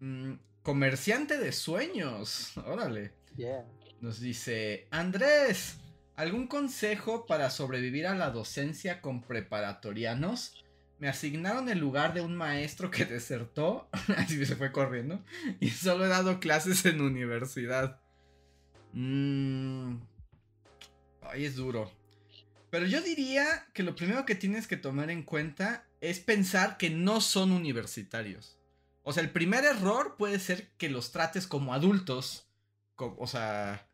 Mm, 0.00 0.34
comerciante 0.62 1.38
de 1.38 1.52
sueños. 1.52 2.56
Órale. 2.66 3.12
Yeah. 3.36 3.64
Nos 4.00 4.20
dice, 4.20 4.86
Andrés, 4.90 5.78
¿algún 6.14 6.48
consejo 6.48 7.24
para 7.24 7.48
sobrevivir 7.48 8.06
a 8.06 8.14
la 8.14 8.30
docencia 8.30 9.00
con 9.00 9.22
preparatorianos? 9.22 10.61
Me 11.02 11.08
asignaron 11.08 11.68
el 11.68 11.80
lugar 11.80 12.14
de 12.14 12.20
un 12.20 12.36
maestro 12.36 12.88
que 12.88 13.04
desertó, 13.04 13.88
así 14.16 14.46
se 14.46 14.54
fue 14.54 14.70
corriendo, 14.70 15.20
y 15.58 15.70
solo 15.70 16.04
he 16.04 16.08
dado 16.08 16.38
clases 16.38 16.86
en 16.86 17.00
universidad. 17.00 18.00
Mmm... 18.92 19.96
Ay, 21.22 21.46
es 21.46 21.56
duro. 21.56 21.90
Pero 22.70 22.86
yo 22.86 23.02
diría 23.02 23.66
que 23.74 23.82
lo 23.82 23.96
primero 23.96 24.24
que 24.24 24.36
tienes 24.36 24.68
que 24.68 24.76
tomar 24.76 25.10
en 25.10 25.24
cuenta 25.24 25.88
es 26.00 26.20
pensar 26.20 26.76
que 26.76 26.88
no 26.88 27.20
son 27.20 27.50
universitarios. 27.50 28.56
O 29.02 29.12
sea, 29.12 29.24
el 29.24 29.30
primer 29.30 29.64
error 29.64 30.14
puede 30.16 30.38
ser 30.38 30.70
que 30.78 30.88
los 30.88 31.10
trates 31.10 31.48
como 31.48 31.74
adultos. 31.74 32.46
o 32.94 33.26
sea, 33.26 33.88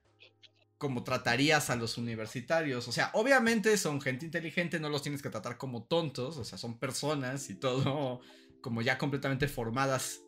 como 0.79 1.03
tratarías 1.03 1.71
a 1.71 1.77
los 1.77 1.99
universitarios. 1.99 2.87
O 2.89 2.93
sea, 2.93 3.11
obviamente 3.15 3.77
son 3.77 4.01
gente 4.01 4.25
inteligente, 4.25 4.81
no 4.81 4.89
los 4.89 5.03
tienes 5.03 5.23
que 5.23 5.29
tratar 5.29 5.59
como 5.59 5.85
tontos. 5.85 6.39
O 6.39 6.45
sea, 6.45 6.57
son 6.57 6.79
personas 6.79 7.51
y 7.51 7.57
todo 7.57 8.21
como 8.61 8.81
ya 8.81 8.97
completamente 8.97 9.49
formadas. 9.49 10.21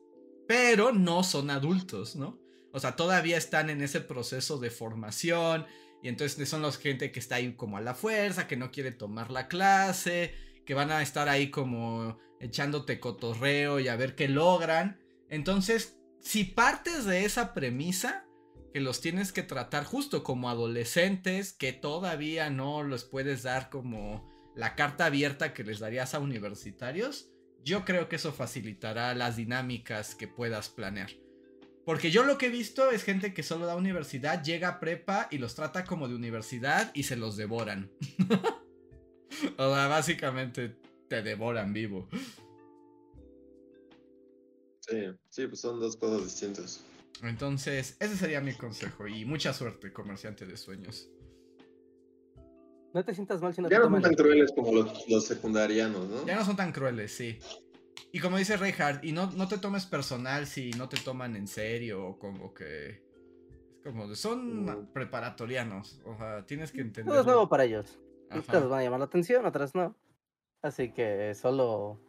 Pero 0.49 0.93
no 0.93 1.23
son 1.23 1.51
adultos, 1.51 2.17
¿no? 2.17 2.41
O 2.73 2.81
sea, 2.81 2.97
todavía 2.97 3.37
están 3.37 3.71
en 3.71 3.81
ese 3.81 4.01
proceso 4.01 4.59
de 4.59 4.71
formación. 4.71 5.67
Y 6.03 6.09
entonces 6.09 6.49
son 6.49 6.63
los 6.63 6.79
gente 6.79 7.13
que 7.13 7.21
está 7.21 7.37
ahí 7.37 7.55
como 7.55 7.77
a 7.77 7.81
la 7.81 7.95
fuerza, 7.95 8.49
que 8.49 8.57
no 8.57 8.73
quiere 8.73 8.91
tomar 8.91 9.31
la 9.31 9.49
clase, 9.49 10.35
que 10.67 10.75
van 10.75 10.91
a 10.91 11.03
estar 11.03 11.29
ahí 11.29 11.51
como 11.51 12.19
echándote 12.41 12.99
cotorreo 12.99 13.79
y 13.79 13.89
a 13.89 13.97
ver 13.97 14.17
qué 14.17 14.29
logran. 14.29 14.99
Entonces, 15.29 15.99
si 16.21 16.45
partes 16.45 17.05
de 17.05 17.25
esa 17.25 17.55
premisa, 17.55 18.25
que 18.73 18.81
los 18.81 19.01
tienes 19.01 19.33
que 19.33 19.43
tratar 19.43 19.85
justo 19.85 20.23
como 20.23 20.49
adolescentes, 20.49 21.53
que 21.53 21.73
todavía 21.73 22.51
no 22.51 22.83
los 22.83 23.05
puedes 23.05 23.43
dar 23.43 23.71
como 23.71 24.29
la 24.55 24.75
carta 24.75 25.07
abierta 25.07 25.55
que 25.55 25.65
les 25.65 25.79
darías 25.79 26.15
a 26.15 26.19
universitarios, 26.19 27.31
yo 27.65 27.85
creo 27.85 28.09
que 28.09 28.17
eso 28.17 28.33
facilitará 28.33 29.15
las 29.15 29.37
dinámicas 29.37 30.15
que 30.15 30.29
puedas 30.29 30.69
planear. 30.69 31.11
Porque 31.85 32.11
yo 32.11 32.25
lo 32.25 32.39
que 32.39 32.47
he 32.47 32.51
visto 32.51 32.91
es 32.91 33.03
gente 33.03 33.35
que 33.35 33.43
solo 33.43 33.67
da 33.67 33.75
universidad, 33.75 34.45
llega 34.45 34.69
a 34.69 34.81
prepa 34.81 35.29
y 35.31 35.39
los 35.39 35.55
trata 35.55 35.85
como 35.85 36.09
de 36.09 36.15
universidad 36.15 36.91
y 36.95 37.05
se 37.05 37.17
los 37.17 37.37
devoran. 37.37 37.91
o 39.57 39.75
sea, 39.75 39.89
básicamente 39.89 40.77
te 41.09 41.23
devoran 41.23 41.73
vivo. 41.73 42.09
Sí, 44.81 45.07
sí, 45.29 45.47
pues 45.47 45.61
son 45.61 45.81
dos 45.81 45.97
cosas 45.97 46.25
distintas. 46.25 46.85
Entonces, 47.23 47.97
ese 48.01 48.17
sería 48.17 48.41
mi 48.41 48.55
consejo 48.55 49.07
y 49.07 49.25
mucha 49.25 49.53
suerte, 49.53 49.93
comerciante 49.93 50.47
de 50.47 50.57
sueños. 50.57 51.09
No 52.93 53.05
te 53.05 53.15
sientas 53.15 53.41
mal 53.41 53.55
si 53.55 53.63
no 53.63 53.69
Ya 53.69 53.77
te 53.77 53.81
no 53.81 53.85
toman 53.85 54.03
son 54.03 54.11
tan 54.11 54.19
el- 54.19 54.25
crueles 54.25 54.53
como 54.53 54.73
los, 54.73 55.09
los 55.09 55.25
secundarianos, 55.27 56.09
¿no? 56.09 56.27
Ya 56.27 56.35
no 56.37 56.45
son 56.45 56.57
tan 56.57 56.73
crueles, 56.73 57.13
sí. 57.13 57.39
Y 58.13 58.19
como 58.19 58.39
dice 58.39 58.57
Reinhardt, 58.57 59.05
y 59.05 59.13
no, 59.13 59.31
no 59.33 59.47
te 59.47 59.59
tomes 59.59 59.87
personal 59.87 60.47
si 60.47 60.71
no 60.73 60.89
te 60.89 60.97
toman 60.97 61.37
en 61.37 61.47
serio 61.47 62.05
o 62.05 62.19
como 62.19 62.53
que... 62.53 63.03
Es 63.77 63.85
como, 63.85 64.13
son 64.17 64.65
Mm. 64.65 64.93
preparatorianos, 64.93 66.01
o 66.05 66.17
sea, 66.17 66.45
tienes 66.47 66.73
que 66.73 66.81
entender... 66.81 67.13
Todo 67.13 67.21
es 67.21 67.27
nuevo 67.27 67.49
para 67.49 67.65
ellos. 67.65 67.99
Unas 68.31 68.47
cosas 68.47 68.69
van 68.69 68.81
a 68.81 68.83
llamar 68.83 69.01
la 69.01 69.07
atención, 69.07 69.47
otras 69.47 69.75
no. 69.75 69.97
Así 70.63 70.93
que 70.93 71.35
solo. 71.35 72.01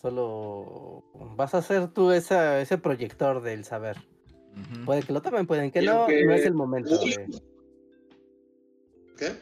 Solo. 0.00 1.04
Vas 1.36 1.54
a 1.54 1.62
ser 1.62 1.88
tú 1.88 2.10
esa, 2.12 2.60
ese 2.60 2.78
proyector 2.78 3.42
del 3.42 3.64
saber. 3.64 3.96
Puede 4.84 5.02
que 5.02 5.12
lo 5.12 5.22
tomen, 5.22 5.46
pueden 5.46 5.70
que 5.70 5.80
Y 5.82 5.86
no. 5.86 6.06
No 6.08 6.34
es 6.34 6.44
el 6.46 6.54
momento. 6.54 6.90
de- 6.98 7.28
¿Qué? 9.18 9.32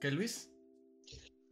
¿Qué, 0.00 0.10
Luis? 0.10 0.48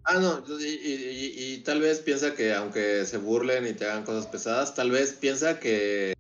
Ah, 0.05 0.15
no, 0.19 0.43
y, 0.59 0.65
y- 0.65 1.35
y- 1.37 1.53
y 1.55 1.59
tal 1.59 1.81
vez 1.83 1.99
piensa 2.01 2.35
que 2.35 2.55
aunque 2.55 3.05
se 3.05 3.19
burlen 3.19 3.67
y 3.67 3.75
te 3.75 3.85
hagan 3.85 4.05
cosas 4.05 4.27
pesadas, 4.27 4.75
tal 4.75 4.91
vez 4.91 5.13
piensa 5.13 5.61
que, 5.61 6.15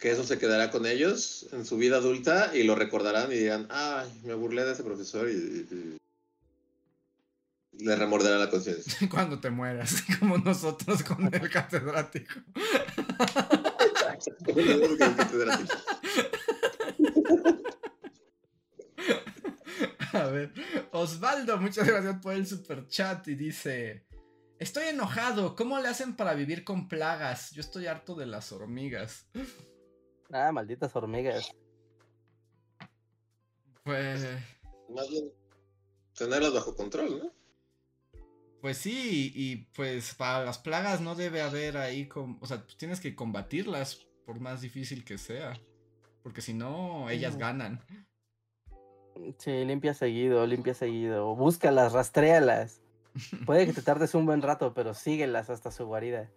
que 0.00 0.10
eso 0.10 0.24
se 0.24 0.38
quedará 0.38 0.72
con 0.72 0.86
ellos 0.86 1.46
en 1.52 1.64
su 1.64 1.76
vida 1.76 1.98
adulta 1.98 2.50
y 2.56 2.64
lo 2.64 2.74
recordarán 2.74 3.30
y 3.30 3.36
dirán, 3.36 3.68
ay, 3.70 4.10
me 4.24 4.34
burlé 4.34 4.64
de 4.64 4.72
ese 4.72 4.82
profesor 4.82 5.28
y, 5.30 5.34
y- 5.34 5.96
y 7.78 7.84
le 7.84 7.94
remorderá 7.94 8.38
la 8.38 8.50
conciencia. 8.50 8.92
Cuando 9.10 9.38
te 9.38 9.50
mueras, 9.50 10.02
como 10.18 10.38
nosotros 10.38 11.04
con 11.04 11.32
el 11.32 11.48
catedrático. 11.48 12.34
A 20.12 20.26
ver, 20.28 20.52
Osvaldo, 20.92 21.58
muchas 21.58 21.86
gracias 21.86 22.20
por 22.22 22.32
el 22.34 22.46
super 22.46 22.86
chat 22.88 23.26
y 23.28 23.34
dice, 23.34 24.06
estoy 24.58 24.84
enojado, 24.88 25.54
¿cómo 25.54 25.78
le 25.80 25.88
hacen 25.88 26.16
para 26.16 26.34
vivir 26.34 26.64
con 26.64 26.88
plagas? 26.88 27.50
Yo 27.50 27.60
estoy 27.60 27.86
harto 27.86 28.14
de 28.14 28.26
las 28.26 28.50
hormigas. 28.52 29.28
Ah, 30.32 30.50
malditas 30.52 30.94
hormigas. 30.96 31.50
Pues, 33.84 34.26
Más 34.88 35.08
bien, 35.10 35.30
tenerlas 36.16 36.54
bajo 36.54 36.74
control, 36.74 37.18
¿no? 37.18 37.32
pues 38.62 38.78
sí, 38.78 39.30
y 39.34 39.56
pues 39.76 40.14
para 40.14 40.44
las 40.44 40.58
plagas 40.58 41.00
no 41.00 41.14
debe 41.14 41.40
haber 41.42 41.76
ahí, 41.76 42.08
com- 42.08 42.38
o 42.40 42.46
sea, 42.46 42.64
pues 42.64 42.76
tienes 42.76 42.98
que 42.98 43.14
combatirlas 43.14 44.05
por 44.26 44.40
más 44.40 44.60
difícil 44.60 45.04
que 45.04 45.16
sea, 45.16 45.54
porque 46.22 46.42
si 46.42 46.52
no, 46.52 47.08
ellas 47.08 47.38
ganan. 47.38 47.80
Sí, 49.38 49.64
limpia 49.64 49.94
seguido, 49.94 50.46
limpia 50.46 50.74
seguido. 50.74 51.34
Búscalas, 51.36 51.92
rastréalas. 51.92 52.82
Puede 53.46 53.64
que 53.64 53.72
te 53.72 53.82
tardes 53.82 54.14
un 54.14 54.26
buen 54.26 54.42
rato, 54.42 54.74
pero 54.74 54.92
síguelas 54.92 55.48
hasta 55.48 55.70
su 55.70 55.86
guarida. 55.86 56.28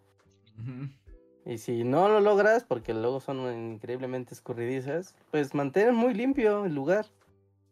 Y 1.45 1.57
si 1.57 1.83
no 1.83 2.07
lo 2.09 2.19
logras, 2.19 2.63
porque 2.63 2.93
luego 2.93 3.19
son 3.19 3.73
increíblemente 3.73 4.33
escurridizas, 4.33 5.15
pues 5.31 5.53
mantén 5.55 5.95
muy 5.95 6.13
limpio 6.13 6.65
el 6.65 6.75
lugar, 6.75 7.07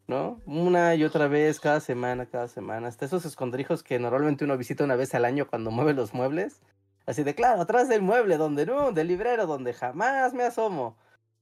¿no? 0.08 0.40
Una 0.46 0.94
y 0.94 1.04
otra 1.04 1.28
vez, 1.28 1.60
cada 1.60 1.80
semana, 1.80 2.26
cada 2.26 2.48
semana. 2.48 2.88
Hasta 2.88 3.06
esos 3.06 3.24
escondrijos 3.24 3.82
que 3.82 3.98
normalmente 3.98 4.44
uno 4.44 4.58
visita 4.58 4.84
una 4.84 4.96
vez 4.96 5.14
al 5.14 5.24
año 5.24 5.46
cuando 5.46 5.70
mueve 5.70 5.94
los 5.94 6.12
muebles. 6.12 6.60
Así 7.08 7.22
de 7.22 7.34
claro, 7.34 7.62
atrás 7.62 7.88
del 7.88 8.02
mueble, 8.02 8.36
donde 8.36 8.66
no, 8.66 8.92
del 8.92 9.08
librero, 9.08 9.46
donde 9.46 9.72
jamás 9.72 10.34
me 10.34 10.42
asomo. 10.42 10.94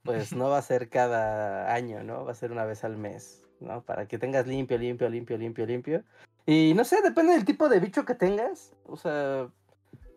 Pues 0.04 0.32
no 0.32 0.48
va 0.48 0.58
a 0.58 0.62
ser 0.62 0.88
cada 0.88 1.74
año, 1.74 2.04
¿no? 2.04 2.24
Va 2.24 2.30
a 2.30 2.36
ser 2.36 2.52
una 2.52 2.64
vez 2.64 2.84
al 2.84 2.96
mes, 2.96 3.44
¿no? 3.58 3.82
Para 3.82 4.06
que 4.06 4.16
tengas 4.16 4.46
limpio, 4.46 4.78
limpio, 4.78 5.08
limpio, 5.08 5.36
limpio, 5.36 5.66
limpio. 5.66 6.04
Y 6.46 6.72
no 6.76 6.84
sé, 6.84 7.02
depende 7.02 7.32
del 7.32 7.44
tipo 7.44 7.68
de 7.68 7.80
bicho 7.80 8.04
que 8.04 8.14
tengas. 8.14 8.76
O 8.84 8.96
sea, 8.96 9.48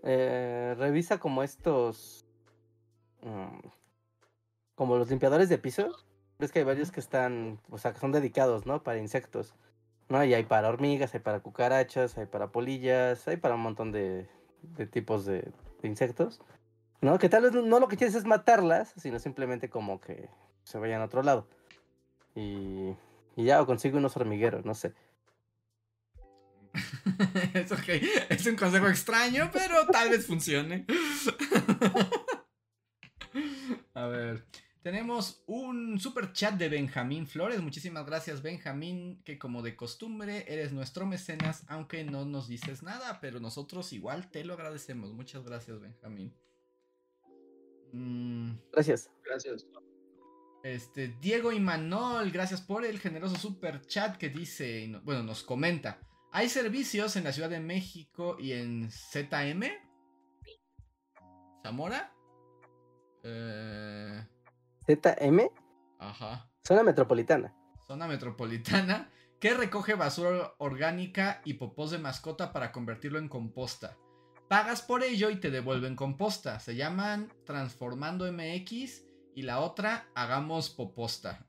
eh, 0.04 0.76
revisa 0.78 1.18
como 1.18 1.42
estos. 1.42 2.28
mm, 3.24 3.68
como 4.76 4.98
los 4.98 5.10
limpiadores 5.10 5.50
de 5.50 5.58
piso. 5.58 5.90
Ves 6.38 6.52
que 6.52 6.60
hay 6.60 6.66
varios 6.66 6.92
que 6.92 7.00
están. 7.00 7.60
O 7.72 7.80
sea, 7.80 7.92
que 7.94 8.00
son 8.00 8.12
dedicados, 8.12 8.68
¿no? 8.68 8.84
Para 8.84 9.00
insectos. 9.00 9.56
¿No? 10.10 10.24
Y 10.24 10.36
hay 10.36 10.44
para 10.44 10.70
hormigas, 10.70 11.16
hay 11.16 11.22
para 11.22 11.40
cucarachas, 11.40 12.20
hay 12.20 12.28
para 12.28 12.52
polillas, 12.52 13.28
hay 13.28 13.38
para 13.38 13.56
un 13.56 13.62
montón 13.62 13.92
de, 13.92 14.28
de 14.62 14.86
tipos 14.88 15.26
de, 15.26 15.52
de 15.82 15.88
insectos. 15.88 16.42
¿No? 17.02 17.18
Que 17.18 17.30
tal 17.30 17.44
vez 17.44 17.54
no 17.54 17.80
lo 17.80 17.88
que 17.88 17.96
quieres 17.96 18.16
es 18.16 18.26
matarlas, 18.26 18.94
sino 18.98 19.20
simplemente 19.20 19.70
como 19.70 20.02
que 20.02 20.30
se 20.64 20.78
vayan 20.78 21.02
a 21.02 21.06
otro 21.06 21.24
lado. 21.24 21.48
Y, 22.36 22.94
y 23.36 23.46
ya, 23.46 23.62
o 23.62 23.66
consigue 23.66 23.98
unos 23.98 24.18
hormigueros, 24.18 24.66
no 24.66 24.76
sé. 24.76 24.94
es, 27.54 27.72
ok, 27.72 27.88
es 28.30 28.46
un 28.46 28.56
consejo 28.56 28.88
extraño, 28.88 29.50
pero 29.52 29.88
tal 29.88 30.10
vez 30.10 30.28
funcione. 30.28 30.86
A 33.94 34.06
ver, 34.08 34.46
tenemos 34.82 35.44
un 35.48 36.00
super 36.00 36.32
chat 36.34 36.56
de 36.56 36.70
Benjamín 36.70 37.28
Flores. 37.28 37.62
Muchísimas 37.62 38.06
gracias, 38.06 38.42
Benjamín, 38.42 39.22
que 39.24 39.38
como 39.38 39.62
de 39.62 39.76
costumbre 39.76 40.46
eres 40.52 40.72
nuestro 40.72 41.06
mecenas, 41.06 41.64
aunque 41.68 42.04
no 42.04 42.26
nos 42.26 42.48
dices 42.48 42.82
nada, 42.84 43.20
pero 43.22 43.40
nosotros 43.40 43.92
igual 43.94 44.30
te 44.32 44.44
lo 44.44 44.54
agradecemos. 44.54 45.14
Muchas 45.14 45.44
gracias, 45.44 45.80
Benjamín. 45.80 46.34
Mm, 47.92 48.54
Gracias. 48.72 49.10
Gracias. 49.26 49.66
este, 50.64 51.16
Diego 51.22 51.52
Imanol, 51.52 52.32
gracias 52.32 52.62
por 52.62 52.86
el 52.86 53.00
generoso 53.00 53.36
super 53.38 53.82
chat 53.86 54.18
que 54.18 54.30
dice, 54.30 54.82
y 54.82 54.88
no- 54.88 55.02
bueno, 55.02 55.24
nos 55.24 55.42
comenta. 55.44 56.00
Hay 56.32 56.50
servicios 56.50 57.16
en 57.16 57.24
la 57.24 57.32
Ciudad 57.34 57.50
de 57.50 57.60
México 57.60 58.38
y 58.40 58.52
en 58.54 58.90
ZM. 58.92 59.64
Zamora. 61.64 62.14
Eh, 63.24 64.24
ZM, 64.96 65.52
ajá. 66.00 66.50
zona 66.68 66.84
metropolitana. 66.84 67.56
Zona 67.88 68.08
metropolitana. 68.08 69.12
Que 69.40 69.54
recoge 69.54 69.94
basura 69.94 70.54
orgánica 70.58 71.42
y 71.46 71.54
popós 71.54 71.92
de 71.92 71.98
mascota 71.98 72.52
para 72.52 72.74
convertirlo 72.74 73.20
en 73.20 73.30
composta. 73.30 73.98
Pagas 74.50 74.82
por 74.82 75.02
ello 75.02 75.30
y 75.30 75.40
te 75.40 75.50
devuelven 75.50 75.96
composta. 75.96 76.60
Se 76.60 76.76
llaman 76.76 77.32
Transformando 77.46 78.30
MX 78.30 79.06
y 79.36 79.44
la 79.44 79.62
otra 79.62 80.10
Hagamos 80.14 80.70
Poposta. 80.72 81.46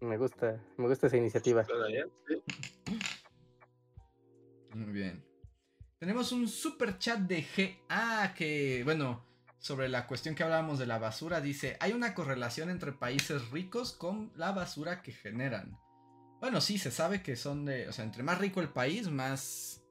Me 0.00 0.16
gusta, 0.16 0.62
me 0.76 0.86
gusta 0.86 1.06
esa 1.06 1.16
iniciativa. 1.16 1.66
Muy 4.74 4.92
bien. 4.92 5.24
Tenemos 5.98 6.32
un 6.32 6.46
super 6.46 6.98
chat 6.98 7.20
de 7.20 7.46
GA 7.88 8.34
que, 8.34 8.82
bueno, 8.84 9.27
sobre 9.58 9.88
la 9.88 10.06
cuestión 10.06 10.34
que 10.34 10.42
hablábamos 10.44 10.78
de 10.78 10.86
la 10.86 10.98
basura, 10.98 11.40
dice, 11.40 11.76
hay 11.80 11.92
una 11.92 12.14
correlación 12.14 12.70
entre 12.70 12.92
países 12.92 13.50
ricos 13.50 13.92
con 13.92 14.32
la 14.36 14.52
basura 14.52 15.02
que 15.02 15.12
generan. 15.12 15.76
Bueno, 16.40 16.60
sí, 16.60 16.78
se 16.78 16.90
sabe 16.92 17.22
que 17.22 17.34
son 17.36 17.64
de, 17.64 17.88
o 17.88 17.92
sea, 17.92 18.04
entre 18.04 18.22
más 18.22 18.38
rico 18.38 18.60
el 18.60 18.68
país, 18.68 19.08
más... 19.10 19.82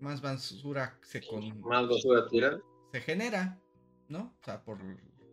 Más 0.00 0.20
basura 0.22 0.98
se, 1.02 1.20
con- 1.26 1.60
Más 1.60 1.86
basura 1.86 2.26
tiran. 2.28 2.60
se 2.90 3.00
genera, 3.02 3.60
¿no? 4.08 4.34
O 4.40 4.44
sea, 4.44 4.64
por, 4.64 4.78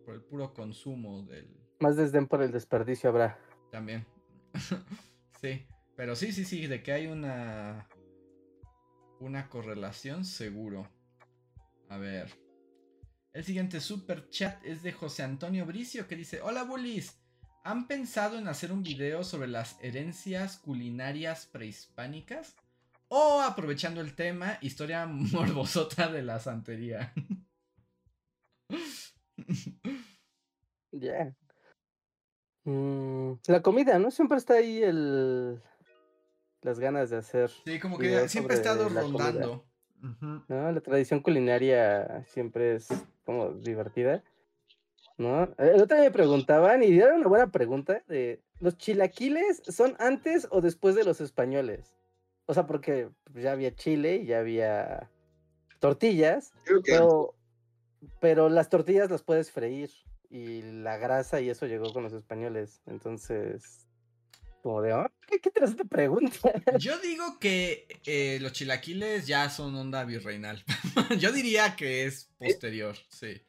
por 0.04 0.14
el 0.14 0.20
puro 0.22 0.52
consumo 0.52 1.22
del, 1.22 1.48
Más 1.80 1.96
desdén 1.96 2.26
por 2.26 2.42
el 2.42 2.52
desperdicio 2.52 3.08
habrá. 3.08 3.38
También. 3.72 4.06
sí. 5.40 5.66
Pero 5.96 6.14
sí, 6.14 6.32
sí, 6.32 6.44
sí, 6.44 6.66
de 6.66 6.82
que 6.82 6.92
hay 6.92 7.06
una. 7.06 7.88
Una 9.20 9.48
correlación, 9.48 10.24
seguro. 10.24 10.86
A 11.88 11.96
ver. 11.96 12.30
El 13.32 13.44
siguiente 13.44 13.80
super 13.80 14.28
chat 14.30 14.64
es 14.64 14.82
de 14.82 14.92
José 14.92 15.22
Antonio 15.22 15.64
Bricio 15.66 16.06
que 16.06 16.16
dice: 16.16 16.40
Hola 16.42 16.64
bullies. 16.64 17.18
¿Han 17.64 17.86
pensado 17.86 18.38
en 18.38 18.48
hacer 18.48 18.72
un 18.72 18.82
video 18.82 19.24
sobre 19.24 19.48
las 19.48 19.76
herencias 19.82 20.58
culinarias 20.58 21.46
prehispánicas? 21.46 22.56
O 23.08 23.40
aprovechando 23.40 24.00
el 24.00 24.14
tema, 24.14 24.58
historia 24.60 25.06
morbosota 25.06 26.10
de 26.10 26.22
la 26.22 26.40
santería. 26.40 27.12
Ya. 30.92 31.34
Mm, 32.64 33.34
la 33.46 33.62
comida, 33.62 33.98
¿no? 33.98 34.10
Siempre 34.10 34.38
está 34.38 34.54
ahí 34.54 34.82
el 34.82 35.62
las 36.62 36.80
ganas 36.80 37.10
de 37.10 37.18
hacer, 37.18 37.50
sí, 37.64 37.78
como 37.78 37.98
que 37.98 38.28
siempre 38.28 38.56
ha 38.56 38.58
sobre 38.58 38.88
estado 38.88 38.88
comida. 38.88 39.62
¿No? 40.00 40.72
La 40.72 40.80
tradición 40.80 41.20
culinaria 41.20 42.24
siempre 42.26 42.76
es 42.76 42.88
como 43.24 43.52
divertida, 43.52 44.22
¿no? 45.16 45.44
Eh, 45.44 45.72
El 45.74 45.82
otro 45.82 45.96
día 45.96 46.06
me 46.06 46.10
preguntaban, 46.10 46.82
y 46.82 46.98
era 46.98 47.14
una 47.14 47.28
buena 47.28 47.50
pregunta, 47.50 48.02
de 48.08 48.42
¿los 48.60 48.76
chilaquiles 48.76 49.62
son 49.66 49.96
antes 49.98 50.46
o 50.50 50.60
después 50.60 50.94
de 50.94 51.04
los 51.04 51.20
españoles? 51.20 51.94
O 52.46 52.54
sea, 52.54 52.66
porque 52.66 53.10
pues, 53.30 53.44
ya 53.44 53.52
había 53.52 53.74
chile 53.74 54.16
y 54.16 54.26
ya 54.26 54.38
había 54.38 55.10
tortillas, 55.80 56.52
Creo 56.64 56.82
que 56.82 56.92
pero, 56.92 57.34
pero 58.20 58.48
las 58.48 58.68
tortillas 58.68 59.10
las 59.10 59.22
puedes 59.22 59.50
freír 59.50 59.90
y 60.30 60.62
la 60.62 60.96
grasa 60.98 61.40
y 61.40 61.50
eso 61.50 61.66
llegó 61.66 61.92
con 61.92 62.02
los 62.02 62.12
españoles. 62.12 62.82
Entonces, 62.86 63.87
como 64.68 64.82
de, 64.82 64.92
"Ah, 64.92 65.10
¿qué, 65.26 65.40
qué 65.40 65.48
interesante 65.48 65.86
pregunta? 65.86 66.38
Yo 66.78 66.98
digo 66.98 67.38
que 67.38 67.86
eh, 68.04 68.38
los 68.42 68.52
chilaquiles 68.52 69.26
ya 69.26 69.48
son 69.48 69.74
onda 69.76 70.04
virreinal. 70.04 70.62
Yo 71.18 71.32
diría 71.32 71.74
que 71.74 72.04
es 72.04 72.28
posterior, 72.38 72.94
sí. 73.08 73.40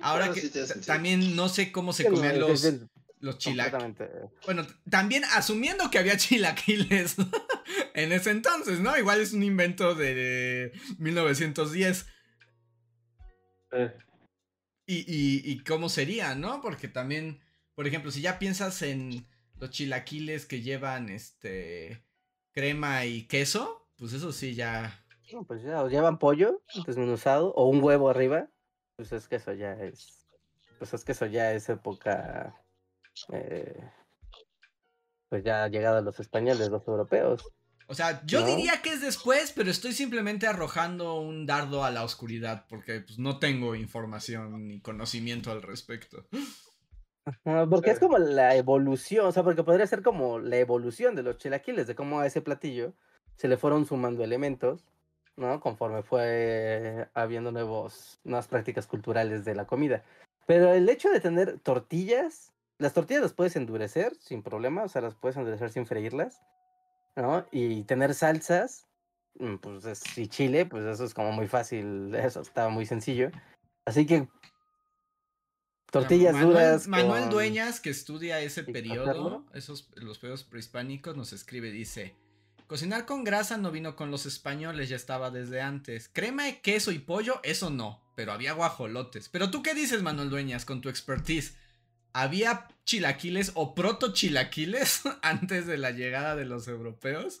Ahora 0.00 0.32
que 0.32 0.40
también 0.86 1.34
no 1.34 1.48
sé 1.48 1.72
cómo 1.72 1.92
se 1.92 2.04
comían 2.04 2.38
los, 2.38 2.62
los 3.18 3.38
chilaquiles. 3.38 3.96
Bueno, 4.44 4.64
también 4.88 5.24
asumiendo 5.24 5.90
que 5.90 5.98
había 5.98 6.16
chilaquiles 6.24 7.16
en 7.94 8.12
ese 8.12 8.30
entonces, 8.30 8.78
¿no? 8.78 8.96
Igual 8.96 9.20
es 9.20 9.32
un 9.32 9.42
invento 9.42 9.96
de 9.96 10.70
1910. 10.98 12.06
eh, 13.72 13.92
Y, 14.86 14.98
y, 14.98 15.50
y 15.50 15.64
cómo 15.64 15.88
sería, 15.88 16.36
¿no? 16.36 16.60
Porque 16.60 16.86
también, 16.88 17.40
por 17.76 17.86
ejemplo, 17.86 18.10
si 18.10 18.22
ya 18.22 18.38
piensas 18.38 18.80
en 18.82 19.26
los 19.60 19.70
chilaquiles 19.70 20.46
que 20.46 20.62
llevan 20.62 21.10
este 21.10 22.02
crema 22.52 23.04
y 23.04 23.26
queso, 23.28 23.86
pues 23.96 24.14
eso 24.14 24.32
sí 24.32 24.54
ya. 24.54 25.04
No, 25.32 25.44
pues 25.44 25.62
ya, 25.62 25.82
o 25.82 25.88
llevan 25.88 26.18
pollo 26.18 26.62
desmenuzado 26.86 27.52
o 27.54 27.68
un 27.68 27.82
huevo 27.82 28.08
arriba, 28.08 28.48
pues 28.96 29.12
es 29.12 29.28
que 29.28 29.36
eso 29.36 29.52
ya 29.52 29.74
es, 29.74 30.26
pues 30.78 30.94
es 30.94 31.04
que 31.04 31.12
eso 31.12 31.26
ya 31.26 31.52
es 31.52 31.68
época, 31.68 32.54
eh, 33.30 33.90
pues 35.28 35.44
ya 35.44 35.68
llegado 35.68 35.98
a 35.98 36.02
los 36.02 36.18
españoles, 36.18 36.70
los 36.70 36.86
europeos. 36.88 37.44
O 37.88 37.94
sea, 37.94 38.24
yo 38.24 38.40
¿No? 38.40 38.46
diría 38.46 38.80
que 38.82 38.90
es 38.90 39.02
después, 39.02 39.52
pero 39.54 39.70
estoy 39.70 39.92
simplemente 39.92 40.46
arrojando 40.46 41.20
un 41.20 41.44
dardo 41.44 41.84
a 41.84 41.90
la 41.90 42.04
oscuridad 42.04 42.64
porque 42.68 43.00
pues, 43.00 43.18
no 43.18 43.38
tengo 43.38 43.74
información 43.74 44.66
ni 44.66 44.80
conocimiento 44.80 45.52
al 45.52 45.62
respecto. 45.62 46.26
Porque 47.70 47.90
es 47.90 47.98
como 47.98 48.18
la 48.18 48.54
evolución, 48.56 49.26
o 49.26 49.32
sea, 49.32 49.42
porque 49.42 49.64
podría 49.64 49.86
ser 49.86 50.02
como 50.02 50.38
la 50.38 50.56
evolución 50.58 51.14
de 51.14 51.22
los 51.22 51.38
chilaquiles, 51.38 51.86
de 51.86 51.94
cómo 51.94 52.20
a 52.20 52.26
ese 52.26 52.40
platillo 52.40 52.92
se 53.36 53.48
le 53.48 53.56
fueron 53.56 53.84
sumando 53.86 54.24
elementos, 54.24 54.84
¿no? 55.36 55.60
Conforme 55.60 56.02
fue 56.02 57.08
habiendo 57.14 57.52
nuevos, 57.52 58.18
nuevas 58.24 58.48
prácticas 58.48 58.86
culturales 58.86 59.44
de 59.44 59.54
la 59.54 59.66
comida. 59.66 60.02
Pero 60.46 60.72
el 60.72 60.88
hecho 60.88 61.10
de 61.10 61.20
tener 61.20 61.58
tortillas, 61.58 62.52
las 62.78 62.92
tortillas 62.94 63.22
las 63.22 63.32
puedes 63.32 63.56
endurecer 63.56 64.14
sin 64.14 64.42
problema, 64.42 64.84
o 64.84 64.88
sea, 64.88 65.02
las 65.02 65.14
puedes 65.14 65.36
endurecer 65.36 65.70
sin 65.70 65.86
freírlas, 65.86 66.40
¿no? 67.16 67.44
Y 67.50 67.82
tener 67.84 68.14
salsas, 68.14 68.86
mm, 69.38 69.56
pues, 69.56 69.84
es- 69.84 70.16
y 70.18 70.28
chile, 70.28 70.66
pues 70.66 70.84
eso 70.84 71.04
es 71.04 71.14
como 71.14 71.32
muy 71.32 71.48
fácil, 71.48 72.14
eso 72.14 72.40
estaba 72.40 72.68
muy 72.68 72.86
sencillo. 72.86 73.30
Así 73.84 74.06
que 74.06 74.28
tortillas 75.90 76.34
Manuel, 76.34 76.52
duras. 76.52 76.88
Manuel 76.88 77.22
con- 77.22 77.30
Dueñas, 77.30 77.80
que 77.80 77.90
estudia 77.90 78.40
ese 78.40 78.64
periodo, 78.64 79.44
esos, 79.54 79.88
los 79.94 80.18
periodos 80.18 80.44
prehispánicos, 80.44 81.16
nos 81.16 81.32
escribe, 81.32 81.70
dice, 81.70 82.14
Cocinar 82.66 83.06
con 83.06 83.22
grasa 83.22 83.58
no 83.58 83.70
vino 83.70 83.94
con 83.94 84.10
los 84.10 84.26
españoles, 84.26 84.88
ya 84.88 84.96
estaba 84.96 85.30
desde 85.30 85.60
antes. 85.60 86.10
Crema 86.12 86.44
de 86.46 86.60
queso 86.60 86.90
y 86.90 86.98
pollo, 86.98 87.38
eso 87.44 87.70
no, 87.70 88.02
pero 88.16 88.32
había 88.32 88.54
guajolotes. 88.54 89.28
Pero 89.28 89.52
tú 89.52 89.62
qué 89.62 89.72
dices, 89.72 90.02
Manuel 90.02 90.30
Dueñas, 90.30 90.64
con 90.64 90.80
tu 90.80 90.88
expertise? 90.88 91.54
¿Había 92.12 92.66
chilaquiles 92.84 93.52
o 93.54 93.74
proto 93.76 94.12
chilaquiles 94.12 95.02
antes 95.22 95.66
de 95.66 95.78
la 95.78 95.92
llegada 95.92 96.34
de 96.34 96.44
los 96.46 96.66
europeos? 96.66 97.40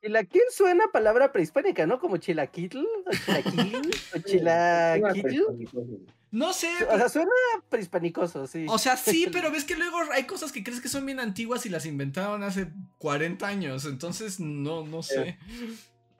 Chilaquil 0.00 0.42
suena 0.50 0.84
a 0.84 0.92
palabra 0.92 1.30
prehispánica, 1.30 1.86
¿no? 1.86 2.00
Como 2.00 2.16
chilaquitl, 2.16 2.78
o 2.78 3.10
chilaquil, 3.12 3.90
o 4.14 4.18
chilaquil. 4.24 5.44
No 6.30 6.52
sé. 6.52 6.68
O 6.88 6.96
sea, 6.96 7.08
suena 7.08 7.30
prehispanicoso, 7.68 8.46
sí. 8.46 8.66
O 8.68 8.78
sea, 8.78 8.96
sí, 8.96 9.26
pero 9.32 9.50
ves 9.50 9.64
que 9.64 9.76
luego 9.76 9.98
hay 10.12 10.24
cosas 10.24 10.52
que 10.52 10.64
crees 10.64 10.80
que 10.80 10.88
son 10.88 11.04
bien 11.04 11.20
antiguas 11.20 11.66
y 11.66 11.68
las 11.68 11.84
inventaron 11.84 12.42
hace 12.42 12.72
40 12.98 13.46
años. 13.46 13.84
Entonces, 13.84 14.40
no, 14.40 14.86
no 14.86 15.02
sé. 15.02 15.38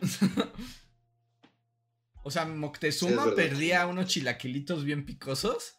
o 2.23 2.31
sea, 2.31 2.45
Moctezuma 2.45 3.35
perdía 3.35 3.87
unos 3.87 4.07
chilaquilitos 4.07 4.85
bien 4.85 5.07
picosos. 5.07 5.77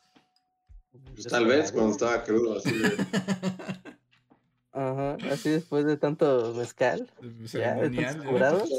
Pues 1.13 1.27
tal 1.27 1.45
vez 1.45 1.71
cuando 1.71 1.91
estaba 1.91 2.23
crudo, 2.23 2.57
así 2.57 2.71
de... 2.71 2.97
Ajá, 4.73 5.17
así 5.31 5.49
después 5.49 5.85
de 5.85 5.97
tanto 5.97 6.53
mezcal. 6.55 7.11
Ceremonial. 7.45 8.23
Ya, 8.23 8.29
curados. 8.29 8.69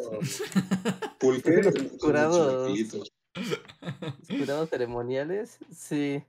Pulque. 1.19 1.61
Curados. 2.01 2.73
Curados 4.29 4.71
ceremoniales, 4.71 5.59
sí. 5.71 6.23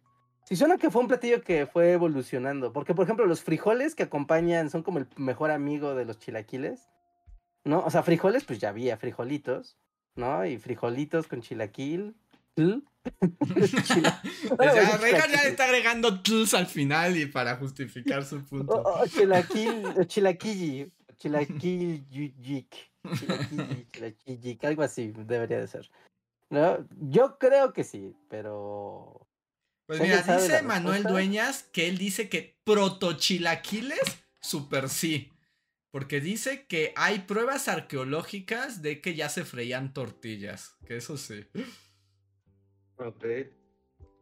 Sí, 0.46 0.58
suena 0.58 0.78
que 0.78 0.90
fue 0.90 1.02
un 1.02 1.08
platillo 1.08 1.42
que 1.42 1.66
fue 1.66 1.94
evolucionando. 1.94 2.74
Porque, 2.74 2.94
por 2.94 3.06
ejemplo, 3.06 3.26
los 3.26 3.42
frijoles 3.42 3.96
que 3.96 4.04
acompañan 4.04 4.70
son 4.70 4.84
como 4.84 5.00
el 5.00 5.08
mejor 5.16 5.52
amigo 5.52 5.96
de 5.96 6.06
los 6.06 6.20
chilaquiles. 6.20 6.90
¿No? 7.64 7.80
O 7.86 7.90
sea, 7.90 8.04
frijoles, 8.04 8.44
pues 8.44 8.60
ya 8.60 8.70
había 8.70 8.98
frijolitos, 8.98 9.78
¿no? 10.16 10.46
Y 10.46 10.58
frijolitos 10.58 11.28
con 11.28 11.42
chilaquil. 11.42 12.14
ya, 14.60 14.98
Regan 14.98 15.32
ya 15.32 15.44
está 15.44 15.66
agregando 15.66 16.22
tls 16.22 16.54
al 16.54 16.68
final 16.68 17.18
y 17.18 17.26
para 17.26 17.58
justificar 17.58 18.24
su 18.24 18.44
punto. 18.46 18.74
O, 18.74 19.02
o 19.02 19.08
chilaquil, 19.08 19.86
o 19.98 20.04
chilaquilli, 20.06 20.92
chilaquil 21.18 22.06
chilaquilli, 23.12 24.60
algo 24.64 24.84
así 24.84 25.14
debería 25.16 25.60
de 25.60 25.68
ser. 25.68 25.90
¿No? 26.50 26.88
Yo 27.00 27.38
creo 27.40 27.74
que 27.74 27.84
sí, 27.84 28.16
pero... 28.30 29.28
Pues 29.86 30.00
mira, 30.00 30.22
dice 30.22 30.62
Manuel 30.62 31.04
Dueñas 31.04 31.64
que 31.64 31.90
él 31.90 31.98
dice 31.98 32.30
que 32.30 32.58
protochilaquiles, 32.64 34.24
super 34.40 34.88
sí. 34.88 35.30
Porque 35.92 36.22
dice 36.22 36.66
que 36.66 36.94
hay 36.96 37.20
pruebas 37.20 37.68
arqueológicas 37.68 38.82
de 38.82 39.02
que 39.02 39.14
ya 39.14 39.30
se 39.30 39.44
freían 39.44 39.94
tortillas. 39.94 40.76
Que 40.88 40.98
eso 40.98 41.18
sí. 41.18 41.46
Ok. 42.98 43.26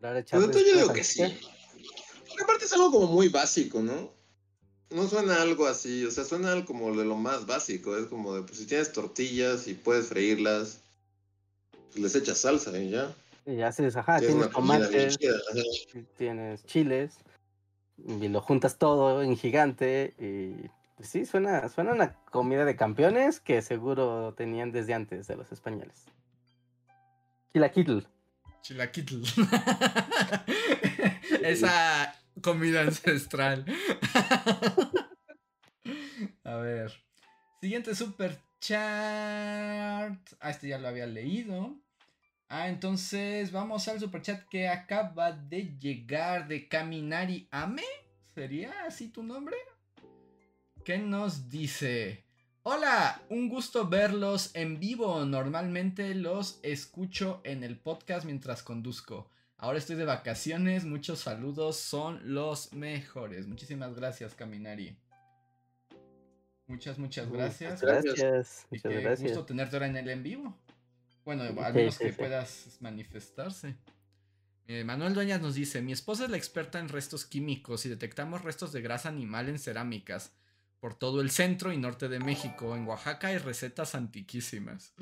Pues 0.01 0.31
yo 0.31 0.77
digo 0.77 0.93
que 0.93 1.03
sí. 1.03 1.21
Porque 2.27 2.43
aparte 2.43 2.65
es 2.65 2.73
algo 2.73 2.91
como 2.91 3.07
muy 3.07 3.29
básico, 3.29 3.81
¿no? 3.81 4.11
No 4.89 5.07
suena 5.07 5.41
algo 5.41 5.67
así, 5.67 6.05
o 6.05 6.11
sea, 6.11 6.23
suena 6.23 6.51
algo 6.51 6.65
como 6.65 6.95
de 6.95 7.05
lo 7.05 7.15
más 7.15 7.45
básico. 7.45 7.95
Es 7.95 8.07
como 8.07 8.35
de, 8.35 8.41
pues 8.41 8.57
si 8.57 8.65
tienes 8.65 8.91
tortillas 8.91 9.67
y 9.67 9.73
puedes 9.73 10.07
freírlas, 10.07 10.81
pues 11.91 11.99
les 11.99 12.15
echas 12.15 12.39
salsa 12.39 12.77
y 12.77 12.89
ya. 12.89 13.13
Y 13.45 13.57
ya 13.57 13.67
haces, 13.67 13.95
ajá, 13.95 14.19
tienes, 14.19 14.49
tomates, 14.49 15.17
tienes 16.17 16.65
chiles, 16.65 17.13
y 17.97 18.27
lo 18.27 18.41
juntas 18.41 18.77
todo 18.77 19.23
en 19.23 19.35
gigante 19.37 20.13
y 20.19 20.69
pues 20.95 21.09
sí, 21.09 21.25
suena, 21.25 21.67
suena 21.69 21.93
una 21.93 22.13
comida 22.25 22.65
de 22.65 22.75
campeones 22.75 23.39
que 23.39 23.61
seguro 23.61 24.33
tenían 24.35 24.71
desde 24.71 24.93
antes 24.93 25.25
de 25.27 25.35
los 25.35 25.51
españoles. 25.51 26.05
Chilaquitl. 27.53 27.99
Chilaquitl. 28.61 29.23
Esa 31.43 32.13
comida 32.41 32.81
ancestral. 32.81 33.65
A 36.43 36.55
ver. 36.55 36.91
Siguiente 37.59 37.95
super 37.95 38.39
chat. 38.59 40.17
Ah, 40.39 40.49
este 40.49 40.67
ya 40.67 40.77
lo 40.77 40.87
había 40.87 41.07
leído. 41.07 41.79
Ah, 42.49 42.67
entonces 42.67 43.51
vamos 43.51 43.87
al 43.87 43.99
super 43.99 44.21
chat 44.21 44.43
que 44.49 44.67
acaba 44.67 45.31
de 45.31 45.77
llegar 45.79 46.47
de 46.47 46.67
Caminari 46.67 47.47
Ame. 47.51 47.83
¿Sería 48.35 48.85
así 48.85 49.09
tu 49.09 49.23
nombre? 49.23 49.55
¿Qué 50.83 50.97
nos 50.97 51.49
dice? 51.49 52.25
Hola, 52.63 53.21
un 53.29 53.49
gusto 53.49 53.87
verlos 53.87 54.51
en 54.53 54.79
vivo. 54.79 55.25
Normalmente 55.25 56.13
los 56.13 56.59
escucho 56.63 57.41
en 57.43 57.63
el 57.63 57.77
podcast 57.79 58.25
mientras 58.25 58.61
conduzco. 58.61 59.29
Ahora 59.57 59.79
estoy 59.79 59.95
de 59.95 60.05
vacaciones. 60.05 60.85
Muchos 60.85 61.19
saludos, 61.19 61.77
son 61.77 62.19
los 62.33 62.73
mejores. 62.73 63.47
Muchísimas 63.47 63.95
gracias, 63.95 64.35
Caminari. 64.35 64.95
Muchas, 66.67 66.99
muchas 66.99 67.29
gracias. 67.31 67.81
Gracias. 67.81 68.67
Y 68.71 68.75
Muchas 68.75 68.91
qué 68.91 69.01
gracias. 69.01 69.31
gusto 69.31 69.45
tenerte 69.45 69.75
ahora 69.75 69.87
en 69.87 69.97
el 69.97 70.09
en 70.09 70.23
vivo. 70.23 70.57
Bueno, 71.25 71.43
al 71.43 71.73
Sí, 71.73 71.77
menos 71.79 71.95
sí, 71.95 72.03
que 72.05 72.11
sí. 72.11 72.17
puedas 72.17 72.77
manifestarse. 72.79 73.75
Eh, 74.67 74.83
Manuel 74.83 75.13
Dueñas 75.15 75.41
nos 75.41 75.55
dice, 75.55 75.81
mi 75.81 75.91
esposa 75.91 76.25
es 76.25 76.29
la 76.29 76.37
experta 76.37 76.79
en 76.79 76.89
restos 76.89 77.25
químicos 77.25 77.85
y 77.85 77.89
detectamos 77.89 78.43
restos 78.43 78.71
de 78.71 78.81
grasa 78.81 79.09
animal 79.09 79.49
en 79.49 79.59
cerámicas 79.59 80.31
por 80.81 80.95
todo 80.95 81.21
el 81.21 81.29
centro 81.29 81.71
y 81.71 81.77
norte 81.77 82.09
de 82.09 82.19
México. 82.19 82.75
En 82.75 82.87
Oaxaca 82.87 83.27
hay 83.27 83.37
recetas 83.37 83.93
antiquísimas. 83.93 84.95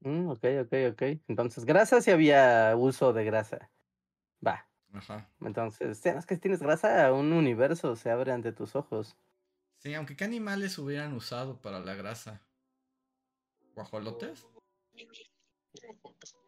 Mm, 0.00 0.28
ok, 0.28 0.44
ok, 0.62 0.72
ok. 0.92 1.02
Entonces, 1.28 1.64
grasa 1.64 2.02
si 2.02 2.10
había 2.10 2.74
uso 2.76 3.12
de 3.12 3.24
grasa. 3.24 3.70
Va. 4.46 4.68
Ajá. 4.92 5.30
Entonces, 5.40 6.04
es 6.04 6.26
que 6.26 6.34
si 6.34 6.40
tienes 6.40 6.60
grasa, 6.60 7.12
un 7.12 7.32
universo 7.32 7.94
se 7.94 8.10
abre 8.10 8.32
ante 8.32 8.52
tus 8.52 8.74
ojos. 8.74 9.16
Sí, 9.78 9.94
aunque 9.94 10.16
qué 10.16 10.24
animales 10.24 10.76
hubieran 10.78 11.12
usado 11.14 11.60
para 11.60 11.78
la 11.78 11.94
grasa. 11.94 12.42
¿Guajolotes? 13.76 14.44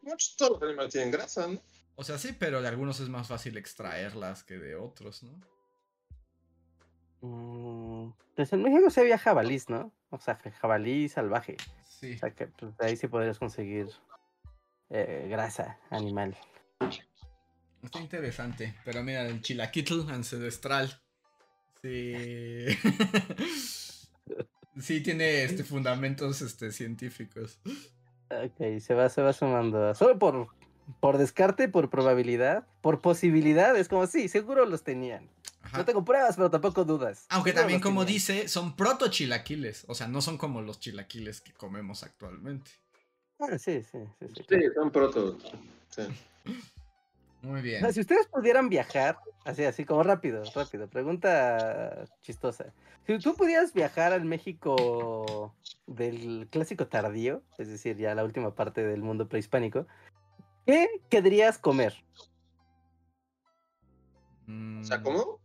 Muchos 0.03 0.37
todos 0.37 0.61
los 0.61 0.63
animales 0.63 0.93
tienen 0.93 1.13
grasa, 1.13 1.47
¿no? 1.47 1.61
O 1.95 2.03
sea, 2.03 2.19
sí, 2.19 2.37
pero 2.39 2.61
de 2.61 2.69
algunos 2.69 2.99
es 3.01 3.09
más 3.09 3.29
fácil 3.29 3.57
extraerlas 3.57 4.43
que 4.43 4.59
de 4.59 4.75
otros, 4.75 5.23
¿no? 5.23 5.41
Mm, 7.21 8.11
pues 8.35 8.53
en 8.53 8.63
México 8.63 8.91
sí 8.91 9.01
había 9.01 9.19
jabalís, 9.19 9.69
¿no? 9.69 9.93
O 10.11 10.19
sea, 10.19 10.37
ja- 10.37 10.51
jabalí 10.53 11.09
salvaje. 11.09 11.57
Sí. 11.89 12.15
O 12.15 12.19
sea, 12.19 12.31
que 12.31 12.47
pues, 12.47 12.73
ahí 12.81 12.97
sí 12.97 13.09
podrías 13.09 13.39
conseguir 13.39 13.89
eh, 14.91 15.27
grasa 15.29 15.79
animal. 15.91 16.37
Está 17.83 18.01
interesante. 18.01 18.75
Pero 18.85 19.03
mira, 19.03 19.27
el 19.27 19.41
chilaquitl 19.41 20.09
ancestral. 20.11 21.01
Sí. 21.83 22.67
sí 24.81 25.01
tiene 25.03 25.45
este 25.45 25.65
fundamentos 25.65 26.43
este, 26.43 26.73
científicos. 26.73 27.59
Ok, 28.31 28.81
se 28.81 28.95
va, 28.95 29.09
se 29.09 29.23
va 29.23 29.33
sumando. 29.33 29.95
Solo 29.95 30.19
por, 30.19 30.49
por 31.01 31.19
descarte, 31.19 31.69
por 31.69 31.91
probabilidad, 31.91 32.67
por 32.83 33.01
posibilidad, 33.01 33.77
es 33.77 33.89
como, 33.89 34.07
sí, 34.07 34.29
seguro 34.29 34.67
los 34.67 34.83
tenían. 34.83 35.29
Ajá. 35.67 35.79
No 35.79 35.85
tengo 35.85 36.05
pruebas, 36.05 36.37
pero 36.37 36.49
tampoco 36.49 36.85
dudas. 36.85 37.27
Aunque 37.29 37.53
también, 37.53 37.81
como 37.81 38.05
dice, 38.05 38.47
son 38.47 38.77
proto 38.77 39.09
chilaquiles. 39.09 39.85
O 39.89 39.95
sea, 39.95 40.07
no 40.07 40.23
son 40.23 40.39
como 40.39 40.63
los 40.63 40.79
chilaquiles 40.79 41.41
que 41.41 41.53
comemos 41.53 42.05
actualmente. 42.05 42.71
Ah, 43.41 43.59
sí, 43.59 43.83
sí, 43.83 43.99
sí. 44.21 44.27
sí, 44.37 44.45
Sí, 44.49 44.57
son 44.77 44.93
proto. 44.93 45.37
Sí. 45.91 46.03
Muy 47.43 47.59
O 47.59 47.63
bien. 47.63 47.81
sea, 47.81 47.93
si 47.93 48.01
ustedes 48.01 48.29
pudieran 48.29 48.69
viajar, 48.69 49.19
así, 49.45 49.65
así 49.65 49.85
como 49.85 50.05
rápido, 50.05 50.45
rápido, 50.55 50.89
pregunta 50.89 52.05
chistosa. 52.23 52.73
Si 53.05 53.19
tú 53.19 53.35
pudieras 53.35 53.73
viajar 53.73 54.13
al 54.13 54.25
México 54.25 55.53
del 55.89 56.47
clásico 56.49 56.87
tardío, 56.87 57.43
es 57.59 57.67
decir, 57.69 57.97
ya 57.97 58.15
la 58.15 58.23
última 58.25 58.55
parte 58.55 58.85
del 58.85 59.03
mundo 59.03 59.29
prehispánico, 59.29 59.89
¿qué 60.65 60.89
querrías 61.11 61.59
comer? 61.59 62.05
O 64.81 64.85
sea, 64.85 65.03
¿cómo? 65.03 65.41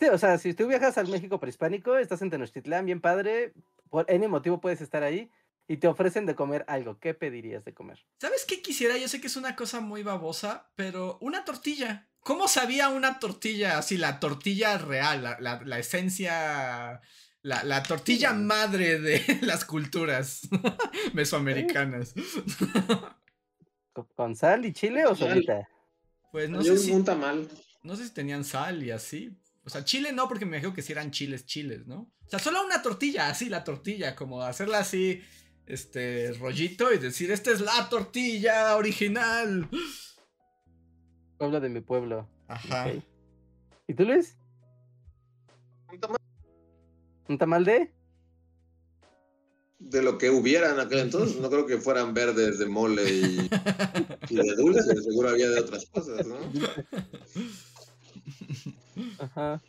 Sí, 0.00 0.06
o 0.08 0.16
sea, 0.18 0.38
si 0.38 0.54
tú 0.54 0.66
viajas 0.66 0.96
al 0.98 1.08
México 1.08 1.38
prehispánico, 1.38 1.96
estás 1.98 2.22
en 2.22 2.30
Tenochtitlán, 2.30 2.86
bien 2.86 3.00
padre, 3.02 3.52
por 3.90 4.10
any 4.10 4.26
motivo 4.28 4.60
puedes 4.60 4.80
estar 4.80 5.02
ahí 5.02 5.30
y 5.68 5.76
te 5.76 5.86
ofrecen 5.88 6.24
de 6.26 6.34
comer 6.34 6.64
algo. 6.68 6.98
¿Qué 6.98 7.12
pedirías 7.14 7.64
de 7.64 7.74
comer? 7.74 8.04
¿Sabes 8.18 8.44
qué 8.46 8.62
quisiera? 8.62 8.96
Yo 8.96 9.08
sé 9.08 9.20
que 9.20 9.26
es 9.26 9.36
una 9.36 9.54
cosa 9.56 9.80
muy 9.80 10.02
babosa, 10.02 10.70
pero 10.74 11.18
una 11.20 11.44
tortilla. 11.44 12.08
¿Cómo 12.20 12.48
sabía 12.48 12.88
una 12.88 13.18
tortilla 13.18 13.78
así? 13.78 13.96
La 13.98 14.20
tortilla 14.20 14.78
real, 14.78 15.22
la, 15.22 15.38
la- 15.38 15.62
la 15.64 15.78
esencia, 15.78 17.00
la, 17.42 17.62
la 17.64 17.82
tortilla 17.82 18.32
madre 18.32 18.98
de 18.98 19.22
las 19.42 19.64
culturas 19.66 20.48
mesoamericanas. 21.12 22.14
¿Con- 23.92 24.06
¿Con 24.16 24.36
sal 24.36 24.64
y 24.64 24.72
chile 24.72 25.04
o 25.06 25.14
solita? 25.14 25.68
Pues 26.32 26.48
no 26.48 26.62
Yo 26.62 26.76
sé 26.76 26.84
si, 26.84 26.92
un 26.92 27.04
tamal. 27.04 27.48
no 27.82 27.96
sé 27.96 28.04
si 28.06 28.14
tenían 28.14 28.44
sal 28.44 28.82
y 28.82 28.90
así. 28.92 29.36
O 29.64 29.70
sea, 29.70 29.84
chile 29.84 30.12
no, 30.12 30.26
porque 30.28 30.46
me 30.46 30.56
imagino 30.56 30.74
que 30.74 30.82
si 30.82 30.92
eran 30.92 31.10
chiles, 31.10 31.44
chiles, 31.44 31.86
¿no? 31.86 32.10
O 32.26 32.28
sea, 32.28 32.38
solo 32.38 32.64
una 32.64 32.82
tortilla, 32.82 33.28
así 33.28 33.48
la 33.48 33.64
tortilla, 33.64 34.16
como 34.16 34.42
hacerla 34.42 34.78
así, 34.78 35.20
este, 35.66 36.32
rollito 36.32 36.92
y 36.92 36.98
decir, 36.98 37.30
esta 37.30 37.50
es 37.50 37.60
la 37.60 37.88
tortilla 37.88 38.76
original. 38.76 39.68
Pueblo 41.38 41.60
de 41.60 41.68
mi 41.68 41.80
pueblo. 41.80 42.28
Ajá. 42.48 42.90
¿Y 43.86 43.94
tú, 43.94 44.04
Luis? 44.04 44.36
¿Un 47.28 47.38
tamal 47.38 47.64
de? 47.64 47.92
De 49.78 50.02
lo 50.02 50.18
que 50.18 50.30
hubiera 50.30 50.72
en 50.72 50.80
aquel 50.80 50.98
entonces, 51.00 51.40
no 51.40 51.48
creo 51.48 51.66
que 51.66 51.78
fueran 51.78 52.12
verdes 52.12 52.58
de 52.58 52.66
mole 52.66 53.08
y, 53.08 53.50
y 54.28 54.36
de 54.36 54.54
dulce, 54.56 54.82
seguro 55.02 55.30
había 55.30 55.48
de 55.48 55.60
otras 55.60 55.86
cosas, 55.86 56.26
¿no? 56.26 56.36
Ajá. 59.18 59.60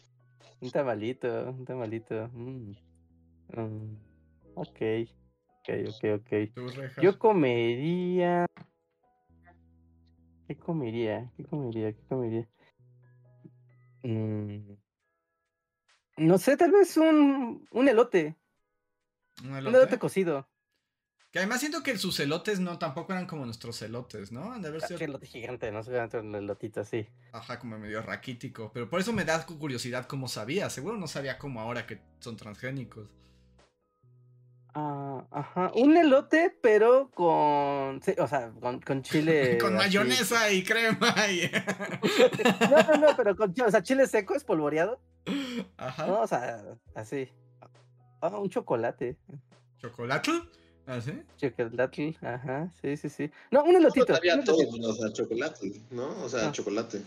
Un 0.61 0.72
tamalito, 0.72 1.28
un 1.52 1.65
tamalito. 1.65 2.30
mm. 2.34 2.73
Mm, 3.53 3.95
Ok. 4.56 4.82
Ok, 5.61 5.69
ok, 5.90 6.03
ok. 6.15 7.02
Yo 7.02 7.18
comería. 7.19 8.45
¿Qué 10.48 10.57
comería? 10.57 11.32
¿Qué 11.38 11.44
comería? 11.45 11.94
¿Qué 11.94 12.02
comería? 12.10 12.48
Mm, 14.03 14.73
No 16.18 16.38
sé, 16.38 16.57
tal 16.57 16.72
vez 16.72 16.98
un, 16.98 17.68
un 17.72 17.88
elote. 17.88 18.36
Un 19.44 19.56
elote 19.56 19.98
cocido. 19.98 20.48
Que 21.31 21.39
además 21.39 21.61
siento 21.61 21.81
que 21.81 21.97
sus 21.97 22.19
elotes 22.19 22.59
no 22.59 22.77
tampoco 22.77 23.13
eran 23.13 23.25
como 23.25 23.45
nuestros 23.45 23.81
elotes, 23.81 24.33
¿no? 24.33 24.51
Han 24.51 24.61
de 24.61 24.67
haber 24.67 24.81
sido, 24.81 24.99
qué 24.99 25.05
elote 25.05 25.27
gigante, 25.27 25.71
no 25.71 25.81
sé, 25.81 25.97
un 26.17 26.35
elotito 26.35 26.81
así. 26.81 27.07
ajá, 27.31 27.57
como 27.57 27.77
medio 27.79 28.01
raquítico. 28.01 28.69
Pero 28.73 28.89
por 28.89 28.99
eso 28.99 29.13
me 29.13 29.23
da 29.23 29.45
curiosidad 29.45 30.07
cómo 30.07 30.27
sabía. 30.27 30.69
Seguro 30.69 30.97
no 30.97 31.07
sabía 31.07 31.37
como 31.37 31.61
ahora 31.61 31.87
que 31.87 32.01
son 32.19 32.35
transgénicos. 32.35 33.07
Ah, 34.73 35.25
ajá, 35.31 35.71
un 35.75 35.95
elote, 35.95 36.53
pero 36.61 37.09
con. 37.11 38.01
sí, 38.03 38.13
o 38.17 38.27
sea, 38.27 38.51
con, 38.59 38.81
con 38.81 39.01
chile. 39.01 39.57
Con 39.61 39.75
así. 39.77 39.85
mayonesa 39.85 40.51
y 40.51 40.63
crema 40.63 41.13
y... 41.29 41.49
No, 42.69 42.83
no, 42.83 43.07
no, 43.07 43.15
pero 43.15 43.35
con 43.35 43.53
chile, 43.53 43.67
o 43.67 43.71
sea, 43.71 43.83
chile 43.83 44.05
seco 44.07 44.33
espolvoreado. 44.35 44.99
Ajá. 45.77 46.07
No, 46.07 46.21
o 46.21 46.27
sea, 46.27 46.61
así. 46.93 47.29
Ah, 48.21 48.29
un 48.37 48.49
chocolate. 48.49 49.17
¿Chocolate? 49.77 50.31
¿Así? 50.85 51.13
Chocolate, 51.37 52.17
ajá, 52.21 52.69
sí, 52.81 52.97
sí, 52.97 53.09
sí. 53.09 53.31
No, 53.51 53.63
un 53.63 53.75
elotito. 53.75 54.15
Había 54.15 54.35
un 54.35 54.43
todo, 54.43 54.59
elotito, 54.61 54.89
o 54.89 54.93
sea, 54.93 55.13
chocolate, 55.13 55.81
¿no? 55.91 56.23
O 56.23 56.29
sea, 56.29 56.47
Ah. 56.49 56.51
chocolate. 56.51 57.01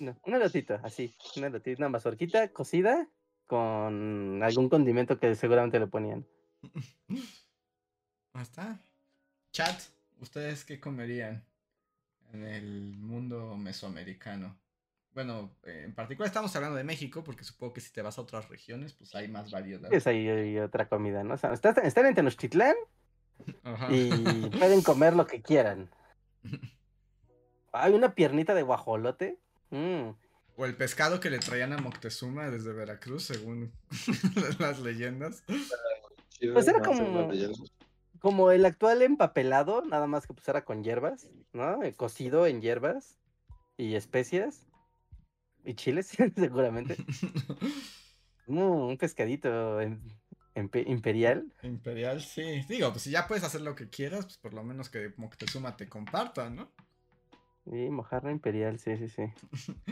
no, 0.00 0.16
un 0.24 0.34
elotito, 0.34 0.78
así. 0.82 1.14
Un 1.36 1.44
elotito, 1.44 1.78
una 1.78 1.88
mazorquita 1.90 2.48
cocida 2.48 3.08
con 3.46 4.42
algún 4.42 4.68
condimento 4.68 5.18
que 5.18 5.34
seguramente 5.34 5.78
le 5.78 5.86
ponían. 5.86 6.26
Ahí 8.32 8.42
está. 8.42 8.80
Chat, 9.52 9.80
¿ustedes 10.20 10.64
qué 10.64 10.80
comerían 10.80 11.44
en 12.32 12.44
el 12.44 12.96
mundo 12.96 13.56
mesoamericano? 13.56 14.56
Bueno, 15.14 15.56
eh, 15.62 15.82
en 15.84 15.94
particular 15.94 16.26
estamos 16.26 16.54
hablando 16.56 16.76
de 16.76 16.84
México, 16.84 17.22
porque 17.22 17.44
supongo 17.44 17.72
que 17.72 17.80
si 17.80 17.92
te 17.92 18.02
vas 18.02 18.18
a 18.18 18.20
otras 18.20 18.48
regiones, 18.48 18.92
pues 18.94 19.14
hay 19.14 19.28
más 19.28 19.50
variedad. 19.50 19.92
Es 19.92 20.06
ahí 20.08 20.28
hay 20.28 20.58
otra 20.58 20.88
comida, 20.88 21.22
¿no? 21.22 21.34
O 21.34 21.36
sea, 21.36 21.52
están, 21.52 21.86
están 21.86 22.06
en 22.06 22.14
Tenochtitlán 22.16 22.74
Ajá. 23.62 23.88
y 23.92 24.10
pueden 24.58 24.82
comer 24.82 25.14
lo 25.14 25.26
que 25.26 25.40
quieran. 25.40 25.88
Hay 27.72 27.92
una 27.92 28.14
piernita 28.14 28.54
de 28.54 28.62
guajolote. 28.62 29.40
Mm. 29.70 30.10
O 30.56 30.64
el 30.64 30.76
pescado 30.76 31.18
que 31.18 31.28
le 31.28 31.40
traían 31.40 31.72
a 31.72 31.78
Moctezuma 31.78 32.48
desde 32.48 32.72
Veracruz, 32.72 33.24
según 33.24 33.72
las 34.60 34.78
leyendas. 34.78 35.42
Pues 36.52 36.68
era 36.68 36.80
como-. 36.82 37.32
Como 38.20 38.52
el 38.52 38.64
actual 38.64 39.02
empapelado, 39.02 39.82
nada 39.84 40.06
más 40.06 40.26
que 40.26 40.34
pues 40.34 40.46
era 40.48 40.64
con 40.64 40.84
hierbas, 40.84 41.28
¿no? 41.52 41.82
Eh, 41.82 41.92
Cocido 41.94 42.46
en 42.46 42.62
hierbas 42.62 43.18
y 43.76 43.96
especias. 43.96 44.68
Y 45.64 45.74
chiles, 45.74 46.08
seguramente. 46.36 46.96
Mm, 48.46 48.58
un 48.58 48.98
pescadito 48.98 49.78
imperial. 50.54 51.52
Imperial, 51.62 52.20
sí. 52.20 52.64
Digo, 52.68 52.90
pues 52.90 53.02
si 53.02 53.10
ya 53.10 53.26
puedes 53.26 53.44
hacer 53.44 53.62
lo 53.62 53.74
que 53.74 53.88
quieras, 53.88 54.26
pues 54.26 54.38
por 54.38 54.54
lo 54.54 54.62
menos 54.62 54.88
que 54.88 55.12
Moctezuma 55.16 55.76
te 55.76 55.88
comparta, 55.88 56.50
¿no? 56.50 56.70
Y 57.66 57.88
mojarra 57.88 58.30
imperial, 58.30 58.78
sí, 58.78 58.96
sí, 58.96 59.08
sí. 59.08 59.22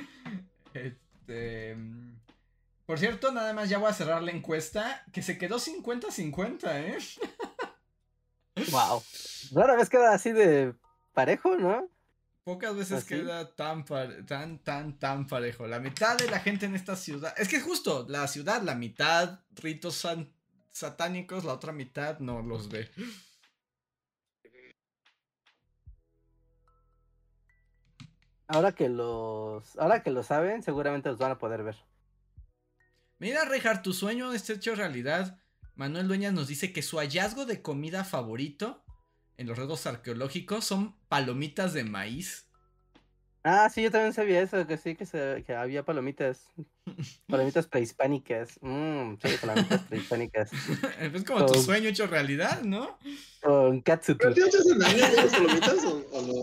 Este. 0.74 1.74
mm, 1.74 2.16
Por 2.86 2.98
cierto, 2.98 3.32
nada 3.32 3.52
más 3.52 3.68
ya 3.68 3.78
voy 3.78 3.90
a 3.90 3.94
cerrar 3.94 4.22
la 4.22 4.30
encuesta. 4.30 5.04
Que 5.12 5.22
se 5.22 5.38
quedó 5.38 5.58
50-50, 5.58 6.60
¿eh? 6.74 6.98
Wow. 8.70 9.02
Rara 9.52 9.76
vez 9.76 9.88
queda 9.88 10.12
así 10.12 10.32
de 10.32 10.74
parejo, 11.14 11.56
¿no? 11.56 11.88
Pocas 12.44 12.74
veces 12.74 13.04
¿Ah, 13.04 13.06
queda 13.06 13.54
tan, 13.54 13.84
tan, 13.84 14.58
tan, 14.64 14.98
tan 14.98 15.26
parejo. 15.28 15.66
La 15.68 15.78
mitad 15.78 16.16
de 16.18 16.28
la 16.28 16.40
gente 16.40 16.66
en 16.66 16.74
esta 16.74 16.96
ciudad. 16.96 17.32
Es 17.36 17.48
que 17.48 17.56
es 17.56 17.62
justo, 17.62 18.04
la 18.08 18.26
ciudad, 18.26 18.62
la 18.62 18.74
mitad 18.74 19.40
ritos 19.52 19.94
san- 19.94 20.32
satánicos, 20.72 21.44
la 21.44 21.52
otra 21.52 21.72
mitad 21.72 22.18
no 22.18 22.42
los 22.42 22.68
ve. 22.68 22.90
Ahora 28.48 28.72
que 28.72 28.88
los, 28.88 29.76
ahora 29.78 30.02
que 30.02 30.10
lo 30.10 30.22
saben, 30.22 30.62
seguramente 30.62 31.08
los 31.08 31.18
van 31.18 31.32
a 31.32 31.38
poder 31.38 31.62
ver. 31.62 31.76
Mira, 33.18 33.44
Rejar, 33.44 33.82
tu 33.82 33.92
sueño 33.92 34.32
está 34.32 34.54
hecho 34.54 34.74
realidad. 34.74 35.38
Manuel 35.74 36.08
Dueñas 36.08 36.32
nos 36.34 36.48
dice 36.48 36.72
que 36.72 36.82
su 36.82 36.98
hallazgo 36.98 37.46
de 37.46 37.62
comida 37.62 38.04
favorito 38.04 38.84
en 39.36 39.46
los 39.46 39.56
redos 39.58 39.86
arqueológicos 39.86 40.64
son 40.64 40.96
palomitas 41.08 41.72
de 41.72 41.84
maíz. 41.84 42.46
Ah, 43.44 43.68
sí, 43.70 43.82
yo 43.82 43.90
también 43.90 44.12
sabía 44.12 44.40
eso, 44.40 44.66
que 44.66 44.76
sí, 44.76 44.94
que, 44.94 45.04
se- 45.04 45.42
que 45.44 45.54
había 45.54 45.84
palomitas. 45.84 46.46
Palomitas 47.28 47.66
prehispánicas. 47.66 48.58
Mmm, 48.60 49.14
sí, 49.20 49.28
palomitas 49.40 49.82
prehispánicas. 49.88 50.50
es 51.00 51.24
como 51.24 51.46
tu 51.46 51.54
sueño 51.54 51.88
hecho 51.88 52.06
realidad, 52.06 52.62
¿no? 52.62 52.98
Con 53.40 53.80
katsu. 53.80 54.16
¿Pero 54.16 54.30
a 54.30 54.34
ti 54.34 54.40
no 54.40 54.48
te 54.48 54.58
hacen 54.58 54.78
daño 54.78 54.98
las 55.22 55.34
palomitas 55.34 55.84
o, 55.84 56.06
o 56.12 56.22
no? 56.22 56.34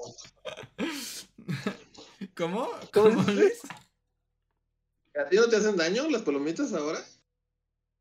¿Cómo? 2.35 2.69
¿Cómo 2.93 3.09
¿Cómo? 3.11 3.21
¿A 5.15 5.29
ti 5.29 5.35
no 5.35 5.47
te 5.47 5.55
hacen 5.55 5.75
daño 5.77 6.09
las 6.09 6.21
palomitas 6.23 6.73
ahora? 6.73 6.99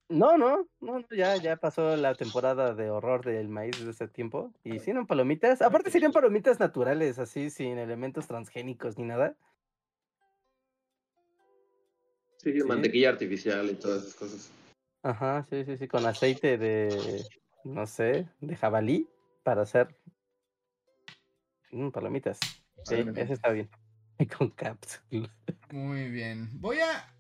No, 0.09 0.39
no, 0.39 0.67
no, 0.81 1.01
no, 1.01 1.07
ya, 1.11 1.37
ya 1.37 1.57
pasó 1.57 1.95
la 1.97 2.15
temporada 2.15 2.75
de 2.75 2.91
horror 2.91 3.25
del 3.25 3.49
maíz 3.49 3.77
desde 3.79 3.91
ese 3.91 4.09
tiempo. 4.09 4.53
Y 4.65 4.79
sí, 4.79 4.91
eran 4.91 5.07
palomitas. 5.07 5.61
Aparte 5.61 5.91
serían 5.91 6.13
palomitas 6.13 6.59
naturales, 6.59 7.19
así, 7.19 7.51
sin 7.51 7.77
elementos 7.77 8.27
transgénicos 8.27 8.97
ni 8.97 9.05
nada. 9.05 9.37
Sí, 12.39 12.59
Sí. 12.59 12.67
mantequilla 12.67 13.11
artificial 13.11 13.69
y 13.69 13.75
todas 13.75 14.03
esas 14.05 14.15
cosas. 14.15 14.51
Ajá, 15.03 15.45
sí, 15.51 15.65
sí, 15.65 15.77
sí, 15.77 15.89
con 15.89 16.07
aceite 16.07 16.57
de, 16.57 17.25
no 17.65 17.87
sé, 17.87 18.29
de 18.41 18.57
jabalí 18.57 19.09
para 19.43 19.63
hacer 19.63 19.95
mm, 21.71 21.91
palomitas. 21.91 22.39
Sí, 22.85 23.05
ese 23.17 23.35
está 23.35 23.51
bien. 23.51 23.69
Y 24.19 24.27
con 24.27 24.51
cápsulas. 24.51 25.31
Muy 25.71 26.09
bien. 26.09 26.49
Voy 26.61 26.79
a. 26.81 27.15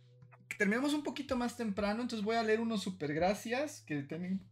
Terminamos 0.58 0.92
un 0.92 1.04
poquito 1.04 1.36
más 1.36 1.56
temprano, 1.56 2.02
entonces 2.02 2.24
voy 2.24 2.34
a 2.34 2.42
leer 2.42 2.60
unos 2.60 2.82
super 2.82 3.14
gracias 3.14 3.82
que 3.86 4.02
tienen 4.02 4.44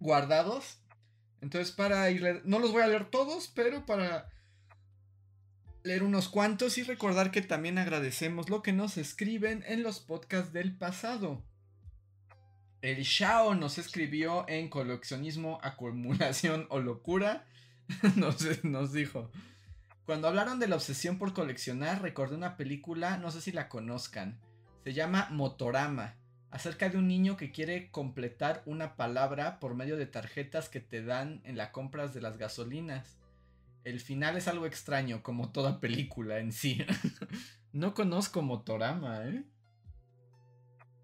guardados. 0.00 0.80
Entonces, 1.40 1.72
para 1.72 2.10
ir. 2.10 2.42
No 2.44 2.58
los 2.58 2.72
voy 2.72 2.82
a 2.82 2.88
leer 2.88 3.08
todos, 3.10 3.46
pero 3.54 3.86
para 3.86 4.28
leer 5.84 6.02
unos 6.02 6.28
cuantos 6.28 6.78
y 6.78 6.82
recordar 6.82 7.30
que 7.30 7.42
también 7.42 7.78
agradecemos 7.78 8.50
lo 8.50 8.60
que 8.60 8.72
nos 8.72 8.96
escriben 8.96 9.62
en 9.68 9.84
los 9.84 10.00
podcasts 10.00 10.52
del 10.52 10.76
pasado. 10.76 11.44
El 12.82 13.04
Shao 13.04 13.54
nos 13.54 13.78
escribió 13.78 14.48
en 14.48 14.68
coleccionismo, 14.68 15.60
acumulación 15.62 16.66
o 16.70 16.80
locura. 16.80 17.46
nos, 18.16 18.64
nos 18.64 18.92
dijo. 18.92 19.30
Cuando 20.06 20.26
hablaron 20.26 20.58
de 20.58 20.66
la 20.66 20.74
obsesión 20.74 21.18
por 21.18 21.34
coleccionar, 21.34 22.02
recordé 22.02 22.34
una 22.34 22.56
película, 22.56 23.16
no 23.18 23.30
sé 23.30 23.40
si 23.40 23.52
la 23.52 23.68
conozcan. 23.68 24.40
Se 24.86 24.94
llama 24.94 25.26
Motorama, 25.32 26.14
acerca 26.48 26.88
de 26.88 26.96
un 26.96 27.08
niño 27.08 27.36
que 27.36 27.50
quiere 27.50 27.90
completar 27.90 28.62
una 28.66 28.94
palabra 28.94 29.58
por 29.58 29.74
medio 29.74 29.96
de 29.96 30.06
tarjetas 30.06 30.68
que 30.68 30.78
te 30.78 31.02
dan 31.02 31.40
en 31.42 31.56
las 31.56 31.70
compras 31.70 32.14
de 32.14 32.20
las 32.20 32.38
gasolinas. 32.38 33.18
El 33.82 33.98
final 33.98 34.36
es 34.36 34.46
algo 34.46 34.64
extraño, 34.64 35.24
como 35.24 35.50
toda 35.50 35.80
película 35.80 36.38
en 36.38 36.52
sí. 36.52 36.78
no 37.72 37.94
conozco 37.94 38.42
Motorama, 38.42 39.26
¿eh? 39.26 39.42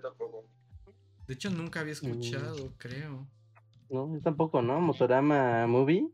Tampoco. 0.00 0.44
De 1.26 1.34
hecho, 1.34 1.50
nunca 1.50 1.80
había 1.80 1.94
escuchado, 1.94 2.74
creo. 2.78 3.26
No, 3.90 4.14
yo 4.14 4.20
tampoco, 4.20 4.62
¿no? 4.62 4.80
Motorama 4.80 5.66
Movie. 5.66 6.06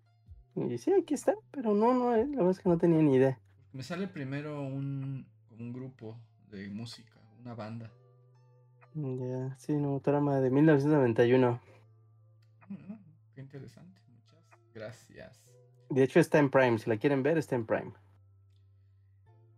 Y 0.57 0.79
sí, 0.79 0.91
aquí 0.95 1.13
está, 1.13 1.35
pero 1.51 1.75
no, 1.75 1.93
no, 1.93 2.15
eh, 2.15 2.27
la 2.29 2.37
verdad 2.39 2.53
es 2.53 2.61
que 2.61 2.71
no 2.71 2.79
tenía 2.79 3.03
ni 3.03 3.17
idea. 3.17 3.39
Me 3.75 3.83
sale 3.83 4.09
primero 4.09 4.63
un, 4.63 5.27
un 5.51 5.73
grupo 5.75 6.19
de 6.51 6.71
música, 6.71 7.18
una 7.41 7.55
banda. 7.55 7.91
Ya, 8.95 9.57
sí, 9.59 9.75
no, 9.75 10.01
trama 10.01 10.41
de 10.41 10.51
1991. 10.51 11.61
Ah, 12.61 12.99
qué 13.35 13.41
interesante. 13.41 14.01
Muchas 14.09 14.75
gracias. 14.75 15.41
De 15.91 16.03
hecho 16.03 16.21
está 16.21 16.39
en 16.39 16.51
Prime, 16.51 16.79
si 16.79 16.91
la 16.91 16.97
quieren 16.97 17.23
ver 17.23 17.39
está 17.39 17.55
en 17.55 17.67
Prime. 17.67 17.93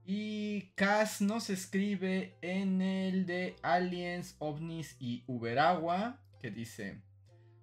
Y 0.05 0.73
Cass 0.74 1.20
nos 1.20 1.51
escribe 1.51 2.36
en 2.43 2.82
el 2.82 3.27
de 3.27 3.57
Aliens, 3.62 4.36
OVNIs 4.39 4.97
y 4.98 5.24
Uberagua, 5.27 6.19
que 6.40 6.51
dice... 6.51 7.01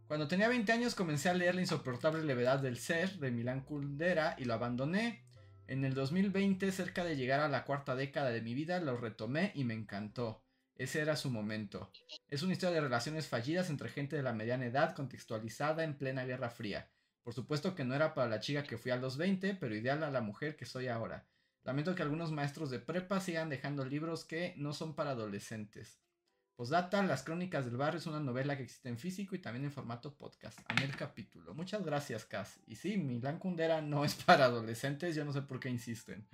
Cuando 0.07 0.29
tenía 0.29 0.47
20 0.47 0.71
años 0.71 0.95
comencé 0.95 1.27
a 1.27 1.33
leer 1.33 1.55
La 1.55 1.61
insoportable 1.61 2.23
levedad 2.23 2.59
del 2.59 2.77
ser 2.77 3.19
de 3.19 3.29
Milán 3.29 3.61
Kundera 3.65 4.35
y 4.37 4.45
lo 4.45 4.53
abandoné. 4.53 5.26
En 5.67 5.83
el 5.83 5.93
2020, 5.93 6.71
cerca 6.71 7.03
de 7.03 7.17
llegar 7.17 7.41
a 7.41 7.49
la 7.49 7.65
cuarta 7.65 7.93
década 7.93 8.31
de 8.31 8.41
mi 8.41 8.53
vida, 8.53 8.79
lo 8.79 8.95
retomé 8.95 9.51
y 9.53 9.65
me 9.65 9.73
encantó. 9.73 10.41
Ese 10.77 11.01
era 11.01 11.17
su 11.17 11.29
momento. 11.29 11.91
Es 12.29 12.41
una 12.41 12.53
historia 12.53 12.75
de 12.75 12.81
relaciones 12.81 13.27
fallidas 13.27 13.69
entre 13.69 13.89
gente 13.89 14.15
de 14.15 14.23
la 14.23 14.31
mediana 14.31 14.65
edad 14.65 14.95
contextualizada 14.95 15.83
en 15.83 15.97
plena 15.97 16.23
Guerra 16.23 16.49
Fría. 16.49 16.89
Por 17.21 17.33
supuesto 17.33 17.75
que 17.75 17.83
no 17.83 17.95
era 17.95 18.13
para 18.13 18.29
la 18.29 18.39
chica 18.39 18.63
que 18.63 18.77
fui 18.77 18.91
a 18.91 18.95
los 18.95 19.17
20, 19.17 19.55
pero 19.55 19.75
ideal 19.75 20.05
a 20.05 20.11
la 20.11 20.21
mujer 20.21 20.55
que 20.55 20.65
soy 20.65 20.87
ahora. 20.87 21.27
Lamento 21.65 21.95
que 21.95 22.03
algunos 22.03 22.31
maestros 22.31 22.69
de 22.69 22.79
prepa 22.79 23.19
sigan 23.19 23.49
dejando 23.49 23.83
libros 23.83 24.23
que 24.23 24.53
no 24.55 24.71
son 24.71 24.95
para 24.95 25.11
adolescentes. 25.11 25.99
Posdata, 26.57 27.03
Las 27.03 27.21
Crónicas 27.21 27.65
del 27.65 27.77
Barrio 27.77 27.99
es 27.99 28.07
una 28.07 28.19
novela 28.19 28.57
que 28.57 28.63
existe 28.63 28.89
en 28.89 28.97
físico 28.97 29.35
y 29.35 29.39
también 29.39 29.65
en 29.65 29.71
formato 29.71 30.15
podcast. 30.15 30.59
Amé 30.67 30.85
el 30.85 30.95
capítulo. 30.95 31.53
Muchas 31.53 31.85
gracias, 31.85 32.25
Cas. 32.25 32.59
Y 32.65 32.77
sí, 32.77 32.97
Milán 32.97 33.37
Kundera 33.37 33.79
no 33.79 34.03
es 34.03 34.15
para 34.15 34.45
adolescentes, 34.45 35.15
yo 35.15 35.23
no 35.23 35.31
sé 35.31 35.43
por 35.43 35.59
qué 35.59 35.69
insisten. 35.69 36.27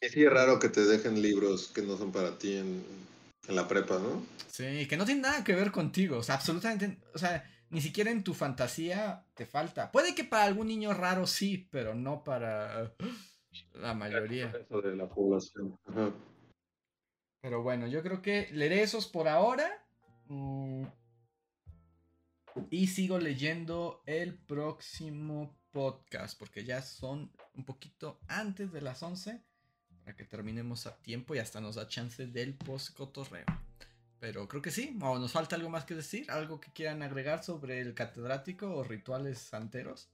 Sí, 0.00 0.24
es 0.24 0.32
raro 0.32 0.58
que 0.58 0.68
te 0.68 0.84
dejen 0.84 1.22
libros 1.22 1.68
que 1.68 1.82
no 1.82 1.96
son 1.96 2.10
para 2.10 2.36
ti 2.36 2.56
en, 2.56 2.82
en 3.46 3.54
la 3.54 3.68
prepa, 3.68 4.00
¿no? 4.00 4.26
Sí, 4.48 4.88
que 4.88 4.96
no 4.96 5.04
tienen 5.04 5.22
nada 5.22 5.44
que 5.44 5.54
ver 5.54 5.70
contigo. 5.70 6.18
O 6.18 6.22
sea, 6.24 6.34
absolutamente. 6.34 6.98
O 7.14 7.18
sea, 7.18 7.48
ni 7.68 7.80
siquiera 7.80 8.10
en 8.10 8.24
tu 8.24 8.34
fantasía 8.34 9.24
te 9.34 9.46
falta. 9.46 9.92
Puede 9.92 10.16
que 10.16 10.24
para 10.24 10.46
algún 10.46 10.66
niño 10.66 10.92
raro 10.94 11.28
sí, 11.28 11.68
pero 11.70 11.94
no 11.94 12.24
para 12.24 12.92
la 13.74 13.94
mayoría. 13.94 14.48
De 14.48 14.96
la 14.96 15.08
población. 15.08 15.78
Ajá. 15.86 16.12
Pero 17.40 17.62
bueno, 17.62 17.86
yo 17.86 18.02
creo 18.02 18.22
que 18.22 18.48
leeré 18.52 18.82
esos 18.82 19.06
por 19.06 19.28
ahora. 19.28 19.84
Mm. 20.28 20.84
Y 22.70 22.88
sigo 22.88 23.18
leyendo 23.18 24.02
el 24.06 24.34
próximo 24.34 25.56
podcast, 25.70 26.38
porque 26.38 26.64
ya 26.64 26.82
son 26.82 27.32
un 27.54 27.64
poquito 27.64 28.18
antes 28.26 28.72
de 28.72 28.80
las 28.80 29.02
11, 29.02 29.40
para 30.04 30.16
que 30.16 30.24
terminemos 30.24 30.86
a 30.86 30.96
tiempo 30.96 31.34
y 31.34 31.38
hasta 31.38 31.60
nos 31.60 31.76
da 31.76 31.88
chance 31.88 32.26
del 32.26 32.54
post 32.54 32.96
cotorreo. 32.96 33.46
Pero 34.18 34.48
creo 34.48 34.60
que 34.60 34.70
sí, 34.70 34.98
o 35.00 35.18
nos 35.18 35.32
falta 35.32 35.56
algo 35.56 35.70
más 35.70 35.84
que 35.84 35.94
decir, 35.94 36.30
algo 36.30 36.60
que 36.60 36.72
quieran 36.72 37.02
agregar 37.02 37.42
sobre 37.42 37.80
el 37.80 37.94
catedrático 37.94 38.74
o 38.74 38.84
rituales 38.84 39.38
santeros. 39.38 40.10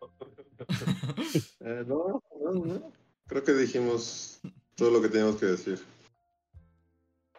Eh, 1.60 1.84
no, 1.86 2.22
no, 2.40 2.52
no. 2.52 2.92
Creo 3.26 3.42
que 3.42 3.52
dijimos 3.52 4.40
todo 4.76 4.90
lo 4.90 5.02
que 5.02 5.08
teníamos 5.08 5.36
que 5.36 5.46
decir. 5.46 5.82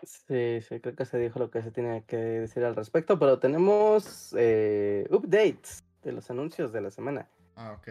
Sí, 0.03 0.61
sí, 0.61 0.79
creo 0.79 0.95
que 0.95 1.05
se 1.05 1.17
dijo 1.17 1.39
lo 1.39 1.49
que 1.49 1.61
se 1.61 1.71
tiene 1.71 2.03
que 2.05 2.17
decir 2.17 2.63
al 2.63 2.75
respecto, 2.75 3.17
pero 3.17 3.39
tenemos 3.39 4.33
eh, 4.37 5.07
updates 5.09 5.83
de 6.03 6.11
los 6.11 6.29
anuncios 6.29 6.71
de 6.71 6.81
la 6.81 6.91
semana. 6.91 7.27
Ah, 7.55 7.73
ok. 7.73 7.89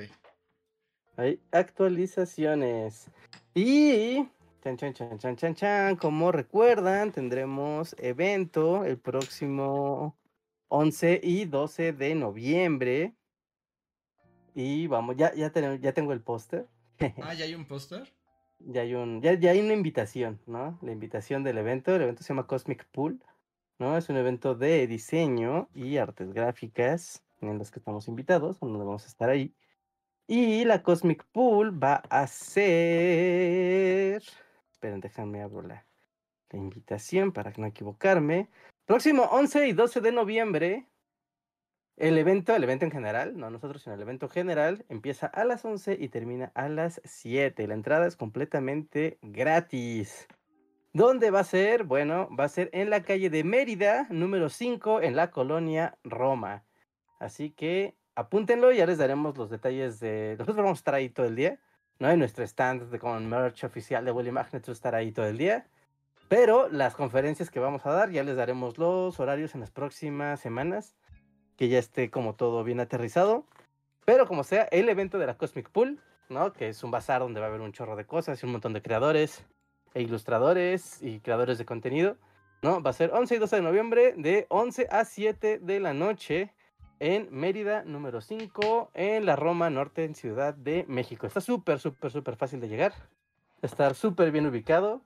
Hay 1.17 1.41
actualizaciones. 1.51 3.11
Y 3.55 4.29
chan 4.63 4.77
chan 4.77 4.93
chan 4.93 5.19
chan 5.19 5.37
chan 5.37 5.55
chan, 5.55 5.97
como 5.97 6.31
recuerdan, 6.31 7.13
tendremos 7.13 7.97
evento 7.99 8.85
el 8.85 8.99
próximo 8.99 10.17
11 10.69 11.21
y 11.23 11.45
12 11.47 11.93
de 11.93 12.15
noviembre. 12.15 13.15
Y 14.55 14.87
vamos, 14.87 15.17
ya, 15.17 15.35
ya, 15.35 15.51
tenemos, 15.51 15.81
ya 15.81 15.93
tengo 15.93 16.13
el 16.13 16.21
póster. 16.21 16.67
Ah, 17.23 17.35
¿ya 17.35 17.45
hay 17.45 17.55
un 17.55 17.67
póster? 17.67 18.16
Ya 18.59 18.83
hay, 18.83 18.95
un, 18.95 19.23
ya, 19.23 19.35
ya 19.35 19.51
hay 19.53 19.61
una 19.61 19.75
invitación, 19.75 20.41
¿no? 20.47 20.79
La 20.83 20.93
invitación 20.93 21.45
del 21.45 21.59
evento. 21.59 21.95
El 21.95 22.03
evento 22.03 22.23
se 22.23 22.29
llama 22.29 22.47
Cosmic 22.47 22.87
Pool, 22.91 23.23
¿no? 23.79 23.97
Es 23.97 24.09
un 24.09 24.17
evento 24.17 24.55
de 24.55 24.87
diseño 24.87 25.69
y 25.75 25.99
artes 25.99 26.33
gráficas 26.33 27.23
en 27.41 27.59
los 27.59 27.71
que 27.71 27.79
estamos 27.79 28.09
invitados, 28.09 28.59
donde 28.61 28.79
vamos 28.79 29.05
a 29.05 29.09
estar 29.09 29.29
ahí. 29.29 29.55
Y 30.27 30.65
la 30.65 30.83
Cosmic 30.83 31.25
Pool 31.33 31.83
va 31.83 32.03
a 32.11 32.27
ser. 32.27 32.53
Esperen, 34.73 35.01
déjenme 35.01 35.43
abro 35.43 35.63
la, 35.63 35.87
la 36.51 36.59
invitación 36.59 37.33
para 37.33 37.53
no 37.57 37.67
equivocarme. 37.67 38.49
Próximo 38.87 39.25
11 39.25 39.69
y 39.69 39.73
12 39.73 40.01
de 40.01 40.13
noviembre. 40.13 40.87
El 41.97 42.19
evento, 42.19 42.55
el 42.55 42.63
evento 42.63 42.85
en 42.85 42.91
general, 42.91 43.39
no 43.39 43.49
nosotros, 43.49 43.81
sino 43.81 43.95
el 43.95 44.03
evento 44.03 44.29
general, 44.29 44.85
empieza 44.91 45.29
a 45.29 45.45
las 45.45 45.65
11 45.65 45.97
y 45.99 46.11
termina 46.11 46.53
a 46.55 46.69
las 46.69 47.01
7. 47.05 47.67
La 47.67 47.73
entrada 47.73 48.07
es 48.07 48.17
completamente 48.17 49.19
gratis. 49.23 50.29
¿Dónde 50.93 51.31
va 51.31 51.41
a 51.41 51.45
ser? 51.45 51.85
Bueno, 51.85 52.29
va 52.39 52.45
a 52.45 52.49
ser 52.51 52.69
en 52.75 52.91
la 52.91 53.03
calle 53.03 53.31
de 53.31 53.45
Mérida, 53.45 54.07
número 54.11 54.51
5, 54.51 55.01
en 55.01 55.17
la 55.17 55.31
colonia 55.31 55.97
Roma. 56.05 56.65
Así 57.19 57.51
que 57.51 57.95
apúntenlo, 58.15 58.73
ya 58.73 58.85
les 58.85 58.99
daremos 58.99 59.39
los 59.39 59.49
detalles 59.49 59.99
de... 59.99 60.35
Nosotros 60.39 60.57
vamos 60.59 60.79
a 60.79 60.81
estar 60.81 60.95
ahí 60.95 61.09
todo 61.09 61.25
el 61.25 61.35
día, 61.35 61.59
¿no? 61.99 62.11
En 62.11 62.19
nuestro 62.19 62.45
stand 62.45 62.91
de, 62.91 62.99
con 62.99 63.27
merch 63.27 63.65
oficial 63.65 64.05
de 64.05 64.13
Willy 64.13 64.33
Magnet 64.33 64.69
va 64.69 64.71
a 64.71 64.73
estar 64.73 64.95
ahí 64.95 65.13
todo 65.13 65.25
el 65.25 65.39
día. 65.39 65.67
Pero 66.29 66.69
las 66.69 66.95
conferencias 66.95 67.51
que 67.51 67.59
vamos 67.59 67.87
a 67.87 67.93
dar, 67.93 68.11
ya 68.11 68.23
les 68.23 68.37
daremos 68.37 68.77
los 68.77 69.19
horarios 69.19 69.55
en 69.55 69.63
las 69.63 69.71
próximas 69.71 70.41
semanas 70.41 70.95
que 71.57 71.69
ya 71.69 71.79
esté 71.79 72.11
como 72.11 72.35
todo 72.35 72.65
bien 72.65 72.81
aterrizado. 72.81 73.45
Pero 74.05 74.27
como 74.27 74.45
sea, 74.45 74.65
el 74.71 74.89
evento 74.89 75.19
de 75.19 75.27
la 75.27 75.37
Cosmic 75.37 75.71
Pool, 75.71 75.99
¿no? 76.29 76.53
Que 76.53 76.69
es 76.69 76.83
un 76.85 76.91
bazar 76.91 77.21
donde 77.21 77.41
va 77.41 77.47
a 77.47 77.49
haber 77.49 77.61
un 77.61 77.73
chorro 77.73 77.97
de 77.97 78.05
cosas 78.05 78.43
y 78.43 78.47
un 78.47 78.53
montón 78.53 78.73
de 78.73 78.83
creadores 78.83 79.45
e 79.95 80.03
ilustradores 80.03 81.03
y 81.03 81.21
creadores 81.21 81.59
de 81.59 81.65
contenido, 81.65 82.17
¿no? 82.63 82.83
Va 82.83 82.91
a 82.91 82.93
ser 82.93 83.11
11 83.13 83.35
y 83.35 83.39
12 83.39 83.57
de 83.57 83.63
noviembre 83.63 84.15
de 84.17 84.47
11 84.51 84.89
a 84.91 85.05
7 85.05 85.59
de 85.59 85.81
la 85.81 85.95
noche 85.95 86.53
en 87.01 87.29
Mérida 87.31 87.85
número 87.85 88.21
5 88.21 88.91
en 88.95 89.27
la 89.27 89.37
Roma 89.37 89.71
Norte 89.71 90.05
en 90.05 90.15
Ciudad 90.15 90.55
de 90.55 90.85
México. 90.89 91.27
Está 91.27 91.41
súper, 91.41 91.79
súper, 91.79 92.11
súper 92.11 92.37
fácil 92.37 92.61
de 92.61 92.69
llegar. 92.69 92.93
Estar 93.63 93.95
súper 93.95 94.31
bien 94.31 94.47
ubicado 94.47 95.01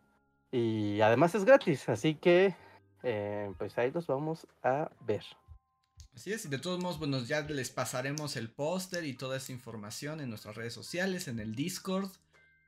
y 0.51 1.01
además 1.01 1.35
es 1.35 1.45
gratis, 1.45 1.89
así 1.89 2.15
que 2.15 2.55
eh, 3.03 3.53
pues 3.59 3.79
ahí 3.79 3.91
los 3.93 4.07
vamos 4.07 4.47
a 4.63 4.91
ver. 5.01 5.25
Así 6.15 6.33
es, 6.33 6.45
y 6.45 6.49
de 6.49 6.59
todos 6.59 6.81
modos, 6.81 6.99
bueno, 6.99 7.23
ya 7.23 7.43
les 7.43 7.71
pasaremos 7.71 8.37
el 8.37 8.51
póster 8.51 9.05
y 9.05 9.15
toda 9.15 9.37
esa 9.37 9.53
información 9.53 10.21
en 10.21 10.29
nuestras 10.29 10.57
redes 10.57 10.75
sociales, 10.75 11.29
en 11.29 11.39
el 11.39 11.55
Discord, 11.55 12.11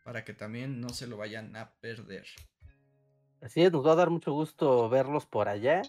para 0.04 0.24
que 0.24 0.32
también 0.32 0.80
no 0.80 0.90
se 0.90 1.06
lo 1.06 1.16
vayan 1.16 1.54
a 1.56 1.72
perder. 1.80 2.24
Así 3.40 3.62
es, 3.62 3.72
nos 3.72 3.84
va 3.86 3.92
a 3.92 3.96
dar 3.96 4.10
mucho 4.10 4.32
gusto 4.32 4.88
verlos 4.88 5.26
por 5.26 5.48
allá, 5.48 5.82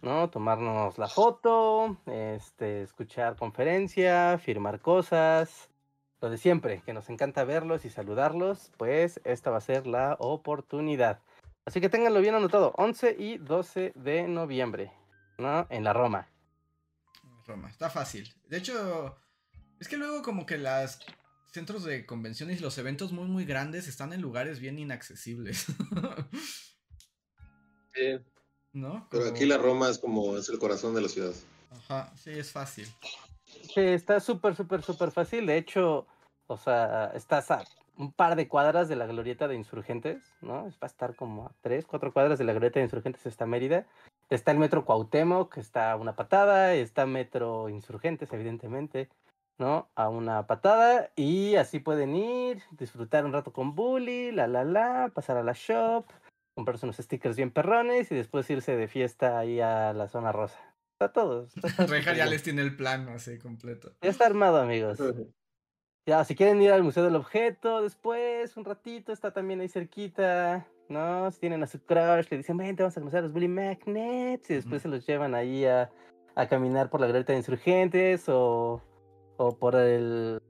¿no? 0.00 0.30
Tomarnos 0.30 0.96
la 0.96 1.08
foto, 1.08 1.98
este, 2.06 2.82
escuchar 2.82 3.36
conferencia, 3.36 4.38
firmar 4.38 4.80
cosas, 4.80 5.70
lo 6.20 6.30
de 6.30 6.38
siempre, 6.38 6.82
que 6.86 6.92
nos 6.92 7.10
encanta 7.10 7.44
verlos 7.44 7.84
y 7.84 7.90
saludarlos, 7.90 8.72
pues 8.76 9.20
esta 9.24 9.50
va 9.50 9.58
a 9.58 9.60
ser 9.60 9.86
la 9.86 10.16
oportunidad. 10.20 11.20
Así 11.64 11.80
que 11.80 11.88
ténganlo 11.88 12.20
bien 12.20 12.34
anotado, 12.34 12.72
11 12.76 13.16
y 13.18 13.38
12 13.38 13.92
de 13.94 14.28
noviembre, 14.28 14.92
¿no? 15.38 15.66
En 15.70 15.84
la 15.84 15.92
Roma. 15.92 16.28
Roma, 17.48 17.70
está 17.70 17.90
fácil. 17.90 18.32
De 18.46 18.58
hecho, 18.58 19.16
es 19.80 19.88
que 19.88 19.96
luego 19.96 20.22
como 20.22 20.46
que 20.46 20.58
los 20.58 20.98
centros 21.50 21.82
de 21.82 22.04
convenciones 22.04 22.60
y 22.60 22.62
los 22.62 22.76
eventos 22.78 23.10
muy 23.10 23.26
muy 23.26 23.46
grandes 23.46 23.88
están 23.88 24.12
en 24.12 24.20
lugares 24.20 24.60
bien 24.60 24.78
inaccesibles. 24.78 25.66
Sí. 27.94 28.16
¿No? 28.74 29.08
Pero 29.10 29.26
aquí 29.26 29.44
la 29.44 29.58
Roma 29.58 29.88
es 29.88 29.98
como 29.98 30.36
es 30.36 30.48
el 30.48 30.60
corazón 30.60 30.94
de 30.94 31.00
la 31.00 31.08
ciudad. 31.08 31.32
Ajá, 31.72 32.12
sí, 32.16 32.30
es 32.30 32.52
fácil. 32.52 32.86
Sí, 33.44 33.80
está 33.80 34.20
súper, 34.20 34.54
súper, 34.54 34.82
súper 34.82 35.10
fácil. 35.10 35.46
De 35.46 35.56
hecho, 35.56 36.06
o 36.46 36.56
sea, 36.56 37.10
estás 37.16 37.50
a 37.50 37.64
un 37.96 38.12
par 38.12 38.36
de 38.36 38.46
cuadras 38.46 38.88
de 38.88 38.94
la 38.94 39.06
glorieta 39.06 39.48
de 39.48 39.56
insurgentes, 39.56 40.22
¿no? 40.40 40.64
Va 40.64 40.76
a 40.82 40.86
estar 40.86 41.16
como 41.16 41.46
a 41.46 41.52
tres, 41.60 41.86
cuatro 41.86 42.12
cuadras 42.12 42.38
de 42.38 42.44
la 42.44 42.52
glorieta 42.52 42.78
de 42.78 42.84
insurgentes 42.84 43.26
está 43.26 43.46
Mérida. 43.46 43.84
Está 44.30 44.50
el 44.52 44.58
metro 44.58 44.84
Cuauhtémoc, 44.84 45.54
que 45.54 45.60
está 45.60 45.92
a 45.92 45.96
una 45.96 46.14
patada. 46.14 46.74
Está 46.74 47.06
metro 47.06 47.68
Insurgentes, 47.68 48.32
evidentemente, 48.32 49.08
¿no? 49.58 49.88
A 49.94 50.08
una 50.08 50.46
patada. 50.46 51.10
Y 51.16 51.56
así 51.56 51.78
pueden 51.78 52.14
ir, 52.14 52.62
disfrutar 52.72 53.24
un 53.24 53.32
rato 53.32 53.52
con 53.52 53.74
Bully, 53.74 54.32
la, 54.32 54.46
la, 54.46 54.64
la, 54.64 55.10
pasar 55.14 55.36
a 55.38 55.42
la 55.42 55.52
shop, 55.54 56.04
comprarse 56.54 56.84
unos 56.86 56.96
stickers 56.96 57.36
bien 57.36 57.50
perrones 57.50 58.10
y 58.12 58.14
después 58.16 58.48
irse 58.50 58.76
de 58.76 58.88
fiesta 58.88 59.38
ahí 59.38 59.60
a 59.60 59.92
la 59.92 60.08
zona 60.08 60.32
rosa. 60.32 60.58
Está 61.00 61.12
todo. 61.12 61.46
está- 61.46 62.12
ya 62.14 62.26
les 62.26 62.42
tiene 62.42 62.62
el 62.62 62.76
plano 62.76 63.12
así 63.12 63.38
completo. 63.38 63.92
Ya 64.02 64.10
está 64.10 64.26
armado, 64.26 64.60
amigos. 64.60 64.98
Ya, 66.06 66.24
si 66.24 66.34
quieren 66.34 66.60
ir 66.62 66.72
al 66.72 66.82
Museo 66.82 67.04
del 67.04 67.16
Objeto 67.16 67.82
después, 67.82 68.56
un 68.56 68.64
ratito, 68.64 69.12
está 69.12 69.30
también 69.32 69.60
ahí 69.60 69.68
cerquita, 69.68 70.66
¿no? 70.88 71.30
Si 71.30 71.40
tienen 71.40 71.62
a 71.62 71.66
su 71.66 71.80
crush, 71.80 72.26
le 72.30 72.38
dicen, 72.38 72.56
vente, 72.56 72.82
vamos 72.82 72.96
a 72.96 73.00
conocer 73.00 73.20
a 73.20 73.22
los 73.22 73.32
Bully 73.32 73.48
Magnets, 73.48 74.50
y 74.50 74.54
después 74.54 74.82
se 74.82 74.88
los 74.88 75.06
llevan 75.06 75.34
ahí 75.34 75.64
a, 75.64 75.90
a 76.34 76.48
caminar 76.48 76.90
por 76.90 77.00
la 77.00 77.06
glorieta 77.06 77.32
de 77.32 77.38
insurgentes, 77.38 78.28
o, 78.28 78.82
o 79.36 79.56
por 79.56 79.76
el 79.76 80.40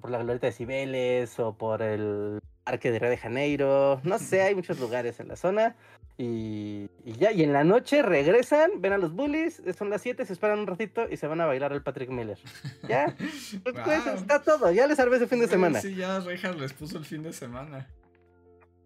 por 0.00 0.10
la 0.10 0.18
glorieta 0.18 0.46
de 0.46 0.52
Cibeles, 0.52 1.38
o 1.38 1.52
por 1.52 1.82
el 1.82 2.40
parque 2.64 2.90
de 2.90 2.98
Río 2.98 3.10
de 3.10 3.16
Janeiro, 3.16 4.00
no 4.04 4.18
sé, 4.18 4.42
hay 4.42 4.54
muchos 4.54 4.78
lugares 4.78 5.20
en 5.20 5.28
la 5.28 5.36
zona. 5.36 5.76
Y, 6.16 6.90
y 7.04 7.12
ya, 7.12 7.32
y 7.32 7.42
en 7.42 7.52
la 7.52 7.64
noche 7.64 8.02
regresan, 8.02 8.82
ven 8.82 8.92
a 8.92 8.98
los 8.98 9.14
bullies, 9.14 9.62
son 9.76 9.88
las 9.88 10.02
7, 10.02 10.26
se 10.26 10.34
esperan 10.34 10.58
un 10.58 10.66
ratito 10.66 11.06
y 11.10 11.16
se 11.16 11.26
van 11.26 11.40
a 11.40 11.46
bailar 11.46 11.72
al 11.72 11.82
Patrick 11.82 12.10
Miller. 12.10 12.38
Ya, 12.86 13.14
pues, 13.64 13.74
pues, 13.84 14.06
está 14.06 14.42
todo, 14.42 14.70
ya 14.70 14.86
les 14.86 14.98
salvé 14.98 15.16
ese 15.16 15.26
fin 15.26 15.40
de 15.40 15.48
semana. 15.48 15.80
Sí, 15.80 15.94
ya 15.94 16.20
Rejas 16.20 16.56
les 16.56 16.74
puso 16.74 16.98
el 16.98 17.06
fin 17.06 17.22
de 17.22 17.32
semana. 17.32 17.88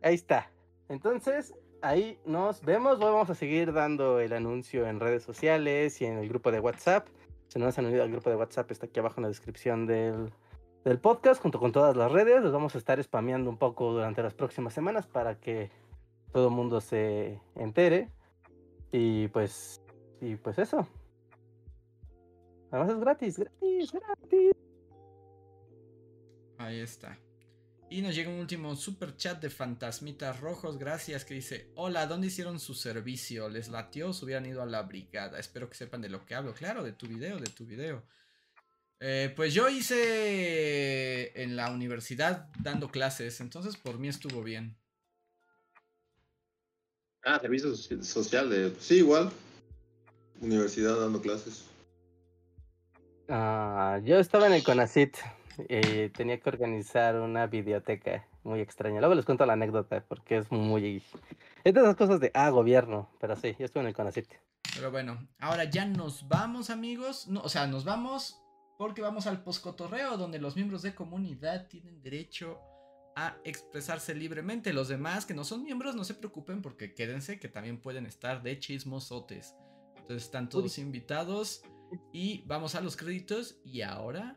Ahí 0.01 0.15
está. 0.15 0.49
Entonces, 0.89 1.55
ahí 1.83 2.19
nos 2.25 2.63
vemos. 2.63 2.99
Vamos 2.99 3.31
a 3.31 3.35
seguir 3.35 3.73
dando 3.73 4.21
el 4.21 4.33
anuncio 4.33 4.87
en 4.87 5.01
redes 5.01 5.23
sociales 5.23 6.01
y 6.01 6.07
en 6.07 6.19
el 6.19 6.29
grupo 6.29 6.51
de 6.51 6.61
WhatsApp. 6.61 7.09
Si 7.49 7.59
no 7.59 7.71
se 7.71 7.81
han 7.81 7.87
unido 7.87 8.03
al 8.03 8.11
grupo 8.11 8.31
de 8.31 8.37
WhatsApp, 8.37 8.71
está 8.71 8.87
aquí 8.87 9.01
abajo 9.01 9.17
en 9.19 9.23
la 9.23 9.29
descripción 9.29 9.87
del, 9.87 10.33
del 10.85 10.99
podcast, 10.99 11.41
junto 11.41 11.59
con 11.59 11.73
todas 11.73 11.97
las 11.97 12.11
redes. 12.11 12.43
Los 12.43 12.53
vamos 12.53 12.75
a 12.75 12.79
estar 12.79 13.03
spameando 13.03 13.51
un 13.51 13.59
poco 13.59 13.93
durante 13.93 14.23
las 14.23 14.35
próximas 14.35 14.75
semanas 14.75 15.07
para 15.07 15.39
que 15.39 15.71
todo 16.33 16.49
el 16.49 16.55
mundo 16.55 16.81
se 16.81 17.41
entere. 17.55 18.11
Y 18.93 19.29
pues, 19.29 19.81
y 20.21 20.37
pues 20.37 20.59
eso. 20.59 20.87
Además 22.71 22.91
es 22.91 23.01
gratis, 23.01 23.39
gratis, 23.39 23.93
gratis. 23.93 24.53
Ahí 26.59 26.81
está. 26.81 27.19
Y 27.95 28.03
nos 28.03 28.13
llega 28.17 28.29
un 28.29 28.41
último 28.41 28.75
super 28.75 29.17
chat 29.17 29.41
de 29.41 29.51
Fantasmitas 29.51 30.41
Rojos. 30.41 30.79
Gracias. 30.79 31.25
Que 31.25 31.35
dice: 31.35 31.71
Hola, 31.77 32.09
¿dónde 32.09 32.27
hicieron 32.27 32.59
su 32.59 32.75
servicio? 32.75 33.49
¿Les 33.49 33.69
latió 33.69 34.09
o 34.09 34.13
se 34.13 34.25
hubieran 34.25 34.47
ido 34.47 34.63
a 34.63 34.67
la 34.67 34.83
brigada? 34.83 35.39
Espero 35.39 35.71
que 35.71 35.77
sepan 35.77 36.01
de 36.01 36.09
lo 36.09 36.27
que 36.27 36.35
hablo. 36.35 36.55
Claro, 36.55 36.83
de 36.83 36.91
tu 36.93 37.07
video, 37.07 37.39
de 37.39 37.47
tu 37.47 37.65
video. 37.65 38.03
Eh, 38.99 39.33
pues 39.37 39.55
yo 39.55 39.69
hice 39.69 41.41
en 41.41 41.55
la 41.55 41.71
universidad 41.71 42.49
dando 42.59 42.91
clases. 42.91 43.41
Entonces 43.41 43.77
por 43.77 43.97
mí 44.01 44.09
estuvo 44.09 44.43
bien. 44.43 44.77
Ah, 47.23 47.39
servicio 47.41 47.71
soci- 47.75 48.03
social 48.03 48.51
de. 48.51 48.75
Sí, 48.81 48.97
igual. 48.97 49.31
Universidad 50.41 50.99
dando 50.99 51.23
clases. 51.23 51.65
Ah, 53.29 54.01
yo 54.03 54.19
estaba 54.19 54.49
en 54.49 54.55
el 54.55 54.65
CONACIT 54.65 55.17
y 55.69 56.09
tenía 56.11 56.41
que 56.41 56.49
organizar 56.49 57.17
una 57.21 57.47
biblioteca 57.47 58.27
muy 58.43 58.61
extraña. 58.61 59.01
Luego 59.01 59.15
les 59.15 59.25
cuento 59.25 59.47
la 59.47 59.55
anécdota 59.55 60.05
porque 60.07 60.39
es 60.39 60.51
muy... 60.51 61.03
Es 61.65 61.75
de 61.75 61.81
esas 61.81 61.97
cosas 61.97 62.21
de, 62.21 62.31
ah, 62.35 62.51
gobierno, 62.51 63.09
pero 63.21 63.37
sí, 63.37 63.55
yo 63.59 63.65
estuve 63.65 63.83
en 63.83 63.89
el 63.89 63.95
CONACIT. 63.95 64.27
Pero 64.75 64.91
bueno, 64.91 65.29
ahora 65.39 65.65
ya 65.65 65.85
nos 65.85 66.29
vamos, 66.29 66.71
amigos. 66.71 67.29
No, 67.29 67.41
o 67.41 67.49
sea, 67.49 67.67
nos 67.67 67.85
vamos 67.85 68.41
porque 68.77 69.03
vamos 69.03 69.27
al 69.27 69.43
poscotorreo, 69.43 70.17
donde 70.17 70.39
los 70.39 70.57
miembros 70.57 70.83
de 70.83 70.95
comunidad 70.95 71.69
tienen 71.69 72.03
derecho 72.03 72.59
a 73.17 73.37
expresarse 73.45 74.15
libremente. 74.15 74.73
Los 74.73 74.89
demás 74.89 75.27
que 75.27 75.35
no 75.35 75.45
son 75.45 75.63
miembros, 75.63 75.95
no 75.95 76.05
se 76.05 76.15
preocupen 76.15 76.61
porque 76.61 76.95
quédense 76.95 77.39
que 77.39 77.49
también 77.49 77.81
pueden 77.81 78.07
estar 78.07 78.43
de 78.43 78.59
chismosotes. 78.59 79.55
Entonces 79.97 80.25
están 80.25 80.49
todos 80.49 80.79
invitados 80.79 81.63
y 82.13 82.43
vamos 82.47 82.75
a 82.75 82.81
los 82.81 82.97
créditos 82.97 83.61
y 83.65 83.83
ahora 83.83 84.37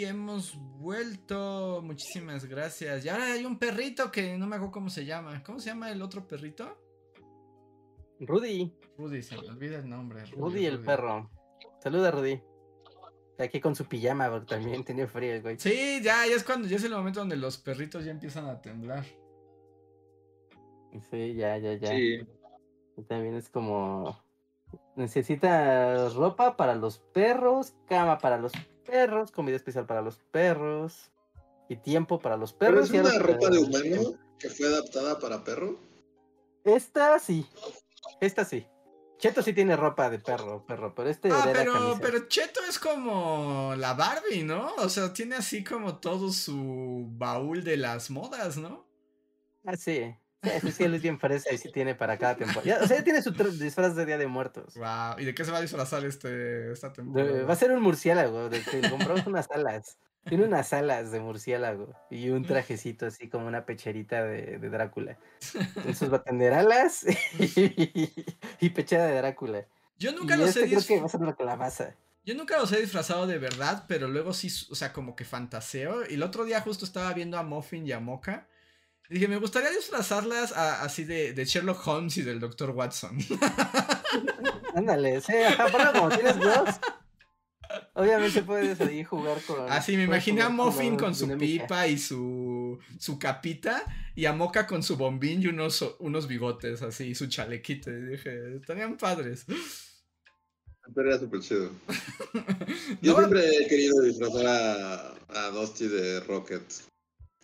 Y 0.00 0.06
hemos 0.06 0.56
vuelto. 0.78 1.82
Muchísimas 1.84 2.46
gracias. 2.46 3.04
Y 3.04 3.10
ahora 3.10 3.34
hay 3.34 3.44
un 3.44 3.58
perrito 3.58 4.10
que 4.10 4.38
no 4.38 4.46
me 4.46 4.56
acuerdo 4.56 4.72
cómo 4.72 4.88
se 4.88 5.04
llama. 5.04 5.42
¿Cómo 5.44 5.60
se 5.60 5.68
llama 5.68 5.90
el 5.90 6.00
otro 6.00 6.26
perrito? 6.26 6.74
Rudy, 8.18 8.74
Rudy, 8.96 9.20
se 9.20 9.36
me 9.36 9.46
olvida 9.46 9.76
el 9.76 9.90
nombre. 9.90 10.24
Rudy 10.24 10.64
el 10.64 10.80
perro. 10.80 11.30
Saluda, 11.82 12.10
Rudy. 12.12 12.40
Aquí 13.38 13.60
con 13.60 13.76
su 13.76 13.84
pijama, 13.84 14.30
porque 14.30 14.54
también 14.54 14.84
tenía 14.84 15.06
frío 15.06 15.34
el 15.34 15.42
güey. 15.42 15.58
Sí, 15.58 16.00
ya, 16.02 16.26
ya 16.26 16.34
es 16.34 16.44
cuando 16.44 16.66
ya 16.66 16.76
es 16.76 16.84
el 16.84 16.92
momento 16.92 17.20
donde 17.20 17.36
los 17.36 17.58
perritos 17.58 18.02
ya 18.02 18.12
empiezan 18.12 18.46
a 18.46 18.58
temblar. 18.62 19.04
Sí, 21.10 21.34
ya, 21.34 21.58
ya, 21.58 21.74
ya. 21.74 21.88
Sí. 21.88 22.26
También 23.06 23.34
es 23.34 23.50
como... 23.50 24.18
Necesita 24.96 26.08
ropa 26.08 26.56
para 26.56 26.74
los 26.74 27.00
perros, 27.12 27.74
cama 27.86 28.16
para 28.16 28.38
los 28.38 28.52
perros, 28.84 29.30
comida 29.30 29.56
especial 29.56 29.86
para 29.86 30.02
los 30.02 30.18
perros 30.18 31.10
y 31.68 31.76
tiempo 31.76 32.18
para 32.18 32.36
los 32.36 32.52
Pero 32.52 32.72
perros. 32.72 32.88
es 32.88 32.94
y 32.94 32.98
a 32.98 33.02
una 33.02 33.18
ropa 33.18 33.48
de 33.50 33.58
humano 33.58 34.12
que 34.38 34.48
fue 34.50 34.66
adaptada 34.66 35.18
para 35.18 35.44
perro. 35.44 35.78
Esta 36.64 37.18
sí, 37.18 37.46
esta 38.20 38.44
sí. 38.44 38.66
Cheto 39.18 39.42
sí 39.42 39.52
tiene 39.52 39.76
ropa 39.76 40.08
de 40.08 40.18
perro, 40.18 40.64
perro, 40.66 40.94
pero 40.94 41.10
este 41.10 41.30
Ah, 41.30 41.44
era 41.50 41.52
pero, 41.52 41.72
camisa. 41.74 41.98
pero 42.00 42.26
Cheto 42.28 42.60
es 42.68 42.78
como 42.78 43.74
la 43.76 43.92
Barbie, 43.92 44.44
¿no? 44.44 44.74
O 44.78 44.88
sea, 44.88 45.12
tiene 45.12 45.36
así 45.36 45.62
como 45.62 45.98
todo 45.98 46.32
su 46.32 47.04
baúl 47.12 47.62
de 47.62 47.76
las 47.76 48.10
modas, 48.10 48.56
¿no? 48.56 48.86
Ah, 49.66 49.76
sí. 49.76 50.16
Sí, 50.42 50.84
él 50.84 50.94
es 50.94 51.02
bien 51.02 51.18
fresa 51.20 51.52
y 51.52 51.58
sí 51.58 51.70
tiene 51.70 51.94
para 51.94 52.16
cada 52.18 52.36
temporada. 52.36 52.82
O 52.82 52.86
sea, 52.86 52.98
ya 52.98 53.04
tiene 53.04 53.20
su 53.22 53.30
disfraz 53.32 53.94
de 53.94 54.06
Día 54.06 54.16
de 54.18 54.26
Muertos. 54.26 54.74
Wow. 54.74 55.18
¿Y 55.18 55.24
de 55.26 55.34
qué 55.34 55.44
se 55.44 55.50
va 55.50 55.58
a 55.58 55.60
disfrazar 55.60 56.04
este, 56.04 56.72
esta 56.72 56.88
De- 56.88 56.94
temporada? 56.94 57.42
va 57.44 57.52
a 57.52 57.56
ser 57.56 57.72
un 57.72 57.82
murciélago, 57.82 58.48
de 58.48 58.62
que 58.62 58.80
le 58.80 58.90
compramos 58.90 59.26
unas 59.26 59.50
alas. 59.50 59.98
Tiene 60.24 60.44
unas 60.44 60.72
alas 60.74 61.12
de 61.12 61.20
murciélago 61.20 61.94
y 62.10 62.28
un 62.28 62.44
trajecito 62.44 63.06
así 63.06 63.28
como 63.30 63.46
una 63.46 63.64
pecherita 63.64 64.22
de, 64.22 64.58
de 64.58 64.68
Drácula. 64.68 65.16
Entonces 65.76 66.12
va 66.12 66.18
a 66.18 66.22
tener 66.22 66.52
alas 66.52 67.06
y, 67.38 68.12
y 68.60 68.70
pechera 68.70 69.06
de 69.06 69.16
Drácula. 69.16 69.66
Yo 69.98 70.12
nunca 70.12 70.36
y 70.36 70.38
los 70.40 70.48
este 70.50 70.64
he 70.64 70.68
creo 70.68 70.80
dis- 70.80 70.86
que 70.86 71.00
va 71.00 71.06
a 71.06 71.08
ser 71.08 71.20
una 71.20 71.34
calabaza. 71.34 71.94
Yo 72.24 72.34
nunca 72.34 72.58
los 72.58 72.70
he 72.72 72.80
disfrazado 72.80 73.26
de 73.26 73.38
verdad, 73.38 73.84
pero 73.88 74.08
luego 74.08 74.34
sí, 74.34 74.48
o 74.70 74.74
sea, 74.74 74.92
como 74.92 75.16
que 75.16 75.24
fantaseo. 75.24 76.02
Y 76.08 76.14
el 76.14 76.22
otro 76.22 76.44
día 76.44 76.60
justo 76.60 76.84
estaba 76.84 77.12
viendo 77.14 77.38
a 77.38 77.42
Muffin 77.42 77.86
y 77.86 77.92
a 77.92 78.00
Mocha. 78.00 78.46
Y 79.10 79.14
dije, 79.14 79.28
me 79.28 79.36
gustaría 79.38 79.70
disfrazarlas 79.70 80.52
a- 80.52 80.82
así 80.82 81.04
de, 81.04 81.32
de 81.32 81.44
Sherlock 81.44 81.84
Holmes 81.86 82.16
y 82.16 82.22
del 82.22 82.38
Dr. 82.40 82.70
Watson. 82.70 83.18
Ándale, 84.74 85.20
sí, 85.20 85.32
ajá, 85.34 85.66
pero 85.72 85.92
como 85.92 86.08
tienes 86.10 86.38
dos, 86.38 86.68
obviamente 87.94 88.42
puedes 88.42 88.80
ahí 88.80 89.02
jugar 89.02 89.40
con. 89.42 89.70
Así 89.70 89.96
me 89.96 90.06
puedes 90.06 90.26
imaginé 90.28 90.42
a 90.42 90.48
Muffin 90.48 90.96
con 90.96 91.14
su 91.14 91.24
dinámica. 91.24 91.64
pipa 91.64 91.86
y 91.88 91.98
su, 91.98 92.78
su 92.98 93.18
capita. 93.18 93.82
Y 94.14 94.26
a 94.26 94.32
Mocha 94.32 94.66
con 94.66 94.82
su 94.82 94.96
bombín 94.96 95.42
y 95.42 95.46
unos, 95.48 95.96
unos 95.98 96.26
bigotes 96.28 96.82
así, 96.82 97.08
y 97.08 97.14
su 97.14 97.26
chalequito. 97.28 97.90
Y 97.90 98.00
dije, 98.12 98.56
estarían 98.56 98.96
padres. 98.96 99.44
Pero 100.94 101.08
era 101.08 101.18
súper 101.18 101.40
chido. 101.40 101.70
Yo 103.00 103.12
No, 103.12 103.18
siempre 103.18 103.56
he 103.56 103.66
querido 103.68 104.02
disfrazar 104.02 104.46
a, 104.46 105.14
a 105.28 105.50
Dusty 105.50 105.88
de 105.88 106.20
Rocket. 106.20 106.62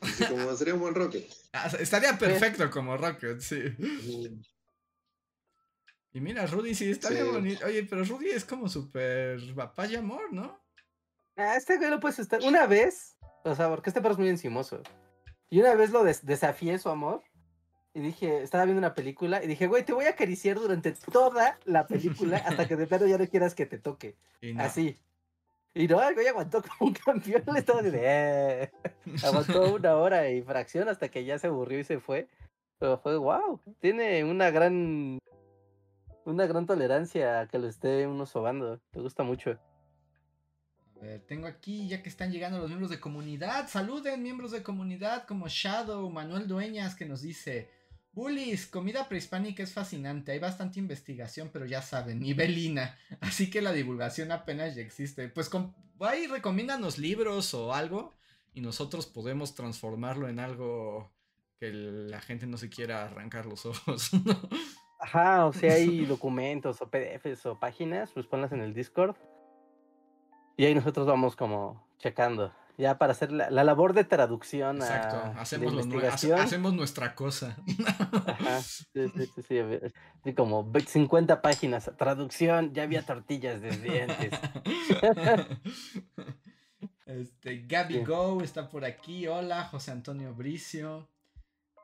Así 0.01 0.25
como 0.27 0.55
sería 0.55 0.75
un 0.75 0.81
buen 0.81 0.95
Rocket. 0.95 1.27
ah, 1.53 1.71
estaría 1.81 2.19
perfecto 2.19 2.71
como 2.71 2.97
Rocket, 2.97 3.41
sí. 3.41 3.63
Y 6.13 6.21
mira, 6.21 6.47
Rudy 6.47 6.75
sí 6.75 6.91
está 6.91 7.11
bien 7.11 7.27
Sí. 7.27 7.31
bonito. 7.33 7.67
Oye, 7.67 7.83
pero 7.85 8.05
Rudy 8.05 8.31
es 8.31 8.45
como 8.45 8.69
súper 8.69 9.41
papá 9.55 9.87
y 9.87 9.97
amor, 9.97 10.33
¿no? 10.33 10.59
Ah, 11.37 11.57
este 11.57 11.77
güey 11.77 11.91
lo 11.91 12.01
puedes 12.01 12.19
estar. 12.19 12.41
Una 12.43 12.67
vez, 12.67 13.17
o 13.45 13.55
sea, 13.55 13.69
porque 13.69 13.91
este 13.91 14.01
perro 14.01 14.13
es 14.15 14.19
muy 14.19 14.29
encimoso. 14.29 14.83
Y 15.51 15.61
una 15.61 15.75
vez 15.75 15.91
lo 15.91 16.03
des- 16.05 16.25
desafié 16.25 16.79
su 16.79 16.89
amor. 16.89 17.23
Y 17.93 18.01
dije, 18.01 18.43
estaba 18.43 18.65
viendo 18.65 18.79
una 18.79 18.95
película. 18.95 19.43
Y 19.43 19.47
dije, 19.47 19.67
güey, 19.67 19.85
te 19.85 19.93
voy 19.93 20.05
a 20.07 20.11
acariciar 20.11 20.57
durante 20.57 20.93
toda 20.93 21.59
la 21.65 21.87
película 21.87 22.39
hasta 22.39 22.67
que 22.69 22.77
de 22.77 22.87
plano 22.87 23.07
ya 23.07 23.17
no 23.19 23.27
quieras 23.27 23.55
que 23.55 23.67
te 23.67 23.79
toque. 23.79 24.17
Y 24.41 24.55
no. 24.55 24.63
Así. 24.65 24.99
Y 25.77 25.87
no, 25.89 26.03
el 26.03 26.15
güey 26.15 26.27
aguantó 26.27 26.63
como 26.63 26.89
un 26.89 26.95
campeón. 26.95 27.43
Le 27.53 27.59
estaba 27.59 27.83
de. 27.83 27.91
"Eh". 28.03 28.73
Aguantó 29.23 29.75
una 29.75 29.97
hora 29.97 30.31
y 30.31 30.41
fracción 30.43 30.89
hasta 30.89 31.11
que 31.11 31.25
ya 31.25 31.39
se 31.39 31.49
aburrió 31.49 31.79
y 31.79 31.85
se 31.85 32.01
fue. 32.01 32.29
Pero 32.79 32.99
fue 32.99 33.17
wow. 33.19 33.61
Tiene 33.79 34.25
una 34.25 34.51
gran 34.51 35.19
una 36.25 36.47
gran 36.47 36.67
tolerancia 36.67 37.41
a 37.41 37.47
que 37.47 37.59
lo 37.59 37.69
esté 37.69 38.07
uno 38.07 38.25
sobando. 38.25 38.79
Te 38.91 39.01
gusta 39.01 39.23
mucho. 39.23 39.59
Tengo 41.29 41.47
aquí, 41.47 41.89
ya 41.89 42.03
que 42.03 42.09
están 42.09 42.33
llegando 42.33 42.59
los 42.59 42.69
miembros 42.69 42.91
de 42.91 42.99
comunidad, 42.99 43.69
saluden 43.69 44.23
miembros 44.23 44.51
de 44.51 44.63
comunidad 44.63 45.25
como 45.25 45.47
Shadow, 45.47 46.09
Manuel 46.11 46.49
Dueñas, 46.49 46.97
que 46.97 47.05
nos 47.05 47.21
dice, 47.21 47.71
Bullies, 48.17 48.67
comida 48.67 49.11
prehispánica 49.11 49.63
es 49.63 49.75
fascinante, 49.75 50.33
hay 50.33 50.39
bastante 50.39 50.81
investigación, 50.81 51.51
pero 51.53 51.67
ya 51.67 51.83
saben, 51.83 52.21
nivelina, 52.21 52.97
así 53.21 53.51
que 53.51 53.61
la 53.61 53.75
divulgación 53.75 54.33
apenas 54.33 54.75
ya 54.75 54.81
existe. 54.81 55.29
Pues 55.29 55.51
ahí 56.01 56.27
recomiéndanos 56.27 56.97
libros 56.97 57.53
o 57.53 57.75
algo 57.75 58.15
y 58.55 58.63
nosotros 58.63 59.07
podemos 59.07 59.55
transformarlo 59.55 60.31
en 60.31 60.39
algo 60.39 61.13
que 61.61 61.71
la 61.71 62.23
gente 62.23 62.47
no 62.47 62.57
se 62.57 62.71
quiera 62.71 63.05
arrancar 63.05 63.45
los 63.45 63.67
ojos. 63.67 64.11
Ajá, 64.99 65.45
o 65.45 65.53
si 65.53 65.67
hay 65.67 66.07
documentos 66.07 66.81
o 66.81 66.91
PDFs 66.91 67.45
o 67.45 67.61
páginas, 67.61 68.13
pues 68.13 68.25
ponlas 68.27 68.51
en 68.53 68.63
el 68.63 68.73
Discord. 68.73 69.15
Y 70.57 70.65
ahí 70.65 70.75
nosotros 70.75 71.07
vamos 71.07 71.37
como 71.37 71.87
checando. 71.99 72.51
Ya 72.79 72.99
para 72.99 73.13
hacer 73.13 73.33
la, 73.33 73.51
labor 73.51 73.95
de 73.95 74.05
traducción. 74.05 74.77
Exacto, 74.77 75.17
a, 75.17 75.41
hacemos, 75.41 75.73
hacemos 76.39 76.75
nuestra 76.75 77.15
cosa. 77.15 77.57
Ajá, 78.27 78.61
sí, 78.63 79.09
sí, 79.15 79.43
sí, 79.49 79.61
sí, 80.25 80.35
como 80.35 80.71
50 80.87 81.41
páginas, 81.41 81.91
traducción, 81.97 82.75
ya 82.75 82.83
había 82.83 83.03
tortillas 83.03 83.61
desde 83.61 84.03
antes. 84.03 84.31
Este, 87.07 87.65
Gaby 87.69 88.03
Go 88.03 88.43
está 88.43 88.69
por 88.69 88.85
aquí. 88.85 89.29
Hola, 89.29 89.65
José 89.67 89.93
Antonio 89.93 90.35
Bricio. 90.35 91.09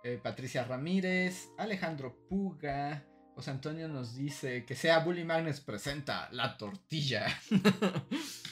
Eh, 0.03 0.19
Patricia 0.21 0.65
Ramírez. 0.65 1.49
Alejandro 1.59 2.27
Puga. 2.29 3.05
José 3.37 3.53
Antonio 3.53 3.89
nos 3.89 4.17
dice 4.17 4.65
que 4.65 4.75
sea 4.75 4.99
Bully 4.99 5.25
Magnus 5.25 5.61
presenta 5.61 6.29
la 6.33 6.59
tortilla. 6.59 7.27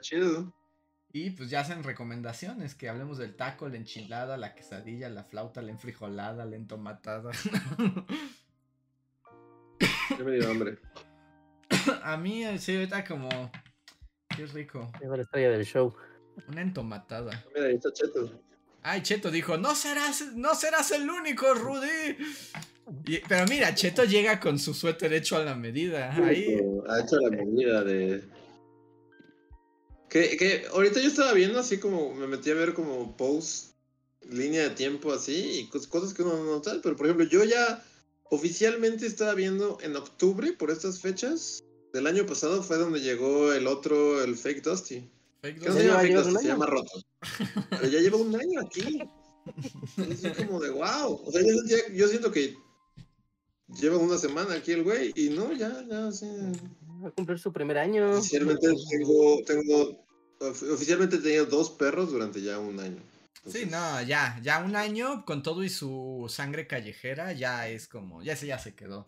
Chido. 0.00 0.54
Y 1.12 1.30
pues 1.30 1.50
ya 1.50 1.60
hacen 1.60 1.82
recomendaciones, 1.82 2.76
que 2.76 2.88
hablemos 2.88 3.18
del 3.18 3.34
taco, 3.34 3.68
la 3.68 3.76
enchilada, 3.76 4.36
la 4.36 4.54
quesadilla, 4.54 5.08
la 5.08 5.24
flauta, 5.24 5.60
la 5.60 5.72
enfrijolada, 5.72 6.44
la 6.44 6.56
entomatada. 6.56 7.32
Ya 10.18 10.24
me 10.24 10.32
dio 10.32 10.50
hambre. 10.50 10.78
A 12.02 12.16
mí 12.18 12.44
sí, 12.58 12.74
ahorita 12.74 13.04
como 13.04 13.28
Qué 14.36 14.46
rico. 14.46 14.90
Es 15.00 15.08
la 15.08 15.22
estrella 15.22 15.50
del 15.50 15.64
show. 15.64 15.94
Una 16.48 16.62
entomatada. 16.62 17.44
Mira, 17.54 17.66
ahí 17.66 17.74
está 17.74 17.92
Cheto. 17.92 18.42
Ay, 18.82 19.02
Cheto 19.02 19.30
dijo, 19.30 19.58
no 19.58 19.74
serás, 19.74 20.34
no 20.34 20.54
serás 20.54 20.90
el 20.92 21.08
único, 21.10 21.52
Rudy. 21.52 22.16
pero 23.28 23.44
mira, 23.46 23.74
Cheto 23.74 24.04
llega 24.04 24.40
con 24.40 24.58
su 24.58 24.72
suéter 24.72 25.12
hecho 25.12 25.36
a 25.36 25.44
la 25.44 25.54
medida. 25.54 26.14
Ahí. 26.14 26.58
Ha 26.88 27.00
hecho 27.00 27.18
la 27.20 27.30
medida 27.30 27.84
de. 27.84 28.24
Que, 30.10 30.36
que 30.36 30.66
ahorita 30.72 31.00
yo 31.00 31.08
estaba 31.08 31.32
viendo 31.32 31.58
así 31.58 31.78
como, 31.78 32.12
me 32.14 32.26
metí 32.26 32.50
a 32.50 32.54
ver 32.54 32.74
como 32.74 33.16
post, 33.16 33.70
línea 34.28 34.64
de 34.64 34.70
tiempo 34.70 35.12
así, 35.12 35.60
y 35.60 35.86
cosas 35.88 36.12
que 36.12 36.22
uno 36.22 36.44
no 36.44 36.60
tal, 36.60 36.80
pero 36.82 36.96
por 36.96 37.06
ejemplo, 37.06 37.26
yo 37.26 37.44
ya 37.44 37.82
oficialmente 38.24 39.06
estaba 39.06 39.34
viendo 39.34 39.78
en 39.82 39.96
octubre, 39.96 40.52
por 40.52 40.70
estas 40.70 41.00
fechas, 41.00 41.62
del 41.92 42.06
año 42.06 42.26
pasado 42.26 42.62
fue 42.62 42.76
donde 42.76 43.00
llegó 43.00 43.52
el 43.52 43.66
otro, 43.66 44.22
el 44.22 44.36
Fake 44.36 44.62
Dusty. 44.62 45.08
Fake 45.42 45.58
Dusty. 45.58 45.72
se 45.72 45.86
llama 45.86 46.00
Fake 46.00 46.14
Dusty? 46.14 46.36
Se 46.36 46.48
llama 46.48 46.66
Roto. 46.66 47.02
Pero 47.70 47.88
ya 47.88 48.00
lleva 48.00 48.16
un 48.18 48.34
año 48.36 48.60
aquí. 48.60 49.02
Es 49.96 50.36
como 50.36 50.60
de 50.60 50.70
wow. 50.70 51.22
O 51.24 51.32
sea, 51.32 51.42
yo, 51.92 52.08
siento 52.08 52.30
que 52.30 52.56
lleva 53.80 53.96
una 53.96 54.18
semana 54.18 54.54
aquí 54.54 54.72
el 54.72 54.82
güey 54.82 55.12
y 55.16 55.30
no, 55.30 55.52
ya, 55.52 55.84
ya, 55.88 56.12
sí. 56.12 56.26
Va 57.02 57.08
a 57.08 57.10
cumplir 57.12 57.38
su 57.38 57.52
primer 57.52 57.78
año. 57.78 58.10
Oficialmente 58.18 58.68
tengo, 58.90 59.44
tengo, 59.44 60.06
oficialmente 60.40 61.16
he 61.16 61.20
tenido 61.20 61.46
dos 61.46 61.70
perros 61.70 62.12
durante 62.12 62.42
ya 62.42 62.58
un 62.58 62.78
año. 62.78 63.02
sí, 63.46 63.66
no, 63.70 64.02
ya, 64.02 64.38
ya 64.42 64.62
un 64.62 64.76
año 64.76 65.24
con 65.24 65.42
todo 65.42 65.64
y 65.64 65.68
su 65.68 66.26
sangre 66.28 66.66
callejera, 66.66 67.32
ya 67.32 67.68
es 67.68 67.88
como, 67.88 68.22
ya 68.22 68.34
ese 68.34 68.46
ya 68.46 68.58
se 68.58 68.74
quedó. 68.74 69.06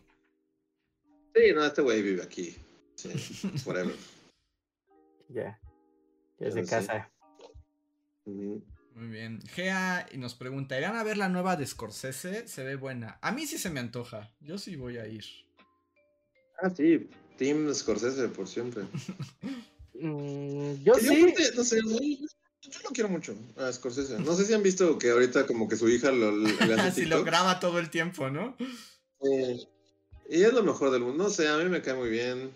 Sí, 1.34 1.52
no, 1.54 1.64
este 1.64 1.82
güey 1.82 2.02
vive 2.02 2.22
aquí. 2.22 2.56
Sí, 2.94 3.10
forever. 3.64 3.94
Ya. 5.28 5.58
Es 6.38 6.54
de 6.54 6.66
casa. 6.66 7.10
Muy 8.26 9.08
bien. 9.08 9.40
Gea 9.48 10.06
y 10.12 10.18
nos 10.18 10.34
pregunta, 10.34 10.76
¿irán 10.76 10.96
a 10.96 11.02
ver 11.02 11.16
la 11.16 11.30
nueva 11.30 11.56
de 11.56 11.66
Scorsese? 11.66 12.46
Se 12.46 12.64
ve 12.64 12.76
buena. 12.76 13.18
A 13.22 13.32
mí 13.32 13.46
sí 13.46 13.56
se 13.56 13.70
me 13.70 13.80
antoja. 13.80 14.30
Yo 14.40 14.58
sí 14.58 14.76
voy 14.76 14.98
a 14.98 15.06
ir. 15.06 15.24
Ah, 16.58 16.68
sí. 16.68 17.08
Team 17.36 17.72
Scorsese 17.74 18.28
por 18.28 18.48
siempre. 18.48 18.84
Mm, 19.94 20.82
yo 20.82 20.94
sí. 20.94 21.32
Yo, 21.38 21.54
no 21.54 21.62
sé, 21.62 21.78
yo 22.62 22.80
lo 22.82 22.90
quiero 22.90 23.08
mucho 23.08 23.36
a 23.56 23.72
Scorsese. 23.72 24.18
No 24.18 24.34
sé 24.34 24.44
si 24.44 24.52
han 24.52 24.62
visto 24.62 24.98
que 24.98 25.10
ahorita 25.10 25.46
como 25.46 25.68
que 25.68 25.76
su 25.76 25.88
hija 25.88 26.10
lo, 26.10 26.36
le 26.36 26.74
hace 26.74 27.06
lo 27.06 27.22
graba 27.22 27.60
todo 27.60 27.78
el 27.78 27.90
tiempo, 27.90 28.30
¿no? 28.30 28.56
y 30.28 30.42
es 30.42 30.52
lo 30.52 30.62
mejor 30.64 30.90
del 30.90 31.02
mundo. 31.02 31.24
No 31.24 31.30
sé, 31.30 31.46
a 31.46 31.56
mí 31.58 31.68
me 31.68 31.82
cae 31.82 31.94
muy 31.94 32.08
bien. 32.08 32.50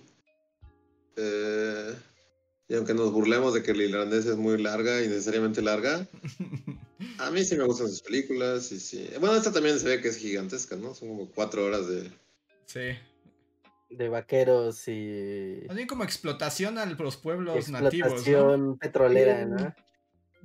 Eh, 1.17 1.95
y 2.69 2.75
aunque 2.75 2.95
nos 2.95 3.13
burlemos 3.13 3.55
de 3.55 3.63
que 3.63 3.71
el 3.71 3.83
irlandés 3.83 4.27
es 4.27 4.37
muy 4.37 4.61
larga 4.61 5.03
y 5.03 5.09
necesariamente 5.09 5.63
larga, 5.63 6.07
a 7.19 7.31
mí 7.31 7.45
sí 7.45 7.57
me 7.57 7.65
gustan 7.65 7.89
sus 7.89 8.03
películas. 8.03 8.73
Y 8.73 8.81
sí. 8.81 9.09
Bueno, 9.21 9.37
esta 9.37 9.53
también 9.53 9.79
se 9.79 9.89
ve 9.89 10.01
que 10.01 10.09
es 10.09 10.17
gigantesca, 10.17 10.77
¿no? 10.77 10.95
Son 10.95 11.09
como 11.09 11.31
cuatro 11.31 11.65
horas 11.65 11.89
de. 11.89 12.11
Sí. 12.67 12.97
De 13.89 14.09
vaqueros 14.09 14.85
y. 14.89 15.63
También 15.67 15.87
como 15.87 16.05
explotación 16.05 16.79
a 16.79 16.87
los 16.87 17.17
pueblos 17.17 17.69
nativos. 17.69 18.13
Explotación 18.13 18.79
petrolera, 18.79 19.45
¿no? 19.45 19.75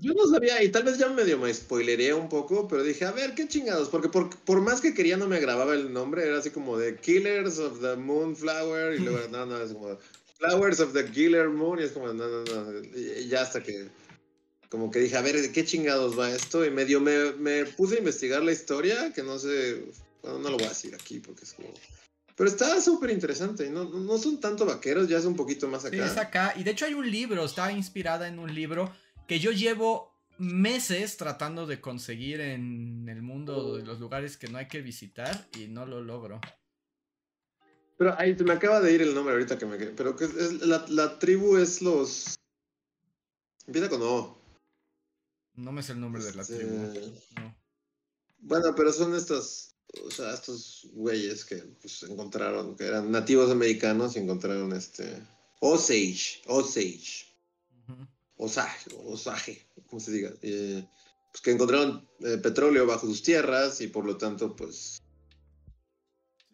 Yo 0.02 0.16
no 0.16 0.26
sabía, 0.26 0.64
y 0.64 0.70
tal 0.70 0.84
vez 0.84 0.98
ya 0.98 1.10
medio 1.10 1.38
me 1.38 1.54
spoileré 1.54 2.12
un 2.12 2.28
poco, 2.28 2.68
pero 2.68 2.82
dije, 2.82 3.06
a 3.06 3.12
ver, 3.12 3.36
qué 3.36 3.48
chingados, 3.48 3.88
porque 3.88 4.10
por, 4.10 4.36
por 4.36 4.60
más 4.60 4.82
que 4.82 4.96
quería 4.96 5.16
no 5.16 5.28
me 5.28 5.40
grababa 5.40 5.76
el 5.76 5.94
nombre, 5.94 6.26
era 6.26 6.40
así 6.40 6.50
como 6.50 6.76
de 6.76 6.96
Killers 6.96 7.60
of 7.60 7.82
the 7.82 7.96
Moonflower, 7.98 8.96
y 8.96 9.00
luego, 9.00 9.20
no, 9.32 9.46
no, 9.46 9.62
es 9.62 9.74
como 9.74 10.00
Flowers 10.40 10.80
of 10.80 10.94
the 10.94 11.06
Killer 11.06 11.50
Moon, 11.50 11.80
y 11.80 11.84
es 11.84 11.92
como, 11.92 12.08
no, 12.08 12.28
no, 12.28 12.44
no, 12.44 12.82
y 12.96 13.28
ya 13.28 13.42
hasta 13.42 13.62
que, 13.62 13.90
como 14.70 14.90
que 14.90 15.02
dije, 15.02 15.18
a 15.18 15.22
ver, 15.22 15.40
¿de 15.40 15.52
qué 15.52 15.64
chingados 15.64 16.18
va 16.18 16.32
esto? 16.32 16.66
Y 16.66 16.72
medio 16.72 17.00
me, 17.00 17.34
me 17.34 17.66
puse 17.66 17.96
a 17.96 18.00
investigar 18.00 18.42
la 18.42 18.54
historia, 18.54 19.14
que 19.14 19.22
no 19.22 19.38
sé, 19.38 19.84
bueno, 20.24 20.40
no 20.40 20.50
lo 20.50 20.58
voy 20.58 20.66
a 20.66 20.70
decir 20.70 20.96
aquí, 20.96 21.20
porque 21.20 21.44
es 21.44 21.54
como... 21.54 21.70
Pero 22.42 22.50
está 22.50 22.82
súper 22.82 23.12
interesante, 23.12 23.70
no, 23.70 23.84
no 23.84 24.18
son 24.18 24.40
tanto 24.40 24.66
vaqueros, 24.66 25.08
ya 25.08 25.20
es 25.20 25.26
un 25.26 25.36
poquito 25.36 25.68
más 25.68 25.86
acá. 25.86 25.96
Sí, 25.96 26.02
es 26.02 26.18
acá, 26.18 26.56
y 26.58 26.64
de 26.64 26.72
hecho 26.72 26.86
hay 26.86 26.96
un 26.96 27.08
libro, 27.08 27.46
está 27.46 27.72
inspirada 27.72 28.28
en 28.28 28.40
un 28.40 28.52
libro 28.52 28.92
que 29.28 29.38
yo 29.38 29.52
llevo 29.52 30.12
meses 30.40 31.18
tratando 31.18 31.68
de 31.68 31.80
conseguir 31.80 32.42
en 32.42 33.08
el 33.08 33.22
mundo 33.22 33.78
de 33.78 33.84
los 33.84 34.00
lugares 34.00 34.38
que 34.38 34.48
no 34.48 34.58
hay 34.58 34.68
que 34.68 34.82
visitar 34.82 35.50
y 35.56 35.68
no 35.68 35.86
lo 35.86 36.02
logro. 36.02 36.42
Pero 38.00 38.16
ahí 38.18 38.36
me 38.44 38.54
acaba 38.54 38.82
de 38.82 38.92
ir 38.92 39.04
el 39.04 39.14
nombre 39.14 39.36
ahorita 39.36 39.60
que 39.60 39.68
me 39.68 39.78
Pero 39.78 40.16
que 40.16 40.26
es, 40.26 40.54
la, 40.64 41.20
tribu 41.20 41.58
es 41.58 41.84
los. 41.84 42.34
Empieza 43.68 43.88
con 43.88 44.02
O. 44.02 44.42
No 45.54 45.72
me 45.72 45.84
sé 45.84 45.92
el 45.92 46.00
nombre 46.00 46.24
de 46.24 46.34
la 46.34 46.44
tribu. 46.44 46.86
Este, 46.86 47.14
bueno, 48.40 48.74
pero 48.76 48.92
son 48.92 49.14
estos. 49.14 49.71
O 50.06 50.12
sea, 50.12 50.34
estos 50.34 50.88
güeyes 50.94 51.44
que 51.44 51.58
pues, 51.82 52.04
encontraron, 52.04 52.76
que 52.76 52.86
eran 52.86 53.12
nativos 53.12 53.52
americanos 53.52 54.16
y 54.16 54.20
encontraron 54.20 54.74
este. 54.74 55.22
Osage. 55.60 56.42
Osage. 56.48 57.32
Osage, 58.42 58.90
Osage, 59.06 59.68
como 59.88 60.00
se 60.00 60.12
diga, 60.12 60.32
eh, 60.42 60.84
pues 61.32 61.42
que 61.44 61.52
encontraron 61.52 62.08
eh, 62.22 62.38
petróleo 62.38 62.88
bajo 62.88 63.06
sus 63.06 63.22
tierras 63.22 63.80
y 63.82 63.88
por 63.88 64.04
lo 64.04 64.18
tanto, 64.18 64.56
pues... 64.56 65.00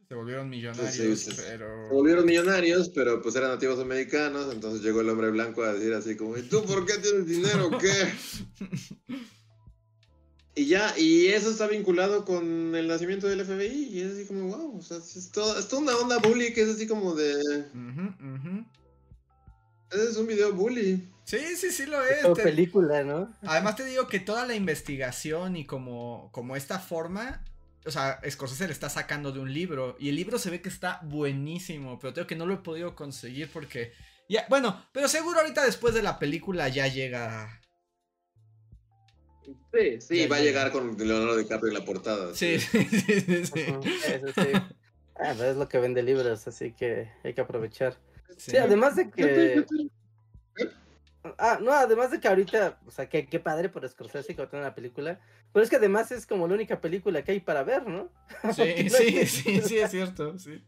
Se 0.10 0.14
volvieron 0.14 0.50
millonarios, 0.50 1.30
pero... 1.38 1.88
Se 1.88 1.94
volvieron 1.94 2.26
millonarios, 2.26 2.90
pero 2.90 3.22
pues 3.22 3.38
eran 3.38 3.52
nativos 3.52 3.80
americanos, 3.80 4.54
entonces 4.54 4.82
llegó 4.82 5.00
el 5.00 5.10
hombre 5.10 5.30
blanco 5.32 5.64
a 5.64 5.74
decir 5.74 5.94
así 5.94 6.18
como, 6.18 6.38
¿y 6.38 6.44
tú 6.44 6.66
por 6.66 6.86
qué 6.86 6.98
tienes 6.98 7.26
dinero? 7.26 7.72
¿Qué? 7.78 8.14
y 10.58 10.66
ya, 10.66 10.98
y 10.98 11.28
eso 11.28 11.52
está 11.52 11.68
vinculado 11.68 12.26
con 12.26 12.76
el 12.76 12.88
nacimiento 12.88 13.28
del 13.28 13.46
FBI, 13.46 13.90
y 13.92 14.02
es 14.02 14.14
así 14.14 14.26
como, 14.26 14.48
wow, 14.48 14.80
o 14.80 14.82
sea, 14.82 14.98
es, 14.98 15.30
toda, 15.32 15.60
es 15.60 15.68
toda 15.68 15.84
una 15.84 15.96
onda 15.96 16.18
bully 16.18 16.52
que 16.52 16.64
es 16.64 16.70
así 16.70 16.88
como 16.88 17.14
de... 17.14 17.40
Es 19.92 20.18
un 20.18 20.26
video 20.26 20.52
bully. 20.54 21.08
Sí, 21.26 21.38
sí, 21.56 21.70
sí 21.70 21.86
lo 21.86 22.04
es. 22.04 22.26
Es 22.26 22.44
película, 22.44 23.04
¿no? 23.04 23.32
Además 23.44 23.76
te 23.76 23.86
digo 23.86 24.08
que 24.08 24.20
toda 24.20 24.48
la 24.48 24.56
investigación 24.56 25.56
y 25.58 25.66
como, 25.66 26.32
como 26.32 26.56
esta 26.56 26.80
forma, 26.80 27.46
o 27.86 27.92
sea, 27.92 28.20
Scorsese 28.28 28.66
le 28.66 28.74
está 28.74 28.90
sacando 28.90 29.32
de 29.32 29.40
un 29.40 29.54
libro 29.54 29.96
y 30.00 30.10
el 30.10 30.16
libro 30.16 30.40
se 30.40 30.50
ve 30.50 30.62
que 30.62 30.70
está 30.70 31.02
buenísimo, 31.04 32.00
pero 32.00 32.14
tengo 32.14 32.28
que 32.28 32.36
no 32.36 32.48
lo 32.48 32.56
he 32.56 32.58
podido 32.58 32.96
conseguir 32.96 33.52
porque 33.54 33.94
ya, 34.28 34.48
bueno, 34.50 34.84
pero 34.92 35.08
seguro 35.08 35.40
ahorita 35.40 35.64
después 35.64 35.94
de 35.94 36.02
la 36.02 36.18
película 36.18 36.68
ya 36.68 36.88
llega 36.88 37.62
Sí, 39.74 40.02
sí, 40.02 40.18
Ya, 40.20 40.28
va 40.28 40.38
a 40.38 40.42
llegar 40.42 40.72
con 40.72 40.98
Leonardo 40.98 41.38
DiCaprio 41.38 41.70
en 41.72 41.80
la 41.80 41.86
portada. 41.86 42.34
Sí, 42.34 42.60
sí, 42.60 42.84
sí, 42.86 43.22
sí. 43.22 43.46
sí. 43.46 43.62
Ujú, 43.72 43.82
Eso 43.88 44.34
sí. 44.34 44.52
Ah, 45.20 45.34
pero 45.36 45.50
es 45.50 45.58
lo 45.58 45.68
que 45.68 45.80
vende 45.80 46.04
libros, 46.04 46.48
así 46.48 46.74
que 46.74 47.10
hay 47.24 47.34
que 47.34 47.42
aprovechar. 47.42 47.98
Sí. 48.38 48.52
Sí, 48.52 48.58
además 48.58 48.96
de 48.96 49.10
que. 49.10 49.66
te- 49.68 49.90
Ah, 51.40 51.60
no, 51.62 51.72
además 51.74 52.12
de 52.12 52.20
que 52.20 52.28
ahorita, 52.28 52.80
o 52.86 52.92
sea, 52.92 53.10
que 53.10 53.28
qué 53.28 53.40
padre 53.40 53.68
por 53.70 53.88
Scorsese 53.90 54.36
que 54.36 54.42
va 54.42 54.48
a 54.48 54.50
tener 54.50 54.64
la 54.66 54.76
película. 54.76 55.20
Pero 55.52 55.64
es 55.64 55.70
que 55.70 55.76
además 55.78 56.12
es 56.12 56.26
como 56.28 56.48
la 56.48 56.54
única 56.54 56.80
película 56.80 57.24
que 57.24 57.32
hay 57.32 57.40
para 57.40 57.64
ver, 57.64 57.88
¿no? 57.88 58.12
Sí, 58.56 58.90
sí, 58.90 59.26
sí, 59.26 59.62
sí, 59.62 59.78
es 59.80 59.92
cierto, 59.92 60.38
sí. 60.38 60.64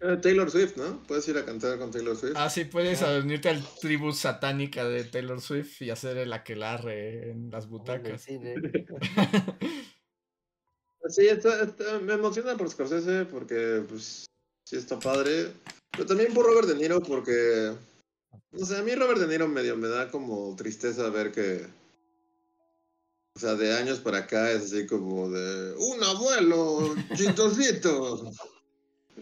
Eh, 0.00 0.16
Taylor 0.20 0.50
Swift, 0.50 0.76
¿no? 0.76 1.02
Puedes 1.04 1.26
ir 1.28 1.38
a 1.38 1.44
cantar 1.44 1.78
con 1.78 1.90
Taylor 1.90 2.16
Swift. 2.16 2.34
Ah, 2.36 2.50
sí, 2.50 2.64
puedes 2.64 3.00
unirte 3.02 3.48
al 3.48 3.62
tribu 3.80 4.12
satánica 4.12 4.84
de 4.84 5.04
Taylor 5.04 5.40
Swift 5.40 5.80
y 5.82 5.90
hacer 5.90 6.16
el 6.18 6.32
aquelarre 6.32 7.30
en 7.30 7.50
las 7.50 7.68
butacas. 7.68 8.26
Sí, 11.08 11.26
está- 11.26 11.62
está- 11.62 11.98
me 11.98 12.14
emociona 12.14 12.56
por 12.56 12.70
Scorsese 12.70 13.26
porque, 13.26 13.82
pues, 13.88 14.24
sí 14.66 14.76
está 14.76 14.98
padre. 14.98 15.52
Pero 15.90 16.06
también 16.06 16.32
por 16.32 16.46
Robert 16.46 16.66
De 16.66 16.76
Niro 16.76 17.02
porque, 17.02 17.72
no 18.52 18.64
sé, 18.64 18.78
a 18.78 18.82
mí 18.82 18.94
Robert 18.94 19.20
De 19.20 19.26
Niro 19.26 19.46
medio 19.46 19.76
me 19.76 19.88
da 19.88 20.10
como 20.10 20.56
tristeza 20.56 21.10
ver 21.10 21.30
que, 21.30 21.66
o 23.36 23.38
sea, 23.38 23.54
de 23.54 23.76
años 23.76 24.00
para 24.00 24.18
acá 24.20 24.50
es 24.50 24.62
así 24.64 24.86
como 24.86 25.28
de, 25.30 25.74
un 25.74 26.02
abuelo, 26.02 26.94
chistosito. 27.14 28.32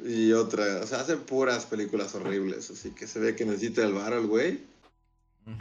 Y 0.04 0.32
otra, 0.32 0.80
o 0.82 0.86
sea, 0.86 1.00
hace 1.00 1.16
puras 1.16 1.66
películas 1.66 2.14
horribles, 2.14 2.70
así 2.70 2.90
que 2.90 3.06
se 3.06 3.18
ve 3.18 3.36
que 3.36 3.44
necesita 3.44 3.84
el 3.84 3.92
bar 3.92 4.12
el 4.14 4.26
güey. 4.26 4.60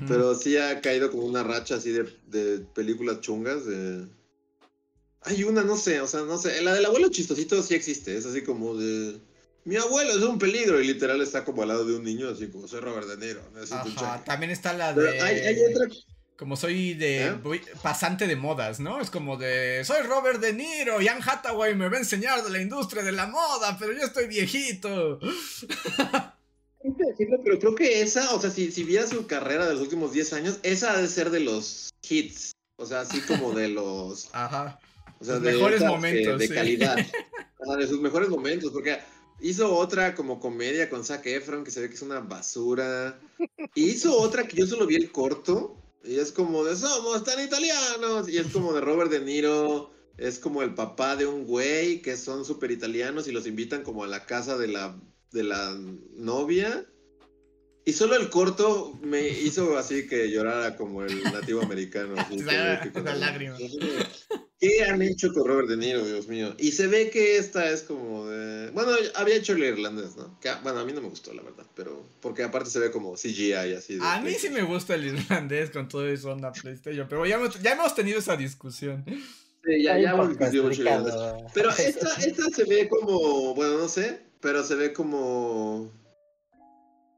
Pero 0.08 0.36
sí 0.36 0.58
ha 0.58 0.80
caído 0.80 1.10
como 1.10 1.26
una 1.26 1.44
racha 1.44 1.76
así 1.76 1.92
de, 1.92 2.08
de 2.28 2.60
películas 2.60 3.22
chungas 3.22 3.66
de... 3.66 4.06
Hay 5.24 5.44
una, 5.44 5.64
no 5.64 5.76
sé, 5.76 6.02
o 6.02 6.08
sea, 6.08 6.22
no 6.22 6.38
sé. 6.38 6.62
La 6.62 6.74
del 6.74 6.86
abuelo 6.86 7.10
chistosito 7.10 7.62
sí 7.64 7.74
existe. 7.74 8.16
Es 8.16 8.26
así 8.26 8.44
como 8.44 8.76
de... 8.76 9.20
Mi 9.66 9.76
abuelo 9.76 10.12
es 10.12 10.22
un 10.22 10.40
peligro 10.40 10.80
y 10.80 10.88
literal 10.88 11.20
está 11.22 11.44
como 11.44 11.64
al 11.64 11.70
lado 11.70 11.86
de 11.86 11.96
un 11.96 12.04
niño, 12.04 12.30
así 12.30 12.48
como 12.48 12.68
soy 12.68 12.80
Robert 12.80 13.08
De 13.08 13.18
Niro. 13.18 13.42
Necesito 13.54 13.86
un 13.86 13.92
Ajá, 13.98 14.18
cheque". 14.18 14.26
también 14.26 14.52
está 14.52 14.74
la 14.74 14.94
de... 14.94 15.20
hay, 15.20 15.40
hay 15.40 15.74
otra... 15.74 15.88
Como 16.38 16.56
soy 16.56 16.96
de 16.96 17.28
¿Eh? 17.28 17.34
voy- 17.34 17.62
pasante 17.84 18.26
de 18.26 18.36
modas, 18.36 18.80
¿no? 18.80 19.00
Es 19.00 19.12
como 19.12 19.38
de 19.38 19.84
soy 19.86 20.02
Robert 20.04 20.40
De 20.42 20.54
Niro 20.54 20.98
Anne 20.98 21.22
Hathaway 21.24 21.76
me 21.76 21.88
va 21.88 21.98
a 21.98 22.00
enseñar 22.00 22.44
de 22.44 22.50
la 22.50 22.60
industria 22.62 23.04
de 23.04 23.12
la 23.12 23.28
moda, 23.28 23.78
pero 23.80 23.94
yo 23.94 24.02
estoy 24.04 24.28
viejito. 24.28 25.20
Pero 27.44 27.60
creo 27.60 27.76
que 27.76 28.02
esa, 28.02 28.34
o 28.34 28.42
sea, 28.42 28.50
si, 28.50 28.72
si 28.72 28.84
vieras 28.84 29.12
su 29.12 29.28
carrera 29.28 29.68
de 29.68 29.74
los 29.74 29.82
últimos 29.84 30.14
10 30.14 30.34
años, 30.34 30.60
esa 30.64 30.94
ha 30.94 31.02
de 31.02 31.08
ser 31.08 31.30
de 31.30 31.42
los 31.42 31.92
hits. 32.10 32.52
O 32.78 32.86
sea, 32.88 33.02
así 33.02 33.22
como 33.22 33.54
de 33.54 33.68
los... 33.68 34.30
Ajá. 34.34 34.80
O 35.20 35.24
sea, 35.24 35.36
de 35.38 35.52
mejores 35.52 35.82
eh, 35.84 35.86
momentos, 35.86 36.40
De 36.40 36.48
sí. 36.48 36.54
calidad. 36.54 36.98
Ajá, 37.68 37.78
de 37.78 37.88
sus 37.88 38.02
mejores 38.02 38.30
momentos, 38.30 38.72
porque 38.72 38.98
hizo 39.42 39.76
otra 39.76 40.16
como 40.16 40.40
comedia 40.40 40.90
con 40.90 41.06
Zac 41.06 41.24
Efron, 41.28 41.64
que 41.64 41.70
se 41.70 41.82
ve 41.82 41.90
que 41.90 41.96
es 41.96 42.02
una 42.02 42.20
basura. 42.22 43.20
Hizo 43.76 44.18
otra 44.20 44.48
que 44.48 44.58
yo 44.58 44.66
solo 44.66 44.88
vi 44.88 44.96
el 44.96 45.12
corto, 45.12 45.78
y 46.04 46.20
es 46.20 46.32
como 46.32 46.64
de 46.64 46.76
somos 46.76 47.24
tan 47.24 47.44
italianos, 47.44 48.30
y 48.30 48.38
es 48.38 48.48
como 48.48 48.74
de 48.74 48.82
Robert 48.82 49.12
De 49.12 49.22
Niro, 49.22 49.92
es 50.18 50.40
como 50.40 50.62
el 50.62 50.74
papá 50.74 51.16
de 51.16 51.26
un 51.26 51.46
güey 51.46 52.02
que 52.02 52.18
son 52.18 52.46
súper 52.46 52.72
italianos 52.72 53.28
y 53.28 53.32
los 53.32 53.48
invitan 53.48 53.84
como 53.84 54.04
a 54.04 54.08
la 54.08 54.26
casa 54.26 54.58
de 54.58 54.68
la, 54.68 55.00
de 55.32 55.44
la 55.44 55.78
novia. 56.16 56.86
Y 57.84 57.94
solo 57.94 58.16
el 58.16 58.30
corto 58.30 59.00
me 59.02 59.28
hizo 59.28 59.78
así 59.78 60.08
que 60.08 60.30
llorara 60.30 60.76
como 60.76 61.04
el 61.04 61.24
nativo 61.24 61.62
americano. 61.62 62.14
así, 62.18 62.38
que- 62.38 63.02
lágrima. 63.16 63.58
¿Qué 64.60 64.84
han 64.84 65.02
hecho 65.02 65.34
con 65.34 65.48
Robert 65.48 65.68
De 65.70 65.76
Niro, 65.78 66.06
Dios 66.06 66.28
mío? 66.28 66.54
Y 66.60 66.72
se 66.74 66.86
ve 66.86 67.10
que 67.10 67.38
esta 67.38 67.68
es 67.72 67.82
como 67.82 68.28
de... 68.28 68.70
Bueno, 68.70 68.92
había 69.16 69.34
hecho 69.36 69.54
el 69.54 69.64
irlandés, 69.64 70.16
¿no? 70.16 70.40
Que, 70.40 70.52
bueno, 70.62 70.78
a 70.82 70.86
mí 70.86 70.94
no 70.94 71.02
me 71.02 71.10
gustó, 71.10 71.34
la 71.34 71.42
verdad, 71.42 71.66
pero... 71.76 72.06
Porque 72.22 72.44
aparte 72.44 72.70
se 72.70 72.78
ve 72.78 72.92
como 72.92 73.16
CGI 73.16 73.54
así. 73.76 73.96
de- 73.96 74.06
A 74.06 74.22
mí 74.22 74.34
sí 74.36 74.52
me 74.52 74.62
gusta 74.62 74.94
el 74.94 75.06
irlandés 75.08 75.72
con 75.72 75.88
todo 75.90 76.08
eso 76.08 76.30
onda 76.32 76.52
PlayStation, 76.52 77.08
pero 77.10 77.26
ya 77.26 77.38
hemos, 77.38 77.60
ya 77.60 77.72
hemos 77.74 77.96
tenido 77.96 78.20
esa 78.20 78.38
discusión. 78.38 79.04
Sí, 79.66 79.82
ya, 79.82 79.98
ya 79.98 80.12
hemos 80.12 80.30
discutido 80.30 80.66
mucho 80.66 80.82
el 80.82 80.88
irlandés. 80.88 81.14
Pero 81.56 81.70
esta, 81.80 82.14
esta 82.24 82.44
se 82.56 82.64
ve 82.66 82.88
como... 82.88 83.56
Bueno, 83.56 83.80
no 83.80 83.88
sé, 83.88 84.20
pero 84.42 84.64
se 84.64 84.76
ve 84.76 84.94
como... 84.94 85.92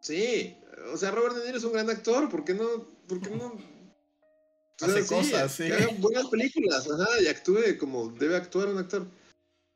Sí, 0.03 0.57
o 0.91 0.97
sea, 0.97 1.11
Robert 1.11 1.35
De 1.37 1.45
Niro 1.45 1.57
es 1.57 1.63
un 1.63 1.71
gran 1.71 1.89
actor, 1.89 2.29
¿por 2.29 2.43
qué 2.43 2.53
no...? 2.53 2.67
¿Por 3.07 3.21
qué 3.21 3.29
no...? 3.31 3.57
O 4.81 4.85
sea, 4.85 4.95
Hace 4.95 5.05
cosas, 5.05 5.51
sí. 5.51 5.65
Que 5.65 5.73
haga 5.73 5.87
buenas 5.99 6.25
películas, 6.27 6.89
ajá, 6.89 7.21
y 7.21 7.27
actúe 7.27 7.77
como 7.79 8.09
debe 8.09 8.35
actuar 8.35 8.67
un 8.69 8.79
actor. 8.79 9.07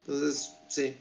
Entonces, 0.01 0.51
sí. 0.67 0.97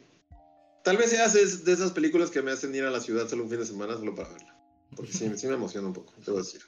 Tal 0.84 0.98
vez 0.98 1.10
sea 1.10 1.26
de 1.28 1.72
esas 1.72 1.92
películas 1.92 2.30
que 2.30 2.42
me 2.42 2.52
hacen 2.52 2.74
ir 2.74 2.84
a 2.84 2.90
la 2.90 3.00
ciudad 3.00 3.26
solo 3.26 3.44
un 3.44 3.50
fin 3.50 3.58
de 3.58 3.64
semana 3.64 3.94
solo 3.94 4.14
para 4.14 4.28
verla. 4.28 4.54
Porque 4.94 5.14
sí, 5.14 5.32
sí 5.36 5.46
me 5.46 5.54
emociona 5.54 5.88
un 5.88 5.94
poco, 5.94 6.12
debo 6.24 6.38
decir. 6.38 6.60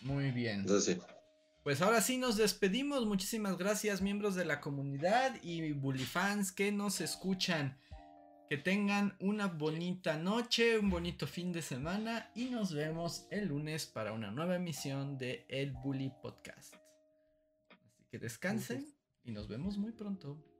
Muy 0.00 0.30
bien. 0.30 0.60
Entonces, 0.60 0.96
sí. 0.96 1.02
Pues 1.62 1.82
ahora 1.82 2.00
sí 2.00 2.16
nos 2.16 2.38
despedimos. 2.38 3.04
Muchísimas 3.04 3.58
gracias, 3.58 4.00
miembros 4.00 4.34
de 4.34 4.46
la 4.46 4.62
comunidad 4.62 5.36
y 5.42 5.72
bully 5.72 6.06
fans 6.06 6.50
que 6.52 6.72
nos 6.72 7.02
escuchan. 7.02 7.78
Que 8.52 8.58
tengan 8.58 9.16
una 9.18 9.46
bonita 9.46 10.18
noche, 10.18 10.78
un 10.78 10.90
bonito 10.90 11.26
fin 11.26 11.52
de 11.52 11.62
semana 11.62 12.30
y 12.34 12.50
nos 12.50 12.74
vemos 12.74 13.26
el 13.30 13.48
lunes 13.48 13.86
para 13.86 14.12
una 14.12 14.30
nueva 14.30 14.56
emisión 14.56 15.16
de 15.16 15.46
El 15.48 15.72
Bully 15.72 16.12
Podcast. 16.20 16.74
Así 17.70 18.04
que 18.10 18.18
descansen 18.18 18.94
y 19.24 19.32
nos 19.32 19.48
vemos 19.48 19.78
muy 19.78 19.92
pronto. 19.92 20.51